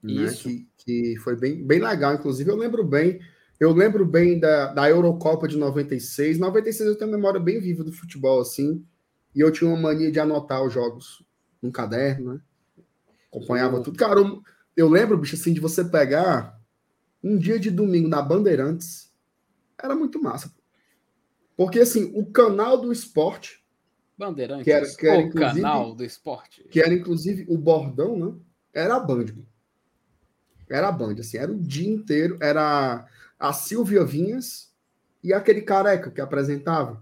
Né? 0.02 0.12
Isso. 0.24 0.48
Né? 0.48 0.64
Que, 0.76 1.14
que 1.14 1.16
foi 1.18 1.36
bem, 1.36 1.64
bem 1.66 1.80
legal. 1.80 2.14
Inclusive, 2.14 2.50
eu 2.50 2.56
lembro 2.56 2.84
bem 2.84 3.20
eu 3.58 3.72
lembro 3.72 4.06
bem 4.06 4.38
da, 4.38 4.72
da 4.72 4.88
Eurocopa 4.88 5.48
de 5.48 5.56
96. 5.56 6.38
96 6.38 6.90
eu 6.90 6.96
tenho 6.96 7.10
uma 7.10 7.16
memória 7.16 7.40
bem 7.40 7.60
viva 7.60 7.82
do 7.82 7.92
futebol, 7.92 8.40
assim. 8.40 8.84
E 9.34 9.40
eu 9.40 9.50
tinha 9.50 9.68
uma 9.68 9.80
mania 9.80 10.12
de 10.12 10.20
anotar 10.20 10.62
os 10.62 10.72
jogos 10.72 11.24
num 11.60 11.70
caderno, 11.70 12.34
né? 12.34 12.40
Acompanhava 13.26 13.82
tudo. 13.82 13.98
Cara, 13.98 14.20
eu, 14.20 14.42
eu 14.76 14.88
lembro, 14.88 15.18
bicho, 15.18 15.34
assim, 15.34 15.52
de 15.52 15.60
você 15.60 15.84
pegar 15.84 16.56
um 17.22 17.36
dia 17.36 17.58
de 17.58 17.70
domingo 17.70 18.08
na 18.08 18.22
Bandeirantes. 18.22 19.12
Era 19.82 19.96
muito 19.96 20.22
massa. 20.22 20.54
Porque, 21.56 21.80
assim, 21.80 22.12
o 22.14 22.26
canal 22.26 22.80
do 22.80 22.92
esporte. 22.92 23.64
Bandeirantes, 24.18 24.64
que 24.64 24.72
era, 24.72 24.86
que 24.96 25.06
era, 25.06 25.20
o 25.20 25.32
canal 25.32 25.94
do 25.94 26.04
esporte. 26.04 26.64
Que 26.68 26.80
era, 26.80 26.92
inclusive, 26.92 27.46
o 27.48 27.56
bordão, 27.56 28.18
né? 28.18 28.34
Era 28.74 28.96
a 28.96 29.00
Band. 29.00 29.26
Era 30.68 30.88
a 30.88 30.92
Band, 30.92 31.14
assim, 31.20 31.38
era 31.38 31.52
o 31.52 31.58
dia 31.58 31.88
inteiro. 31.88 32.36
Era 32.40 33.06
a 33.38 33.52
Silvia 33.52 34.04
Vinhas 34.04 34.74
e 35.22 35.32
aquele 35.32 35.62
careca 35.62 36.10
que 36.10 36.20
apresentava. 36.20 37.00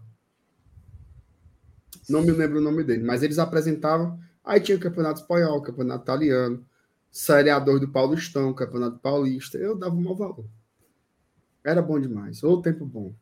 Não 2.06 2.22
me 2.22 2.30
lembro 2.32 2.58
o 2.58 2.62
nome 2.62 2.84
dele, 2.84 3.02
mas 3.02 3.22
eles 3.22 3.38
apresentavam. 3.38 4.20
Aí 4.44 4.60
tinha 4.60 4.76
o 4.76 4.80
Campeonato 4.80 5.22
Espanhol, 5.22 5.62
Campeonato 5.62 6.04
Italiano, 6.04 6.64
Série 7.10 7.48
A2 7.48 7.80
do 7.80 7.88
Paulistão, 7.88 8.52
Campeonato 8.52 8.98
Paulista. 8.98 9.56
Eu 9.56 9.74
dava 9.74 9.94
um 9.94 10.02
mau 10.02 10.14
valor. 10.14 10.44
Era 11.64 11.80
bom 11.80 11.98
demais. 11.98 12.44
Ou 12.44 12.60
tempo 12.60 12.84
bom. 12.84 13.14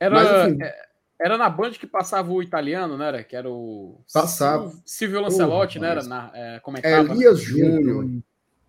Era, 0.00 0.14
mas, 0.14 0.52
enfim, 0.52 0.62
é, 0.62 0.87
era 1.20 1.36
na 1.36 1.50
Band 1.50 1.72
que 1.72 1.86
passava 1.86 2.32
o 2.32 2.42
italiano, 2.42 2.96
né? 2.96 3.08
Era, 3.08 3.24
que 3.24 3.34
era 3.34 3.50
o. 3.50 4.00
Passava. 4.12 4.72
Silvio 4.84 5.20
Lancelotti, 5.20 5.78
oh, 5.78 5.80
né? 5.80 5.88
Era 5.88 6.04
na, 6.04 6.30
é, 6.32 6.60
comentava. 6.60 7.12
Elias 7.12 7.40
Júnior. 7.40 8.08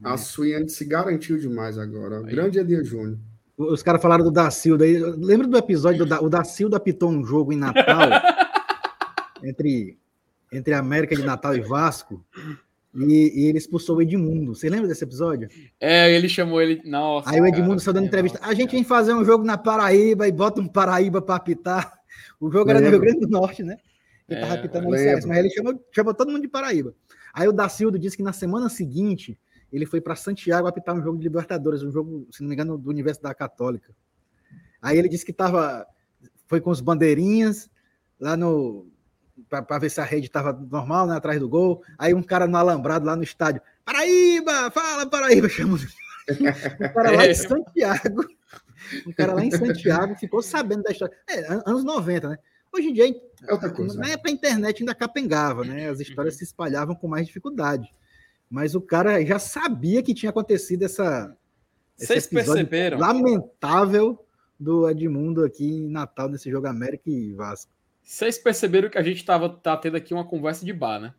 A 0.03 0.17
Suiane 0.17 0.69
se 0.69 0.85
garantiu 0.85 1.37
demais 1.37 1.77
agora. 1.77 2.19
Aí. 2.19 2.25
Grande 2.25 2.57
Elias 2.57 2.87
Júnior. 2.87 3.19
Os 3.57 3.83
caras 3.83 4.01
falaram 4.01 4.23
do 4.23 4.31
Dacilda 4.31 4.85
aí. 4.85 4.97
Lembra 4.97 5.45
do 5.45 5.57
episódio 5.57 5.99
do 5.99 6.05
da, 6.05 6.21
o 6.21 6.29
Dacilda 6.29 6.77
apitou 6.77 7.09
um 7.09 7.23
jogo 7.23 7.51
em 7.51 7.57
Natal 7.57 8.09
entre, 9.43 9.99
entre 10.51 10.73
América 10.73 11.15
de 11.15 11.23
Natal 11.23 11.55
e 11.55 11.59
Vasco. 11.59 12.25
E, 12.95 13.43
e, 13.43 13.45
ele 13.47 13.57
expulsou 13.57 13.97
o 13.97 14.01
Edmundo. 14.01 14.55
Você 14.55 14.69
lembra 14.69 14.87
desse 14.87 15.03
episódio? 15.03 15.49
É, 15.79 16.11
ele 16.11 16.27
chamou 16.27 16.61
ele. 16.61 16.81
Nossa. 16.85 17.29
Aí 17.29 17.39
o 17.39 17.45
Edmundo 17.45 17.79
saiu 17.79 17.93
dando 17.93 18.07
entrevista. 18.07 18.39
A 18.41 18.53
gente 18.53 18.71
vem 18.71 18.83
fazer 18.83 19.13
um 19.13 19.23
jogo 19.23 19.43
na 19.43 19.57
Paraíba 19.57 20.27
e 20.27 20.31
bota 20.31 20.61
um 20.61 20.67
Paraíba 20.67 21.21
para 21.21 21.35
apitar. 21.35 21.98
O 22.39 22.51
jogo 22.51 22.69
era 22.69 22.81
no 22.81 22.89
Rio 22.89 22.99
Grande 22.99 23.21
do 23.21 23.27
Norte, 23.27 23.63
né? 23.63 23.77
Ele 24.27 24.39
é, 24.39 24.41
tava 24.41 24.53
apitando 24.55 24.83
no 24.83 24.91
mas 24.91 25.37
ele 25.37 25.49
chamou, 25.49 25.87
chamou 25.91 26.13
todo 26.13 26.31
mundo 26.31 26.41
de 26.41 26.47
Paraíba. 26.47 26.93
Aí 27.33 27.47
o 27.47 27.51
Dacildo 27.51 27.97
disse 27.97 28.15
que 28.15 28.23
na 28.23 28.33
semana 28.33 28.69
seguinte 28.69 29.37
ele 29.71 29.85
foi 29.85 30.01
para 30.01 30.15
Santiago 30.15 30.67
apitar 30.67 30.95
um 30.95 31.01
jogo 31.01 31.17
de 31.17 31.23
Libertadores, 31.23 31.83
um 31.83 31.91
jogo, 31.91 32.27
se 32.31 32.41
não 32.41 32.49
me 32.49 32.55
engano, 32.55 32.77
do 32.77 32.89
Universidade 32.89 33.35
Católica. 33.35 33.93
Aí 34.81 34.97
ele 34.97 35.09
disse 35.09 35.25
que 35.25 35.31
estava, 35.31 35.85
foi 36.47 36.61
com 36.61 36.69
os 36.69 36.81
bandeirinhas 36.81 37.69
lá 38.19 38.35
no 38.35 38.87
para 39.47 39.79
ver 39.79 39.89
se 39.89 40.01
a 40.01 40.03
rede 40.03 40.27
estava 40.27 40.51
normal, 40.51 41.07
né, 41.07 41.15
atrás 41.15 41.39
do 41.39 41.47
gol. 41.47 41.81
Aí 41.97 42.13
um 42.13 42.21
cara 42.21 42.45
no 42.45 42.57
alambrado 42.57 43.05
lá 43.05 43.15
no 43.15 43.23
estádio, 43.23 43.61
Paraíba, 43.85 44.69
fala 44.71 45.09
Paraíba, 45.09 45.47
chamando 45.49 45.87
um 46.29 46.93
cara 46.93 47.11
lá 47.11 47.25
em 47.25 47.33
Santiago. 47.33 48.25
Um 49.05 49.11
cara 49.11 49.33
lá 49.33 49.43
em 49.43 49.51
Santiago 49.51 50.15
ficou 50.15 50.41
sabendo 50.41 50.83
da 50.83 50.91
história. 50.91 51.15
É, 51.27 51.53
anos 51.65 51.83
90, 51.83 52.29
né? 52.29 52.37
Hoje 52.71 52.89
em 52.89 52.93
dia, 52.93 53.09
é 53.47 53.51
outra 53.51 53.69
coisa. 53.71 53.97
Na 53.97 54.09
época 54.09 54.29
a 54.29 54.33
internet 54.33 54.81
ainda 54.81 54.93
capengava, 54.93 55.63
né? 55.63 55.89
As 55.89 55.99
histórias 55.99 56.35
se 56.35 56.43
espalhavam 56.43 56.95
com 56.95 57.07
mais 57.07 57.25
dificuldade. 57.25 57.89
Mas 58.49 58.75
o 58.75 58.81
cara 58.81 59.23
já 59.25 59.39
sabia 59.39 60.01
que 60.01 60.13
tinha 60.13 60.29
acontecido 60.29 60.83
essa. 60.83 61.35
Vocês 61.97 62.27
perceberam? 62.27 62.97
Lamentável 62.97 64.25
do 64.59 64.89
Edmundo 64.89 65.43
aqui 65.43 65.65
em 65.65 65.89
Natal, 65.89 66.29
nesse 66.29 66.49
jogo 66.49 66.67
América 66.67 67.09
e 67.09 67.33
Vasco. 67.33 67.71
Vocês 68.03 68.37
perceberam 68.37 68.89
que 68.89 68.97
a 68.97 69.03
gente 69.03 69.23
tava, 69.23 69.49
tá 69.49 69.77
tendo 69.77 69.97
aqui 69.97 70.13
uma 70.13 70.25
conversa 70.25 70.65
de 70.65 70.73
bar, 70.73 70.99
né? 70.99 71.13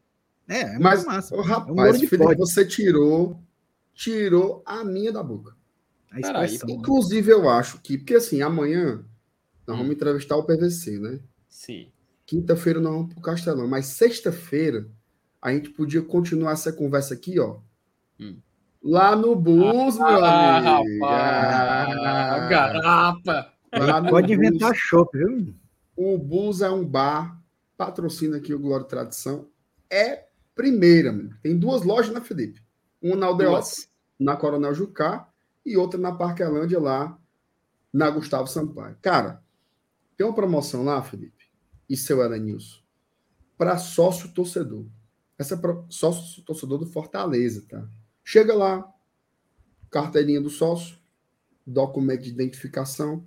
É, 0.48 0.62
é 0.62 0.78
mas, 0.78 1.04
massa. 1.04 1.34
Oh, 1.36 1.42
rapaz, 1.42 2.02
é 2.02 2.04
um 2.04 2.08
Felipe, 2.08 2.34
você 2.36 2.66
tirou, 2.66 3.40
tirou 3.94 4.62
a 4.66 4.84
minha 4.84 5.12
da 5.12 5.22
boca. 5.22 5.54
Aí, 6.10 6.22
Inclusive, 6.68 7.30
eu 7.30 7.48
acho 7.48 7.80
que, 7.80 7.96
porque 7.96 8.14
assim, 8.14 8.42
amanhã 8.42 9.04
nós 9.66 9.76
hum. 9.76 9.80
vamos 9.80 9.92
entrevistar 9.94 10.36
o 10.36 10.44
PVC, 10.44 10.98
né? 10.98 11.20
Sim. 11.48 11.92
Quinta-feira 12.26 12.80
nós 12.80 12.92
vamos 12.92 13.14
pro 13.14 13.22
Castelão, 13.22 13.68
mas 13.68 13.86
sexta-feira 13.86 14.88
a 15.40 15.52
gente 15.52 15.70
podia 15.70 16.02
continuar 16.02 16.52
essa 16.52 16.72
conversa 16.72 17.14
aqui, 17.14 17.38
ó. 17.38 17.58
Hum. 18.18 18.36
Lá 18.82 19.14
no 19.14 19.36
Bus, 19.36 19.98
ah, 20.00 20.04
meu 20.10 20.24
amigo. 20.24 21.04
Ah, 21.04 22.48
garapa. 22.48 23.52
Pode 24.08 24.32
inventar 24.32 24.74
chopp, 24.74 25.16
viu? 25.16 25.54
O 25.94 26.18
Bus 26.18 26.60
é 26.60 26.70
um 26.70 26.84
bar, 26.84 27.40
patrocina 27.76 28.38
aqui 28.38 28.54
o 28.54 28.58
Glória 28.58 28.86
Tradição. 28.86 29.48
É 29.90 30.24
primeira, 30.54 31.12
mano. 31.12 31.36
Tem 31.42 31.58
duas 31.58 31.82
lojas 31.82 32.12
na 32.12 32.20
Felipe. 32.20 32.60
Uma 33.02 33.16
na 33.16 33.26
Aldeota, 33.26 33.68
na 34.18 34.36
Coronel 34.36 34.74
Jucá, 34.74 35.29
e 35.64 35.76
outra 35.76 35.98
na 35.98 36.14
Parquelândia, 36.14 36.78
lá 36.78 37.18
na 37.92 38.10
Gustavo 38.10 38.46
Sampaio. 38.46 38.96
Cara, 39.00 39.42
tem 40.16 40.26
uma 40.26 40.34
promoção 40.34 40.84
lá, 40.84 41.02
Felipe, 41.02 41.50
e 41.88 41.96
seu 41.96 42.22
Elenilson, 42.22 42.80
para 43.56 43.78
sócio 43.78 44.32
torcedor. 44.32 44.86
Essa 45.38 45.54
é 45.54 45.58
sócio 45.88 46.42
torcedor 46.42 46.78
do 46.78 46.86
Fortaleza, 46.86 47.64
tá? 47.68 47.88
Chega 48.22 48.54
lá, 48.54 48.86
carteirinha 49.90 50.40
do 50.40 50.50
sócio, 50.50 50.98
documento 51.66 52.22
de 52.22 52.30
identificação, 52.30 53.24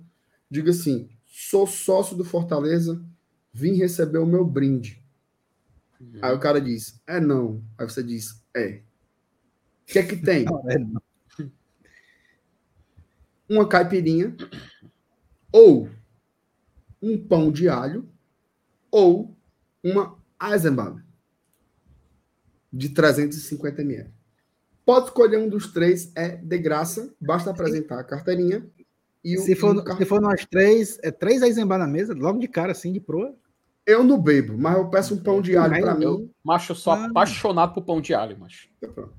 diga 0.50 0.70
assim: 0.70 1.10
sou 1.26 1.66
sócio 1.66 2.16
do 2.16 2.24
Fortaleza, 2.24 3.04
vim 3.52 3.74
receber 3.74 4.18
o 4.18 4.26
meu 4.26 4.44
brinde. 4.44 5.02
Uhum. 6.00 6.20
Aí 6.22 6.34
o 6.34 6.40
cara 6.40 6.60
diz: 6.60 7.00
é 7.06 7.20
não. 7.20 7.62
Aí 7.76 7.88
você 7.88 8.02
diz: 8.02 8.42
é. 8.54 8.82
O 9.82 9.86
que 9.86 9.98
é 9.98 10.02
que 10.02 10.16
tem? 10.16 10.44
Não, 10.44 10.62
é 10.70 10.78
não. 10.78 11.02
Uma 13.48 13.68
caipirinha, 13.68 14.36
ou 15.52 15.88
um 17.00 17.18
pão 17.18 17.52
de 17.52 17.68
alho, 17.68 18.08
ou 18.90 19.36
uma 19.82 20.16
Eisenbahn 20.42 21.02
de 22.72 22.88
350 22.88 23.82
ml. 23.82 24.10
Pode 24.84 25.06
escolher 25.06 25.38
um 25.38 25.48
dos 25.48 25.72
três, 25.72 26.10
é 26.16 26.36
de 26.36 26.58
graça, 26.58 27.14
basta 27.20 27.50
apresentar 27.50 28.00
a 28.00 28.04
carteirinha. 28.04 28.66
E 29.22 29.38
o, 29.38 29.42
se, 29.42 29.54
for, 29.54 29.82
e 29.86 29.96
se 29.96 30.04
for 30.04 30.20
nós 30.20 30.44
três, 30.44 30.98
é 31.02 31.10
três 31.10 31.40
Eisenbar 31.40 31.78
na 31.78 31.86
mesa, 31.86 32.14
logo 32.14 32.38
de 32.38 32.48
cara, 32.48 32.72
assim, 32.72 32.92
de 32.92 33.00
proa. 33.00 33.34
Eu 33.86 34.02
não 34.02 34.20
bebo, 34.20 34.58
mas 34.58 34.76
eu 34.76 34.88
peço 34.88 35.14
um 35.14 35.22
pão 35.22 35.40
de 35.40 35.56
alho 35.56 35.80
para 35.80 35.94
mim. 35.94 36.30
Macho, 36.42 36.72
eu 36.72 36.76
sou 36.76 36.92
ah. 36.92 37.06
apaixonado 37.06 37.74
por 37.74 37.82
pão 37.82 38.00
de 38.00 38.12
alho, 38.12 38.38
macho. 38.38 38.68
Então, 38.82 39.10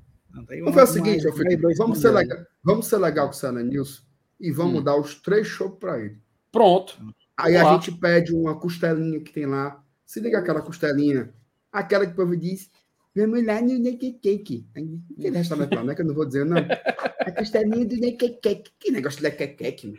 vamos 0.60 0.76
fazer 0.76 0.92
o 0.92 0.94
seguinte, 0.94 1.24
mais, 1.24 1.38
Felipe, 1.38 1.76
vamos, 1.78 2.00
ser 2.00 2.12
legal, 2.12 2.38
vamos 2.64 2.88
ser 2.88 2.98
legal 2.98 3.28
com 3.28 3.34
o 3.34 3.36
Sana 3.36 3.64
Nilson 3.64 4.04
e 4.40 4.52
vamos 4.52 4.82
hum. 4.82 4.84
dar 4.84 4.98
os 4.98 5.16
três 5.22 5.48
shows 5.48 5.78
para 5.80 6.00
ele. 6.00 6.18
Pronto. 6.52 6.98
Aí 7.38 7.56
a 7.56 7.74
gente 7.74 7.92
pede 7.92 8.34
uma 8.34 8.58
costelinha 8.58 9.20
que 9.20 9.32
tem 9.32 9.46
lá. 9.46 9.84
Se 10.06 10.20
liga 10.20 10.40
aquela 10.40 10.62
costelinha, 10.62 11.34
aquela 11.72 12.06
que 12.06 12.14
o 12.14 12.16
povo 12.16 12.38
diz, 12.38 12.70
Vamos 13.16 13.46
lá 13.46 13.62
no 13.62 13.80
Naked 13.80 14.20
Cake. 14.22 14.68
Aquele 14.72 15.38
restaurante 15.38 15.74
lá, 15.74 15.84
né? 15.86 15.96
Que 15.96 16.02
eu 16.02 16.06
não 16.06 16.14
vou 16.14 16.26
dizer, 16.26 16.46
não. 16.46 16.58
A 16.58 17.32
costelinha 17.32 17.86
do 17.86 17.96
Naked 17.96 18.40
Cake. 18.42 18.72
Que 18.78 18.92
negócio 18.92 19.20
de 19.20 19.24
Naked 19.24 19.56
Cake, 19.56 19.94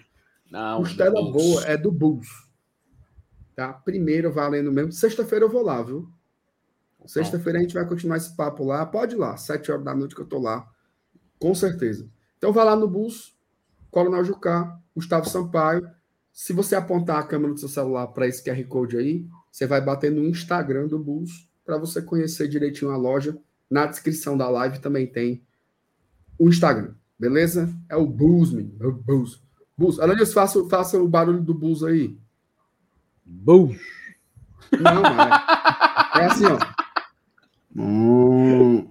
Não. 0.51 0.83
Costela 0.83 1.33
boa, 1.33 1.65
é 1.65 1.79
do 1.79 1.91
Bulls. 1.91 2.29
Tá? 3.55 3.73
Primeiro 3.73 4.31
valendo 4.31 4.71
mesmo. 4.71 4.93
Sexta-feira 4.93 5.47
eu 5.47 5.49
vou 5.49 5.63
lá, 5.63 5.83
viu? 5.83 6.11
Sexta-feira 7.07 7.59
a 7.59 7.63
gente 7.63 7.73
vai 7.73 7.87
continuar 7.87 8.19
esse 8.19 8.37
papo 8.37 8.65
lá. 8.65 8.85
Pode 8.85 9.15
ir 9.15 9.19
lá, 9.19 9.37
sete 9.37 9.71
horas 9.71 9.85
da 9.85 9.95
noite 9.95 10.15
que 10.15 10.21
eu 10.21 10.27
tô 10.27 10.39
lá. 10.39 10.69
Com 11.39 11.55
certeza. 11.55 12.11
Então 12.37 12.53
vai 12.53 12.65
lá 12.67 12.77
no 12.77 12.89
bus, 12.89 13.35
Coronel 13.91 14.25
Jucá, 14.25 14.79
Gustavo 14.95 15.29
Sampaio. 15.29 15.89
Se 16.33 16.53
você 16.53 16.75
apontar 16.75 17.19
a 17.19 17.23
câmera 17.23 17.55
do 17.55 17.61
seu 17.61 17.69
celular 17.69 18.09
para 18.09 18.27
esse 18.27 18.43
QR 18.43 18.63
Code 18.65 18.97
aí, 18.97 19.27
você 19.51 19.67
vai 19.67 19.81
bater 19.81 20.11
no 20.11 20.25
Instagram 20.25 20.87
do 20.87 20.99
bus 20.99 21.49
para 21.65 21.79
você 21.79 22.03
conhecer 22.03 22.49
direitinho 22.49 22.91
a 22.91 22.97
loja. 22.97 23.37
Na 23.69 23.87
descrição 23.87 24.37
da 24.37 24.49
live 24.49 24.79
também 24.79 25.07
tem 25.07 25.43
o 26.39 26.49
Instagram, 26.49 26.95
beleza? 27.19 27.75
É 27.89 27.97
o 27.97 28.07
Bus, 28.07 28.53
menino. 28.53 28.77
É 28.81 28.87
o 28.87 28.93
Bus. 28.93 29.43
Bus. 29.77 29.99
Olha, 29.99 30.25
faça, 30.27 30.63
faça 30.69 30.99
o 30.99 31.09
barulho 31.09 31.43
do 31.43 31.53
Bus 31.55 31.83
aí. 31.83 32.17
Bus. 33.25 33.77
Não, 34.81 35.05
é, 35.05 36.23
é 36.23 36.27
assim, 36.27 36.45
ó. 36.47 36.59
Hum. 37.75 38.89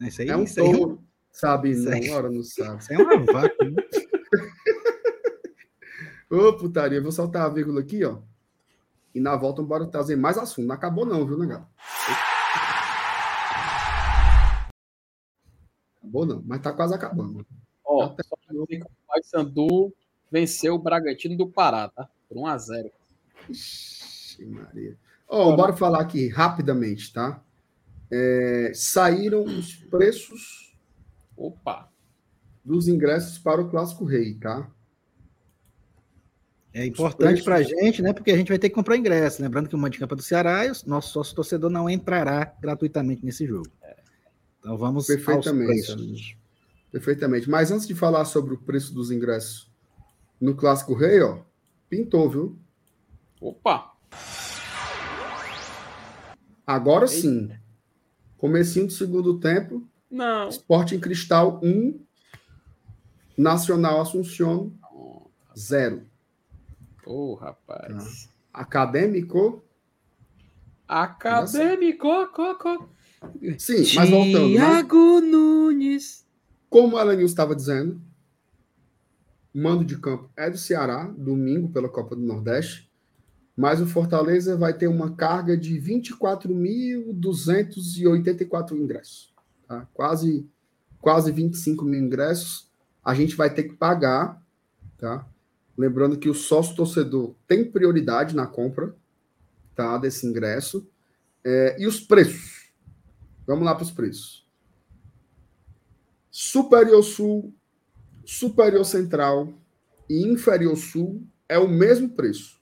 Isso 0.00 0.22
aí, 0.22 0.28
É 0.28 0.36
um 0.36 0.44
isso 0.44 0.60
aí, 0.60 0.72
tom, 0.72 0.98
sabe? 1.36 1.74
Não, 1.76 2.14
hora 2.14 2.30
não 2.30 2.42
sabe. 2.42 2.82
isso 2.82 2.92
é 2.92 2.98
uma 2.98 3.24
vaca. 3.32 3.64
né? 3.64 3.82
Ô, 6.30 6.52
putaria, 6.54 7.00
vou 7.00 7.12
soltar 7.12 7.42
a 7.42 7.48
vírgula 7.48 7.80
aqui, 7.80 8.04
ó. 8.04 8.18
E 9.14 9.20
na 9.20 9.36
volta, 9.36 9.62
bora 9.62 9.86
trazer 9.86 10.16
mais 10.16 10.36
assunto. 10.36 10.66
Não 10.66 10.74
acabou, 10.74 11.06
não, 11.06 11.26
viu, 11.26 11.38
negado? 11.38 11.66
Acabou, 15.98 16.26
não, 16.26 16.42
mas 16.44 16.60
tá 16.60 16.72
quase 16.72 16.94
acabando. 16.94 17.46
Ó, 17.84 18.04
Até- 18.04 18.22
só 18.24 18.36
pra 18.36 18.52
dizer 18.52 18.66
que 18.66 18.82
o 18.82 18.90
Paysandu 19.06 19.94
venceu 20.30 20.74
o 20.74 20.78
Bragantino 20.78 21.36
do 21.36 21.48
Pará, 21.48 21.88
tá? 21.88 22.08
Por 22.28 22.38
1 22.38 22.46
a 22.46 22.58
0 22.58 22.90
Ixi, 23.48 24.44
Maria. 24.46 24.96
Ó, 25.28 25.54
bora 25.54 25.72
falar 25.72 26.00
aqui 26.00 26.28
rapidamente, 26.28 27.12
tá? 27.12 27.40
É, 28.10 28.72
saíram 28.74 29.44
os 29.44 29.76
preços 29.76 30.65
Opa! 31.36 31.90
dos 32.66 32.88
ingressos 32.88 33.38
para 33.38 33.62
o 33.62 33.70
Clássico 33.70 34.04
Rei, 34.04 34.34
tá? 34.34 34.68
É 36.74 36.84
importante 36.84 37.42
preços. 37.42 37.44
para 37.44 37.54
a 37.56 37.62
gente, 37.62 38.02
né? 38.02 38.12
Porque 38.12 38.32
a 38.32 38.36
gente 38.36 38.48
vai 38.48 38.58
ter 38.58 38.68
que 38.68 38.74
comprar 38.74 38.96
ingresso. 38.96 39.40
Lembrando 39.40 39.68
que 39.68 39.74
o 39.76 39.78
Mandicampa 39.78 40.16
do 40.16 40.22
Ceará 40.22 40.66
e 40.66 40.70
o 40.70 40.74
nosso 40.84 41.12
sócio 41.12 41.34
torcedor 41.34 41.70
não 41.70 41.88
entrará 41.88 42.44
gratuitamente 42.60 43.24
nesse 43.24 43.46
jogo. 43.46 43.70
Então 44.58 44.76
vamos 44.76 45.08
aos 45.08 45.16
Perfeitamente. 45.16 45.66
preços. 45.66 46.00
Sérgio. 46.00 46.38
Perfeitamente. 46.90 47.48
Mas 47.48 47.70
antes 47.70 47.86
de 47.86 47.94
falar 47.94 48.24
sobre 48.24 48.54
o 48.54 48.58
preço 48.58 48.92
dos 48.92 49.12
ingressos 49.12 49.70
no 50.40 50.54
Clássico 50.54 50.92
Rei, 50.92 51.22
ó, 51.22 51.38
pintou, 51.88 52.28
viu? 52.28 52.58
Opa! 53.40 53.92
Agora 56.66 57.06
sim. 57.06 57.48
Comecinho 58.36 58.88
do 58.88 58.92
segundo 58.92 59.38
tempo, 59.38 59.88
Não. 60.10 60.48
Sporting 60.48 60.98
Cristal 61.00 61.60
1, 61.62 62.00
Nacional 63.36 64.00
Assunção 64.00 64.72
0. 65.56 66.02
Ô, 67.04 67.34
rapaz. 67.34 68.28
Acadêmico, 68.52 69.62
Acadêmico, 70.88 72.08
coco. 72.32 72.88
sim, 73.58 73.82
mas 73.96 74.08
voltando, 74.08 74.48
né? 74.48 74.54
Thiago 74.56 75.20
Nunes. 75.20 76.24
Como 76.70 76.96
a 76.96 77.02
Elenil 77.02 77.26
estava 77.26 77.56
dizendo, 77.56 78.00
mando 79.52 79.84
de 79.84 79.98
campo 79.98 80.30
é 80.36 80.48
do 80.50 80.58
Ceará, 80.58 81.12
domingo 81.16 81.68
pela 81.70 81.88
Copa 81.88 82.14
do 82.14 82.22
Nordeste, 82.22 82.88
mas 83.56 83.80
o 83.80 83.86
Fortaleza 83.86 84.56
vai 84.56 84.74
ter 84.74 84.86
uma 84.86 85.16
carga 85.16 85.56
de 85.56 85.80
24.284 85.80 88.72
ingressos. 88.72 89.34
Tá? 89.66 89.88
Quase, 89.92 90.48
quase 91.00 91.32
25 91.32 91.84
mil 91.84 92.00
ingressos. 92.00 92.70
A 93.04 93.14
gente 93.14 93.36
vai 93.36 93.52
ter 93.52 93.64
que 93.64 93.74
pagar, 93.74 94.42
tá? 94.98 95.26
Lembrando 95.76 96.18
que 96.18 96.28
o 96.28 96.34
sócio 96.34 96.74
torcedor 96.74 97.34
tem 97.46 97.70
prioridade 97.70 98.34
na 98.34 98.46
compra 98.46 98.94
tá, 99.74 99.98
desse 99.98 100.26
ingresso. 100.26 100.88
É, 101.44 101.76
e 101.78 101.86
os 101.86 102.00
preços? 102.00 102.72
Vamos 103.46 103.64
lá 103.64 103.74
para 103.74 103.84
os 103.84 103.90
preços. 103.90 104.46
Superior 106.30 107.02
Sul, 107.02 107.54
Superior 108.24 108.84
Central 108.84 109.54
e 110.08 110.26
Inferior 110.26 110.76
Sul 110.76 111.26
é 111.48 111.58
o 111.58 111.68
mesmo 111.68 112.10
preço. 112.10 112.60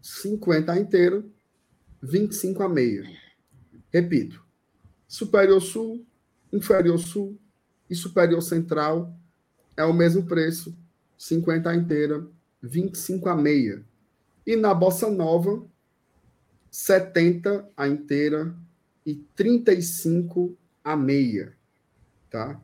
50 0.00 0.72
a 0.72 0.78
inteira, 0.78 1.24
25 2.02 2.62
a 2.62 2.68
meia. 2.68 3.04
Repito. 3.92 4.49
Superior 5.10 5.60
Sul, 5.60 6.06
Inferior 6.52 6.96
Sul 6.96 7.36
e 7.90 7.96
Superior 7.96 8.40
Central 8.40 9.12
é 9.76 9.84
o 9.84 9.92
mesmo 9.92 10.24
preço. 10.24 10.72
50 11.18 11.68
a 11.68 11.74
inteira, 11.74 12.24
25 12.62 13.28
a 13.28 13.34
meia. 13.34 13.84
E 14.46 14.54
na 14.54 14.72
Bossa 14.72 15.10
Nova, 15.10 15.66
70 16.70 17.68
a 17.76 17.88
inteira 17.88 18.54
e 19.04 19.16
35 19.34 20.56
a 20.84 20.96
meia. 20.96 21.56
Tá? 22.30 22.60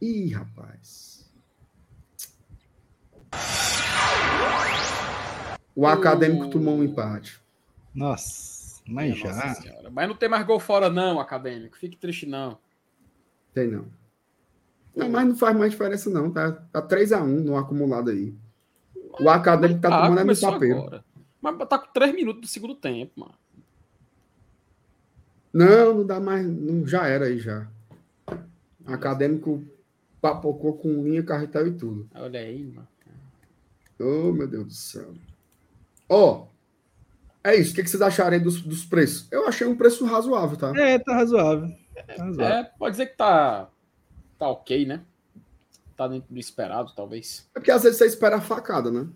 Ih, 0.00 0.28
rapaz. 0.28 1.28
O 5.74 5.88
acadêmico 5.88 6.46
Uh. 6.46 6.50
tomou 6.50 6.76
um 6.76 6.84
empate. 6.84 7.40
Nossa, 7.92 8.57
mas 8.88 9.14
Minha 9.14 9.34
já. 9.34 9.90
Mas 9.90 10.08
não 10.08 10.16
tem 10.16 10.28
mais 10.28 10.44
gol 10.46 10.58
fora, 10.58 10.88
não, 10.88 11.20
acadêmico. 11.20 11.76
Fique 11.76 11.96
triste, 11.96 12.26
não. 12.26 12.58
Tem 13.52 13.68
não. 13.68 13.86
Não, 14.96 15.08
mas 15.08 15.28
não 15.28 15.36
faz 15.36 15.56
mais 15.56 15.70
diferença, 15.70 16.10
não. 16.10 16.30
Tá, 16.30 16.52
tá 16.52 16.82
3x1 16.82 17.44
no 17.44 17.56
acumulado 17.56 18.10
aí. 18.10 18.34
O 19.20 19.28
acadêmico 19.28 19.80
tá 19.80 19.88
Ah, 19.88 20.08
tomando 20.08 20.20
é 20.20 20.24
no 20.24 20.48
agora. 20.48 21.04
Mas 21.40 21.68
tá 21.68 21.78
com 21.78 21.92
3 21.92 22.14
minutos 22.14 22.40
do 22.40 22.46
segundo 22.48 22.74
tempo, 22.74 23.20
mano. 23.20 23.34
Não, 25.52 25.98
não 25.98 26.06
dá 26.06 26.18
mais. 26.18 26.46
Não, 26.46 26.86
já 26.86 27.06
era 27.06 27.26
aí 27.26 27.38
já. 27.38 27.68
Acadêmico 28.86 29.64
papocou 30.20 30.76
com 30.76 31.02
linha, 31.04 31.22
carretel 31.22 31.68
e 31.68 31.72
tudo. 31.72 32.08
Olha 32.14 32.40
aí, 32.40 32.64
mano. 32.64 32.88
Oh, 34.00 34.32
meu 34.32 34.46
Deus 34.46 34.66
do 34.66 34.72
céu. 34.72 35.14
Ó, 36.08 36.46
é 37.44 37.56
isso. 37.56 37.72
O 37.72 37.74
que, 37.74 37.86
vocês 37.86 38.02
acharem 38.02 38.40
dos, 38.40 38.60
dos 38.60 38.84
preços? 38.84 39.26
Eu 39.30 39.46
achei 39.46 39.66
um 39.66 39.76
preço 39.76 40.04
razoável, 40.04 40.56
tá? 40.56 40.72
É, 40.76 40.98
tá 40.98 41.14
razoável. 41.14 41.68
Tá 41.94 42.24
razoável. 42.24 42.56
É, 42.56 42.64
pode 42.78 42.92
dizer 42.92 43.06
que 43.06 43.16
tá, 43.16 43.68
tá 44.38 44.48
ok, 44.48 44.86
né? 44.86 45.02
Tá 45.96 46.06
dentro 46.06 46.32
do 46.32 46.38
esperado, 46.38 46.92
talvez. 46.94 47.48
É 47.54 47.58
porque 47.58 47.70
às 47.70 47.82
vezes 47.82 47.98
você 47.98 48.06
espera 48.06 48.36
a 48.36 48.40
facada, 48.40 48.90
né? 48.90 49.08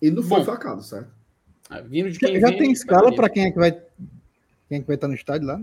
E 0.00 0.10
não 0.10 0.22
foi 0.22 0.40
Bom. 0.40 0.44
facada, 0.44 0.82
certo? 0.82 1.10
É, 1.70 1.82
vindo 1.82 2.10
de 2.10 2.18
Já, 2.18 2.26
quem 2.28 2.40
já 2.40 2.48
vem, 2.48 2.58
tem 2.58 2.68
é 2.68 2.72
escala 2.72 3.14
para 3.14 3.28
quem 3.28 3.46
é 3.46 3.50
que 3.50 3.58
vai. 3.58 3.72
Quem 4.68 4.78
é 4.78 4.80
que 4.80 4.86
vai 4.86 4.96
estar 4.96 5.08
no 5.08 5.14
estádio 5.14 5.48
lá? 5.48 5.56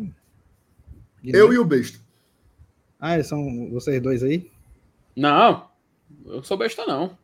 De 1.21 1.31
Eu 1.31 1.41
novo? 1.45 1.53
e 1.53 1.59
o 1.59 1.65
besta. 1.65 1.99
Ah, 2.99 3.15
eles 3.15 3.27
são 3.27 3.69
vocês 3.71 4.01
dois 4.01 4.23
aí? 4.23 4.51
Não, 5.15 5.69
eu 6.25 6.43
sou 6.43 6.57
besta, 6.57 6.85
não. 6.85 7.17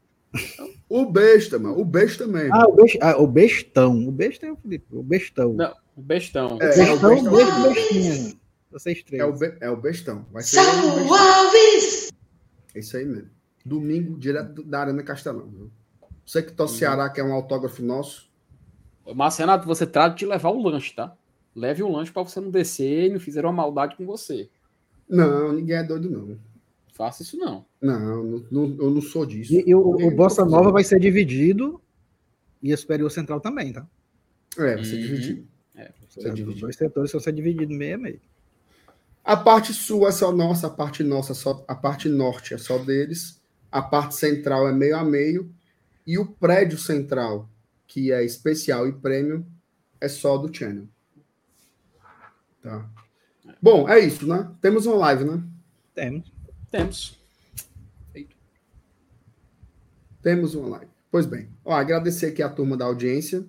O 0.89 1.05
besta, 1.05 1.59
mano. 1.59 1.79
O 1.79 1.83
besta 1.85 2.25
mesmo. 2.27 2.55
Ah, 2.55 2.65
o, 2.67 2.73
best... 2.75 2.97
ah, 3.01 3.17
o 3.21 3.27
bestão. 3.27 4.07
O 4.07 4.11
besta 4.11 4.45
é 4.45 4.51
o 4.51 4.55
Felipe. 4.55 4.85
O 4.95 5.03
bestão. 5.03 5.53
Não, 5.53 5.73
o 5.95 6.01
bestão. 6.01 6.57
É, 6.61 6.65
o 6.65 6.67
bestão, 6.67 6.87
é 6.87 6.93
o 6.93 6.99
besta 6.99 7.29
bestão. 7.29 7.71
e 7.71 7.73
bestinha. 7.73 8.33
Vocês 8.71 9.03
três. 9.03 9.21
É 9.21 9.25
o, 9.25 9.33
be- 9.33 9.57
é 9.59 9.69
o 9.69 9.75
bestão. 9.77 10.25
Vai 10.31 10.43
ser. 10.43 10.59
Alves! 10.59 12.11
É 12.75 12.79
isso 12.79 12.95
aí 12.97 13.05
mesmo. 13.05 13.29
Domingo, 13.65 14.17
direto 14.17 14.63
da 14.63 14.79
Arena 14.81 15.03
Castelão. 15.03 15.47
Viu? 15.49 15.71
Você 16.25 16.41
que 16.43 16.51
torce 16.53 16.73
Uhum. 16.73 16.79
Ceará, 16.79 17.09
que 17.09 17.19
é 17.19 17.23
um 17.23 17.33
autógrafo 17.33 17.81
nosso. 17.83 18.29
Mas, 19.15 19.37
Renato, 19.37 19.65
você 19.65 19.85
trata 19.85 20.15
de 20.15 20.25
levar 20.25 20.49
o 20.49 20.61
lanche, 20.61 20.93
tá? 20.93 21.15
Leve 21.55 21.81
o 21.83 21.91
lanche 21.91 22.11
pra 22.11 22.23
você 22.23 22.39
não 22.39 22.51
descer 22.51 23.05
e 23.07 23.09
não 23.13 23.19
fizer 23.19 23.43
uma 23.45 23.53
maldade 23.53 23.95
com 23.95 24.05
você. 24.05 24.49
Não, 25.09 25.53
ninguém 25.53 25.77
é 25.77 25.83
doido, 25.83 26.09
não. 26.09 26.37
Faça 26.97 27.21
isso, 27.21 27.37
não. 27.37 27.63
Não, 27.79 28.23
não, 28.23 28.45
não- 28.49 28.77
eu 28.79 28.89
não 28.89 29.01
sou 29.01 29.25
disso. 29.25 29.53
E, 29.53 29.63
e 29.67 29.75
o, 29.75 29.79
o 29.81 30.11
Bossa 30.15 30.43
Nova 30.43 30.57
fazendo. 30.57 30.73
vai 30.73 30.83
ser 30.83 30.99
dividido 30.99 31.79
e 32.61 32.73
a 32.73 32.77
Superior 32.77 33.11
Central 33.11 33.39
também, 33.39 33.71
tá? 33.71 33.87
É, 34.57 34.75
vai 34.75 34.83
ser 34.83 34.95
Uhum. 34.95 35.01
dividido. 35.01 35.47
É, 35.75 35.91
Ser 36.09 36.33
Os 36.33 36.59
dois 36.59 36.75
setores 36.75 37.11
vão 37.11 37.21
ser 37.21 37.31
divididos 37.33 37.77
meio 37.77 37.93
a 37.95 37.97
meio. 37.99 38.19
A 39.23 39.37
parte 39.37 39.73
sul 39.73 40.07
é 40.07 40.11
só 40.11 40.31
nossa, 40.31 40.65
a 40.65 40.69
parte 40.71 41.03
nossa 41.03 41.33
é 41.33 41.35
só 41.35 41.63
a 41.67 41.75
parte 41.75 42.09
norte 42.09 42.53
é 42.55 42.57
só 42.57 42.79
deles, 42.79 43.39
a 43.71 43.81
parte 43.81 44.15
central 44.15 44.67
é 44.67 44.73
meio 44.73 44.97
a 44.97 45.03
meio 45.03 45.53
e 46.07 46.17
o 46.17 46.25
prédio 46.25 46.77
central, 46.79 47.47
que 47.85 48.11
é 48.11 48.23
especial 48.23 48.87
e 48.87 48.93
prêmio, 48.93 49.45
é 50.01 50.07
só 50.07 50.35
do 50.37 50.51
channel. 50.51 50.87
Tá. 52.61 52.89
Bom, 53.61 53.87
é 53.87 53.99
isso, 53.99 54.25
né? 54.25 54.49
Temos 54.61 54.85
uma 54.87 54.95
live, 54.95 55.25
né? 55.25 55.43
Temos. 55.93 56.31
Temos. 56.71 57.17
Temos 60.21 60.55
uma 60.55 60.67
live. 60.69 60.91
Pois 61.09 61.25
bem. 61.25 61.49
Ó, 61.63 61.73
agradecer 61.73 62.27
aqui 62.27 62.41
a 62.41 62.49
turma 62.49 62.75
da 62.75 62.85
audiência, 62.85 63.45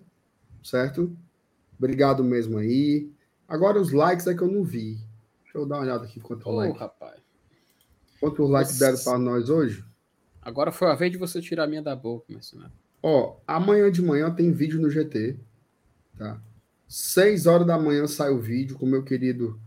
certo? 0.63 1.17
Obrigado 1.77 2.23
mesmo 2.23 2.59
aí. 2.59 3.11
Agora 3.49 3.81
os 3.81 3.93
likes 3.93 4.27
é 4.27 4.35
que 4.35 4.43
eu 4.43 4.51
não 4.51 4.63
vi. 4.63 4.95
Deixa 5.43 5.59
eu 5.59 5.67
dar 5.67 5.77
uma 5.77 5.83
olhada 5.83 6.05
aqui 6.05 6.21
quanto 6.21 6.49
Ô, 6.49 6.53
like. 6.53 6.79
rapaz. 6.79 7.21
Quantos 8.21 8.49
likes 8.51 8.79
deram 8.79 8.99
para 8.99 9.19
nós 9.19 9.49
hoje? 9.49 9.85
Agora 10.43 10.71
foi 10.73 10.89
a 10.89 10.95
vez 10.95 11.11
de 11.13 11.19
você 11.19 11.41
tirar 11.41 11.65
a 11.65 11.67
minha 11.67 11.83
da 11.83 11.95
boca, 11.97 12.27
Mercenário. 12.29 12.73
Ó, 13.03 13.37
amanhã 13.47 13.91
de 13.91 14.03
manhã 14.03 14.31
tem 14.33 14.53
vídeo 14.53 14.81
no 14.81 14.91
GT, 14.91 15.39
tá? 16.17 16.41
Seis 16.89 17.47
horas 17.47 17.67
da 17.67 17.79
manhã 17.79 18.07
sai 18.07 18.31
o 18.31 18.41
vídeo 18.41 18.77
com 18.77 18.87
meu 18.87 19.05
querido 19.05 19.61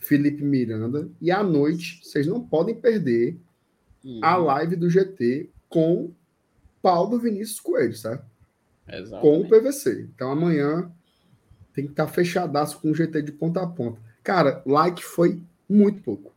Felipe 0.00 0.42
Miranda. 0.42 1.08
E 1.20 1.30
à 1.30 1.42
noite, 1.42 2.00
vocês 2.02 2.26
não 2.26 2.40
podem 2.40 2.74
perder 2.74 3.38
Hum, 4.04 4.18
a 4.22 4.34
live 4.36 4.76
do 4.76 4.88
GT 4.88 5.50
com 5.68 6.10
Paulo 6.82 7.18
Vinícius 7.18 7.60
Coelho, 7.60 7.94
certo? 7.94 8.24
Com 8.86 8.96
o 8.96 8.98
exatamente. 8.98 9.48
PVC. 9.50 10.08
Então 10.14 10.32
amanhã 10.32 10.90
tem 11.74 11.84
que 11.84 11.90
estar 11.92 12.08
fechadaço 12.08 12.80
com 12.80 12.90
o 12.90 12.94
GT 12.94 13.20
de 13.22 13.30
ponta 13.30 13.62
a 13.62 13.66
ponta. 13.66 14.00
Cara, 14.24 14.62
like 14.66 15.04
foi 15.04 15.40
muito 15.68 16.02
pouco. 16.02 16.32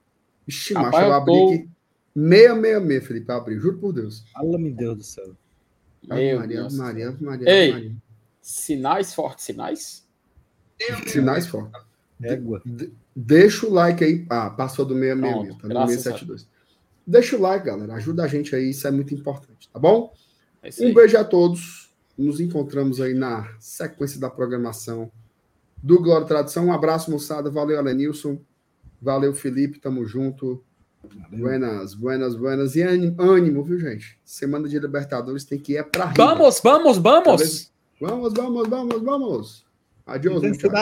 Ixi, 0.48 0.74
Rapaz, 0.74 0.92
macho, 0.94 1.06
eu 1.06 1.10
eu 1.10 1.14
abri 1.14 1.34
tô- 1.34 1.48
aqui 1.54 1.70
666, 2.16 3.08
Felipe, 3.08 3.30
eu 3.32 3.36
abri, 3.36 3.60
juro 3.60 3.78
por 3.80 3.94
Deus. 3.94 4.26
Fala, 4.34 4.60
meu 4.60 4.74
Deus 4.74 4.98
do 4.98 5.04
céu. 5.04 5.36
Meu 6.06 6.40
Maria, 6.40 6.62
Deus. 6.62 6.78
Maria, 6.78 7.18
Maria, 7.20 7.50
Ei. 7.50 7.72
Maria. 7.72 7.96
Sinais 8.42 9.14
fortes, 9.16 9.46
sinais? 9.46 10.06
Sinais 11.08 11.48
fortes. 11.48 11.82
Égua. 12.24 12.62
Deixa 13.16 13.66
o 13.66 13.74
like 13.74 14.04
aí. 14.04 14.26
Ah, 14.30 14.50
passou 14.50 14.86
do 14.86 14.94
666, 14.94 15.46
Pronto, 15.48 15.62
tá 15.62 15.68
no 15.68 15.74
graças 15.74 15.96
672. 15.96 16.48
Deixa 17.06 17.36
o 17.36 17.42
like, 17.42 17.66
galera. 17.66 17.96
Ajuda 17.96 18.24
a 18.24 18.28
gente 18.28 18.56
aí, 18.56 18.70
isso 18.70 18.88
é 18.88 18.92
muito 18.92 19.14
importante, 19.14 19.70
tá 19.72 19.80
bom? 19.80 20.14
É 20.62 20.70
Um 20.80 20.94
beijo 20.94 21.18
a 21.18 21.24
todos. 21.24 21.92
Nos 22.18 22.40
encontramos 22.40 23.02
aí 23.02 23.14
na 23.14 23.50
sequência 23.60 24.20
da 24.20 24.30
programação 24.30 25.12
do 25.82 26.00
Glória 26.02 26.28
Tradição. 26.28 26.68
Um 26.68 26.74
abraço, 26.74 27.12
moçada. 27.12 27.50
Valeu, 27.50 27.78
Alenilson. 27.78 28.40
Valeu, 29.02 29.34
Felipe. 29.34 29.80
Tamo 29.80 30.06
junto. 30.06 30.64
Buenas, 31.30 31.94
buenas, 31.94 32.36
buenas. 32.36 32.76
E 32.76 32.82
ânimo, 32.82 33.22
ânimo, 33.22 33.64
viu, 33.64 33.80
gente? 33.80 34.18
Semana 34.24 34.70
de 34.70 34.80
Libertadores 34.80 35.44
tem 35.44 35.60
que 35.60 35.74
ir 35.74 35.78
é 35.78 35.84
pra 35.84 36.06
rir. 36.06 36.16
Vamos, 36.16 36.62
vamos, 36.64 36.98
vamos! 36.98 37.72
Vamos, 38.00 38.34
vamos, 38.34 38.70
vamos, 38.70 39.02
vamos. 39.02 39.66
Adiós. 40.06 40.38
Intensidade. 40.38 40.76